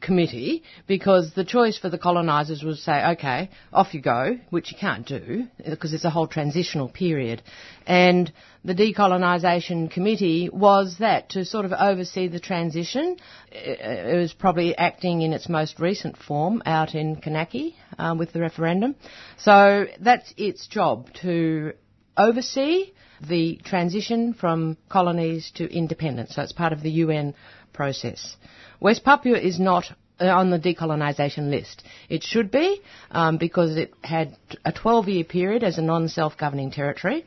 committee 0.00 0.62
because 0.86 1.32
the 1.34 1.44
choice 1.44 1.78
for 1.78 1.88
the 1.88 1.98
colonisers 1.98 2.62
was 2.62 2.82
say, 2.82 3.04
okay, 3.12 3.50
off 3.72 3.94
you 3.94 4.00
go, 4.00 4.38
which 4.50 4.72
you 4.72 4.78
can't 4.78 5.06
do 5.06 5.46
uh, 5.64 5.70
because 5.70 5.92
it's 5.92 6.04
a 6.04 6.10
whole 6.10 6.26
transitional 6.26 6.88
period. 6.88 7.42
And 7.86 8.32
the 8.64 8.74
decolonisation 8.74 9.90
committee 9.90 10.48
was 10.52 10.96
that 10.98 11.30
to 11.30 11.44
sort 11.44 11.64
of 11.64 11.72
oversee 11.72 12.28
the 12.28 12.40
transition. 12.40 13.16
Uh, 13.52 13.56
uh, 13.56 14.12
it 14.14 14.16
was 14.16 14.32
probably 14.32 14.76
acting 14.76 15.22
in 15.22 15.32
its 15.32 15.48
most 15.48 15.78
recent 15.80 16.16
form 16.16 16.62
out 16.66 16.94
in 16.94 17.16
Kanaky 17.16 17.74
um, 17.98 18.18
with 18.18 18.32
the 18.32 18.40
referendum. 18.40 18.96
So 19.38 19.86
that's 20.00 20.32
its 20.36 20.66
job 20.66 21.08
to 21.22 21.72
oversee 22.16 22.92
the 23.28 23.56
transition 23.64 24.34
from 24.34 24.76
colonies 24.88 25.50
to 25.56 25.70
independence. 25.70 26.34
So 26.34 26.42
it's 26.42 26.52
part 26.52 26.72
of 26.72 26.82
the 26.82 26.90
UN 26.90 27.34
process. 27.72 28.36
West 28.80 29.04
Papua 29.04 29.38
is 29.38 29.60
not 29.60 29.84
uh, 30.20 30.26
on 30.26 30.50
the 30.50 30.58
decolonisation 30.58 31.50
list. 31.50 31.82
It 32.08 32.22
should 32.22 32.50
be 32.50 32.80
um, 33.10 33.36
because 33.36 33.76
it 33.76 33.92
had 34.02 34.36
a 34.64 34.72
12 34.72 35.08
year 35.08 35.24
period 35.24 35.62
as 35.62 35.78
a 35.78 35.82
non 35.82 36.08
self 36.08 36.36
governing 36.36 36.70
territory. 36.70 37.24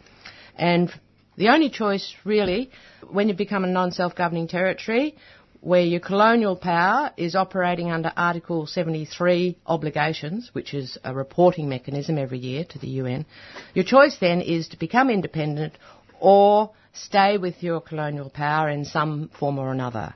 And 0.56 0.92
the 1.38 1.50
only 1.50 1.70
choice, 1.70 2.14
really, 2.24 2.72
when 3.10 3.28
you 3.28 3.34
become 3.34 3.64
a 3.64 3.68
non 3.68 3.92
self 3.92 4.16
governing 4.16 4.48
territory, 4.48 5.16
where 5.64 5.82
your 5.82 6.02
colonial 6.02 6.58
power 6.58 7.12
is 7.16 7.36
operating 7.36 7.90
under 7.90 8.12
Article 8.18 8.68
73 8.68 9.58
obligations, 9.66 10.50
which 10.52 10.74
is 10.74 10.98
a 11.06 11.14
reporting 11.14 11.70
mechanism 11.70 12.18
every 12.18 12.38
year 12.38 12.66
to 12.66 12.80
the 12.80 12.88
UN, 12.88 13.26
your 13.74 13.86
choice 13.86 14.18
then 14.20 14.42
is 14.42 14.68
to 14.70 14.78
become 14.78 15.10
independent 15.10 15.74
or 16.20 16.72
stay 16.92 17.38
with 17.38 17.64
your 17.64 17.80
colonial 17.80 18.30
power 18.30 18.70
in 18.70 18.84
some 18.84 19.30
form 19.40 19.58
or 19.58 19.72
another, 19.72 20.14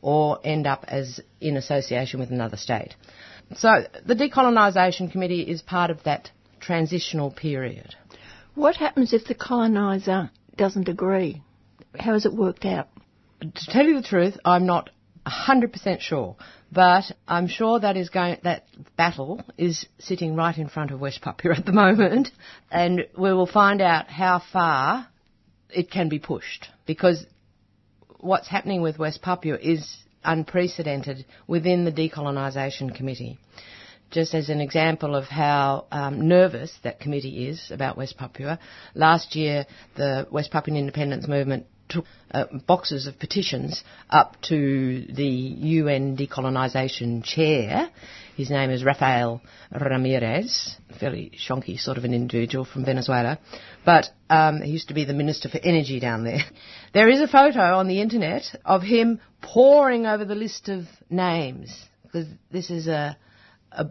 or 0.00 0.38
end 0.44 0.66
up 0.66 0.84
as 0.88 1.20
in 1.40 1.56
association 1.56 2.20
with 2.20 2.30
another 2.30 2.56
state. 2.56 2.94
So 3.56 3.84
the 4.04 4.14
Decolonisation 4.14 5.10
Committee 5.10 5.42
is 5.42 5.62
part 5.62 5.90
of 5.90 6.02
that 6.04 6.30
transitional 6.60 7.30
period. 7.30 7.94
What 8.54 8.76
happens 8.76 9.12
if 9.12 9.24
the 9.24 9.34
coloniser 9.34 10.30
doesn't 10.56 10.88
agree? 10.88 11.42
How 11.98 12.12
has 12.12 12.26
it 12.26 12.34
worked 12.34 12.64
out? 12.64 12.88
to 13.40 13.66
tell 13.70 13.86
you 13.86 14.00
the 14.00 14.06
truth, 14.06 14.38
I'm 14.44 14.66
not 14.66 14.90
100% 15.26 16.00
sure, 16.00 16.36
but 16.72 17.04
I'm 17.26 17.48
sure 17.48 17.80
that 17.80 17.96
is 17.96 18.08
going, 18.08 18.38
that 18.44 18.66
battle 18.96 19.42
is 19.56 19.86
sitting 19.98 20.34
right 20.34 20.56
in 20.56 20.68
front 20.68 20.90
of 20.90 21.00
West 21.00 21.20
Papua 21.20 21.54
at 21.56 21.66
the 21.66 21.72
moment, 21.72 22.30
and 22.70 23.06
we 23.16 23.32
will 23.32 23.46
find 23.46 23.80
out 23.80 24.08
how 24.08 24.42
far 24.52 25.06
it 25.70 25.90
can 25.90 26.08
be 26.08 26.18
pushed 26.18 26.68
because 26.86 27.26
what's 28.18 28.48
happening 28.48 28.82
with 28.82 28.98
West 28.98 29.22
Papua 29.22 29.56
is 29.60 29.96
unprecedented 30.24 31.24
within 31.46 31.84
the 31.84 31.92
Decolonisation 31.92 32.94
Committee. 32.94 33.38
Just 34.10 34.34
as 34.34 34.48
an 34.48 34.60
example 34.60 35.14
of 35.14 35.24
how 35.24 35.86
um, 35.92 36.28
nervous 36.28 36.72
that 36.82 36.98
committee 36.98 37.46
is 37.48 37.70
about 37.70 37.96
West 37.96 38.16
Papua, 38.16 38.58
last 38.94 39.36
year 39.36 39.66
the 39.96 40.26
West 40.30 40.50
Papuan 40.50 40.76
Independence 40.76 41.28
Movement 41.28 41.66
took 41.88 42.04
uh, 42.30 42.44
boxes 42.66 43.06
of 43.06 43.18
petitions 43.18 43.82
up 44.10 44.36
to 44.42 45.06
the 45.10 45.26
UN 45.26 46.16
decolonisation 46.16 47.24
chair. 47.24 47.90
His 48.36 48.50
name 48.50 48.70
is 48.70 48.84
Rafael 48.84 49.42
Ramirez, 49.72 50.76
fairly 51.00 51.32
shonky 51.36 51.78
sort 51.78 51.98
of 51.98 52.04
an 52.04 52.14
individual 52.14 52.64
from 52.64 52.84
Venezuela, 52.84 53.38
but 53.84 54.10
um, 54.30 54.62
he 54.62 54.70
used 54.70 54.88
to 54.88 54.94
be 54.94 55.04
the 55.04 55.14
Minister 55.14 55.48
for 55.48 55.58
Energy 55.62 56.00
down 56.00 56.24
there. 56.24 56.40
There 56.94 57.08
is 57.08 57.20
a 57.20 57.28
photo 57.28 57.76
on 57.76 57.88
the 57.88 58.00
internet 58.00 58.44
of 58.64 58.82
him 58.82 59.20
poring 59.42 60.06
over 60.06 60.24
the 60.24 60.34
list 60.34 60.68
of 60.68 60.84
names, 61.10 61.70
because 62.02 62.26
this 62.50 62.70
is 62.70 62.86
a, 62.86 63.16
a 63.72 63.86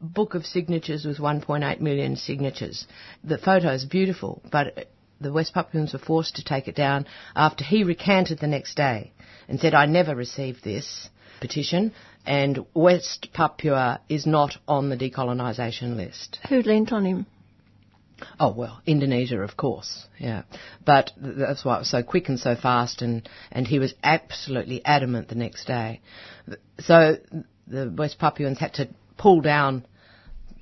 book 0.00 0.34
of 0.34 0.46
signatures 0.46 1.04
with 1.04 1.18
1.8 1.18 1.80
million 1.80 2.16
signatures. 2.16 2.86
The 3.22 3.38
photo 3.38 3.72
is 3.72 3.84
beautiful, 3.84 4.42
but 4.50 4.88
the 5.20 5.32
West 5.32 5.54
Papuans 5.54 5.92
were 5.92 5.98
forced 5.98 6.36
to 6.36 6.44
take 6.44 6.68
it 6.68 6.74
down 6.74 7.06
after 7.36 7.64
he 7.64 7.84
recanted 7.84 8.38
the 8.38 8.46
next 8.46 8.74
day 8.74 9.12
and 9.48 9.60
said, 9.60 9.74
I 9.74 9.86
never 9.86 10.14
received 10.14 10.64
this 10.64 11.08
petition 11.40 11.92
and 12.26 12.66
West 12.74 13.28
Papua 13.32 14.00
is 14.08 14.26
not 14.26 14.56
on 14.68 14.88
the 14.88 14.96
decolonisation 14.96 15.96
list. 15.96 16.38
Who 16.48 16.62
lent 16.62 16.92
on 16.92 17.04
him? 17.04 17.26
Oh, 18.38 18.52
well, 18.52 18.82
Indonesia, 18.86 19.40
of 19.40 19.56
course, 19.56 20.06
yeah. 20.18 20.42
But 20.84 21.12
that's 21.16 21.64
why 21.64 21.76
it 21.76 21.78
was 21.80 21.90
so 21.90 22.02
quick 22.02 22.28
and 22.28 22.38
so 22.38 22.54
fast, 22.54 23.00
and, 23.00 23.26
and 23.50 23.66
he 23.66 23.78
was 23.78 23.94
absolutely 24.02 24.84
adamant 24.84 25.28
the 25.28 25.36
next 25.36 25.66
day. 25.66 26.02
So 26.80 27.16
the 27.66 27.90
West 27.96 28.18
Papuans 28.18 28.58
had 28.58 28.74
to 28.74 28.88
pull 29.16 29.40
down 29.40 29.86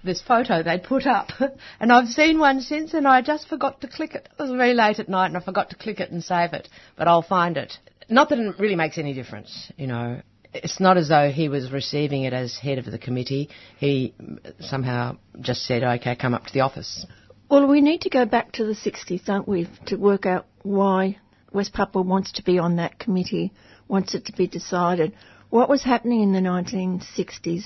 this 0.05 0.21
photo 0.21 0.63
they'd 0.63 0.83
put 0.83 1.07
up, 1.07 1.29
and 1.81 1.93
I've 1.93 2.09
seen 2.09 2.39
one 2.39 2.61
since, 2.61 2.95
and 2.95 3.07
I 3.07 3.23
just 3.23 3.49
forgot 3.49 3.81
to 3.81 3.89
click 3.89 4.15
it. 4.15 4.29
It 4.39 4.43
was 4.43 4.51
very 4.51 4.75
late 4.75 4.99
at 4.99 5.09
night, 5.09 5.27
and 5.27 5.37
I 5.37 5.41
forgot 5.41 5.71
to 5.71 5.77
click 5.77 6.01
it 6.01 6.11
and 6.11 6.23
save 6.23 6.53
it, 6.53 6.69
but 6.97 7.09
I'll 7.09 7.23
find 7.23 7.57
it. 7.57 7.79
Not 8.09 8.31
that 8.31 8.39
it 8.39 8.59
really 8.59 8.77
makes 8.77 8.99
any 8.99 9.13
difference, 9.13 9.71
you 9.77 9.87
know. 9.87 10.23
It's 10.55 10.81
not 10.81 10.97
as 10.97 11.09
though 11.09 11.31
he 11.31 11.51
was 11.51 11.71
receiving 11.71 12.23
it 12.23 12.33
as 12.33 12.57
head 12.57 12.79
of 12.79 12.87
the 12.87 12.99
committee. 12.99 13.51
He 13.79 14.15
somehow 14.61 15.19
just 15.41 15.67
said, 15.67 15.83
"Okay, 15.83 16.17
come 16.17 16.33
up 16.33 16.47
to 16.47 16.53
the 16.55 16.61
office." 16.61 17.05
Well, 17.51 17.67
we 17.67 17.81
need 17.81 18.03
to 18.03 18.11
go 18.11 18.25
back 18.25 18.53
to 18.53 18.65
the 18.65 18.75
60s, 18.75 19.25
don't 19.25 19.47
we, 19.47 19.69
to 19.87 19.97
work 19.97 20.27
out 20.27 20.47
why 20.63 21.19
West 21.53 21.73
Papua 21.73 22.03
wants 22.03 22.33
to 22.33 22.43
be 22.43 22.59
on 22.59 22.77
that 22.77 22.99
committee, 22.99 23.53
wants 23.89 24.15
it 24.15 24.27
to 24.27 24.33
be 24.33 24.47
decided. 24.47 25.15
What 25.51 25.69
was 25.69 25.83
happening 25.83 26.23
in 26.23 26.33
the 26.33 26.41
1960s 26.41 27.65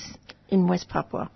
in 0.48 0.68
West 0.68 0.88
Papua? 0.88 1.30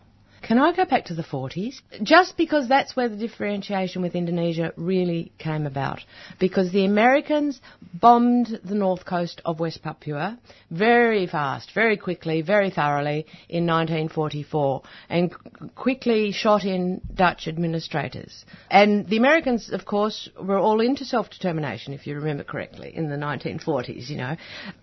Can 0.47 0.59
I 0.59 0.73
go 0.73 0.85
back 0.85 1.07
to 1.07 1.15
the 1.15 1.25
40s? 1.25 1.81
Just 2.05 2.37
because 2.37 2.69
that's 2.69 2.95
where 2.95 3.09
the 3.09 3.17
differentiation 3.17 4.01
with 4.01 4.15
Indonesia 4.15 4.73
really 4.77 5.33
came 5.39 5.67
about. 5.67 6.05
Because 6.39 6.71
the 6.71 6.85
Americans 6.85 7.61
bombed 7.93 8.61
the 8.63 8.77
north 8.77 9.05
coast 9.05 9.43
of 9.45 9.59
West 9.59 9.83
Papua 9.83 10.39
very 10.71 11.27
fast, 11.27 11.73
very 11.75 11.97
quickly, 11.97 12.43
very 12.43 12.71
thoroughly 12.71 13.27
in 13.49 13.67
1944 13.67 14.83
and 15.09 15.35
quickly 15.75 16.31
shot 16.31 16.65
in 16.65 17.01
Dutch 17.13 17.49
administrators. 17.49 18.45
And 18.71 19.09
the 19.09 19.17
Americans, 19.17 19.73
of 19.73 19.85
course, 19.85 20.29
were 20.41 20.59
all 20.59 20.81
into 20.81 21.05
self-determination, 21.05 21.93
if 21.93 22.07
you 22.07 22.15
remember 22.15 22.45
correctly, 22.45 22.93
in 22.95 23.09
the 23.09 23.17
1940s, 23.17 24.09
you 24.09 24.19
know. 24.19 24.37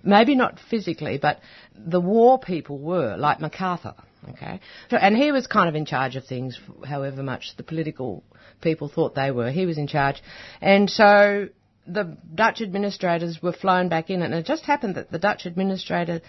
Maybe 0.04 0.36
not 0.36 0.60
physically, 0.70 1.20
but 1.20 1.40
the 1.74 2.02
war 2.02 2.38
people 2.38 2.80
were, 2.80 3.16
like 3.16 3.40
MacArthur. 3.40 3.94
Okay, 4.30 4.60
and 4.92 5.18
he 5.18 5.32
was 5.32 5.48
kind 5.48 5.68
of 5.68 5.76
in 5.76 5.86
charge 5.86 6.16
of 6.16 6.26
things, 6.26 6.60
however 6.86 7.22
much 7.24 7.56
the 7.58 7.64
political 7.64 8.24
people 8.62 8.88
thought 8.88 9.16
they 9.16 9.32
were. 9.32 9.52
He 9.52 9.66
was 9.66 9.78
in 9.78 9.88
charge, 9.88 10.22
and 10.62 10.90
so 10.90 11.50
the 11.86 12.18
Dutch 12.34 12.62
administrators 12.62 13.42
were 13.42 13.52
flown 13.52 13.90
back 13.90 14.10
in, 14.10 14.22
and 14.22 14.34
it 14.34 14.46
just 14.46 14.64
happened 14.64 14.96
that 14.96 15.12
the 15.12 15.20
Dutch 15.20 15.46
administrator, 15.46 16.22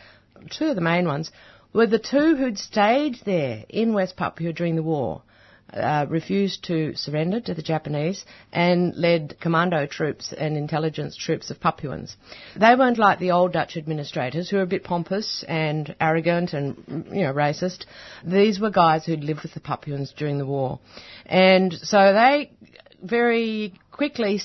two 0.51 0.67
of 0.67 0.75
the 0.75 0.81
main 0.81 1.07
ones, 1.07 1.31
were 1.73 1.87
the 1.87 1.99
two 1.99 2.37
who'd 2.37 2.59
stayed 2.59 3.19
there 3.25 3.65
in 3.69 3.95
West 3.95 4.17
Papua 4.17 4.53
during 4.53 4.77
the 4.77 4.83
war. 4.83 5.23
Uh, 5.75 6.07
refused 6.09 6.65
to 6.65 6.95
surrender 6.95 7.41
to 7.41 7.55
the 7.55 7.63
Japanese 7.63 8.25
and 8.53 8.95
led 8.97 9.37
commando 9.41 9.87
troops 9.87 10.33
and 10.37 10.57
intelligence 10.57 11.17
troops 11.17 11.51
of 11.51 11.61
Papuans. 11.61 12.17
They 12.57 12.75
weren't 12.77 12.99
like 12.99 13.19
the 13.19 13.33
old 13.33 13.53
Dutch 13.53 13.77
administrators 13.77 14.49
who 14.49 14.57
were 14.57 14.63
a 14.63 14.67
bit 14.67 14.85
pompous 14.85 15.45
and 15.49 15.95
arrogant 16.01 16.53
and 16.53 17.07
you 17.11 17.23
know 17.23 17.33
racist. 17.33 17.87
These 18.25 18.61
were 18.61 18.71
guys 18.71 19.05
who'd 19.05 19.25
lived 19.25 19.43
with 19.43 19.55
the 19.55 19.61
Papuans 19.61 20.13
during 20.17 20.39
the 20.39 20.47
war, 20.47 20.79
and 21.27 21.73
so 21.73 22.13
they 22.13 22.53
very 23.03 23.75
quickly, 23.91 24.41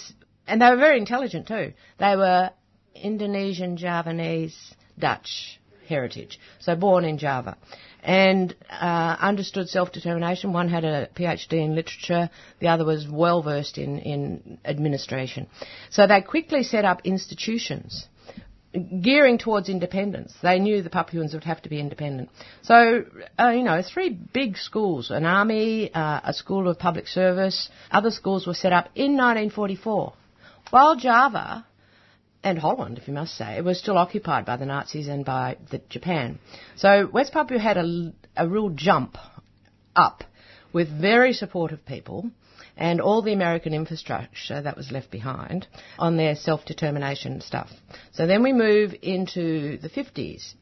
and 0.47 0.61
they 0.61 0.69
were 0.69 0.77
very 0.77 0.97
intelligent 0.97 1.47
too. 1.47 1.73
They 1.99 2.15
were 2.15 2.51
Indonesian, 2.95 3.77
Javanese, 3.77 4.57
Dutch 4.97 5.59
heritage, 5.87 6.39
so 6.59 6.75
born 6.75 7.05
in 7.05 7.17
Java 7.17 7.57
and 8.03 8.55
uh, 8.69 9.15
understood 9.19 9.69
self-determination. 9.69 10.53
One 10.53 10.69
had 10.69 10.85
a 10.85 11.07
PhD 11.15 11.53
in 11.53 11.75
literature, 11.75 12.29
the 12.59 12.67
other 12.67 12.85
was 12.85 13.07
well 13.07 13.41
versed 13.41 13.77
in, 13.77 13.99
in 13.99 14.57
administration. 14.65 15.47
So 15.89 16.07
they 16.07 16.21
quickly 16.21 16.63
set 16.63 16.85
up 16.85 17.01
institutions 17.03 18.07
gearing 19.01 19.39
towards 19.39 19.67
independence. 19.67 20.33
They 20.43 20.59
knew 20.59 20.81
the 20.81 20.89
Papuans 20.89 21.33
would 21.33 21.43
have 21.43 21.61
to 21.63 21.69
be 21.69 21.79
independent. 21.79 22.29
So, 22.61 23.03
uh, 23.39 23.49
you 23.49 23.63
know, 23.63 23.81
three 23.81 24.09
big 24.09 24.57
schools, 24.57 25.09
an 25.09 25.25
army, 25.25 25.91
uh, 25.91 26.21
a 26.23 26.33
school 26.33 26.67
of 26.67 26.77
public 26.77 27.07
service, 27.07 27.69
other 27.89 28.11
schools 28.11 28.45
were 28.45 28.53
set 28.53 28.71
up 28.71 28.89
in 28.95 29.17
1944. 29.17 30.13
While 30.69 30.95
Java 30.97 31.65
and 32.43 32.57
Holland, 32.57 32.97
if 32.97 33.07
you 33.07 33.13
must 33.13 33.35
say, 33.35 33.59
was 33.61 33.79
still 33.79 33.97
occupied 33.97 34.45
by 34.45 34.57
the 34.57 34.65
Nazis 34.65 35.07
and 35.07 35.25
by 35.25 35.57
the 35.71 35.81
Japan. 35.89 36.39
So 36.77 37.07
West 37.11 37.33
Papua 37.33 37.59
had 37.59 37.77
a, 37.77 38.13
a 38.37 38.47
real 38.47 38.69
jump 38.69 39.17
up 39.95 40.23
with 40.71 40.89
very 40.89 41.33
supportive 41.33 41.85
people 41.85 42.31
and 42.77 43.01
all 43.01 43.21
the 43.21 43.33
American 43.33 43.73
infrastructure 43.73 44.61
that 44.61 44.77
was 44.77 44.91
left 44.91 45.11
behind 45.11 45.67
on 45.97 46.15
their 46.15 46.35
self-determination 46.35 47.41
stuff. 47.41 47.69
So 48.13 48.25
then 48.25 48.41
we 48.41 48.53
move 48.53 48.95
into 49.01 49.77
the 49.79 49.89
50s, 49.89 50.53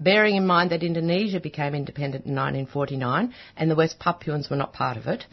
bearing 0.00 0.34
in 0.34 0.46
mind 0.46 0.70
that 0.70 0.82
Indonesia 0.82 1.38
became 1.38 1.74
independent 1.74 2.26
in 2.26 2.34
1949 2.34 3.32
and 3.56 3.70
the 3.70 3.76
West 3.76 4.00
Papuans 4.00 4.50
were 4.50 4.56
not 4.56 4.72
part 4.72 4.96
of 4.96 5.06
it 5.06 5.24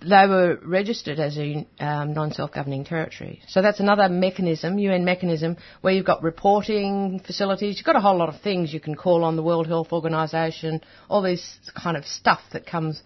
they 0.00 0.26
were 0.28 0.58
registered 0.62 1.18
as 1.18 1.36
a 1.38 1.66
um, 1.80 2.14
non-self-governing 2.14 2.84
territory. 2.84 3.42
So 3.48 3.62
that's 3.62 3.80
another 3.80 4.08
mechanism, 4.08 4.78
UN 4.78 5.04
mechanism, 5.04 5.56
where 5.80 5.92
you've 5.92 6.06
got 6.06 6.22
reporting 6.22 7.20
facilities. 7.24 7.78
You've 7.78 7.86
got 7.86 7.96
a 7.96 8.00
whole 8.00 8.16
lot 8.16 8.28
of 8.28 8.40
things 8.40 8.72
you 8.72 8.80
can 8.80 8.94
call 8.94 9.24
on 9.24 9.34
the 9.34 9.42
World 9.42 9.66
Health 9.66 9.92
Organization, 9.92 10.82
all 11.08 11.22
this 11.22 11.58
kind 11.74 11.96
of 11.96 12.04
stuff 12.04 12.40
that 12.52 12.64
comes 12.64 13.02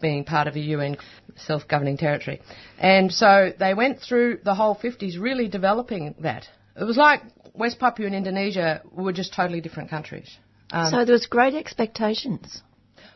being 0.00 0.24
part 0.24 0.46
of 0.46 0.54
a 0.54 0.60
UN 0.60 0.96
self-governing 1.36 1.96
territory. 1.96 2.40
And 2.78 3.12
so 3.12 3.52
they 3.58 3.74
went 3.74 4.00
through 4.00 4.40
the 4.44 4.54
whole 4.54 4.76
50s 4.76 5.18
really 5.18 5.48
developing 5.48 6.14
that. 6.20 6.46
It 6.78 6.84
was 6.84 6.96
like 6.96 7.22
West 7.54 7.78
Papua 7.78 8.06
and 8.06 8.14
Indonesia 8.14 8.82
were 8.92 9.12
just 9.12 9.34
totally 9.34 9.60
different 9.60 9.90
countries. 9.90 10.28
Um, 10.70 10.90
so 10.90 11.04
there 11.04 11.12
was 11.12 11.26
great 11.26 11.54
expectations. 11.54 12.62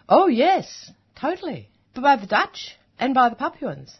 Oh 0.08 0.26
yes, 0.26 0.90
totally. 1.14 1.68
But 1.94 2.02
by 2.02 2.16
the 2.16 2.26
Dutch, 2.26 2.78
and 3.00 3.14
by 3.14 3.28
the 3.28 3.36
Papuans 3.36 3.96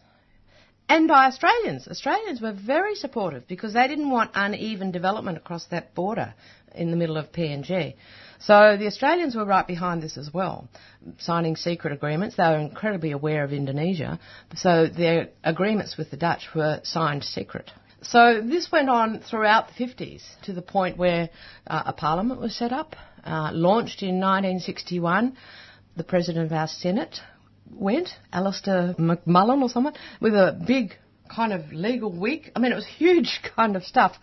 and 0.88 1.08
by 1.08 1.26
Australians. 1.26 1.88
Australians 1.88 2.40
were 2.40 2.52
very 2.52 2.94
supportive 2.94 3.46
because 3.46 3.74
they 3.74 3.88
didn't 3.88 4.10
want 4.10 4.32
uneven 4.34 4.90
development 4.90 5.36
across 5.36 5.64
that 5.66 5.94
border 5.94 6.34
in 6.74 6.90
the 6.90 6.96
middle 6.96 7.16
of 7.16 7.32
PNG. 7.32 7.94
So 8.40 8.76
the 8.76 8.86
Australians 8.86 9.36
were 9.36 9.44
right 9.44 9.66
behind 9.66 10.02
this 10.02 10.16
as 10.16 10.32
well, 10.32 10.68
signing 11.18 11.56
secret 11.56 11.92
agreements. 11.92 12.36
They 12.36 12.42
were 12.42 12.58
incredibly 12.58 13.12
aware 13.12 13.44
of 13.44 13.52
Indonesia, 13.52 14.18
so 14.56 14.86
their 14.86 15.28
agreements 15.44 15.96
with 15.96 16.10
the 16.10 16.16
Dutch 16.16 16.48
were 16.54 16.80
signed 16.82 17.24
secret. 17.24 17.70
So 18.02 18.40
this 18.42 18.72
went 18.72 18.88
on 18.88 19.20
throughout 19.20 19.68
the 19.68 19.84
50s 19.84 20.22
to 20.44 20.54
the 20.54 20.62
point 20.62 20.96
where 20.96 21.28
uh, 21.66 21.82
a 21.86 21.92
parliament 21.92 22.40
was 22.40 22.56
set 22.56 22.72
up, 22.72 22.96
uh, 23.24 23.50
launched 23.52 24.02
in 24.02 24.20
1961. 24.20 25.36
The 25.96 26.04
president 26.04 26.46
of 26.46 26.52
our 26.52 26.68
Senate 26.68 27.20
went, 27.72 28.10
Alister 28.32 28.94
McMullin 28.98 29.62
or 29.62 29.68
someone, 29.68 29.94
with 30.20 30.34
a 30.34 30.60
big 30.66 30.94
kind 31.34 31.52
of 31.52 31.72
legal 31.72 32.12
wig. 32.12 32.50
I 32.54 32.58
mean, 32.58 32.72
it 32.72 32.76
was 32.76 32.86
huge 32.86 33.40
kind 33.56 33.76
of 33.76 33.84
stuff. 33.84 34.16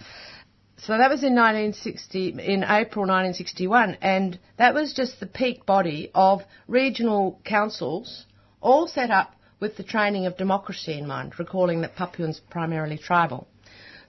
So 0.79 0.95
that 0.97 1.09
was 1.09 1.23
in 1.23 1.33
1960, 1.33 2.29
in 2.29 2.63
April 2.63 3.05
1961, 3.05 3.97
and 4.01 4.39
that 4.57 4.75
was 4.75 4.93
just 4.93 5.19
the 5.19 5.25
peak 5.25 5.65
body 5.65 6.11
of 6.13 6.41
regional 6.67 7.41
councils, 7.43 8.25
all 8.61 8.87
set 8.87 9.09
up 9.09 9.33
with 9.59 9.75
the 9.75 9.83
training 9.83 10.27
of 10.27 10.37
democracy 10.37 10.95
in 10.95 11.07
mind, 11.07 11.39
recalling 11.39 11.81
that 11.81 11.95
Papuans 11.95 12.39
primarily 12.51 12.99
tribal. 12.99 13.47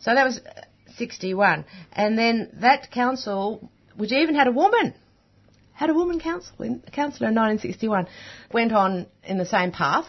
So 0.01 0.15
that 0.15 0.25
was 0.25 0.41
61, 0.97 1.65
and 1.93 2.19
then 2.19 2.51
that 2.61 2.91
council, 2.91 3.71
which 3.97 4.13
even 4.13 4.35
had 4.35 4.47
a 4.47 4.53
woman 4.53 4.95
had 5.79 5.91
a 5.91 5.95
woman 5.95 6.19
councillor 6.19 6.67
in 6.67 6.81
1961, 6.91 8.09
went 8.53 8.73
on 8.73 9.07
in 9.23 9.39
the 9.39 9.47
same 9.47 9.71
path, 9.71 10.07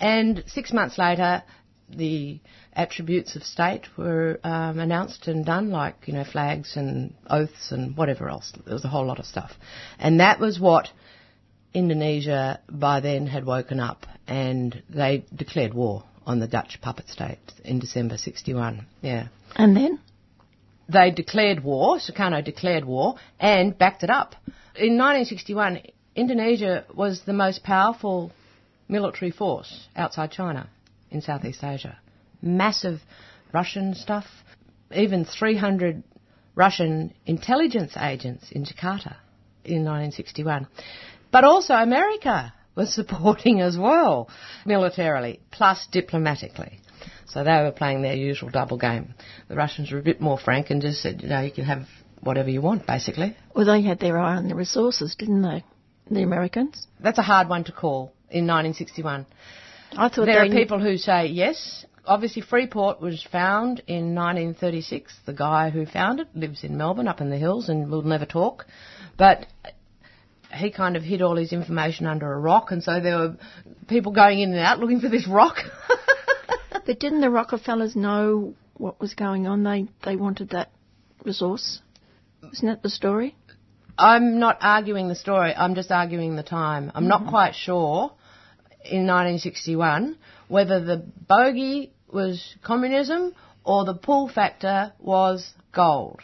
and 0.00 0.42
six 0.48 0.72
months 0.72 0.98
later, 0.98 1.44
the 1.88 2.40
attributes 2.72 3.36
of 3.36 3.44
state 3.44 3.86
were 3.96 4.40
um, 4.42 4.80
announced 4.80 5.28
and 5.28 5.46
done, 5.46 5.70
like 5.70 5.94
you 6.06 6.14
know 6.14 6.24
flags 6.24 6.74
and 6.74 7.14
oaths 7.30 7.70
and 7.70 7.96
whatever 7.96 8.28
else. 8.28 8.52
There 8.64 8.74
was 8.74 8.84
a 8.84 8.88
whole 8.88 9.06
lot 9.06 9.20
of 9.20 9.24
stuff, 9.24 9.52
and 10.00 10.18
that 10.18 10.40
was 10.40 10.58
what 10.58 10.88
Indonesia 11.72 12.60
by 12.68 12.98
then 12.98 13.28
had 13.28 13.46
woken 13.46 13.78
up, 13.78 14.06
and 14.26 14.82
they 14.90 15.26
declared 15.32 15.74
war 15.74 16.02
on 16.26 16.40
the 16.40 16.48
Dutch 16.48 16.80
puppet 16.82 17.08
state 17.08 17.52
in 17.64 17.78
December 17.78 18.16
'61. 18.16 18.84
Yeah, 19.00 19.28
and 19.54 19.76
then 19.76 20.00
they 20.88 21.10
declared 21.10 21.62
war. 21.62 21.98
Sukarno 21.98 22.44
declared 22.44 22.84
war 22.84 23.16
and 23.40 23.76
backed 23.76 24.02
it 24.02 24.10
up 24.10 24.34
in 24.76 24.98
1961, 24.98 25.82
Indonesia 26.16 26.84
was 26.94 27.22
the 27.22 27.32
most 27.32 27.62
powerful 27.62 28.32
military 28.88 29.30
force 29.30 29.88
outside 29.94 30.32
China 30.32 30.68
in 31.10 31.20
Southeast 31.20 31.62
Asia. 31.62 31.98
Massive 32.42 33.00
Russian 33.52 33.94
stuff, 33.94 34.26
even 34.92 35.24
300 35.24 36.02
Russian 36.56 37.14
intelligence 37.24 37.96
agents 37.96 38.50
in 38.50 38.64
Jakarta 38.64 39.16
in 39.64 39.84
1961. 39.84 40.66
But 41.30 41.44
also 41.44 41.74
America 41.74 42.52
was 42.74 42.92
supporting 42.94 43.60
as 43.60 43.78
well, 43.78 44.28
militarily, 44.66 45.40
plus 45.52 45.86
diplomatically. 45.90 46.80
So 47.26 47.42
they 47.42 47.50
were 47.50 47.72
playing 47.72 48.02
their 48.02 48.14
usual 48.14 48.50
double 48.50 48.78
game. 48.78 49.14
The 49.48 49.54
Russians 49.54 49.90
were 49.90 49.98
a 49.98 50.02
bit 50.02 50.20
more 50.20 50.38
frank 50.38 50.70
and 50.70 50.82
just 50.82 51.02
said, 51.02 51.22
you 51.22 51.28
know, 51.28 51.40
you 51.40 51.52
can 51.52 51.64
have 51.64 51.86
whatever 52.20 52.50
you 52.50 52.60
want, 52.60 52.86
basically. 52.86 53.36
Well, 53.54 53.66
they 53.66 53.82
had 53.82 54.00
their 54.00 54.18
eye 54.18 54.36
on 54.36 54.48
the 54.48 54.54
resources, 54.54 55.14
didn't 55.14 55.42
they? 55.42 55.64
The 56.10 56.22
Americans? 56.22 56.86
That's 57.00 57.18
a 57.18 57.22
hard 57.22 57.48
one 57.48 57.64
to 57.64 57.72
call 57.72 58.12
in 58.30 58.46
1961. 58.46 59.26
I 59.96 60.08
thought 60.08 60.26
there 60.26 60.44
are 60.44 60.48
people 60.48 60.80
who 60.80 60.96
say 60.96 61.26
yes. 61.26 61.86
Obviously, 62.06 62.42
Freeport 62.42 63.00
was 63.00 63.26
found 63.30 63.82
in 63.86 64.14
1936. 64.14 65.14
The 65.24 65.32
guy 65.32 65.70
who 65.70 65.86
found 65.86 66.20
it 66.20 66.28
lives 66.34 66.62
in 66.62 66.76
Melbourne, 66.76 67.08
up 67.08 67.20
in 67.20 67.30
the 67.30 67.38
hills, 67.38 67.68
and 67.68 67.90
will 67.90 68.02
never 68.02 68.26
talk. 68.26 68.66
But 69.16 69.46
he 70.52 70.70
kind 70.70 70.96
of 70.96 71.02
hid 71.02 71.22
all 71.22 71.36
his 71.36 71.52
information 71.52 72.06
under 72.06 72.30
a 72.30 72.38
rock, 72.38 72.70
and 72.70 72.82
so 72.82 73.00
there 73.00 73.18
were 73.18 73.36
people 73.88 74.12
going 74.12 74.40
in 74.40 74.50
and 74.50 74.58
out 74.58 74.78
looking 74.78 75.00
for 75.00 75.08
this 75.08 75.26
rock. 75.26 75.56
but 76.86 77.00
didn't 77.00 77.20
the 77.20 77.30
Rockefellers 77.30 77.96
know 77.96 78.54
what 78.74 79.00
was 79.00 79.14
going 79.14 79.46
on? 79.46 79.62
They 79.62 79.86
they 80.04 80.16
wanted 80.16 80.50
that 80.50 80.70
resource. 81.24 81.80
Isn't 82.52 82.68
that 82.68 82.82
the 82.82 82.90
story? 82.90 83.36
I'm 83.96 84.38
not 84.38 84.58
arguing 84.60 85.08
the 85.08 85.14
story. 85.14 85.54
I'm 85.54 85.74
just 85.74 85.90
arguing 85.90 86.36
the 86.36 86.42
time. 86.42 86.90
I'm 86.94 87.02
mm-hmm. 87.02 87.08
not 87.08 87.26
quite 87.28 87.54
sure 87.54 88.12
in 88.84 89.06
1961 89.06 90.18
whether 90.48 90.84
the 90.84 90.96
bogey 91.28 91.92
was 92.12 92.54
communism 92.62 93.34
or 93.64 93.84
the 93.84 93.94
pull 93.94 94.28
factor 94.28 94.92
was 94.98 95.52
gold. 95.72 96.20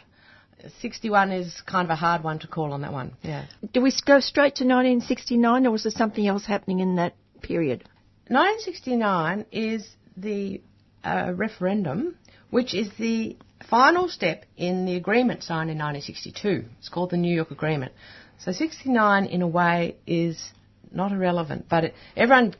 61 0.81 1.31
is 1.31 1.61
kind 1.65 1.85
of 1.85 1.89
a 1.89 1.95
hard 1.95 2.23
one 2.23 2.39
to 2.39 2.47
call 2.47 2.73
on 2.73 2.81
that 2.81 2.93
one. 2.93 3.13
Yeah. 3.23 3.45
Do 3.73 3.81
we 3.81 3.91
go 4.05 4.19
straight 4.19 4.55
to 4.55 4.63
1969 4.63 5.65
or 5.65 5.71
was 5.71 5.83
there 5.83 5.91
something 5.91 6.27
else 6.27 6.45
happening 6.45 6.79
in 6.79 6.97
that 6.97 7.15
period? 7.41 7.83
1969 8.27 9.45
is 9.51 9.87
the 10.17 10.61
uh, 11.03 11.33
referendum, 11.35 12.15
which 12.49 12.73
is 12.73 12.89
the 12.99 13.37
final 13.69 14.07
step 14.09 14.45
in 14.57 14.85
the 14.85 14.95
agreement 14.95 15.43
signed 15.43 15.69
in 15.69 15.77
1962. 15.77 16.65
It's 16.79 16.89
called 16.89 17.11
the 17.11 17.17
New 17.17 17.33
York 17.33 17.51
Agreement. 17.51 17.91
So 18.39 18.51
69, 18.51 19.25
in 19.25 19.41
a 19.41 19.47
way, 19.47 19.95
is 20.07 20.51
not 20.91 21.11
irrelevant, 21.11 21.67
but 21.69 21.85
it, 21.85 21.93
everyone 22.15 22.55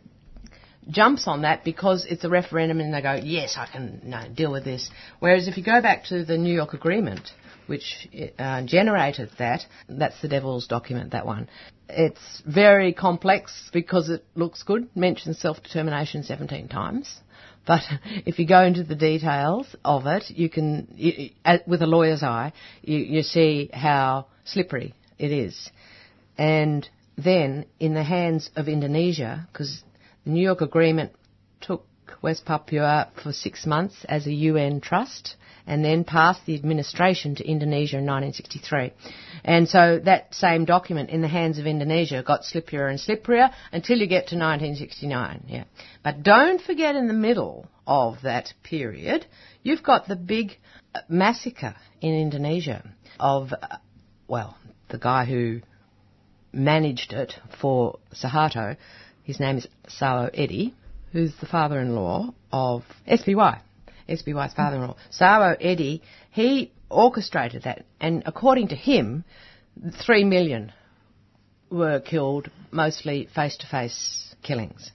jumps 0.90 1.28
on 1.28 1.42
that 1.42 1.64
because 1.64 2.06
it's 2.06 2.24
a 2.24 2.30
referendum 2.30 2.80
and 2.80 2.94
they 2.94 3.02
go, 3.02 3.14
yes, 3.14 3.56
I 3.58 3.68
can 3.68 4.02
no, 4.04 4.28
deal 4.34 4.52
with 4.52 4.64
this. 4.64 4.90
Whereas 5.20 5.48
if 5.48 5.58
you 5.58 5.64
go 5.64 5.82
back 5.82 6.06
to 6.06 6.24
the 6.26 6.38
New 6.38 6.54
York 6.54 6.74
Agreement, 6.74 7.32
which 7.68 8.08
uh, 8.38 8.64
generated 8.64 9.30
that, 9.40 9.62
that's 9.88 10.20
the 10.22 10.28
devil's 10.28 10.68
document, 10.68 11.12
that 11.12 11.26
one. 11.26 11.50
It's 11.90 12.42
very 12.46 12.94
complex 12.94 13.70
because 13.74 14.10
it 14.10 14.26
looks 14.36 14.64
good, 14.64 14.90
mentions 14.96 15.40
self-determination 15.40 16.24
17 16.24 16.68
times. 16.68 17.20
But 17.66 17.82
if 18.26 18.40
you 18.40 18.48
go 18.48 18.64
into 18.64 18.84
the 18.84 18.96
details 18.96 19.68
of 19.84 20.06
it, 20.06 20.26
you 20.30 20.50
can, 20.50 20.88
you, 20.96 21.30
with 21.68 21.82
a 21.82 21.88
lawyer's 21.88 22.24
eye, 22.24 22.54
you, 22.82 22.98
you 22.98 23.24
see 23.24 23.70
how 23.74 24.28
slippery 24.46 24.94
it 25.18 25.32
is. 25.32 25.70
And 26.38 26.88
then, 27.18 27.66
in 27.80 27.94
the 27.94 28.04
hands 28.04 28.50
of 28.56 28.68
Indonesia, 28.68 29.48
because 29.52 29.84
the 30.24 30.32
New 30.32 30.42
York 30.42 30.62
Agreement 30.62 31.12
took 31.60 31.86
West 32.22 32.46
Papua 32.46 33.10
for 33.22 33.32
six 33.32 33.66
months 33.66 34.06
as 34.08 34.28
a 34.28 34.34
UN 34.34 34.82
trust 34.82 35.36
and 35.68 35.86
then 35.86 36.04
passed 36.04 36.46
the 36.46 36.56
administration 36.56 37.36
to 37.36 37.48
Indonesia 37.48 37.98
in 37.98 38.06
1963. 38.06 38.92
And 39.44 39.70
so 39.70 40.00
that 40.06 40.34
same 40.34 40.66
document 40.66 41.10
in 41.10 41.22
the 41.22 41.28
hands 41.28 41.60
of 41.60 41.68
Indonesia 41.68 42.24
got 42.26 42.42
slipperier 42.42 42.90
and 42.90 43.00
slipperier 43.00 43.52
until 43.72 43.98
you 43.98 44.08
get 44.08 44.28
to 44.28 44.36
1969. 44.36 45.46
Yeah. 45.48 45.64
But 46.04 46.24
don't 46.24 46.62
forget 46.62 46.96
in 46.96 47.08
the 47.08 47.14
middle 47.14 47.68
of 47.86 48.22
that 48.24 48.54
period, 48.64 49.26
you've 49.64 49.84
got 49.84 50.08
the 50.08 50.16
big 50.16 50.58
uh, 50.94 51.02
massacre 51.08 51.76
in 52.02 52.14
Indonesia 52.14 52.84
of, 53.20 53.54
uh, 53.54 53.78
well, 54.28 54.58
the 54.90 54.98
guy 54.98 55.26
who 55.26 55.62
managed 56.54 57.14
it 57.14 57.34
for 57.60 58.00
Suharto. 58.14 58.78
His 59.24 59.40
name 59.40 59.58
is 59.58 59.68
Sarwo 59.88 60.34
Edhie, 60.36 60.74
who's 61.12 61.34
the 61.40 61.46
father-in-law 61.46 62.34
of 62.52 62.84
SBY. 63.08 63.62
SBY's 64.10 64.54
father-in-law. 64.54 64.96
Sarwo 65.12 65.62
Edhie, 65.62 66.02
he 66.32 66.72
orchestrated 66.90 67.64
that, 67.64 67.86
and 68.00 68.24
according 68.26 68.70
to 68.70 68.76
him, 68.76 69.24
three 70.06 70.24
million 70.24 70.72
were 71.70 72.00
killed, 72.00 72.50
mostly 72.72 73.30
face-to-face 73.34 74.36
killings. 74.44 74.92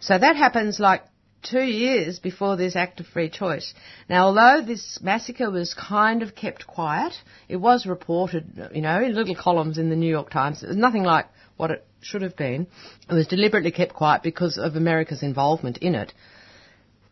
So 0.00 0.18
that 0.18 0.36
happens 0.36 0.80
like 0.80 1.02
two 1.42 1.62
years 1.62 2.18
before 2.18 2.56
this 2.56 2.74
act 2.74 2.98
of 3.00 3.06
free 3.06 3.30
choice. 3.30 3.72
Now, 4.08 4.26
although 4.26 4.64
this 4.66 4.98
massacre 5.00 5.50
was 5.50 5.74
kind 5.74 6.22
of 6.22 6.34
kept 6.34 6.66
quiet, 6.66 7.12
it 7.48 7.56
was 7.56 7.86
reported, 7.86 8.70
you 8.74 8.82
know, 8.82 9.00
in 9.00 9.14
little 9.14 9.36
columns 9.36 9.78
in 9.78 9.88
the 9.88 9.96
New 9.96 10.10
York 10.10 10.30
Times. 10.30 10.62
It 10.62 10.68
was 10.68 10.76
nothing 10.76 11.04
like 11.04 11.26
what 11.56 11.70
it 11.70 11.85
should 12.00 12.22
have 12.22 12.36
been. 12.36 12.66
It 13.08 13.14
was 13.14 13.26
deliberately 13.26 13.70
kept 13.70 13.94
quiet 13.94 14.22
because 14.22 14.58
of 14.58 14.76
America's 14.76 15.22
involvement 15.22 15.78
in 15.78 15.94
it 15.94 16.12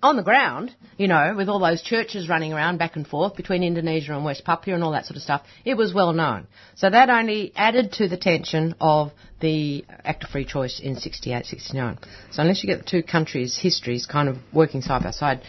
on 0.05 0.16
the 0.16 0.23
ground, 0.23 0.74
you 0.98 1.09
know, 1.09 1.35
with 1.35 1.48
all 1.48 1.59
those 1.59 1.81
churches 1.81 2.28
running 2.28 2.52
around 2.52 2.77
back 2.77 2.94
and 2.94 3.06
forth 3.06 3.35
between 3.36 3.62
Indonesia 3.62 4.12
and 4.12 4.23
West 4.23 4.44
Papua 4.44 4.74
and 4.74 4.85
all 4.85 4.93
that 4.93 5.06
sort 5.06 5.16
of 5.16 5.23
stuff, 5.23 5.43
it 5.65 5.78
was 5.78 5.94
well 5.94 6.12
known. 6.12 6.47
So 6.77 6.90
that 6.90 7.09
only 7.09 7.52
added 7.56 7.93
to 7.93 8.06
the 8.06 8.19
tension 8.19 8.74
of 8.82 9.12
the 9.40 9.86
Act 10.05 10.24
of 10.24 10.31
Free 10.31 10.44
Choice 10.44 10.78
in 10.78 10.97
68, 10.97 11.47
69. 11.47 11.98
So 12.32 12.43
unless 12.43 12.62
you 12.62 12.66
get 12.66 12.85
the 12.85 12.90
two 12.90 13.02
countries' 13.02 13.59
histories 13.59 14.05
kind 14.05 14.28
of 14.28 14.36
working 14.52 14.82
side 14.82 15.02
by 15.02 15.11
side, 15.11 15.40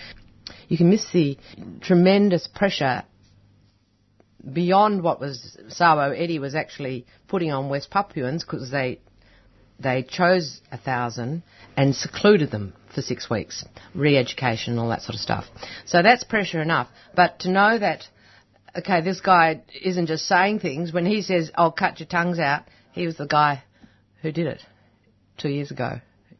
you 0.70 0.78
can 0.78 0.90
miss 0.90 1.06
the 1.12 1.38
tremendous 1.82 2.48
pressure 2.48 3.04
beyond 4.54 5.04
what 5.04 5.20
was 5.20 5.58
Sarwo 5.68 6.18
Edhie 6.18 6.40
was 6.40 6.56
actually 6.56 7.06
putting 7.28 7.52
on 7.52 7.68
West 7.68 7.90
Papuans 7.90 8.46
because 8.46 8.72
they 8.72 9.02
they 9.80 10.04
chose 10.04 10.62
a 10.72 10.78
thousand 10.78 11.44
and 11.76 11.96
secluded 11.96 12.52
them 12.52 12.74
for 12.94 13.02
six 13.02 13.30
weeks, 13.30 13.66
re-education, 13.94 14.74
and 14.74 14.80
all 14.80 14.90
that 14.90 15.02
sort 15.02 15.16
of 15.16 15.22
stuff. 15.22 15.46
So 15.86 16.02
that's 16.02 16.24
pressure 16.24 16.62
enough. 16.62 16.88
But 17.16 17.40
to 17.40 17.52
know 17.52 17.78
that, 17.78 18.08
okay, 18.78 19.02
this 19.02 19.20
guy 19.20 19.64
isn't 19.82 20.08
just 20.08 20.26
saying 20.28 20.60
things. 20.60 20.94
When 20.94 21.06
he 21.06 21.22
says, 21.22 21.52
"I'll 21.56 21.72
cut 21.72 22.00
your 22.00 22.08
tongues 22.08 22.40
out," 22.40 22.64
he 22.94 23.06
was 23.06 23.18
the 23.18 23.28
guy 23.28 23.64
who 24.22 24.32
did 24.32 24.48
it 24.48 24.62
two 25.38 25.50
years 25.50 25.72
ago 25.72 26.00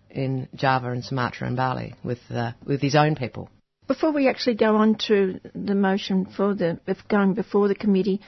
in 0.10 0.48
Java 0.56 0.92
and 0.92 1.04
Sumatra 1.04 1.48
and 1.48 1.58
Bali 1.58 1.94
with 2.04 2.20
uh, 2.32 2.54
with 2.66 2.82
his 2.82 2.96
own 2.96 3.16
people. 3.16 3.50
Before 3.88 4.12
we 4.12 4.28
actually 4.28 4.56
go 4.56 4.78
on 4.78 4.96
to 5.08 5.40
the 5.54 5.76
motion 5.76 6.26
for 6.26 6.56
the 6.56 6.80
going 7.08 7.34
before 7.34 7.68
the 7.68 7.76
committee, 7.76 8.22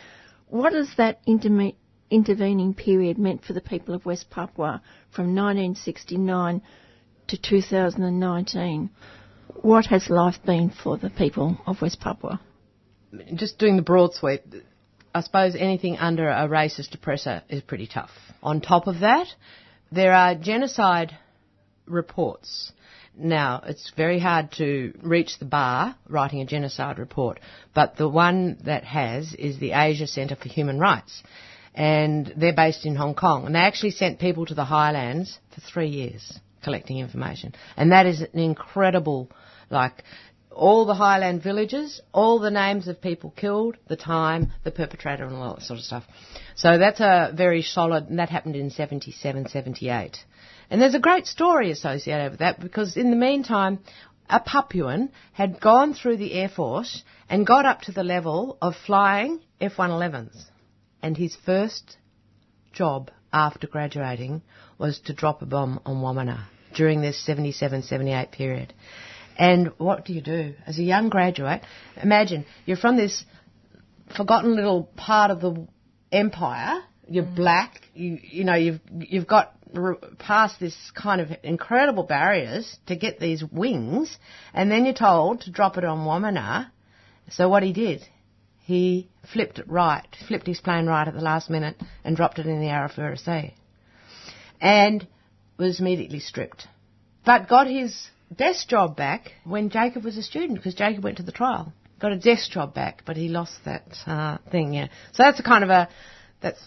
what 0.50 0.74
does 0.74 0.90
that 0.98 1.26
interme- 1.26 1.76
intervening 2.10 2.74
period 2.74 3.18
meant 3.18 3.44
for 3.44 3.54
the 3.54 3.62
people 3.62 3.94
of 3.94 4.06
West 4.06 4.30
Papua 4.30 4.82
from 5.12 5.36
1969 5.36 6.62
to 7.28 7.38
2019. 7.38 8.90
What 9.62 9.86
has 9.88 10.10
life 10.10 10.38
been 10.46 10.72
for 10.72 10.98
the 10.98 11.10
people 11.10 11.58
of 11.66 11.82
West 11.82 12.00
Papua? 12.00 12.40
Just 13.36 13.58
doing 13.58 13.76
the 13.76 13.82
broad 13.82 14.14
sweep, 14.14 14.42
I 15.14 15.22
suppose 15.22 15.56
anything 15.56 15.98
under 15.98 16.30
a 16.30 16.48
racist 16.48 16.94
oppressor 16.94 17.42
is 17.50 17.62
pretty 17.62 17.88
tough. 17.88 18.12
On 18.44 18.62
top 18.62 18.88
of 18.88 19.00
that, 19.00 19.28
there 19.92 20.14
are 20.14 20.36
genocide 20.36 21.18
reports. 21.86 22.72
Now, 23.16 23.64
it's 23.66 23.92
very 23.98 24.20
hard 24.20 24.52
to 24.58 24.94
reach 25.02 25.40
the 25.40 25.46
bar 25.46 25.96
writing 26.08 26.42
a 26.42 26.46
genocide 26.46 27.00
report, 27.00 27.40
but 27.74 27.98
the 27.98 28.08
one 28.08 28.60
that 28.66 28.84
has 28.84 29.34
is 29.34 29.58
the 29.58 29.72
Asia 29.72 30.06
Centre 30.06 30.36
for 30.36 30.50
Human 30.50 30.78
Rights. 30.78 31.24
And 31.78 32.34
they're 32.36 32.56
based 32.56 32.86
in 32.86 32.95
Hong 32.95 33.14
Kong. 33.14 33.45
And 33.45 33.56
they 33.56 33.60
actually 33.60 33.91
sent 33.91 34.20
people 34.20 34.48
to 34.48 34.56
the 34.56 34.66
highlands 34.66 35.38
for 35.54 35.62
three 35.62 35.90
years 35.90 36.40
collecting 36.64 36.98
information. 36.98 37.54
And 37.78 37.91
that 37.91 38.08
is 38.08 38.22
an 38.22 38.40
incredible, 38.40 39.30
like, 39.70 40.04
all 40.52 40.86
the 40.86 40.95
highland 40.95 41.44
villages, 41.44 42.02
all 42.12 42.40
the 42.40 42.49
names 42.49 42.88
of 42.88 42.99
people 42.99 43.32
killed, 43.38 43.78
the 43.88 43.95
time, 43.95 44.52
the 44.64 44.72
perpetrator, 44.72 45.24
and 45.24 45.36
all 45.36 45.54
that 45.54 45.64
sort 45.64 45.80
of 45.80 45.86
stuff. 45.86 46.04
So 46.56 46.80
that's 46.80 46.99
a 46.99 47.32
very 47.36 47.62
solid, 47.62 48.10
and 48.10 48.18
that 48.18 48.30
happened 48.30 48.56
in 48.56 48.72
77, 48.72 49.49
78. 49.49 50.18
And 50.70 50.82
there's 50.82 50.95
a 50.95 50.99
great 50.99 51.28
story 51.28 51.72
associated 51.72 52.32
with 52.32 52.40
that 52.40 52.60
because 52.60 52.98
in 52.98 53.12
the 53.12 53.16
meantime, 53.16 53.80
a 54.30 54.40
Papuan 54.40 55.10
had 55.32 55.62
gone 55.62 55.94
through 55.94 56.18
the 56.18 56.34
Air 56.34 56.49
Force 56.49 57.04
and 57.30 57.45
got 57.45 57.66
up 57.66 57.82
to 57.84 57.91
the 57.91 58.04
level 58.04 58.58
of 58.62 58.76
flying 58.76 59.40
F-111s. 59.62 60.36
And 61.02 61.15
his 61.15 61.36
first 61.45 61.98
job 62.74 63.11
after 63.32 63.68
graduating 63.68 64.41
was 64.78 64.99
to 65.02 65.14
drop 65.14 65.41
a 65.41 65.45
bomb 65.45 65.80
on 65.86 65.98
Wamena 65.98 66.45
during 66.76 67.02
this 67.02 67.19
77 67.26 67.84
78 67.84 68.32
period. 68.32 68.74
And 69.38 69.72
what 69.78 70.06
do 70.06 70.14
you 70.14 70.22
do? 70.22 70.56
As 70.65 70.80
a 70.80 70.84
young 70.84 71.10
graduate, 71.10 71.61
imagine 72.02 72.45
you're 72.65 72.78
from 72.78 72.98
this 72.98 73.24
forgotten 74.15 74.56
little 74.56 74.84
part 74.95 75.32
of 75.32 75.41
the 75.41 75.68
empire, 76.11 76.82
you're 77.07 77.24
mm. 77.24 77.36
black, 77.36 77.82
you, 77.94 78.19
you 78.22 78.44
know, 78.44 78.56
you've, 78.56 78.80
you've 78.91 79.28
got 79.28 79.53
past 80.18 80.60
this 80.60 80.76
kind 80.95 81.22
of 81.22 81.30
incredible 81.44 82.03
barriers 82.03 82.78
to 82.88 82.95
get 82.95 83.19
these 83.19 83.44
wings, 83.44 84.18
and 84.53 84.72
then 84.72 84.86
you're 84.86 84.94
told 84.94 85.41
to 85.41 85.52
drop 85.52 85.78
it 85.78 85.84
on 85.84 85.99
Wamena. 85.99 86.69
So 87.30 87.49
what 87.49 87.64
he 87.64 87.74
did, 87.74 88.07
he 88.68 89.07
flipped 89.31 89.60
it 89.60 89.69
right, 89.69 90.06
flipped 90.27 90.45
his 90.45 90.60
plane 90.60 90.88
right 90.88 91.07
at 91.07 91.14
the 91.14 91.22
last 91.22 91.49
minute 91.49 91.81
and 92.03 92.18
dropped 92.18 92.38
it 92.38 92.45
in 92.45 92.60
the 92.60 92.68
Arafura 92.68 93.18
Sea 93.18 93.53
and 94.60 95.07
was 95.57 95.80
immediately 95.80 96.19
stripped. 96.19 96.68
But 97.26 97.48
got 97.48 97.68
his 97.68 98.10
desk 98.35 98.68
job 98.68 98.98
back 98.98 99.31
when 99.45 99.69
Jacob 99.69 100.03
was 100.03 100.18
a 100.18 100.22
student 100.22 100.60
because 100.60 100.76
Jacob 100.76 101.06
went 101.06 101.15
to 101.15 101.23
the 101.23 101.31
trial. 101.31 101.72
Got 102.02 102.11
a 102.11 102.18
desk 102.18 102.52
job 102.52 102.73
back, 102.73 103.03
but 103.06 103.15
he 103.15 103.30
lost 103.30 103.53
that 103.64 103.85
uh, 104.06 104.38
thing. 104.52 104.73
Yeah, 104.73 104.89
so 105.14 105.23
that's 105.23 105.39
a 105.39 105.44
kind 105.44 105.64
of 105.64 105.69
a 105.69 105.88
that's 106.41 106.61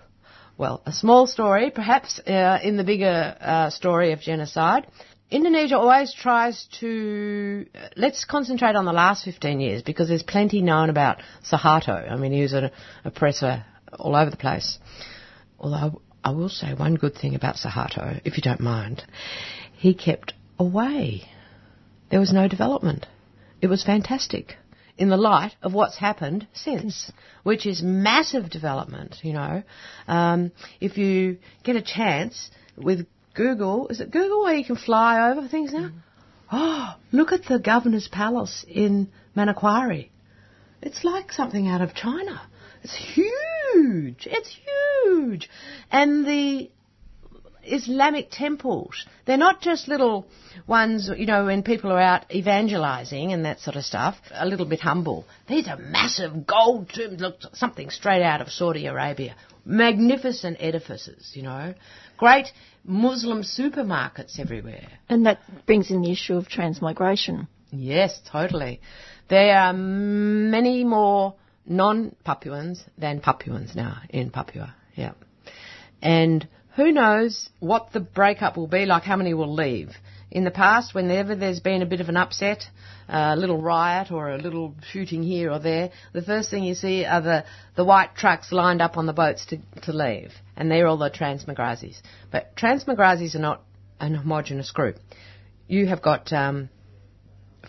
well 0.58 0.82
a 0.84 0.92
small 0.92 1.26
story, 1.26 1.70
perhaps 1.70 2.20
uh, 2.26 2.58
in 2.62 2.76
the 2.76 2.84
bigger 2.84 3.36
uh, 3.40 3.70
story 3.70 4.12
of 4.12 4.20
genocide. 4.20 4.86
Indonesia 5.30 5.78
always 5.78 6.14
tries 6.14 6.66
to 6.80 7.66
let's 7.96 8.24
concentrate 8.24 8.76
on 8.76 8.86
the 8.86 8.92
last 8.92 9.24
15 9.24 9.60
years 9.60 9.82
because 9.82 10.08
there's 10.08 10.22
plenty 10.22 10.62
known 10.62 10.88
about 10.88 11.18
Suharto. 11.44 12.10
I 12.10 12.16
mean, 12.16 12.32
he 12.32 12.40
was 12.40 12.54
an 12.54 12.70
oppressor 13.04 13.64
all 13.98 14.16
over 14.16 14.30
the 14.30 14.38
place. 14.38 14.78
Although 15.58 16.00
I 16.24 16.30
will 16.30 16.48
say 16.48 16.72
one 16.72 16.94
good 16.94 17.14
thing 17.14 17.34
about 17.34 17.56
Suharto, 17.56 18.20
if 18.24 18.36
you 18.38 18.42
don't 18.42 18.60
mind. 18.60 19.02
He 19.76 19.92
kept 19.92 20.32
away. 20.58 21.22
There 22.10 22.20
was 22.20 22.32
no 22.32 22.48
development. 22.48 23.06
It 23.60 23.66
was 23.66 23.84
fantastic 23.84 24.56
in 24.96 25.10
the 25.10 25.16
light 25.16 25.54
of 25.62 25.74
what's 25.74 25.98
happened 25.98 26.46
since, 26.54 27.12
which 27.42 27.66
is 27.66 27.82
massive 27.82 28.50
development, 28.50 29.16
you 29.22 29.34
know. 29.34 29.62
Um, 30.06 30.52
if 30.80 30.96
you 30.96 31.38
get 31.64 31.76
a 31.76 31.82
chance 31.82 32.50
with 32.76 33.06
Google, 33.38 33.86
is 33.86 34.00
it 34.00 34.10
Google 34.10 34.42
where 34.42 34.54
you 34.54 34.64
can 34.64 34.74
fly 34.76 35.30
over 35.30 35.46
things 35.46 35.72
now? 35.72 35.90
Mm. 35.90 35.92
Oh, 36.50 36.94
look 37.12 37.30
at 37.30 37.44
the 37.44 37.60
governor's 37.60 38.08
palace 38.08 38.64
in 38.66 39.08
Manokwari. 39.36 40.08
It's 40.82 41.04
like 41.04 41.30
something 41.30 41.68
out 41.68 41.80
of 41.80 41.94
China. 41.94 42.42
It's 42.82 42.96
huge. 42.96 44.26
It's 44.26 44.56
huge. 44.66 45.48
And 45.92 46.26
the 46.26 46.68
Islamic 47.62 48.28
temples. 48.30 49.06
They're 49.24 49.36
not 49.36 49.60
just 49.60 49.86
little 49.86 50.26
ones, 50.66 51.08
you 51.16 51.26
know, 51.26 51.44
when 51.44 51.62
people 51.62 51.92
are 51.92 52.00
out 52.00 52.34
evangelizing 52.34 53.32
and 53.32 53.44
that 53.44 53.60
sort 53.60 53.76
of 53.76 53.84
stuff, 53.84 54.16
a 54.32 54.46
little 54.46 54.66
bit 54.66 54.80
humble. 54.80 55.26
These 55.46 55.68
are 55.68 55.76
massive 55.76 56.46
gold 56.46 56.90
tombs, 56.90 57.20
look, 57.20 57.36
something 57.52 57.90
straight 57.90 58.22
out 58.22 58.40
of 58.40 58.48
Saudi 58.48 58.86
Arabia. 58.86 59.36
Magnificent 59.64 60.56
edifices, 60.60 61.32
you 61.34 61.42
know. 61.42 61.74
Great 62.16 62.48
Muslim 62.88 63.42
supermarkets 63.42 64.40
everywhere. 64.40 64.88
And 65.10 65.26
that 65.26 65.40
brings 65.66 65.90
in 65.90 66.00
the 66.00 66.10
issue 66.10 66.34
of 66.34 66.48
transmigration. 66.48 67.46
Yes, 67.70 68.18
totally. 68.32 68.80
There 69.28 69.54
are 69.54 69.74
many 69.74 70.84
more 70.84 71.34
non-Papuans 71.66 72.82
than 72.96 73.20
Papuans 73.20 73.76
now 73.76 73.98
in 74.08 74.30
Papua. 74.30 74.74
Yeah. 74.94 75.12
And 76.00 76.48
who 76.76 76.90
knows 76.90 77.50
what 77.60 77.92
the 77.92 78.00
breakup 78.00 78.56
will 78.56 78.68
be, 78.68 78.86
like 78.86 79.02
how 79.02 79.16
many 79.16 79.34
will 79.34 79.52
leave. 79.52 79.90
In 80.30 80.44
the 80.44 80.50
past, 80.50 80.94
whenever 80.94 81.34
there's 81.34 81.60
been 81.60 81.80
a 81.80 81.86
bit 81.86 82.00
of 82.00 82.08
an 82.10 82.16
upset, 82.16 82.64
a 83.08 83.34
little 83.34 83.60
riot 83.60 84.10
or 84.10 84.30
a 84.30 84.38
little 84.38 84.74
shooting 84.92 85.22
here 85.22 85.50
or 85.50 85.58
there, 85.58 85.90
the 86.12 86.22
first 86.22 86.50
thing 86.50 86.64
you 86.64 86.74
see 86.74 87.04
are 87.04 87.22
the, 87.22 87.44
the 87.76 87.84
white 87.84 88.14
trucks 88.14 88.52
lined 88.52 88.82
up 88.82 88.98
on 88.98 89.06
the 89.06 89.14
boats 89.14 89.46
to, 89.46 89.58
to 89.82 89.92
leave. 89.92 90.32
And 90.56 90.70
they're 90.70 90.86
all 90.86 90.98
the 90.98 91.10
Transmigrazis. 91.10 92.02
But 92.30 92.54
Transmigrazis 92.56 93.34
are 93.34 93.40
not 93.40 93.62
an 94.00 94.14
homogenous 94.14 94.70
group. 94.70 94.96
You 95.66 95.86
have 95.86 96.02
got 96.02 96.30
um, 96.32 96.68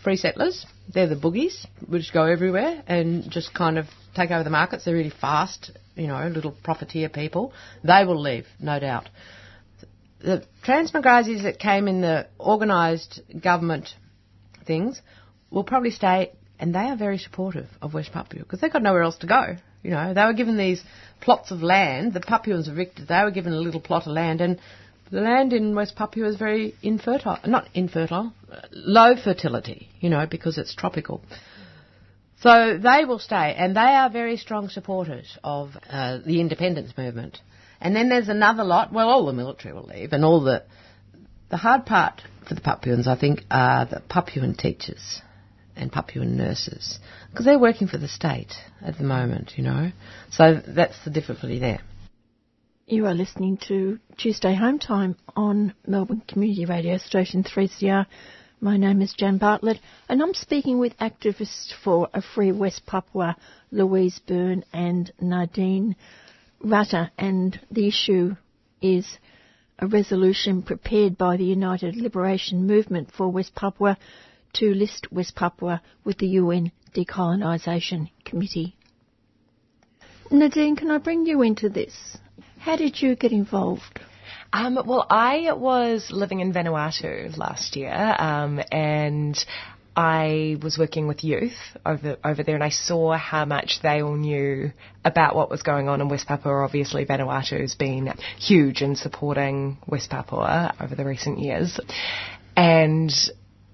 free 0.03 0.17
settlers, 0.17 0.65
they're 0.93 1.07
the 1.07 1.15
Bugis, 1.15 1.65
which 1.87 2.11
go 2.13 2.25
everywhere 2.25 2.83
and 2.87 3.29
just 3.29 3.53
kind 3.53 3.77
of 3.77 3.85
take 4.15 4.31
over 4.31 4.43
the 4.43 4.49
markets. 4.49 4.85
They're 4.85 4.95
really 4.95 5.11
fast, 5.11 5.71
you 5.95 6.07
know, 6.07 6.27
little 6.27 6.51
profiteer 6.63 7.09
people. 7.09 7.53
They 7.83 8.03
will 8.05 8.19
leave, 8.19 8.47
no 8.59 8.79
doubt. 8.79 9.09
The 10.21 10.43
Transmigrazis 10.65 11.43
that 11.43 11.59
came 11.59 11.87
in 11.87 12.01
the 12.01 12.27
organised 12.39 13.21
government 13.41 13.93
things 14.65 15.01
will 15.49 15.63
probably 15.63 15.91
stay, 15.91 16.31
and 16.59 16.75
they 16.75 16.79
are 16.79 16.97
very 16.97 17.17
supportive 17.17 17.67
of 17.81 17.93
West 17.93 18.11
Papua 18.11 18.43
because 18.43 18.59
they've 18.59 18.71
got 18.71 18.83
nowhere 18.83 19.03
else 19.03 19.17
to 19.19 19.27
go. 19.27 19.55
You 19.81 19.91
know, 19.91 20.13
they 20.13 20.25
were 20.25 20.33
given 20.33 20.57
these 20.57 20.83
plots 21.21 21.51
of 21.51 21.61
land. 21.61 22.13
The 22.13 22.19
Papuans 22.19 22.67
evicted. 22.67 23.07
They 23.07 23.23
were 23.23 23.31
given 23.31 23.53
a 23.53 23.59
little 23.59 23.79
plot 23.79 24.07
of 24.07 24.13
land, 24.13 24.41
and 24.41 24.59
the 25.09 25.21
land 25.21 25.53
in 25.53 25.73
West 25.73 25.95
Papua 25.95 26.27
is 26.27 26.35
very 26.35 26.75
infertile. 26.81 27.39
Not 27.45 27.69
infertile, 27.73 28.33
low 28.71 29.15
fertility. 29.15 29.87
You 30.01 30.09
know, 30.09 30.27
because 30.29 30.57
it's 30.57 30.75
tropical. 30.75 31.21
So 32.41 32.77
they 32.77 33.05
will 33.05 33.19
stay, 33.19 33.55
and 33.57 33.75
they 33.75 33.79
are 33.79 34.09
very 34.09 34.37
strong 34.37 34.69
supporters 34.69 35.37
of 35.43 35.71
uh, 35.89 36.19
the 36.25 36.41
independence 36.41 36.91
movement. 36.97 37.39
And 37.81 37.95
then 37.95 38.09
there's 38.09 38.29
another 38.29 38.63
lot. 38.63 38.91
Well, 38.91 39.09
all 39.09 39.25
the 39.25 39.33
military 39.33 39.73
will 39.73 39.85
leave, 39.85 40.13
and 40.13 40.25
all 40.25 40.41
the 40.41 40.63
the 41.49 41.57
hard 41.57 41.85
part 41.85 42.21
for 42.47 42.55
the 42.55 42.61
Papuans, 42.61 43.07
I 43.07 43.15
think, 43.15 43.43
are 43.49 43.85
the 43.85 44.01
Papuan 44.07 44.55
teachers 44.55 45.21
and 45.75 45.91
Papuan 45.91 46.35
nurses 46.35 46.99
because 47.31 47.45
they're 47.45 47.59
working 47.59 47.87
for 47.87 47.97
the 47.97 48.07
state 48.07 48.53
at 48.81 48.97
the 48.97 49.03
moment, 49.03 49.53
you 49.55 49.63
know. 49.63 49.91
So 50.31 50.61
that's 50.67 51.03
the 51.03 51.09
difficulty 51.09 51.59
there. 51.59 51.79
You 52.85 53.05
are 53.05 53.13
listening 53.13 53.57
to 53.67 53.99
Tuesday 54.17 54.55
Home 54.55 54.79
Time 54.79 55.15
on 55.35 55.73
Melbourne 55.85 56.23
Community 56.27 56.65
Radio 56.65 56.97
Station 56.97 57.43
3CR. 57.43 58.07
My 58.61 58.77
name 58.77 59.01
is 59.01 59.13
Jan 59.13 59.37
Bartlett, 59.37 59.79
and 60.09 60.21
I'm 60.21 60.33
speaking 60.33 60.79
with 60.79 60.97
activists 60.97 61.71
for 61.83 62.09
a 62.13 62.21
free 62.21 62.51
West 62.51 62.85
Papua, 62.85 63.37
Louise 63.71 64.19
Byrne 64.27 64.65
and 64.73 65.13
Nadine 65.21 65.95
Rutter, 66.61 67.11
and 67.17 67.59
the 67.71 67.87
issue 67.87 68.35
is 68.81 69.17
a 69.77 69.87
resolution 69.87 70.61
prepared 70.61 71.17
by 71.17 71.37
the 71.37 71.45
United 71.45 71.95
Liberation 71.95 72.67
Movement 72.67 73.11
for 73.11 73.29
West 73.29 73.55
Papua 73.55 73.97
to 74.53 74.73
list 74.73 75.11
West 75.11 75.35
Papua 75.35 75.81
with 76.03 76.17
the 76.17 76.27
UN 76.27 76.71
Decolonisation 76.93 78.09
Committee. 78.25 78.75
Nadine, 80.31 80.75
can 80.75 80.91
I 80.91 80.97
bring 80.97 81.25
you 81.25 81.41
into 81.41 81.69
this? 81.69 82.17
How 82.59 82.75
did 82.75 83.01
you 83.01 83.15
get 83.15 83.31
involved? 83.31 83.99
Um, 84.51 84.79
well, 84.85 85.05
I 85.09 85.53
was 85.53 86.09
living 86.11 86.39
in 86.39 86.53
Vanuatu 86.53 87.35
last 87.37 87.75
year, 87.75 88.15
um, 88.19 88.59
and 88.71 89.37
I 89.99 90.55
was 90.63 90.77
working 90.77 91.09
with 91.09 91.25
youth 91.25 91.57
over 91.85 92.15
over 92.23 92.41
there, 92.41 92.55
and 92.55 92.63
I 92.63 92.69
saw 92.69 93.17
how 93.17 93.43
much 93.43 93.79
they 93.83 94.01
all 94.01 94.15
knew 94.15 94.71
about 95.03 95.35
what 95.35 95.49
was 95.49 95.61
going 95.61 95.89
on 95.89 95.99
in 95.99 96.07
West 96.07 96.25
Papua. 96.25 96.63
Obviously, 96.63 97.05
Vanuatu 97.05 97.59
has 97.59 97.75
been 97.75 98.13
huge 98.37 98.81
in 98.81 98.95
supporting 98.95 99.77
West 99.87 100.09
Papua 100.09 100.73
over 100.79 100.95
the 100.95 101.03
recent 101.03 101.39
years, 101.39 101.81
and 102.55 103.11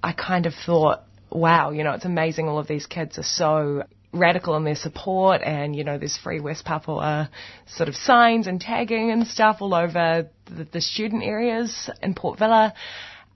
I 0.02 0.14
kind 0.14 0.48
of 0.48 0.56
thought, 0.66 1.02
wow, 1.30 1.70
you 1.70 1.84
know, 1.84 1.92
it's 1.92 2.06
amazing. 2.06 2.50
All 2.50 2.58
of 2.58 2.68
these 2.68 2.88
kids 2.88 3.20
are 3.20 3.24
so 3.24 3.84
radical 4.12 4.56
in 4.56 4.64
their 4.64 4.76
support 4.76 5.42
and, 5.44 5.76
you 5.76 5.84
know, 5.84 6.00
there's 6.00 6.18
free 6.18 6.40
West 6.40 6.66
Papua 6.66 7.30
sort 7.68 7.88
of 7.88 7.96
signs 7.96 8.48
and 8.48 8.60
tagging 8.60 9.12
and 9.12 9.28
stuff 9.28 9.58
all 9.60 9.76
over 9.76 10.28
the, 10.46 10.64
the 10.72 10.82
student 10.82 11.22
areas 11.22 11.88
in 12.02 12.16
Port 12.16 12.40
Vila. 12.40 12.74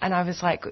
And 0.01 0.11
I 0.13 0.23
was 0.23 0.41
like, 0.41 0.65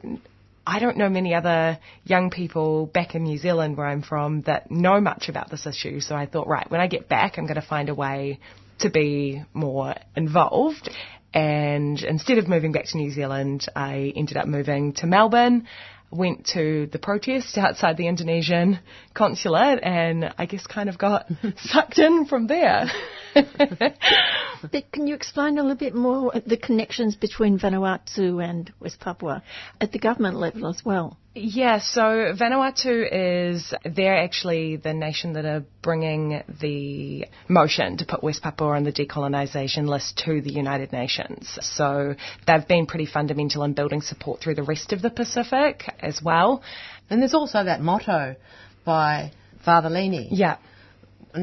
I 0.69 0.79
don't 0.79 0.97
know 0.97 1.07
many 1.07 1.33
other 1.33 1.79
young 2.03 2.29
people 2.29 2.87
back 2.87 3.15
in 3.15 3.23
New 3.23 3.37
Zealand 3.37 3.77
where 3.77 3.87
I'm 3.87 4.01
from 4.01 4.41
that 4.41 4.69
know 4.69 4.99
much 4.99 5.29
about 5.29 5.49
this 5.49 5.65
issue. 5.65 6.01
So 6.01 6.13
I 6.13 6.25
thought, 6.25 6.45
right, 6.45 6.69
when 6.69 6.81
I 6.81 6.87
get 6.87 7.07
back, 7.07 7.37
I'm 7.37 7.45
going 7.45 7.55
to 7.55 7.65
find 7.65 7.87
a 7.87 7.95
way 7.95 8.39
to 8.79 8.89
be 8.89 9.41
more 9.53 9.95
involved. 10.13 10.89
And 11.33 12.03
instead 12.03 12.37
of 12.37 12.49
moving 12.49 12.73
back 12.73 12.83
to 12.87 12.97
New 12.97 13.11
Zealand, 13.11 13.65
I 13.77 14.11
ended 14.13 14.35
up 14.35 14.45
moving 14.45 14.91
to 14.95 15.07
Melbourne 15.07 15.67
went 16.09 16.45
to 16.45 16.87
the 16.93 16.99
protest 16.99 17.57
outside 17.57 17.97
the 17.97 18.07
Indonesian 18.07 18.79
consulate 19.13 19.79
and 19.83 20.33
I 20.37 20.45
guess 20.45 20.65
kind 20.65 20.87
of 20.87 20.97
got 20.97 21.29
sucked 21.57 21.99
in 21.99 22.25
from 22.25 22.47
there. 22.47 22.85
but 24.71 24.91
can 24.91 25.07
you 25.07 25.15
explain 25.15 25.57
a 25.57 25.61
little 25.61 25.77
bit 25.77 25.95
more 25.95 26.31
the 26.45 26.57
connections 26.57 27.15
between 27.15 27.59
Vanuatu 27.59 28.43
and 28.43 28.71
West 28.79 28.99
Papua 28.99 29.43
at 29.79 29.91
the 29.91 29.99
government 29.99 30.37
level 30.37 30.67
as 30.67 30.83
well? 30.83 31.17
Yeah, 31.39 31.79
so 31.79 32.33
Vanuatu 32.33 33.07
is, 33.53 33.73
they're 33.85 34.17
actually 34.17 34.77
the 34.77 34.93
nation 34.93 35.33
that 35.33 35.45
are 35.45 35.63
bringing 35.83 36.41
the 36.61 37.27
motion 37.47 37.97
to 37.97 38.05
put 38.05 38.23
West 38.23 38.41
Papua 38.41 38.75
on 38.75 38.83
the 38.83 38.91
decolonisation 38.91 39.87
list 39.87 40.17
to 40.25 40.41
the 40.41 40.51
United 40.51 40.91
Nations. 40.91 41.59
So 41.61 42.15
they've 42.47 42.67
been 42.67 42.87
pretty 42.87 43.05
fundamental 43.05 43.63
in 43.63 43.73
building 43.73 44.01
support 44.01 44.41
through 44.41 44.55
the 44.55 44.63
rest 44.63 44.93
of 44.93 45.03
the 45.03 45.11
Pacific 45.11 45.83
as 45.99 46.21
well. 46.23 46.63
And 47.09 47.21
there's 47.21 47.35
also 47.35 47.63
that 47.63 47.81
motto 47.81 48.35
by 48.83 49.31
Father 49.63 49.89
Lini. 49.89 50.29
Yeah. 50.31 50.57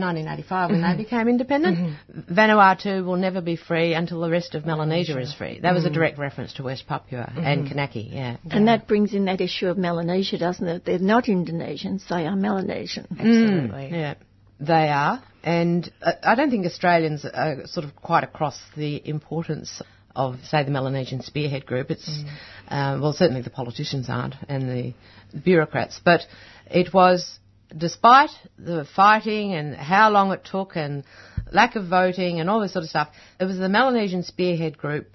1985 0.00 0.70
when 0.70 0.80
mm-hmm. 0.80 0.96
they 0.96 1.02
became 1.04 1.28
independent. 1.28 1.78
Mm-hmm. 1.78 2.34
Vanuatu 2.34 3.04
will 3.04 3.16
never 3.16 3.40
be 3.40 3.56
free 3.56 3.94
until 3.94 4.20
the 4.20 4.30
rest 4.30 4.54
of 4.54 4.64
Melanesia 4.64 5.18
is 5.18 5.32
free. 5.34 5.60
That 5.60 5.74
was 5.74 5.84
a 5.84 5.88
mm-hmm. 5.88 5.94
direct 5.94 6.18
reference 6.18 6.54
to 6.54 6.62
West 6.62 6.86
Papua 6.86 7.30
mm-hmm. 7.30 7.40
and 7.40 7.68
Kanaky, 7.68 8.12
yeah. 8.12 8.36
And 8.50 8.68
that 8.68 8.86
brings 8.86 9.14
in 9.14 9.26
that 9.26 9.40
issue 9.40 9.68
of 9.68 9.78
Melanesia, 9.78 10.38
doesn't 10.38 10.66
it? 10.66 10.84
They're 10.84 10.98
not 10.98 11.24
Indonesians, 11.24 12.08
they 12.08 12.26
are 12.26 12.36
Melanesian. 12.36 13.06
Absolutely. 13.10 13.90
Mm, 13.90 13.92
yeah. 13.92 14.14
They 14.60 14.88
are, 14.88 15.22
and 15.42 15.90
uh, 16.00 16.12
I 16.22 16.36
don't 16.36 16.50
think 16.50 16.64
Australians 16.64 17.24
are 17.24 17.66
sort 17.66 17.84
of 17.84 17.96
quite 17.96 18.24
across 18.24 18.58
the 18.76 19.06
importance 19.06 19.82
of, 20.16 20.36
say, 20.44 20.64
the 20.64 20.70
Melanesian 20.70 21.22
Spearhead 21.22 21.66
Group. 21.66 21.90
It's, 21.90 22.08
mm. 22.08 22.28
uh, 22.68 23.00
well, 23.00 23.12
certainly 23.12 23.42
the 23.42 23.50
politicians 23.50 24.06
aren't 24.08 24.36
and 24.48 24.68
the 24.68 24.94
bureaucrats, 25.38 26.00
but 26.04 26.20
it 26.66 26.94
was 26.94 27.38
despite 27.76 28.30
the 28.58 28.86
fighting 28.96 29.54
and 29.54 29.74
how 29.74 30.10
long 30.10 30.32
it 30.32 30.44
took 30.44 30.76
and 30.76 31.04
lack 31.52 31.76
of 31.76 31.88
voting 31.88 32.40
and 32.40 32.48
all 32.48 32.60
this 32.60 32.72
sort 32.72 32.82
of 32.82 32.90
stuff, 32.90 33.08
it 33.40 33.44
was 33.44 33.58
the 33.58 33.68
Melanesian 33.68 34.22
Spearhead 34.22 34.78
Group 34.78 35.08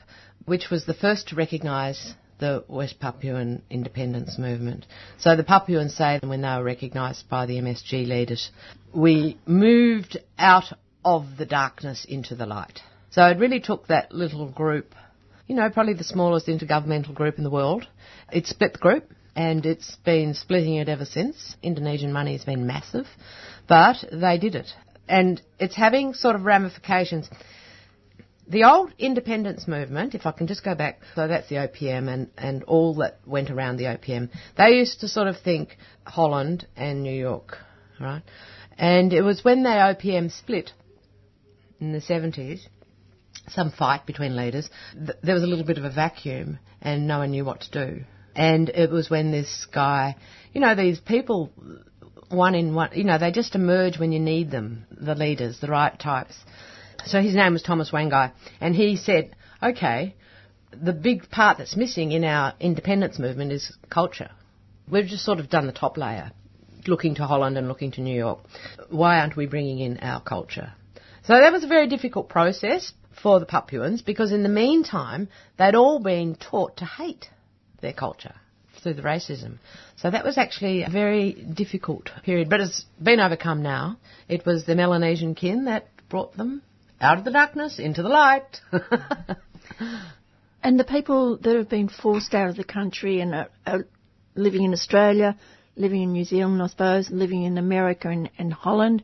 which 0.50 0.72
was 0.72 0.86
the 0.86 0.94
first 0.96 1.28
to 1.28 1.36
recognise 1.36 2.16
the 2.40 2.64
West 2.68 3.00
Papuan 3.00 3.62
independence 3.70 4.38
movement. 4.40 4.88
So 5.20 5.36
the 5.36 5.44
Papuans 5.44 5.94
say 5.96 6.20
when 6.24 6.42
they 6.42 6.48
were 6.48 6.64
recognised 6.64 7.30
by 7.30 7.46
the 7.46 7.60
MSG 7.60 8.08
leaders, 8.08 8.50
we 8.94 9.38
moved 9.46 10.18
out 10.40 10.74
of 11.06 11.26
the 11.38 11.46
darkness 11.46 12.06
into 12.08 12.36
the 12.36 12.48
light. 12.48 12.80
So 13.12 13.26
it 13.28 13.38
really 13.38 13.60
took 13.60 13.88
that 13.88 14.12
little 14.12 14.50
group, 14.50 14.96
you 15.48 15.56
know, 15.56 15.70
probably 15.70 15.94
the 15.94 16.04
smallest 16.04 16.48
intergovernmental 16.48 17.14
group 17.14 17.38
in 17.38 17.44
the 17.44 17.50
world. 17.52 17.88
It 18.32 18.48
split 18.48 18.74
the 18.74 18.80
group 18.80 19.14
and 19.40 19.66
it's 19.66 19.96
been 20.04 20.34
splitting 20.34 20.76
it 20.76 20.90
ever 20.90 21.06
since. 21.06 21.56
Indonesian 21.64 22.12
money 22.12 22.34
has 22.34 22.44
been 22.44 22.68
massive, 22.68 23.08
but 23.70 23.96
they 24.12 24.38
did 24.38 24.54
it. 24.54 24.68
And 25.08 25.42
it's 25.58 25.78
having 25.78 26.14
sort 26.14 26.36
of 26.36 26.44
ramifications. 26.44 27.30
The 28.50 28.66
old 28.66 28.92
independence 29.00 29.66
movement, 29.66 30.14
if 30.14 30.26
I 30.26 30.34
can 30.34 30.48
just 30.48 30.66
go 30.66 30.76
back, 30.76 31.00
so 31.16 31.26
that's 31.30 31.48
the 31.48 31.56
OPM 31.56 32.14
and, 32.14 32.30
and 32.38 32.66
all 32.66 32.96
that 32.96 33.20
went 33.26 33.50
around 33.50 33.78
the 33.78 33.86
OPM, 33.86 34.30
they 34.58 34.72
used 34.72 35.00
to 35.00 35.08
sort 35.08 35.30
of 35.30 35.38
think 35.40 35.78
Holland 36.04 36.68
and 36.76 37.02
New 37.02 37.18
York, 37.18 37.60
right? 37.98 38.24
And 38.78 39.14
it 39.14 39.22
was 39.22 39.46
when 39.46 39.64
the 39.64 39.70
OPM 39.70 40.38
split 40.38 40.72
in 41.80 41.94
the 41.94 42.02
70s 42.02 42.60
some 43.48 43.72
fight 43.72 44.06
between 44.06 44.36
leaders, 44.36 44.70
th- 44.94 45.18
there 45.24 45.34
was 45.34 45.44
a 45.44 45.48
little 45.48 45.66
bit 45.66 45.78
of 45.78 45.86
a 45.86 45.90
vacuum 45.90 46.60
and 46.82 47.08
no 47.08 47.20
one 47.20 47.32
knew 47.32 47.46
what 47.46 47.62
to 47.62 47.72
do. 47.72 48.04
And 48.36 48.70
it 48.70 48.90
was 48.90 49.10
when 49.10 49.32
this 49.32 49.68
guy, 49.74 50.16
you 50.54 50.62
know, 50.62 50.76
these 50.76 51.00
people, 51.00 51.52
one 52.30 52.56
in 52.56 52.74
one, 52.74 52.92
you 52.94 53.04
know, 53.04 53.18
they 53.18 53.32
just 53.32 53.56
emerge 53.56 53.98
when 53.98 54.12
you 54.12 54.20
need 54.20 54.52
them, 54.52 54.86
the 54.92 55.16
leaders, 55.16 55.60
the 55.60 55.68
right 55.68 55.98
types. 56.00 56.36
So 57.06 57.22
his 57.22 57.36
name 57.36 57.54
was 57.54 57.64
Thomas 57.64 57.92
Wainggai, 57.92 58.32
and 58.60 58.76
he 58.76 58.98
said, 58.98 59.36
okay, 59.64 60.16
the 60.72 60.94
big 60.94 61.30
part 61.30 61.58
that's 61.58 61.76
missing 61.76 62.12
in 62.12 62.24
our 62.24 62.54
independence 62.60 63.18
movement 63.18 63.52
is 63.52 63.76
culture. 63.90 64.32
We've 64.90 65.08
just 65.08 65.26
sort 65.26 65.40
of 65.40 65.50
done 65.50 65.66
the 65.66 65.72
top 65.72 65.98
layer, 65.98 66.32
looking 66.88 67.16
to 67.16 67.26
Holland 67.26 67.58
and 67.58 67.68
looking 67.68 67.92
to 67.92 68.02
New 68.02 68.16
York. 68.16 68.40
Why 68.90 69.20
aren't 69.20 69.36
we 69.36 69.46
bringing 69.46 69.80
in 69.80 69.98
our 70.00 70.22
culture? 70.22 70.74
So 71.24 71.34
that 71.34 71.52
was 71.52 71.64
a 71.64 71.68
very 71.68 71.88
difficult 71.88 72.30
process 72.30 72.94
for 73.22 73.40
the 73.40 73.46
Papuans 73.46 74.02
because 74.02 74.32
in 74.32 74.44
the 74.44 74.50
meantime, 74.50 75.30
they'd 75.58 75.76
all 75.76 76.00
been 76.00 76.36
taught 76.36 76.78
to 76.78 76.86
hate 76.86 77.30
their 77.82 77.94
culture 77.94 78.36
through 78.82 78.94
the 78.94 79.02
racism. 79.02 79.58
So 79.98 80.10
that 80.10 80.24
was 80.24 80.38
actually 80.38 80.84
a 80.84 80.90
very 80.90 81.34
difficult 81.34 82.10
period, 82.24 82.50
but 82.50 82.62
it's 82.62 82.86
been 83.02 83.20
overcome 83.20 83.62
now. 83.62 83.98
It 84.28 84.46
was 84.46 84.66
the 84.66 84.76
Melanesian 84.76 85.36
kin 85.36 85.66
that 85.66 85.88
brought 86.08 86.38
them 86.38 86.62
out 87.02 87.18
of 87.18 87.26
the 87.26 87.32
darkness 87.32 87.80
into 87.80 88.02
the 88.02 88.10
light. 88.10 88.62
And 90.62 90.80
the 90.80 90.84
people 90.84 91.38
that 91.38 91.56
have 91.56 91.70
been 91.70 91.90
forced 91.90 92.34
out 92.34 92.50
of 92.50 92.58
the 92.58 92.64
country 92.64 93.22
and 93.22 93.34
are, 93.34 93.50
are 93.66 93.88
living 94.36 94.64
in 94.64 94.74
Australia, 94.74 95.38
living 95.76 96.02
in 96.02 96.12
New 96.12 96.26
Zealand, 96.26 96.62
I 96.62 96.68
suppose, 96.68 97.10
living 97.10 97.44
in 97.44 97.58
America 97.58 98.10
and, 98.10 98.30
and 98.38 98.52
Holland, 98.52 99.04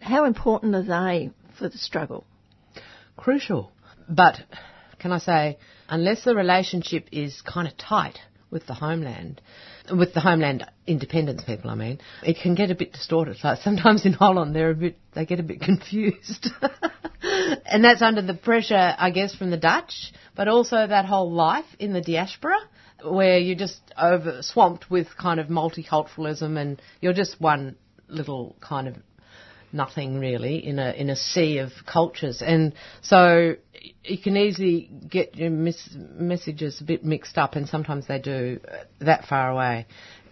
how 0.00 0.24
important 0.24 0.74
are 0.74 0.82
they 0.82 1.30
for 1.58 1.68
the 1.68 1.78
struggle? 1.78 2.26
Crucial. 3.16 3.70
But 4.08 4.40
can 4.98 5.12
I 5.12 5.18
say, 5.18 5.58
unless 5.88 6.24
the 6.24 6.34
relationship 6.34 7.08
is 7.12 7.42
kind 7.42 7.68
of 7.68 7.76
tight 7.76 8.18
with 8.50 8.66
the 8.66 8.74
homeland, 8.74 9.40
with 9.90 10.14
the 10.14 10.20
homeland 10.20 10.64
independence 10.86 11.42
people, 11.44 11.70
I 11.70 11.74
mean, 11.74 11.98
it 12.22 12.38
can 12.42 12.54
get 12.54 12.70
a 12.70 12.74
bit 12.74 12.92
distorted. 12.92 13.36
Like 13.42 13.60
sometimes 13.60 14.06
in 14.06 14.12
Holland, 14.12 14.54
they're 14.54 14.70
a 14.70 14.74
bit, 14.74 14.98
they 15.14 15.26
get 15.26 15.40
a 15.40 15.42
bit 15.42 15.60
confused. 15.70 16.48
and 17.22 17.84
that's 17.84 18.02
under 18.02 18.22
the 18.22 18.34
pressure, 18.34 18.94
I 18.96 19.10
guess, 19.10 19.34
from 19.34 19.50
the 19.50 19.56
Dutch, 19.56 20.12
but 20.34 20.48
also 20.48 20.86
that 20.86 21.06
whole 21.06 21.32
life 21.32 21.66
in 21.78 21.92
the 21.92 22.00
diaspora 22.00 22.58
where 23.04 23.38
you're 23.38 23.56
just 23.56 23.80
over 23.98 24.42
swamped 24.42 24.90
with 24.90 25.08
kind 25.18 25.38
of 25.38 25.48
multiculturalism 25.48 26.58
and 26.58 26.80
you're 27.00 27.12
just 27.12 27.40
one 27.40 27.76
little 28.08 28.56
kind 28.60 28.88
of 28.88 28.96
nothing 29.72 30.18
really 30.18 30.64
in 30.66 30.78
a 30.78 30.90
in 30.92 31.10
a 31.10 31.16
sea 31.16 31.58
of 31.58 31.72
cultures. 31.86 32.42
And 32.42 32.74
so 33.02 33.54
you 34.04 34.18
can 34.18 34.36
easily 34.36 34.90
get 35.08 35.36
your 35.36 35.50
mis- 35.50 35.96
messages 35.96 36.80
a 36.80 36.84
bit 36.84 37.04
mixed 37.04 37.38
up 37.38 37.54
and 37.54 37.68
sometimes 37.68 38.06
they 38.06 38.18
do 38.18 38.60
that 39.00 39.26
far 39.26 39.50
away. 39.50 39.86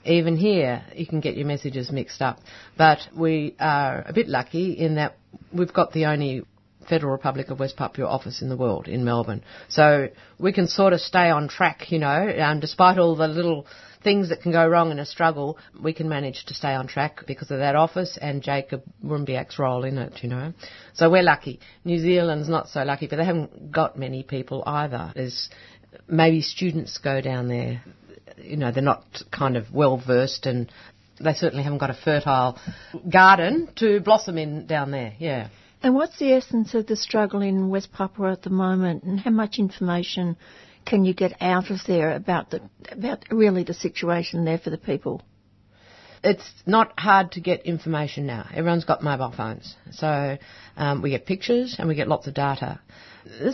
Even 0.05 0.37
here 0.37 0.85
you 0.95 1.07
can 1.07 1.21
get 1.21 1.37
your 1.37 1.47
messages 1.47 1.91
mixed 1.91 2.21
up. 2.21 2.41
But 2.77 3.01
we 3.17 3.57
are 3.59 4.05
a 4.07 4.13
bit 4.13 4.29
lucky 4.29 4.73
in 4.73 4.97
that 4.97 5.17
we've 5.53 5.73
got 5.73 5.93
the 5.93 6.07
only 6.07 6.45
Federal 6.89 7.13
Republic 7.13 7.51
of 7.51 7.59
West 7.59 7.77
Papua 7.77 8.07
office 8.07 8.43
in 8.43 8.49
the 8.49 8.57
world 8.57 8.89
in 8.89 9.05
Melbourne. 9.05 9.43
So 9.69 10.09
we 10.39 10.53
can 10.53 10.69
sort 10.69 10.93
of 10.93 11.01
stay 11.01 11.31
on 11.31 11.49
track, 11.49 11.91
you 11.91 11.99
know, 11.99 12.33
um, 12.39 12.61
despite 12.61 12.99
all 12.99 13.17
the 13.17 13.29
little 13.29 13.67
things 14.05 14.29
that 14.29 14.43
can 14.43 14.53
go 14.53 14.69
wrong 14.69 14.91
in 14.91 14.99
a 14.99 15.07
struggle, 15.07 15.59
we 15.83 15.93
can 15.93 16.09
manage 16.09 16.45
to 16.47 16.55
stay 16.55 16.75
on 16.75 16.87
track 16.87 17.23
because 17.27 17.51
of 17.51 17.59
that 17.59 17.75
office 17.75 18.17
and 18.21 18.43
Jacob 18.43 18.83
Rumbiak's 19.05 19.59
role 19.59 19.85
in 19.85 19.99
it, 19.99 20.23
you 20.23 20.29
know. 20.29 20.53
So 20.93 21.11
we're 21.11 21.23
lucky. 21.23 21.59
New 21.85 21.99
Zealand's 21.99 22.49
not 22.49 22.69
so 22.69 22.85
lucky, 22.85 23.09
but 23.09 23.17
they 23.17 23.25
haven't 23.25 23.73
got 23.73 23.99
many 23.99 24.23
people 24.23 24.63
either. 24.67 25.13
There's 25.15 25.49
maybe 26.07 26.43
students 26.43 26.99
go 26.99 27.21
down 27.21 27.49
there, 27.49 27.83
you 28.37 28.57
know, 28.57 28.71
they're 28.71 28.83
not 28.83 29.05
kind 29.33 29.57
of 29.57 29.73
well 29.73 29.97
versed 29.97 30.47
and 30.47 30.71
they 31.21 31.33
certainly 31.33 31.65
haven't 31.65 31.79
got 31.79 31.91
a 31.91 31.95
fertile 31.95 32.59
garden 33.11 33.69
to 33.77 34.01
blossom 34.01 34.37
in 34.39 34.67
down 34.67 34.91
there, 34.91 35.15
yeah. 35.19 35.49
And 35.83 35.95
what's 35.95 36.19
the 36.19 36.33
essence 36.33 36.75
of 36.75 36.87
the 36.87 36.97
struggle 36.97 37.43
in 37.43 37.69
West 37.69 37.93
Papua 37.93 38.33
at 38.33 38.43
the 38.43 38.51
moment, 38.51 39.03
and 39.05 39.21
how 39.21 39.31
much 39.31 39.59
information 39.59 40.37
can 40.85 41.05
you 41.05 41.15
get 41.15 41.35
out 41.41 41.71
of 41.71 41.79
there 41.87 42.15
about 42.15 42.51
the 42.51 42.61
about 42.91 43.25
really 43.31 43.65
the 43.65 43.75
situation 43.75 44.45
there 44.45 44.59
for 44.59 44.71
the 44.71 44.79
people? 44.79 45.23
It's 46.23 46.51
not 46.65 46.99
hard 46.99 47.33
to 47.33 47.41
get 47.41 47.67
information 47.67 48.27
now. 48.27 48.49
Everyone's 48.55 48.87
got 48.87 49.03
mobile 49.03 49.33
phones, 49.37 49.75
so 49.93 50.39
um, 50.77 51.03
we 51.03 51.11
get 51.11 51.27
pictures 51.27 51.77
and 51.79 51.87
we 51.87 51.95
get 51.95 52.09
lots 52.09 52.27
of 52.27 52.35
data. 52.35 52.81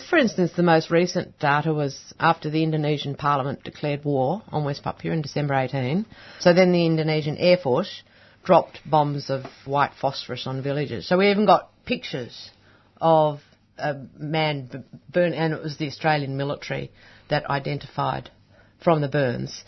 For 0.09 0.19
instance, 0.19 0.53
the 0.57 0.63
most 0.63 0.91
recent 0.91 1.39
data 1.39 1.73
was 1.73 1.99
after 2.19 2.51
the 2.51 2.63
Indonesian 2.63 3.15
Parliament 3.15 3.65
declared 3.65 4.05
war 4.05 4.43
on 4.49 4.65
West 4.65 4.83
Papua 4.83 5.13
in 5.13 5.23
December 5.23 5.55
18. 5.55 6.07
So 6.41 6.53
then 6.53 6.73
the 6.73 6.87
Indonesian 6.87 7.37
Air 7.39 7.57
Force 7.57 8.03
dropped 8.45 8.81
bombs 8.89 9.31
of 9.31 9.45
white 9.65 9.93
phosphorus 10.01 10.47
on 10.47 10.63
villages. 10.63 11.09
So 11.09 11.19
we 11.19 11.31
even 11.31 11.47
got 11.47 11.71
pictures 11.85 12.51
of 13.01 13.41
a 13.79 13.97
man 14.17 14.69
b- 14.71 14.79
burn, 15.13 15.35
and 15.35 15.53
it 15.53 15.63
was 15.63 15.77
the 15.77 15.87
Australian 15.87 16.37
military 16.37 16.91
that 17.31 17.49
identified 17.51 18.31
from 18.83 19.01
the 19.01 19.09
burns 19.09 19.65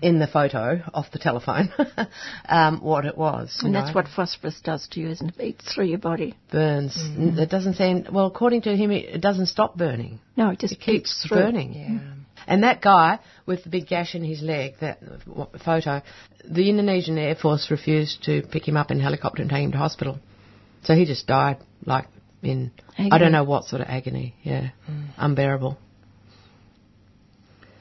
in 0.00 0.18
the 0.18 0.26
photo 0.26 0.80
off 0.92 1.12
the 1.12 1.18
telephone 1.18 1.68
um, 2.48 2.80
what 2.80 3.04
it 3.04 3.16
was. 3.16 3.60
And 3.62 3.72
that's 3.74 3.88
know. 3.88 3.94
what 3.94 4.08
phosphorus 4.08 4.60
does 4.62 4.88
to 4.88 5.00
you, 5.00 5.10
isn't 5.10 5.28
it? 5.28 5.34
It 5.38 5.44
eats 5.44 5.72
through 5.72 5.84
your 5.86 5.98
body. 5.98 6.34
burns. 6.50 6.96
N- 7.00 7.36
It 7.38 7.48
doesn't 7.50 7.74
seem 7.74 8.06
well. 8.12 8.26
According 8.26 8.62
to 8.62 8.76
him, 8.76 8.90
it 8.90 9.04
it 9.16 9.20
doesn't 9.20 9.46
stop 9.46 9.76
burning. 9.76 10.18
No, 10.36 10.50
it 10.50 10.58
just 10.58 10.72
It 10.74 10.80
keeps 10.80 11.10
eats 11.10 11.28
through. 11.28 11.38
burning. 11.38 11.72
Yeah. 11.74 11.88
Mm. 11.88 12.18
And 12.48 12.64
that 12.64 12.80
guy 12.82 13.20
with 13.46 13.62
the 13.62 13.70
big 13.70 13.86
gash 13.86 14.16
in 14.16 14.24
his 14.24 14.42
leg, 14.42 14.74
that 14.80 14.98
photo, 15.64 16.02
the 16.44 16.68
Indonesian 16.68 17.16
Air 17.16 17.36
Force 17.36 17.70
refused 17.70 18.24
to 18.24 18.42
pick 18.42 18.66
him 18.66 18.76
up 18.76 18.90
in 18.90 18.98
a 18.98 19.02
helicopter 19.02 19.42
and 19.42 19.50
take 19.50 19.62
him 19.62 19.70
to 19.72 19.78
hospital. 19.78 20.18
So 20.82 20.94
he 20.96 21.04
just 21.04 21.28
died, 21.28 21.58
like 21.86 22.06
in 22.42 22.72
I 22.98 23.18
don't 23.18 23.30
know 23.30 23.44
what 23.44 23.66
sort 23.66 23.82
of 23.82 23.88
agony. 23.88 24.34
Yeah, 24.42 24.70
mm. 24.90 25.06
unbearable. 25.16 25.78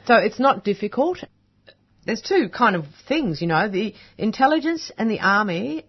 So 0.07 0.15
it's 0.15 0.39
not 0.39 0.63
difficult. 0.63 1.23
There's 2.05 2.21
two 2.21 2.49
kind 2.49 2.75
of 2.75 2.85
things, 3.07 3.41
you 3.41 3.47
know. 3.47 3.69
The 3.69 3.93
intelligence 4.17 4.91
and 4.97 5.09
the 5.09 5.19
army 5.19 5.85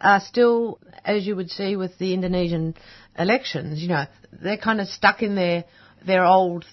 are 0.00 0.20
still, 0.20 0.78
as 1.04 1.26
you 1.26 1.34
would 1.36 1.50
see 1.50 1.74
with 1.76 1.98
the 1.98 2.14
Indonesian 2.14 2.74
elections, 3.18 3.80
you 3.82 3.88
know, 3.88 4.04
they're 4.32 4.56
kind 4.56 4.80
of 4.80 4.86
stuck 4.88 5.22
in 5.22 5.34
their 5.34 5.64
their 6.06 6.24
old 6.24 6.64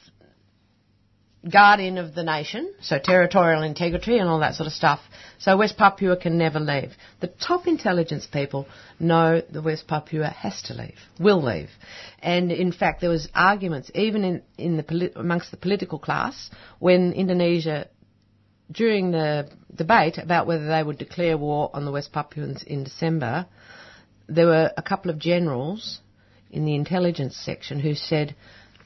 guardian 1.49 1.97
of 1.97 2.15
the 2.15 2.23
nation, 2.23 2.73
so 2.81 2.97
territorial 2.97 3.61
integrity 3.61 4.17
and 4.17 4.27
all 4.27 4.39
that 4.39 4.55
sort 4.55 4.67
of 4.67 4.73
stuff. 4.73 4.99
So 5.37 5.55
West 5.57 5.77
Papua 5.77 6.17
can 6.17 6.37
never 6.37 6.59
leave. 6.59 6.93
The 7.19 7.27
top 7.27 7.67
intelligence 7.67 8.25
people 8.25 8.67
know 8.99 9.41
the 9.41 9.61
West 9.61 9.87
Papua 9.87 10.27
has 10.27 10.61
to 10.63 10.73
leave, 10.73 10.97
will 11.19 11.43
leave. 11.43 11.69
And 12.19 12.51
in 12.51 12.71
fact, 12.71 13.01
there 13.01 13.09
was 13.09 13.29
arguments 13.35 13.91
even 13.93 14.23
in, 14.23 14.41
in 14.57 14.77
the 14.77 15.11
amongst 15.15 15.51
the 15.51 15.57
political 15.57 15.99
class 15.99 16.49
when 16.79 17.13
Indonesia 17.13 17.87
during 18.71 19.11
the 19.11 19.49
debate 19.73 20.17
about 20.17 20.47
whether 20.47 20.67
they 20.67 20.81
would 20.81 20.97
declare 20.97 21.37
war 21.37 21.69
on 21.73 21.85
the 21.85 21.91
West 21.91 22.11
Papuans 22.11 22.63
in 22.63 22.83
December, 22.83 23.45
there 24.27 24.47
were 24.47 24.71
a 24.75 24.81
couple 24.81 25.11
of 25.11 25.19
generals 25.19 25.99
in 26.49 26.65
the 26.65 26.73
intelligence 26.75 27.35
section 27.35 27.79
who 27.79 27.93
said, 27.93 28.35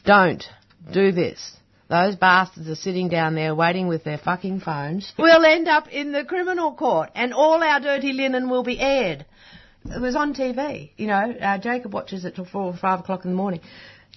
don't 0.04 0.44
do 0.92 1.12
this. 1.12 1.56
Those 1.90 2.16
bastards 2.16 2.70
are 2.70 2.76
sitting 2.76 3.10
down 3.10 3.34
there 3.34 3.56
waiting 3.56 3.88
with 3.88 4.04
their 4.04 4.20
fucking 4.20 4.60
phones. 4.60 5.12
We'll 5.18 5.44
end 5.44 5.68
up 5.68 5.88
in 5.88 6.12
the 6.12 6.24
criminal 6.24 6.74
court 6.74 7.10
and 7.16 7.34
all 7.34 7.64
our 7.64 7.80
dirty 7.80 8.14
linen 8.14 8.50
will 8.50 8.64
be 8.64 8.80
aired. 8.80 9.26
It 9.86 10.00
was 10.00 10.16
on 10.16 10.36
TV, 10.36 10.92
you 10.98 11.08
know. 11.08 11.34
Uh, 11.42 11.58
Jacob 11.58 11.94
watches 11.94 12.26
it 12.26 12.36
till 12.36 12.46
four 12.46 12.64
or 12.64 12.78
five 12.78 13.00
o'clock 13.00 13.26
in 13.26 13.32
the 13.32 13.38
morning. 13.38 13.62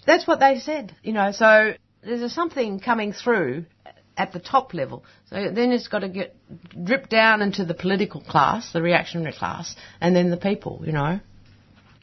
That's 0.06 0.26
what 0.26 0.38
they 0.38 0.58
said, 0.58 0.94
you 1.02 1.12
know. 1.12 1.32
So 1.32 1.74
there's 2.02 2.34
something 2.34 2.78
coming 2.78 3.12
through 3.12 3.64
at 4.16 4.32
the 4.32 4.40
top 4.40 4.74
level. 4.74 5.04
So 5.30 5.50
then 5.50 5.72
it's 5.72 5.88
got 5.88 6.00
to 6.00 6.08
get 6.08 6.36
dripped 6.84 7.10
down 7.10 7.40
into 7.40 7.64
the 7.64 7.74
political 7.74 8.20
class, 8.20 8.72
the 8.72 8.82
reactionary 8.82 9.32
class, 9.32 9.74
and 10.00 10.14
then 10.14 10.30
the 10.30 10.36
people, 10.36 10.82
you 10.84 10.92
know. 10.92 11.20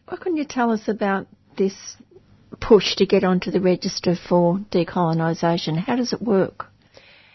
What 0.07 0.21
can 0.21 0.35
you 0.35 0.45
tell 0.45 0.71
us 0.71 0.87
about 0.87 1.27
this 1.57 1.75
push 2.59 2.95
to 2.95 3.05
get 3.05 3.23
onto 3.23 3.51
the 3.51 3.61
register 3.61 4.15
for 4.15 4.57
decolonisation? 4.71 5.77
How 5.77 5.95
does 5.95 6.13
it 6.13 6.21
work? 6.21 6.67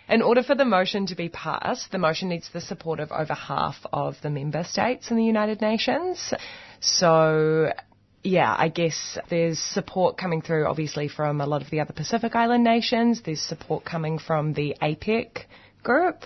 In 0.09 0.21
order 0.21 0.43
for 0.43 0.55
the 0.55 0.67
motion 0.67 1.07
to 1.07 1.15
be 1.15 1.31
passed, 1.31 1.91
the 1.91 1.99
motion 1.99 2.29
needs 2.29 2.51
the 2.53 2.61
support 2.61 3.01
of 3.01 3.11
over 3.11 3.33
half 3.33 3.77
of 3.93 4.17
the 4.23 4.29
member 4.29 4.63
states 4.65 5.11
in 5.11 5.17
the 5.17 5.25
United 5.25 5.63
Nations. 5.63 6.35
So, 6.81 7.73
yeah, 8.23 8.55
I 8.57 8.69
guess 8.69 9.17
there's 9.31 9.59
support 9.59 10.19
coming 10.19 10.43
through 10.43 10.67
obviously 10.67 11.09
from 11.09 11.41
a 11.41 11.47
lot 11.47 11.63
of 11.63 11.71
the 11.71 11.81
other 11.81 11.95
Pacific 11.95 12.35
Island 12.35 12.65
nations. 12.65 13.23
There's 13.23 13.41
support 13.41 13.85
coming 13.85 14.19
from 14.19 14.53
the 14.53 14.77
APEC 14.83 15.47
group. 15.85 16.25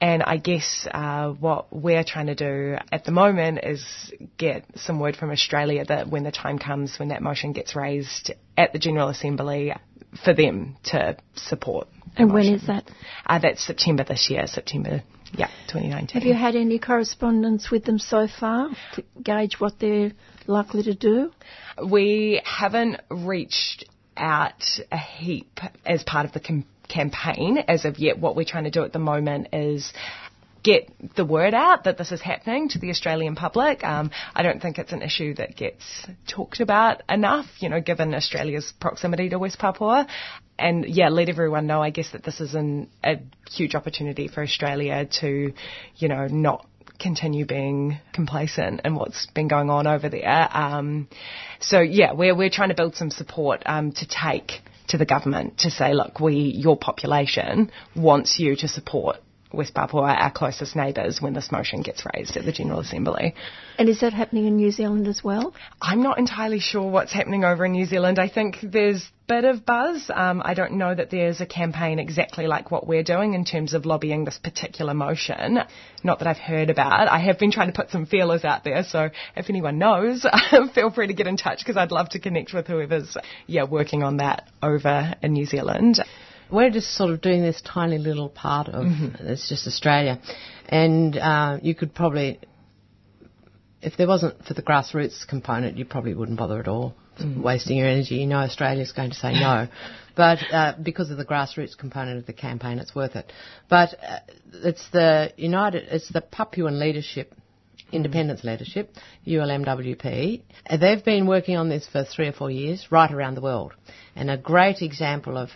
And 0.00 0.22
I 0.22 0.38
guess 0.38 0.88
uh, 0.90 1.30
what 1.30 1.70
we're 1.70 2.04
trying 2.04 2.26
to 2.26 2.34
do 2.34 2.76
at 2.90 3.04
the 3.04 3.12
moment 3.12 3.60
is 3.62 3.84
get 4.38 4.64
some 4.76 4.98
word 4.98 5.16
from 5.16 5.30
Australia 5.30 5.84
that 5.84 6.08
when 6.08 6.22
the 6.22 6.32
time 6.32 6.58
comes 6.58 6.98
when 6.98 7.08
that 7.08 7.20
motion 7.20 7.52
gets 7.52 7.76
raised 7.76 8.32
at 8.56 8.72
the 8.72 8.78
General 8.78 9.08
Assembly, 9.08 9.74
for 10.24 10.34
them 10.34 10.76
to 10.84 11.16
support. 11.34 11.88
And 12.16 12.32
when 12.32 12.46
is 12.46 12.66
that? 12.66 12.90
Uh, 13.26 13.38
that's 13.38 13.64
September 13.64 14.04
this 14.04 14.28
year, 14.30 14.46
September, 14.46 15.02
yeah, 15.32 15.48
2019. 15.68 16.20
Have 16.20 16.26
you 16.26 16.34
had 16.34 16.56
any 16.56 16.78
correspondence 16.78 17.70
with 17.70 17.84
them 17.84 17.98
so 17.98 18.26
far 18.26 18.70
to 18.94 19.04
gauge 19.22 19.60
what 19.60 19.78
they're 19.78 20.12
likely 20.46 20.82
to 20.84 20.94
do? 20.94 21.30
We 21.84 22.42
haven't 22.44 23.00
reached 23.10 23.84
out 24.16 24.62
a 24.90 24.98
heap 24.98 25.60
as 25.86 26.02
part 26.02 26.26
of 26.26 26.32
the 26.32 26.40
com- 26.40 26.66
campaign 26.92 27.58
as 27.58 27.84
of 27.84 27.98
yet. 27.98 28.18
What 28.18 28.36
we're 28.36 28.44
trying 28.44 28.64
to 28.64 28.70
do 28.70 28.84
at 28.84 28.92
the 28.92 28.98
moment 28.98 29.48
is 29.52 29.92
get 30.62 30.90
the 31.16 31.24
word 31.24 31.54
out 31.54 31.84
that 31.84 31.96
this 31.96 32.12
is 32.12 32.20
happening 32.20 32.68
to 32.68 32.78
the 32.78 32.90
Australian 32.90 33.34
public. 33.34 33.82
Um, 33.82 34.10
I 34.34 34.42
don't 34.42 34.60
think 34.60 34.78
it's 34.78 34.92
an 34.92 35.02
issue 35.02 35.34
that 35.34 35.56
gets 35.56 36.06
talked 36.28 36.60
about 36.60 37.02
enough, 37.08 37.46
you 37.60 37.68
know, 37.68 37.80
given 37.80 38.14
Australia's 38.14 38.72
proximity 38.80 39.28
to 39.30 39.38
West 39.38 39.58
Papua. 39.58 40.06
And 40.58 40.84
yeah, 40.84 41.08
let 41.08 41.30
everyone 41.30 41.66
know, 41.66 41.82
I 41.82 41.90
guess, 41.90 42.12
that 42.12 42.22
this 42.22 42.40
is 42.40 42.54
an, 42.54 42.90
a 43.02 43.16
huge 43.50 43.74
opportunity 43.74 44.28
for 44.28 44.42
Australia 44.42 45.08
to, 45.20 45.54
you 45.96 46.08
know, 46.08 46.26
not 46.26 46.66
continue 47.00 47.46
being 47.46 47.98
complacent 48.12 48.82
in 48.84 48.94
what's 48.94 49.26
been 49.28 49.48
going 49.48 49.70
on 49.70 49.86
over 49.86 50.10
there. 50.10 50.48
Um, 50.52 51.08
so 51.58 51.80
yeah, 51.80 52.12
we're 52.12 52.36
we're 52.36 52.50
trying 52.50 52.68
to 52.68 52.74
build 52.74 52.94
some 52.94 53.10
support 53.10 53.62
um, 53.64 53.92
to 53.92 54.06
take 54.06 54.60
to 54.90 54.98
the 54.98 55.06
government 55.06 55.58
to 55.58 55.70
say, 55.70 55.94
look, 55.94 56.20
we 56.20 56.34
your 56.34 56.76
population 56.76 57.70
wants 57.96 58.38
you 58.38 58.56
to 58.56 58.68
support 58.68 59.16
West 59.52 59.74
Papua, 59.74 60.02
our 60.02 60.30
closest 60.30 60.76
neighbours, 60.76 61.20
when 61.20 61.32
this 61.32 61.50
motion 61.50 61.82
gets 61.82 62.04
raised 62.14 62.36
at 62.36 62.44
the 62.44 62.52
General 62.52 62.80
Assembly. 62.80 63.34
And 63.78 63.88
is 63.88 64.00
that 64.00 64.12
happening 64.12 64.46
in 64.46 64.56
New 64.56 64.70
Zealand 64.70 65.08
as 65.08 65.24
well? 65.24 65.54
I'm 65.80 66.02
not 66.02 66.18
entirely 66.18 66.60
sure 66.60 66.88
what's 66.88 67.12
happening 67.12 67.44
over 67.44 67.64
in 67.64 67.72
New 67.72 67.86
Zealand. 67.86 68.18
I 68.18 68.28
think 68.28 68.58
there's 68.62 69.02
a 69.02 69.10
bit 69.26 69.44
of 69.44 69.66
buzz. 69.66 70.10
Um, 70.14 70.42
I 70.44 70.54
don't 70.54 70.72
know 70.72 70.94
that 70.94 71.10
there's 71.10 71.40
a 71.40 71.46
campaign 71.46 71.98
exactly 71.98 72.46
like 72.46 72.70
what 72.70 72.86
we're 72.86 73.02
doing 73.02 73.34
in 73.34 73.44
terms 73.44 73.74
of 73.74 73.86
lobbying 73.86 74.24
this 74.24 74.38
particular 74.38 74.94
motion. 74.94 75.58
Not 76.04 76.18
that 76.20 76.28
I've 76.28 76.38
heard 76.38 76.70
about. 76.70 77.08
I 77.08 77.18
have 77.18 77.38
been 77.38 77.50
trying 77.50 77.72
to 77.72 77.76
put 77.76 77.90
some 77.90 78.06
feelers 78.06 78.44
out 78.44 78.64
there, 78.64 78.84
so 78.84 79.10
if 79.36 79.50
anyone 79.50 79.78
knows, 79.78 80.24
feel 80.74 80.90
free 80.90 81.08
to 81.08 81.14
get 81.14 81.26
in 81.26 81.36
touch 81.36 81.58
because 81.58 81.76
I'd 81.76 81.92
love 81.92 82.10
to 82.10 82.20
connect 82.20 82.54
with 82.54 82.66
whoever's 82.66 83.16
yeah 83.46 83.64
working 83.64 84.02
on 84.02 84.18
that 84.18 84.48
over 84.62 85.14
in 85.22 85.32
New 85.32 85.46
Zealand. 85.46 86.00
We're 86.50 86.70
just 86.70 86.94
sort 86.94 87.10
of 87.10 87.20
doing 87.20 87.42
this 87.42 87.60
tiny 87.62 87.98
little 87.98 88.28
part 88.28 88.68
of 88.68 88.84
Mhm. 88.84 89.20
it's 89.20 89.48
just 89.48 89.66
Australia, 89.66 90.18
and 90.68 91.16
uh, 91.16 91.58
you 91.62 91.74
could 91.74 91.94
probably, 91.94 92.38
if 93.82 93.96
there 93.96 94.06
wasn't 94.08 94.44
for 94.44 94.54
the 94.54 94.62
grassroots 94.62 95.26
component, 95.26 95.78
you 95.78 95.84
probably 95.84 96.14
wouldn't 96.14 96.38
bother 96.38 96.58
at 96.58 96.68
all, 96.68 96.94
Mm. 97.18 97.42
wasting 97.42 97.76
your 97.76 97.86
energy. 97.88 98.16
You 98.16 98.26
know, 98.26 98.38
Australia's 98.38 98.92
going 98.92 99.10
to 99.10 99.16
say 99.16 99.32
no, 99.38 99.68
but 100.16 100.38
uh, 100.52 100.74
because 100.82 101.10
of 101.10 101.18
the 101.18 101.24
grassroots 101.24 101.76
component 101.76 102.18
of 102.18 102.26
the 102.26 102.32
campaign, 102.32 102.78
it's 102.78 102.94
worth 102.94 103.14
it. 103.16 103.30
But 103.68 103.94
uh, 104.02 104.18
it's 104.64 104.88
the 104.90 105.32
United, 105.36 105.88
it's 105.90 106.08
the 106.08 106.20
Papuan 106.22 106.78
leadership. 106.78 107.34
Independence 107.92 108.44
Leadership, 108.44 108.94
ULMWP. 109.26 110.42
They've 110.78 111.04
been 111.04 111.26
working 111.26 111.56
on 111.56 111.68
this 111.68 111.88
for 111.88 112.04
three 112.04 112.28
or 112.28 112.32
four 112.32 112.48
years, 112.48 112.86
right 112.92 113.10
around 113.10 113.34
the 113.34 113.40
world. 113.40 113.72
And 114.14 114.30
a 114.30 114.36
great 114.36 114.80
example 114.80 115.36
of 115.36 115.50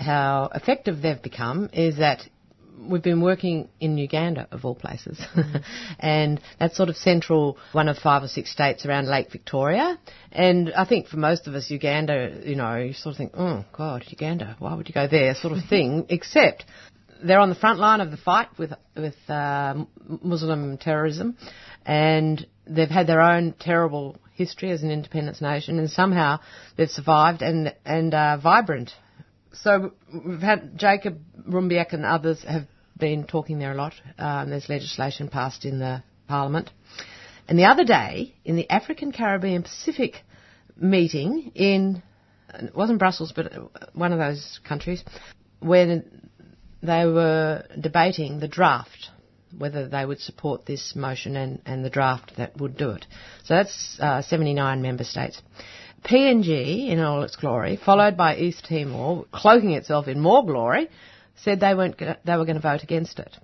how 0.00 0.50
effective 0.54 1.02
they've 1.02 1.22
become 1.22 1.70
is 1.72 1.98
that 1.98 2.22
we've 2.80 3.02
been 3.02 3.20
working 3.20 3.68
in 3.78 3.98
Uganda, 3.98 4.48
of 4.50 4.64
all 4.64 4.74
places. 4.74 5.20
and 5.98 6.40
that's 6.58 6.76
sort 6.76 6.88
of 6.88 6.96
central, 6.96 7.58
one 7.72 7.88
of 7.88 7.98
five 7.98 8.22
or 8.22 8.28
six 8.28 8.50
states 8.50 8.86
around 8.86 9.08
Lake 9.08 9.30
Victoria. 9.30 9.98
And 10.32 10.72
I 10.72 10.84
think 10.84 11.08
for 11.08 11.18
most 11.18 11.46
of 11.46 11.54
us, 11.54 11.70
Uganda, 11.70 12.40
you 12.44 12.56
know, 12.56 12.76
you 12.76 12.92
sort 12.94 13.14
of 13.14 13.18
think, 13.18 13.32
oh, 13.36 13.64
God, 13.76 14.04
Uganda, 14.08 14.56
why 14.58 14.74
would 14.74 14.88
you 14.88 14.94
go 14.94 15.06
there, 15.06 15.34
sort 15.34 15.56
of 15.56 15.64
thing. 15.68 16.06
Except 16.08 16.64
they're 17.22 17.40
on 17.40 17.50
the 17.50 17.54
front 17.54 17.78
line 17.78 18.00
of 18.00 18.10
the 18.10 18.16
fight 18.16 18.48
with, 18.58 18.72
with 18.96 19.16
uh, 19.28 19.84
Muslim 20.22 20.78
terrorism. 20.78 21.36
And 21.84 22.46
they've 22.66 22.88
had 22.88 23.06
their 23.06 23.20
own 23.20 23.54
terrible 23.58 24.16
history 24.34 24.70
as 24.70 24.82
an 24.82 24.90
independence 24.90 25.42
nation, 25.42 25.78
and 25.78 25.90
somehow 25.90 26.40
they've 26.76 26.90
survived 26.90 27.42
and, 27.42 27.74
and 27.84 28.14
are 28.14 28.38
vibrant 28.38 28.92
so 29.52 29.92
we've 30.12 30.40
had 30.40 30.78
Jacob 30.78 31.20
Rumbiak 31.48 31.92
and 31.92 32.04
others 32.04 32.42
have 32.44 32.66
been 32.98 33.24
talking 33.24 33.58
there 33.58 33.72
a 33.72 33.76
lot. 33.76 33.94
Um, 34.18 34.50
there's 34.50 34.68
legislation 34.68 35.28
passed 35.28 35.64
in 35.64 35.78
the 35.78 36.02
Parliament. 36.28 36.70
And 37.48 37.58
the 37.58 37.64
other 37.64 37.84
day, 37.84 38.34
in 38.44 38.56
the 38.56 38.70
African, 38.70 39.10
Caribbean, 39.10 39.62
Pacific 39.62 40.22
meeting 40.76 41.50
in, 41.54 42.02
it 42.54 42.74
wasn't 42.76 42.98
Brussels, 42.98 43.32
but 43.34 43.52
one 43.94 44.12
of 44.12 44.18
those 44.18 44.60
countries, 44.64 45.02
when 45.58 46.28
they 46.82 47.04
were 47.06 47.64
debating 47.78 48.38
the 48.38 48.48
draft, 48.48 49.10
whether 49.56 49.88
they 49.88 50.04
would 50.04 50.20
support 50.20 50.64
this 50.64 50.94
motion 50.94 51.36
and, 51.36 51.60
and 51.66 51.84
the 51.84 51.90
draft 51.90 52.32
that 52.36 52.56
would 52.58 52.76
do 52.76 52.90
it. 52.90 53.06
So 53.44 53.54
that's 53.54 53.98
uh, 54.00 54.22
79 54.22 54.80
member 54.80 55.04
states. 55.04 55.42
PNG, 56.04 56.88
in 56.88 57.00
all 57.00 57.22
its 57.22 57.36
glory, 57.36 57.76
followed 57.76 58.16
by 58.16 58.36
East 58.36 58.66
Timor, 58.68 59.26
cloaking 59.32 59.72
itself 59.72 60.08
in 60.08 60.20
more 60.20 60.44
glory, 60.44 60.88
said 61.36 61.60
they 61.60 61.74
weren't 61.74 61.96
go- 61.96 62.16
they 62.24 62.36
were 62.36 62.44
going 62.44 62.56
to 62.56 62.62
vote 62.62 62.82
against 62.82 63.18
it. 63.18 63.36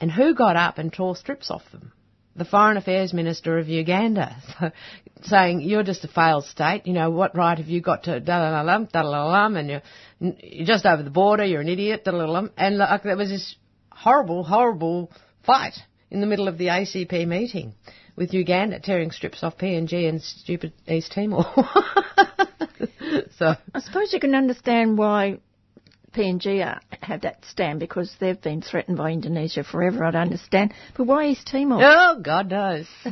And 0.00 0.10
who 0.10 0.34
got 0.34 0.56
up 0.56 0.78
and 0.78 0.92
tore 0.92 1.16
strips 1.16 1.50
off 1.50 1.62
them? 1.72 1.92
The 2.36 2.44
Foreign 2.44 2.76
Affairs 2.76 3.12
Minister 3.12 3.58
of 3.58 3.68
Uganda, 3.68 4.36
so, 4.60 4.70
saying 5.22 5.60
you're 5.60 5.84
just 5.84 6.04
a 6.04 6.08
failed 6.08 6.44
state. 6.44 6.86
You 6.86 6.92
know 6.92 7.10
what 7.10 7.36
right 7.36 7.56
have 7.56 7.68
you 7.68 7.80
got 7.80 8.04
to 8.04 8.20
da 8.20 8.38
da 8.38 8.62
da 8.62 8.78
da 8.78 8.84
da 8.84 9.02
da 9.02 9.56
and 9.56 9.70
you're, 9.70 9.82
you're 10.18 10.66
just 10.66 10.84
over 10.84 11.02
the 11.02 11.10
border. 11.10 11.44
You're 11.44 11.60
an 11.60 11.68
idiot. 11.68 12.04
Da 12.04 12.10
da 12.10 12.26
da 12.26 12.48
And 12.56 12.78
like 12.78 13.04
there 13.04 13.16
was 13.16 13.28
this 13.28 13.54
horrible, 13.90 14.42
horrible 14.42 15.12
fight 15.46 15.74
in 16.10 16.20
the 16.20 16.26
middle 16.26 16.48
of 16.48 16.58
the 16.58 16.66
ACP 16.66 17.26
meeting 17.26 17.74
with 18.16 18.32
Uganda 18.32 18.80
tearing 18.80 19.10
strips 19.10 19.42
off 19.42 19.58
PNG 19.58 20.08
and 20.08 20.22
stupid 20.22 20.72
East 20.86 21.12
Timor. 21.12 21.44
so 23.38 23.54
I 23.74 23.80
suppose 23.80 24.12
you 24.12 24.20
can 24.20 24.34
understand 24.34 24.96
why 24.98 25.38
PNG 26.14 26.64
are, 26.64 26.80
have 27.00 27.22
that 27.22 27.44
stand 27.44 27.80
because 27.80 28.14
they've 28.20 28.40
been 28.40 28.62
threatened 28.62 28.96
by 28.96 29.10
Indonesia 29.10 29.64
forever. 29.64 30.04
I 30.04 30.10
understand. 30.10 30.72
But 30.96 31.06
why 31.06 31.26
East 31.26 31.46
Timor? 31.46 31.80
Oh, 31.82 32.20
God 32.22 32.50
knows. 32.50 32.86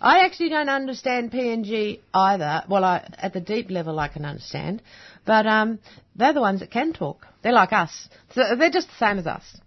I 0.00 0.20
actually 0.24 0.50
don't 0.50 0.68
understand 0.68 1.32
PNG 1.32 2.00
either. 2.14 2.64
Well, 2.68 2.84
I, 2.84 3.08
at 3.18 3.32
the 3.32 3.40
deep 3.40 3.70
level, 3.70 3.98
I 3.98 4.08
can 4.08 4.24
understand, 4.24 4.82
but 5.24 5.46
um, 5.46 5.80
they're 6.14 6.32
the 6.32 6.40
ones 6.40 6.60
that 6.60 6.70
can 6.70 6.92
talk. 6.92 7.26
They're 7.42 7.52
like 7.52 7.72
us. 7.72 8.08
So 8.32 8.54
they're 8.56 8.70
just 8.70 8.88
the 8.88 8.94
same 8.98 9.18
as 9.18 9.26
us. 9.26 9.60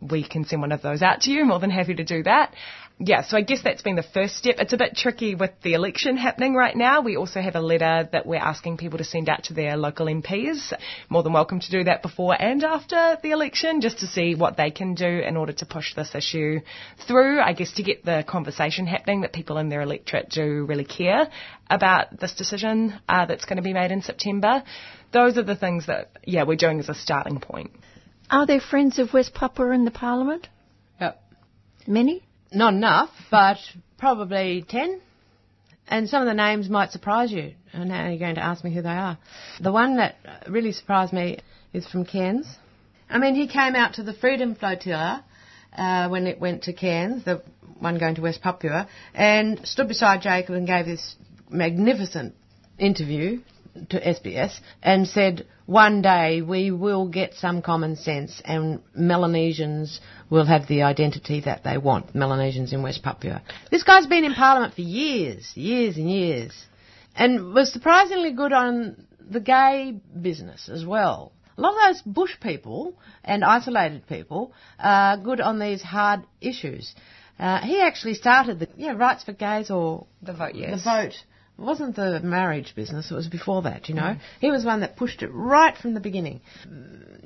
we 0.00 0.26
can 0.26 0.44
send 0.44 0.62
one 0.62 0.72
of 0.72 0.82
those 0.82 1.02
out 1.02 1.22
to 1.22 1.30
you. 1.30 1.44
More 1.44 1.58
than 1.58 1.70
happy 1.70 1.94
to 1.94 2.04
do 2.04 2.22
that. 2.22 2.54
Yeah, 3.02 3.22
so 3.22 3.38
I 3.38 3.40
guess 3.40 3.62
that's 3.62 3.80
been 3.80 3.96
the 3.96 4.02
first 4.02 4.36
step. 4.36 4.56
It's 4.58 4.74
a 4.74 4.76
bit 4.76 4.94
tricky 4.94 5.34
with 5.34 5.52
the 5.62 5.72
election 5.72 6.18
happening 6.18 6.54
right 6.54 6.76
now. 6.76 7.00
We 7.00 7.16
also 7.16 7.40
have 7.40 7.54
a 7.54 7.60
letter 7.60 8.06
that 8.12 8.26
we're 8.26 8.36
asking 8.36 8.76
people 8.76 8.98
to 8.98 9.04
send 9.04 9.30
out 9.30 9.44
to 9.44 9.54
their 9.54 9.78
local 9.78 10.04
MPs. 10.04 10.74
More 11.08 11.22
than 11.22 11.32
welcome 11.32 11.60
to 11.60 11.70
do 11.70 11.84
that 11.84 12.02
before 12.02 12.36
and 12.38 12.62
after 12.62 13.16
the 13.22 13.30
election, 13.30 13.80
just 13.80 14.00
to 14.00 14.06
see 14.06 14.34
what 14.34 14.58
they 14.58 14.70
can 14.70 14.94
do 14.94 15.06
in 15.06 15.38
order 15.38 15.52
to 15.52 15.64
push 15.64 15.94
this 15.94 16.14
issue 16.14 16.60
through. 17.08 17.40
I 17.40 17.54
guess 17.54 17.72
to 17.72 17.82
get 17.82 18.04
the 18.04 18.22
conversation 18.28 18.86
happening 18.86 19.22
that 19.22 19.32
people 19.32 19.56
in 19.56 19.70
their 19.70 19.80
electorate 19.80 20.28
do 20.28 20.66
really 20.66 20.84
care 20.84 21.30
about 21.70 22.20
this 22.20 22.34
decision 22.34 23.00
uh, 23.08 23.24
that's 23.24 23.46
going 23.46 23.56
to 23.56 23.62
be 23.62 23.72
made 23.72 23.92
in 23.92 24.02
September. 24.02 24.62
Those 25.12 25.36
are 25.36 25.42
the 25.42 25.56
things 25.56 25.86
that, 25.86 26.10
yeah, 26.24 26.44
we're 26.44 26.56
doing 26.56 26.78
as 26.78 26.88
a 26.88 26.94
starting 26.94 27.40
point. 27.40 27.72
Are 28.30 28.46
there 28.46 28.60
friends 28.60 28.98
of 28.98 29.12
West 29.12 29.34
Papua 29.34 29.72
in 29.72 29.84
the 29.84 29.90
Parliament? 29.90 30.48
Yep. 31.00 31.20
Many? 31.86 32.22
Not 32.52 32.74
enough, 32.74 33.10
but 33.30 33.58
probably 33.98 34.64
10. 34.68 35.00
And 35.88 36.08
some 36.08 36.22
of 36.22 36.26
the 36.26 36.34
names 36.34 36.68
might 36.68 36.92
surprise 36.92 37.32
you. 37.32 37.54
And 37.72 37.88
now 37.88 38.08
you're 38.08 38.18
going 38.18 38.36
to 38.36 38.44
ask 38.44 38.62
me 38.62 38.72
who 38.72 38.82
they 38.82 38.88
are. 38.88 39.18
The 39.60 39.72
one 39.72 39.96
that 39.96 40.16
really 40.48 40.72
surprised 40.72 41.12
me 41.12 41.38
is 41.72 41.86
from 41.88 42.04
Cairns. 42.04 42.46
I 43.08 43.18
mean, 43.18 43.34
he 43.34 43.48
came 43.48 43.74
out 43.74 43.94
to 43.94 44.04
the 44.04 44.12
Freedom 44.12 44.54
Flotilla 44.54 45.24
uh, 45.76 46.08
when 46.08 46.28
it 46.28 46.40
went 46.40 46.64
to 46.64 46.72
Cairns, 46.72 47.24
the 47.24 47.42
one 47.80 47.98
going 47.98 48.14
to 48.14 48.22
West 48.22 48.42
Papua, 48.42 48.88
and 49.14 49.66
stood 49.66 49.88
beside 49.88 50.22
Jacob 50.22 50.54
and 50.54 50.66
gave 50.66 50.86
this 50.86 51.16
magnificent 51.48 52.34
interview 52.78 53.40
to 53.90 54.00
SBS 54.00 54.58
and 54.82 55.06
said, 55.06 55.46
one 55.66 56.02
day 56.02 56.42
we 56.42 56.70
will 56.70 57.08
get 57.08 57.34
some 57.34 57.62
common 57.62 57.96
sense 57.96 58.42
and 58.44 58.80
Melanesians 58.94 60.00
will 60.28 60.46
have 60.46 60.66
the 60.66 60.82
identity 60.82 61.40
that 61.42 61.62
they 61.64 61.78
want, 61.78 62.14
Melanesians 62.14 62.72
in 62.72 62.82
West 62.82 63.02
Papua. 63.02 63.42
This 63.70 63.82
guy's 63.82 64.06
been 64.06 64.24
in 64.24 64.34
Parliament 64.34 64.74
for 64.74 64.80
years, 64.80 65.52
years 65.54 65.96
and 65.96 66.10
years, 66.10 66.52
and 67.14 67.54
was 67.54 67.72
surprisingly 67.72 68.32
good 68.32 68.52
on 68.52 69.06
the 69.20 69.40
gay 69.40 70.00
business 70.20 70.68
as 70.68 70.84
well. 70.84 71.32
A 71.56 71.60
lot 71.60 71.74
of 71.74 71.94
those 71.94 72.02
bush 72.02 72.36
people 72.40 72.94
and 73.22 73.44
isolated 73.44 74.06
people 74.06 74.52
are 74.78 75.16
good 75.18 75.40
on 75.40 75.58
these 75.58 75.82
hard 75.82 76.22
issues. 76.40 76.94
Uh, 77.38 77.60
he 77.60 77.80
actually 77.80 78.14
started 78.14 78.58
the 78.58 78.68
yeah 78.76 78.92
rights 78.92 79.24
for 79.24 79.32
gays 79.32 79.70
or 79.70 80.06
the 80.22 80.32
vote. 80.32 80.54
Yes, 80.54 80.82
the 80.82 80.90
vote 80.90 81.14
it 81.60 81.64
wasn't 81.64 81.94
the 81.94 82.20
marriage 82.20 82.74
business, 82.74 83.10
it 83.10 83.14
was 83.14 83.28
before 83.28 83.62
that, 83.62 83.88
you 83.90 83.94
know. 83.94 84.02
Mm. 84.02 84.20
He 84.40 84.50
was 84.50 84.64
one 84.64 84.80
that 84.80 84.96
pushed 84.96 85.22
it 85.22 85.28
right 85.28 85.76
from 85.76 85.92
the 85.92 86.00
beginning. 86.00 86.40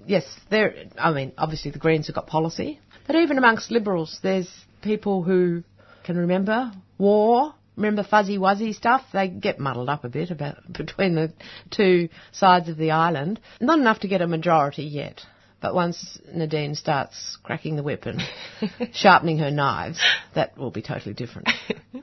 Yes, 0.07 0.25
there, 0.51 0.75
I 0.99 1.13
mean, 1.13 1.33
obviously 1.39 1.71
the 1.71 1.79
Greens 1.79 2.09
have 2.09 2.17
got 2.17 2.27
policy, 2.27 2.81
but 3.07 3.15
even 3.15 3.39
amongst 3.39 3.71
Liberals, 3.71 4.19
there's 4.23 4.51
people 4.83 5.23
who 5.23 5.63
can 6.05 6.19
remember 6.19 6.73
war, 6.99 7.55
remember 7.77 8.03
fuzzy 8.03 8.37
wuzzy 8.37 8.75
stuff. 8.75 9.03
They 9.13 9.29
get 9.29 9.61
muddled 9.61 9.89
up 9.89 10.03
a 10.05 10.09
bit 10.09 10.31
about 10.31 10.57
between 10.73 11.15
the 11.15 11.33
two 11.71 12.09
sides 12.33 12.69
of 12.69 12.77
the 12.77 12.91
island. 12.91 13.41
Not 13.61 13.79
enough 13.79 14.01
to 14.01 14.09
get 14.09 14.21
a 14.21 14.27
majority 14.27 14.83
yet. 14.83 15.21
But 15.61 15.75
once 15.75 16.19
Nadine 16.31 16.75
starts 16.75 17.39
cracking 17.43 17.77
the 17.77 17.83
whip 17.83 18.05
and 18.05 18.21
sharpening 18.93 19.39
her 19.39 19.51
knives, 19.51 19.99
that 20.35 20.59
will 20.59 20.71
be 20.71 20.83
totally 20.83 21.15
different. 21.15 21.49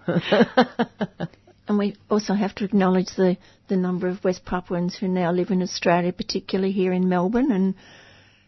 And 1.71 1.79
we 1.79 1.95
also 2.09 2.33
have 2.33 2.53
to 2.55 2.65
acknowledge 2.65 3.15
the, 3.15 3.37
the 3.69 3.77
number 3.77 4.09
of 4.09 4.21
West 4.25 4.43
Papuans 4.43 4.97
who 4.97 5.07
now 5.07 5.31
live 5.31 5.51
in 5.51 5.61
Australia, 5.61 6.11
particularly 6.11 6.73
here 6.73 6.91
in 6.91 7.07
Melbourne, 7.07 7.49
and 7.49 7.75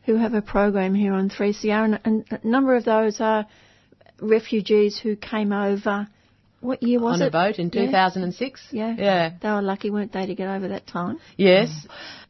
who 0.06 0.18
have 0.18 0.34
a 0.34 0.42
program 0.42 0.94
here 0.94 1.14
on 1.14 1.30
3CR. 1.30 1.86
And, 1.86 2.00
and 2.04 2.42
a 2.44 2.46
number 2.46 2.76
of 2.76 2.84
those 2.84 3.22
are 3.22 3.48
refugees 4.20 5.00
who 5.00 5.16
came 5.16 5.54
over. 5.54 6.10
What 6.60 6.84
year 6.84 7.00
was 7.00 7.22
on 7.22 7.22
it? 7.22 7.34
On 7.34 7.46
a 7.46 7.50
boat 7.52 7.60
in 7.60 7.72
2006. 7.72 8.62
Yeah. 8.72 8.94
Yeah. 8.98 9.32
They 9.42 9.50
were 9.50 9.62
lucky, 9.62 9.90
weren't 9.90 10.12
they, 10.12 10.26
to 10.26 10.36
get 10.36 10.50
over 10.50 10.68
that 10.68 10.86
time? 10.86 11.18
Yes. 11.38 11.70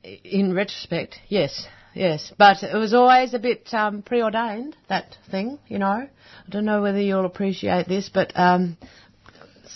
Mm. 0.06 0.22
In 0.26 0.54
retrospect, 0.54 1.16
yes. 1.28 1.66
Yes, 1.96 2.32
but 2.38 2.62
it 2.62 2.76
was 2.76 2.94
always 2.94 3.34
a 3.36 3.40
bit 3.40 3.72
um, 3.72 4.02
preordained, 4.02 4.76
that 4.90 5.16
thing, 5.30 5.60
you 5.68 5.78
know. 5.78 5.86
I 5.86 6.50
don't 6.50 6.66
know 6.66 6.82
whether 6.82 7.00
you'll 7.00 7.28
appreciate 7.28 7.88
this, 7.88 8.10
but 8.12 8.32
um, 8.36 8.78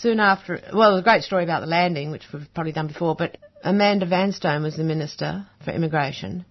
soon 0.00 0.20
after, 0.20 0.60
well, 0.72 0.96
a 0.96 1.02
great 1.02 1.22
story 1.22 1.44
about 1.44 1.60
the 1.60 1.66
landing, 1.66 2.10
which 2.10 2.24
we've 2.32 2.52
probably 2.54 2.72
done 2.72 2.86
before, 2.86 3.14
but 3.14 3.36
Amanda 3.62 4.06
Vanstone 4.06 4.62
was 4.62 4.76
the 4.76 4.84
Minister 4.84 5.46
for 5.64 5.72
Immigration, 5.72 6.44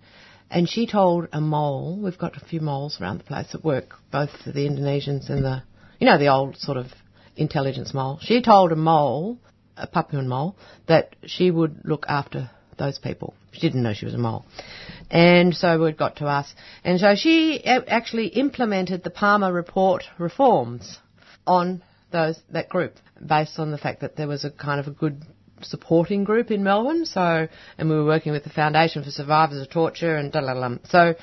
and 0.50 0.68
she 0.68 0.88
told 0.88 1.28
a 1.32 1.42
mole, 1.42 2.00
we've 2.02 2.18
got 2.18 2.38
a 2.38 2.46
few 2.46 2.62
moles 2.62 3.00
around 3.00 3.20
the 3.20 3.24
place 3.24 3.52
that 3.52 3.64
work 3.64 3.96
both 4.12 4.30
for 4.44 4.52
the 4.52 4.68
Indonesians 4.68 5.30
and 5.30 5.44
the, 5.44 5.64
you 6.00 6.08
know, 6.08 6.18
the 6.18 6.30
old 6.30 6.58
sort 6.58 6.78
of 6.78 6.88
intelligence 7.36 7.94
mole. 7.94 8.20
She 8.22 8.42
told 8.42 8.72
a 8.72 8.76
mole, 8.76 9.38
a 9.76 9.88
Papuan 9.88 10.28
mole, 10.28 10.56
that 10.88 11.16
she 11.26 11.52
would 11.52 11.82
look 11.84 12.06
after 12.08 12.50
those 12.78 13.00
people. 13.00 13.34
She 13.52 13.62
didn't 13.62 13.84
know 13.84 13.94
she 13.94 14.06
was 14.06 14.14
a 14.14 14.20
mole. 14.20 14.46
And 15.10 15.56
so 15.56 15.84
it 15.84 15.98
got 15.98 16.18
to 16.18 16.28
us. 16.28 16.54
And 16.84 17.00
so 17.00 17.16
she 17.16 17.64
actually 17.66 18.28
implemented 18.28 19.04
the 19.04 19.10
Palmer 19.10 19.52
Report 19.52 20.04
reforms 20.18 20.98
on 21.46 21.82
those 22.12 22.40
that 22.52 22.70
group 22.70 22.94
based 23.26 23.60
on 23.60 23.72
the 23.72 23.78
fact 23.78 24.02
that 24.02 24.16
there 24.16 24.28
was 24.28 24.46
a 24.46 24.52
kind 24.52 24.80
of 24.80 24.88
a 24.88 24.92
good 24.92 25.24
supporting 25.62 26.24
group 26.24 26.52
in 26.52 26.64
Melbourne. 26.64 27.06
So, 27.06 27.48
and 27.78 27.90
we 27.90 27.96
were 27.96 28.06
working 28.06 28.32
with 28.32 28.44
the 28.44 28.50
Foundation 28.50 29.04
for 29.04 29.12
Survivors 29.12 29.62
of 29.62 29.70
Torture 29.70 30.16
and 30.16 30.32
da 30.32 30.42
da 30.42 30.54
da. 30.54 30.78
So, 30.90 31.16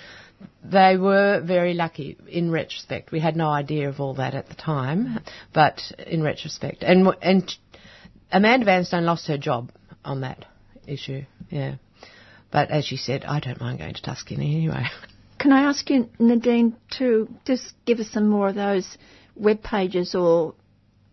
they 0.63 0.97
were 0.97 1.41
very 1.45 1.75
lucky 1.75 2.17
in 2.29 2.51
retrospect. 2.51 3.13
We 3.13 3.21
had 3.21 3.37
no 3.37 3.49
idea 3.49 3.89
of 3.89 4.01
all 4.01 4.15
that 4.15 4.35
at 4.35 4.49
the 4.49 4.55
time, 4.55 5.21
but 5.53 5.81
in 6.07 6.23
retrospect, 6.23 6.83
and 6.83 7.09
and 7.23 7.55
Amanda 8.33 8.67
Vanstone 8.67 9.05
lost 9.05 9.29
her 9.29 9.39
job 9.39 9.71
on 10.05 10.23
that 10.23 10.45
issue. 10.87 11.23
Yeah, 11.51 11.77
but 12.51 12.71
as 12.71 12.85
she 12.85 12.97
said, 12.97 13.25
I 13.25 13.41
don't 13.41 13.61
mind 13.61 13.79
going 13.79 13.95
to 13.95 14.03
Tuscany 14.03 14.57
anyway. 14.57 14.87
Can 15.39 15.53
I 15.53 15.63
ask 15.63 15.89
you, 15.91 16.09
Nadine, 16.19 16.77
to 16.99 17.29
just 17.45 17.75
give 17.85 18.01
us 18.01 18.11
some 18.11 18.29
more 18.29 18.49
of 18.49 18.55
those 18.55 18.97
web 19.37 19.63
pages 19.63 20.15
or 20.15 20.55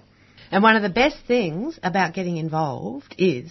And 0.50 0.62
one 0.62 0.76
of 0.76 0.82
the 0.82 0.88
best 0.88 1.16
things 1.26 1.78
about 1.82 2.14
getting 2.14 2.36
involved 2.36 3.14
is 3.18 3.50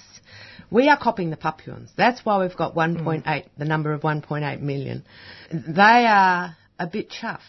we 0.70 0.90
are 0.90 0.98
copying 0.98 1.30
the 1.30 1.38
Papuans. 1.38 1.92
That's 1.96 2.26
why 2.26 2.40
we've 2.40 2.56
got 2.56 2.76
1.8, 2.76 3.24
mm. 3.24 3.46
the 3.58 3.66
number 3.66 3.94
of 3.94 4.02
1.8 4.02 4.62
million. 4.62 5.04
They 5.52 6.06
are 6.08 6.58
a 6.78 6.88
bit 6.88 7.10
chuffed. 7.10 7.40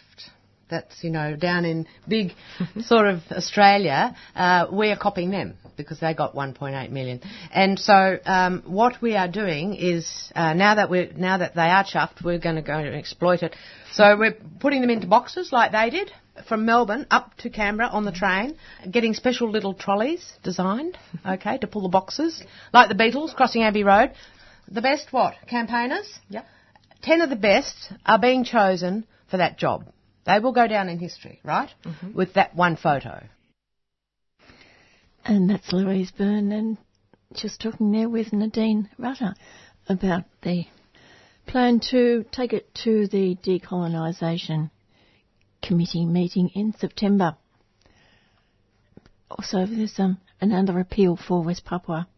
That's, 0.70 1.02
you 1.02 1.10
know, 1.10 1.34
down 1.34 1.64
in 1.64 1.88
big 2.06 2.32
sort 2.82 3.08
of 3.08 3.22
Australia, 3.32 4.14
uh, 4.36 4.68
we 4.72 4.90
are 4.90 4.96
copying 4.96 5.30
them 5.30 5.58
because 5.76 5.98
they 5.98 6.14
got 6.14 6.32
1.8 6.34 6.90
million. 6.90 7.20
And 7.52 7.76
so, 7.76 8.18
um, 8.24 8.62
what 8.66 9.02
we 9.02 9.16
are 9.16 9.26
doing 9.26 9.74
is, 9.74 10.30
uh, 10.36 10.54
now 10.54 10.76
that 10.76 10.88
we 10.88 11.10
now 11.16 11.38
that 11.38 11.56
they 11.56 11.62
are 11.62 11.84
chuffed, 11.84 12.22
we're 12.22 12.38
going 12.38 12.54
to 12.54 12.62
go 12.62 12.74
and 12.74 12.94
exploit 12.94 13.42
it. 13.42 13.56
So 13.94 14.16
we're 14.16 14.36
putting 14.60 14.80
them 14.80 14.90
into 14.90 15.08
boxes 15.08 15.50
like 15.50 15.72
they 15.72 15.90
did 15.90 16.12
from 16.46 16.64
Melbourne 16.64 17.06
up 17.10 17.36
to 17.38 17.50
Canberra 17.50 17.88
on 17.88 18.04
the 18.04 18.12
train, 18.12 18.56
getting 18.90 19.14
special 19.14 19.50
little 19.50 19.74
trolleys 19.74 20.32
designed, 20.42 20.96
okay, 21.26 21.58
to 21.58 21.66
pull 21.66 21.82
the 21.82 21.88
boxes, 21.88 22.42
like 22.72 22.88
the 22.88 22.94
Beatles 22.94 23.34
crossing 23.34 23.62
Abbey 23.62 23.84
Road. 23.84 24.12
The 24.68 24.82
best 24.82 25.12
what? 25.12 25.34
Campaigners? 25.48 26.18
Yep. 26.28 26.46
Ten 27.02 27.22
of 27.22 27.30
the 27.30 27.36
best 27.36 27.92
are 28.04 28.18
being 28.18 28.44
chosen 28.44 29.06
for 29.30 29.38
that 29.38 29.58
job. 29.58 29.86
They 30.26 30.38
will 30.38 30.52
go 30.52 30.66
down 30.66 30.88
in 30.88 30.98
history, 30.98 31.40
right? 31.44 31.70
Mm-hmm. 31.84 32.12
With 32.12 32.34
that 32.34 32.54
one 32.54 32.76
photo. 32.76 33.24
And 35.24 35.50
that's 35.50 35.72
Louise 35.72 36.10
Byrne, 36.10 36.52
and 36.52 36.78
just 37.34 37.60
talking 37.60 37.92
there 37.92 38.08
with 38.08 38.32
Nadine 38.32 38.88
Rutter 38.98 39.34
about 39.88 40.24
the 40.42 40.64
plan 41.46 41.80
to 41.90 42.24
take 42.32 42.52
it 42.52 42.72
to 42.84 43.06
the 43.08 43.36
decolonisation 43.36 44.70
committee 45.62 46.04
meeting 46.04 46.50
in 46.54 46.74
September. 46.78 47.36
Also, 49.30 49.64
there's 49.66 49.98
um, 49.98 50.18
another 50.40 50.80
appeal 50.80 51.16
for 51.16 51.42
West 51.42 51.64
Papua. 51.64 52.08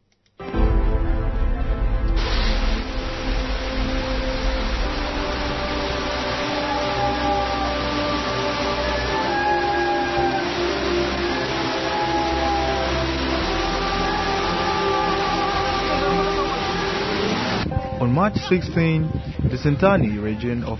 On 18.00 18.10
March 18.10 18.34
16, 18.48 19.02
the 19.44 19.56
Sentani 19.56 20.20
region 20.20 20.64
of 20.64 20.78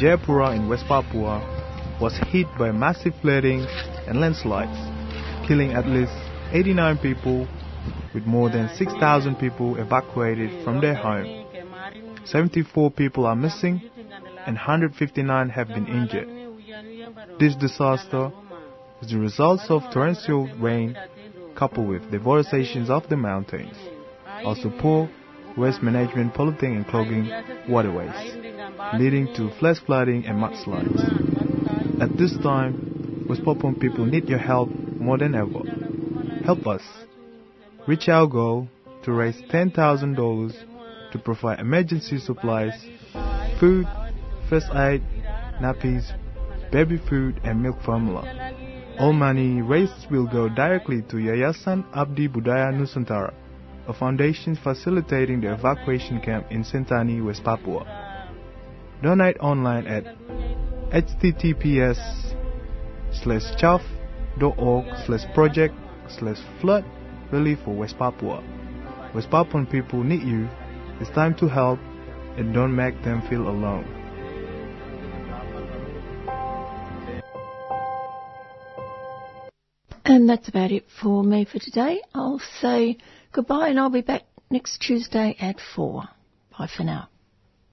Jayapura 0.00 0.56
in 0.56 0.68
West 0.68 0.84
Papua 0.88 1.55
was 2.00 2.18
hit 2.30 2.46
by 2.58 2.70
massive 2.72 3.14
flooding 3.22 3.66
and 4.06 4.20
landslides, 4.20 4.78
killing 5.48 5.72
at 5.72 5.86
least 5.86 6.12
89 6.52 6.98
people 6.98 7.48
with 8.14 8.24
more 8.24 8.50
than 8.50 8.68
6,000 8.76 9.36
people 9.36 9.76
evacuated 9.76 10.64
from 10.64 10.80
their 10.80 10.94
home. 10.94 11.46
74 12.24 12.90
people 12.90 13.26
are 13.26 13.36
missing 13.36 13.82
and 14.46 14.56
159 14.56 15.48
have 15.50 15.68
been 15.68 15.86
injured. 15.86 16.28
This 17.38 17.54
disaster 17.56 18.30
is 19.00 19.10
the 19.10 19.18
result 19.18 19.60
of 19.70 19.82
torrential 19.92 20.48
rain 20.58 20.96
coupled 21.56 21.88
with 21.88 22.10
deforestation 22.10 22.90
of 22.90 23.08
the 23.08 23.16
mountains, 23.16 23.76
also 24.44 24.70
poor 24.80 25.08
waste 25.56 25.82
management 25.82 26.34
polluting 26.34 26.76
and 26.76 26.86
clogging 26.86 27.30
waterways, 27.68 28.36
leading 28.98 29.32
to 29.34 29.50
flash 29.58 29.78
flooding 29.86 30.26
and 30.26 30.38
mudslides. 30.38 31.35
At 31.98 32.18
this 32.18 32.36
time, 32.42 33.26
West 33.26 33.42
Papuan 33.42 33.80
people 33.80 34.04
need 34.04 34.28
your 34.28 34.38
help 34.38 34.68
more 35.00 35.16
than 35.16 35.34
ever. 35.34 35.62
Help 36.44 36.66
us 36.66 36.82
reach 37.86 38.08
our 38.10 38.26
goal 38.26 38.68
to 39.04 39.12
raise 39.12 39.40
$10,000 39.50 41.12
to 41.12 41.18
provide 41.18 41.58
emergency 41.58 42.18
supplies, 42.18 42.74
food, 43.58 43.86
first 44.50 44.66
aid, 44.74 45.02
nappies, 45.62 46.12
baby 46.70 46.98
food, 47.08 47.40
and 47.44 47.62
milk 47.62 47.80
formula. 47.82 48.52
All 48.98 49.14
money 49.14 49.62
raised 49.62 50.10
will 50.10 50.26
go 50.26 50.50
directly 50.50 51.00
to 51.08 51.16
Yayasan 51.16 51.86
Abdi 51.94 52.28
Budaya 52.28 52.74
Nusantara, 52.74 53.32
a 53.88 53.94
foundation 53.94 54.54
facilitating 54.54 55.40
the 55.40 55.54
evacuation 55.54 56.20
camp 56.20 56.46
in 56.50 56.62
Sentani, 56.62 57.24
West 57.24 57.42
Papua. 57.42 57.84
Donate 59.02 59.38
online 59.40 59.86
at 59.86 60.04
https 60.92 62.34
slash 63.12 63.56
chaff.org 63.58 64.84
slash 65.06 65.34
project 65.34 65.74
slash 66.08 66.38
flood 66.60 66.84
relief 67.32 67.58
for 67.64 67.74
West 67.74 67.98
Papua. 67.98 68.42
West 69.14 69.30
Papuan 69.30 69.66
people 69.70 70.02
need 70.02 70.22
you. 70.22 70.48
It's 71.00 71.10
time 71.10 71.34
to 71.36 71.48
help 71.48 71.78
and 72.36 72.54
don't 72.54 72.74
make 72.74 73.02
them 73.02 73.22
feel 73.28 73.48
alone. 73.48 73.84
And 80.04 80.28
that's 80.28 80.48
about 80.48 80.70
it 80.70 80.84
for 81.00 81.24
me 81.24 81.44
for 81.44 81.58
today. 81.58 82.00
I'll 82.14 82.40
say 82.60 82.98
goodbye 83.32 83.68
and 83.68 83.80
I'll 83.80 83.90
be 83.90 84.02
back 84.02 84.22
next 84.50 84.78
Tuesday 84.80 85.36
at 85.40 85.56
4. 85.74 86.04
Bye 86.56 86.68
for 86.74 86.84
now. 86.84 87.08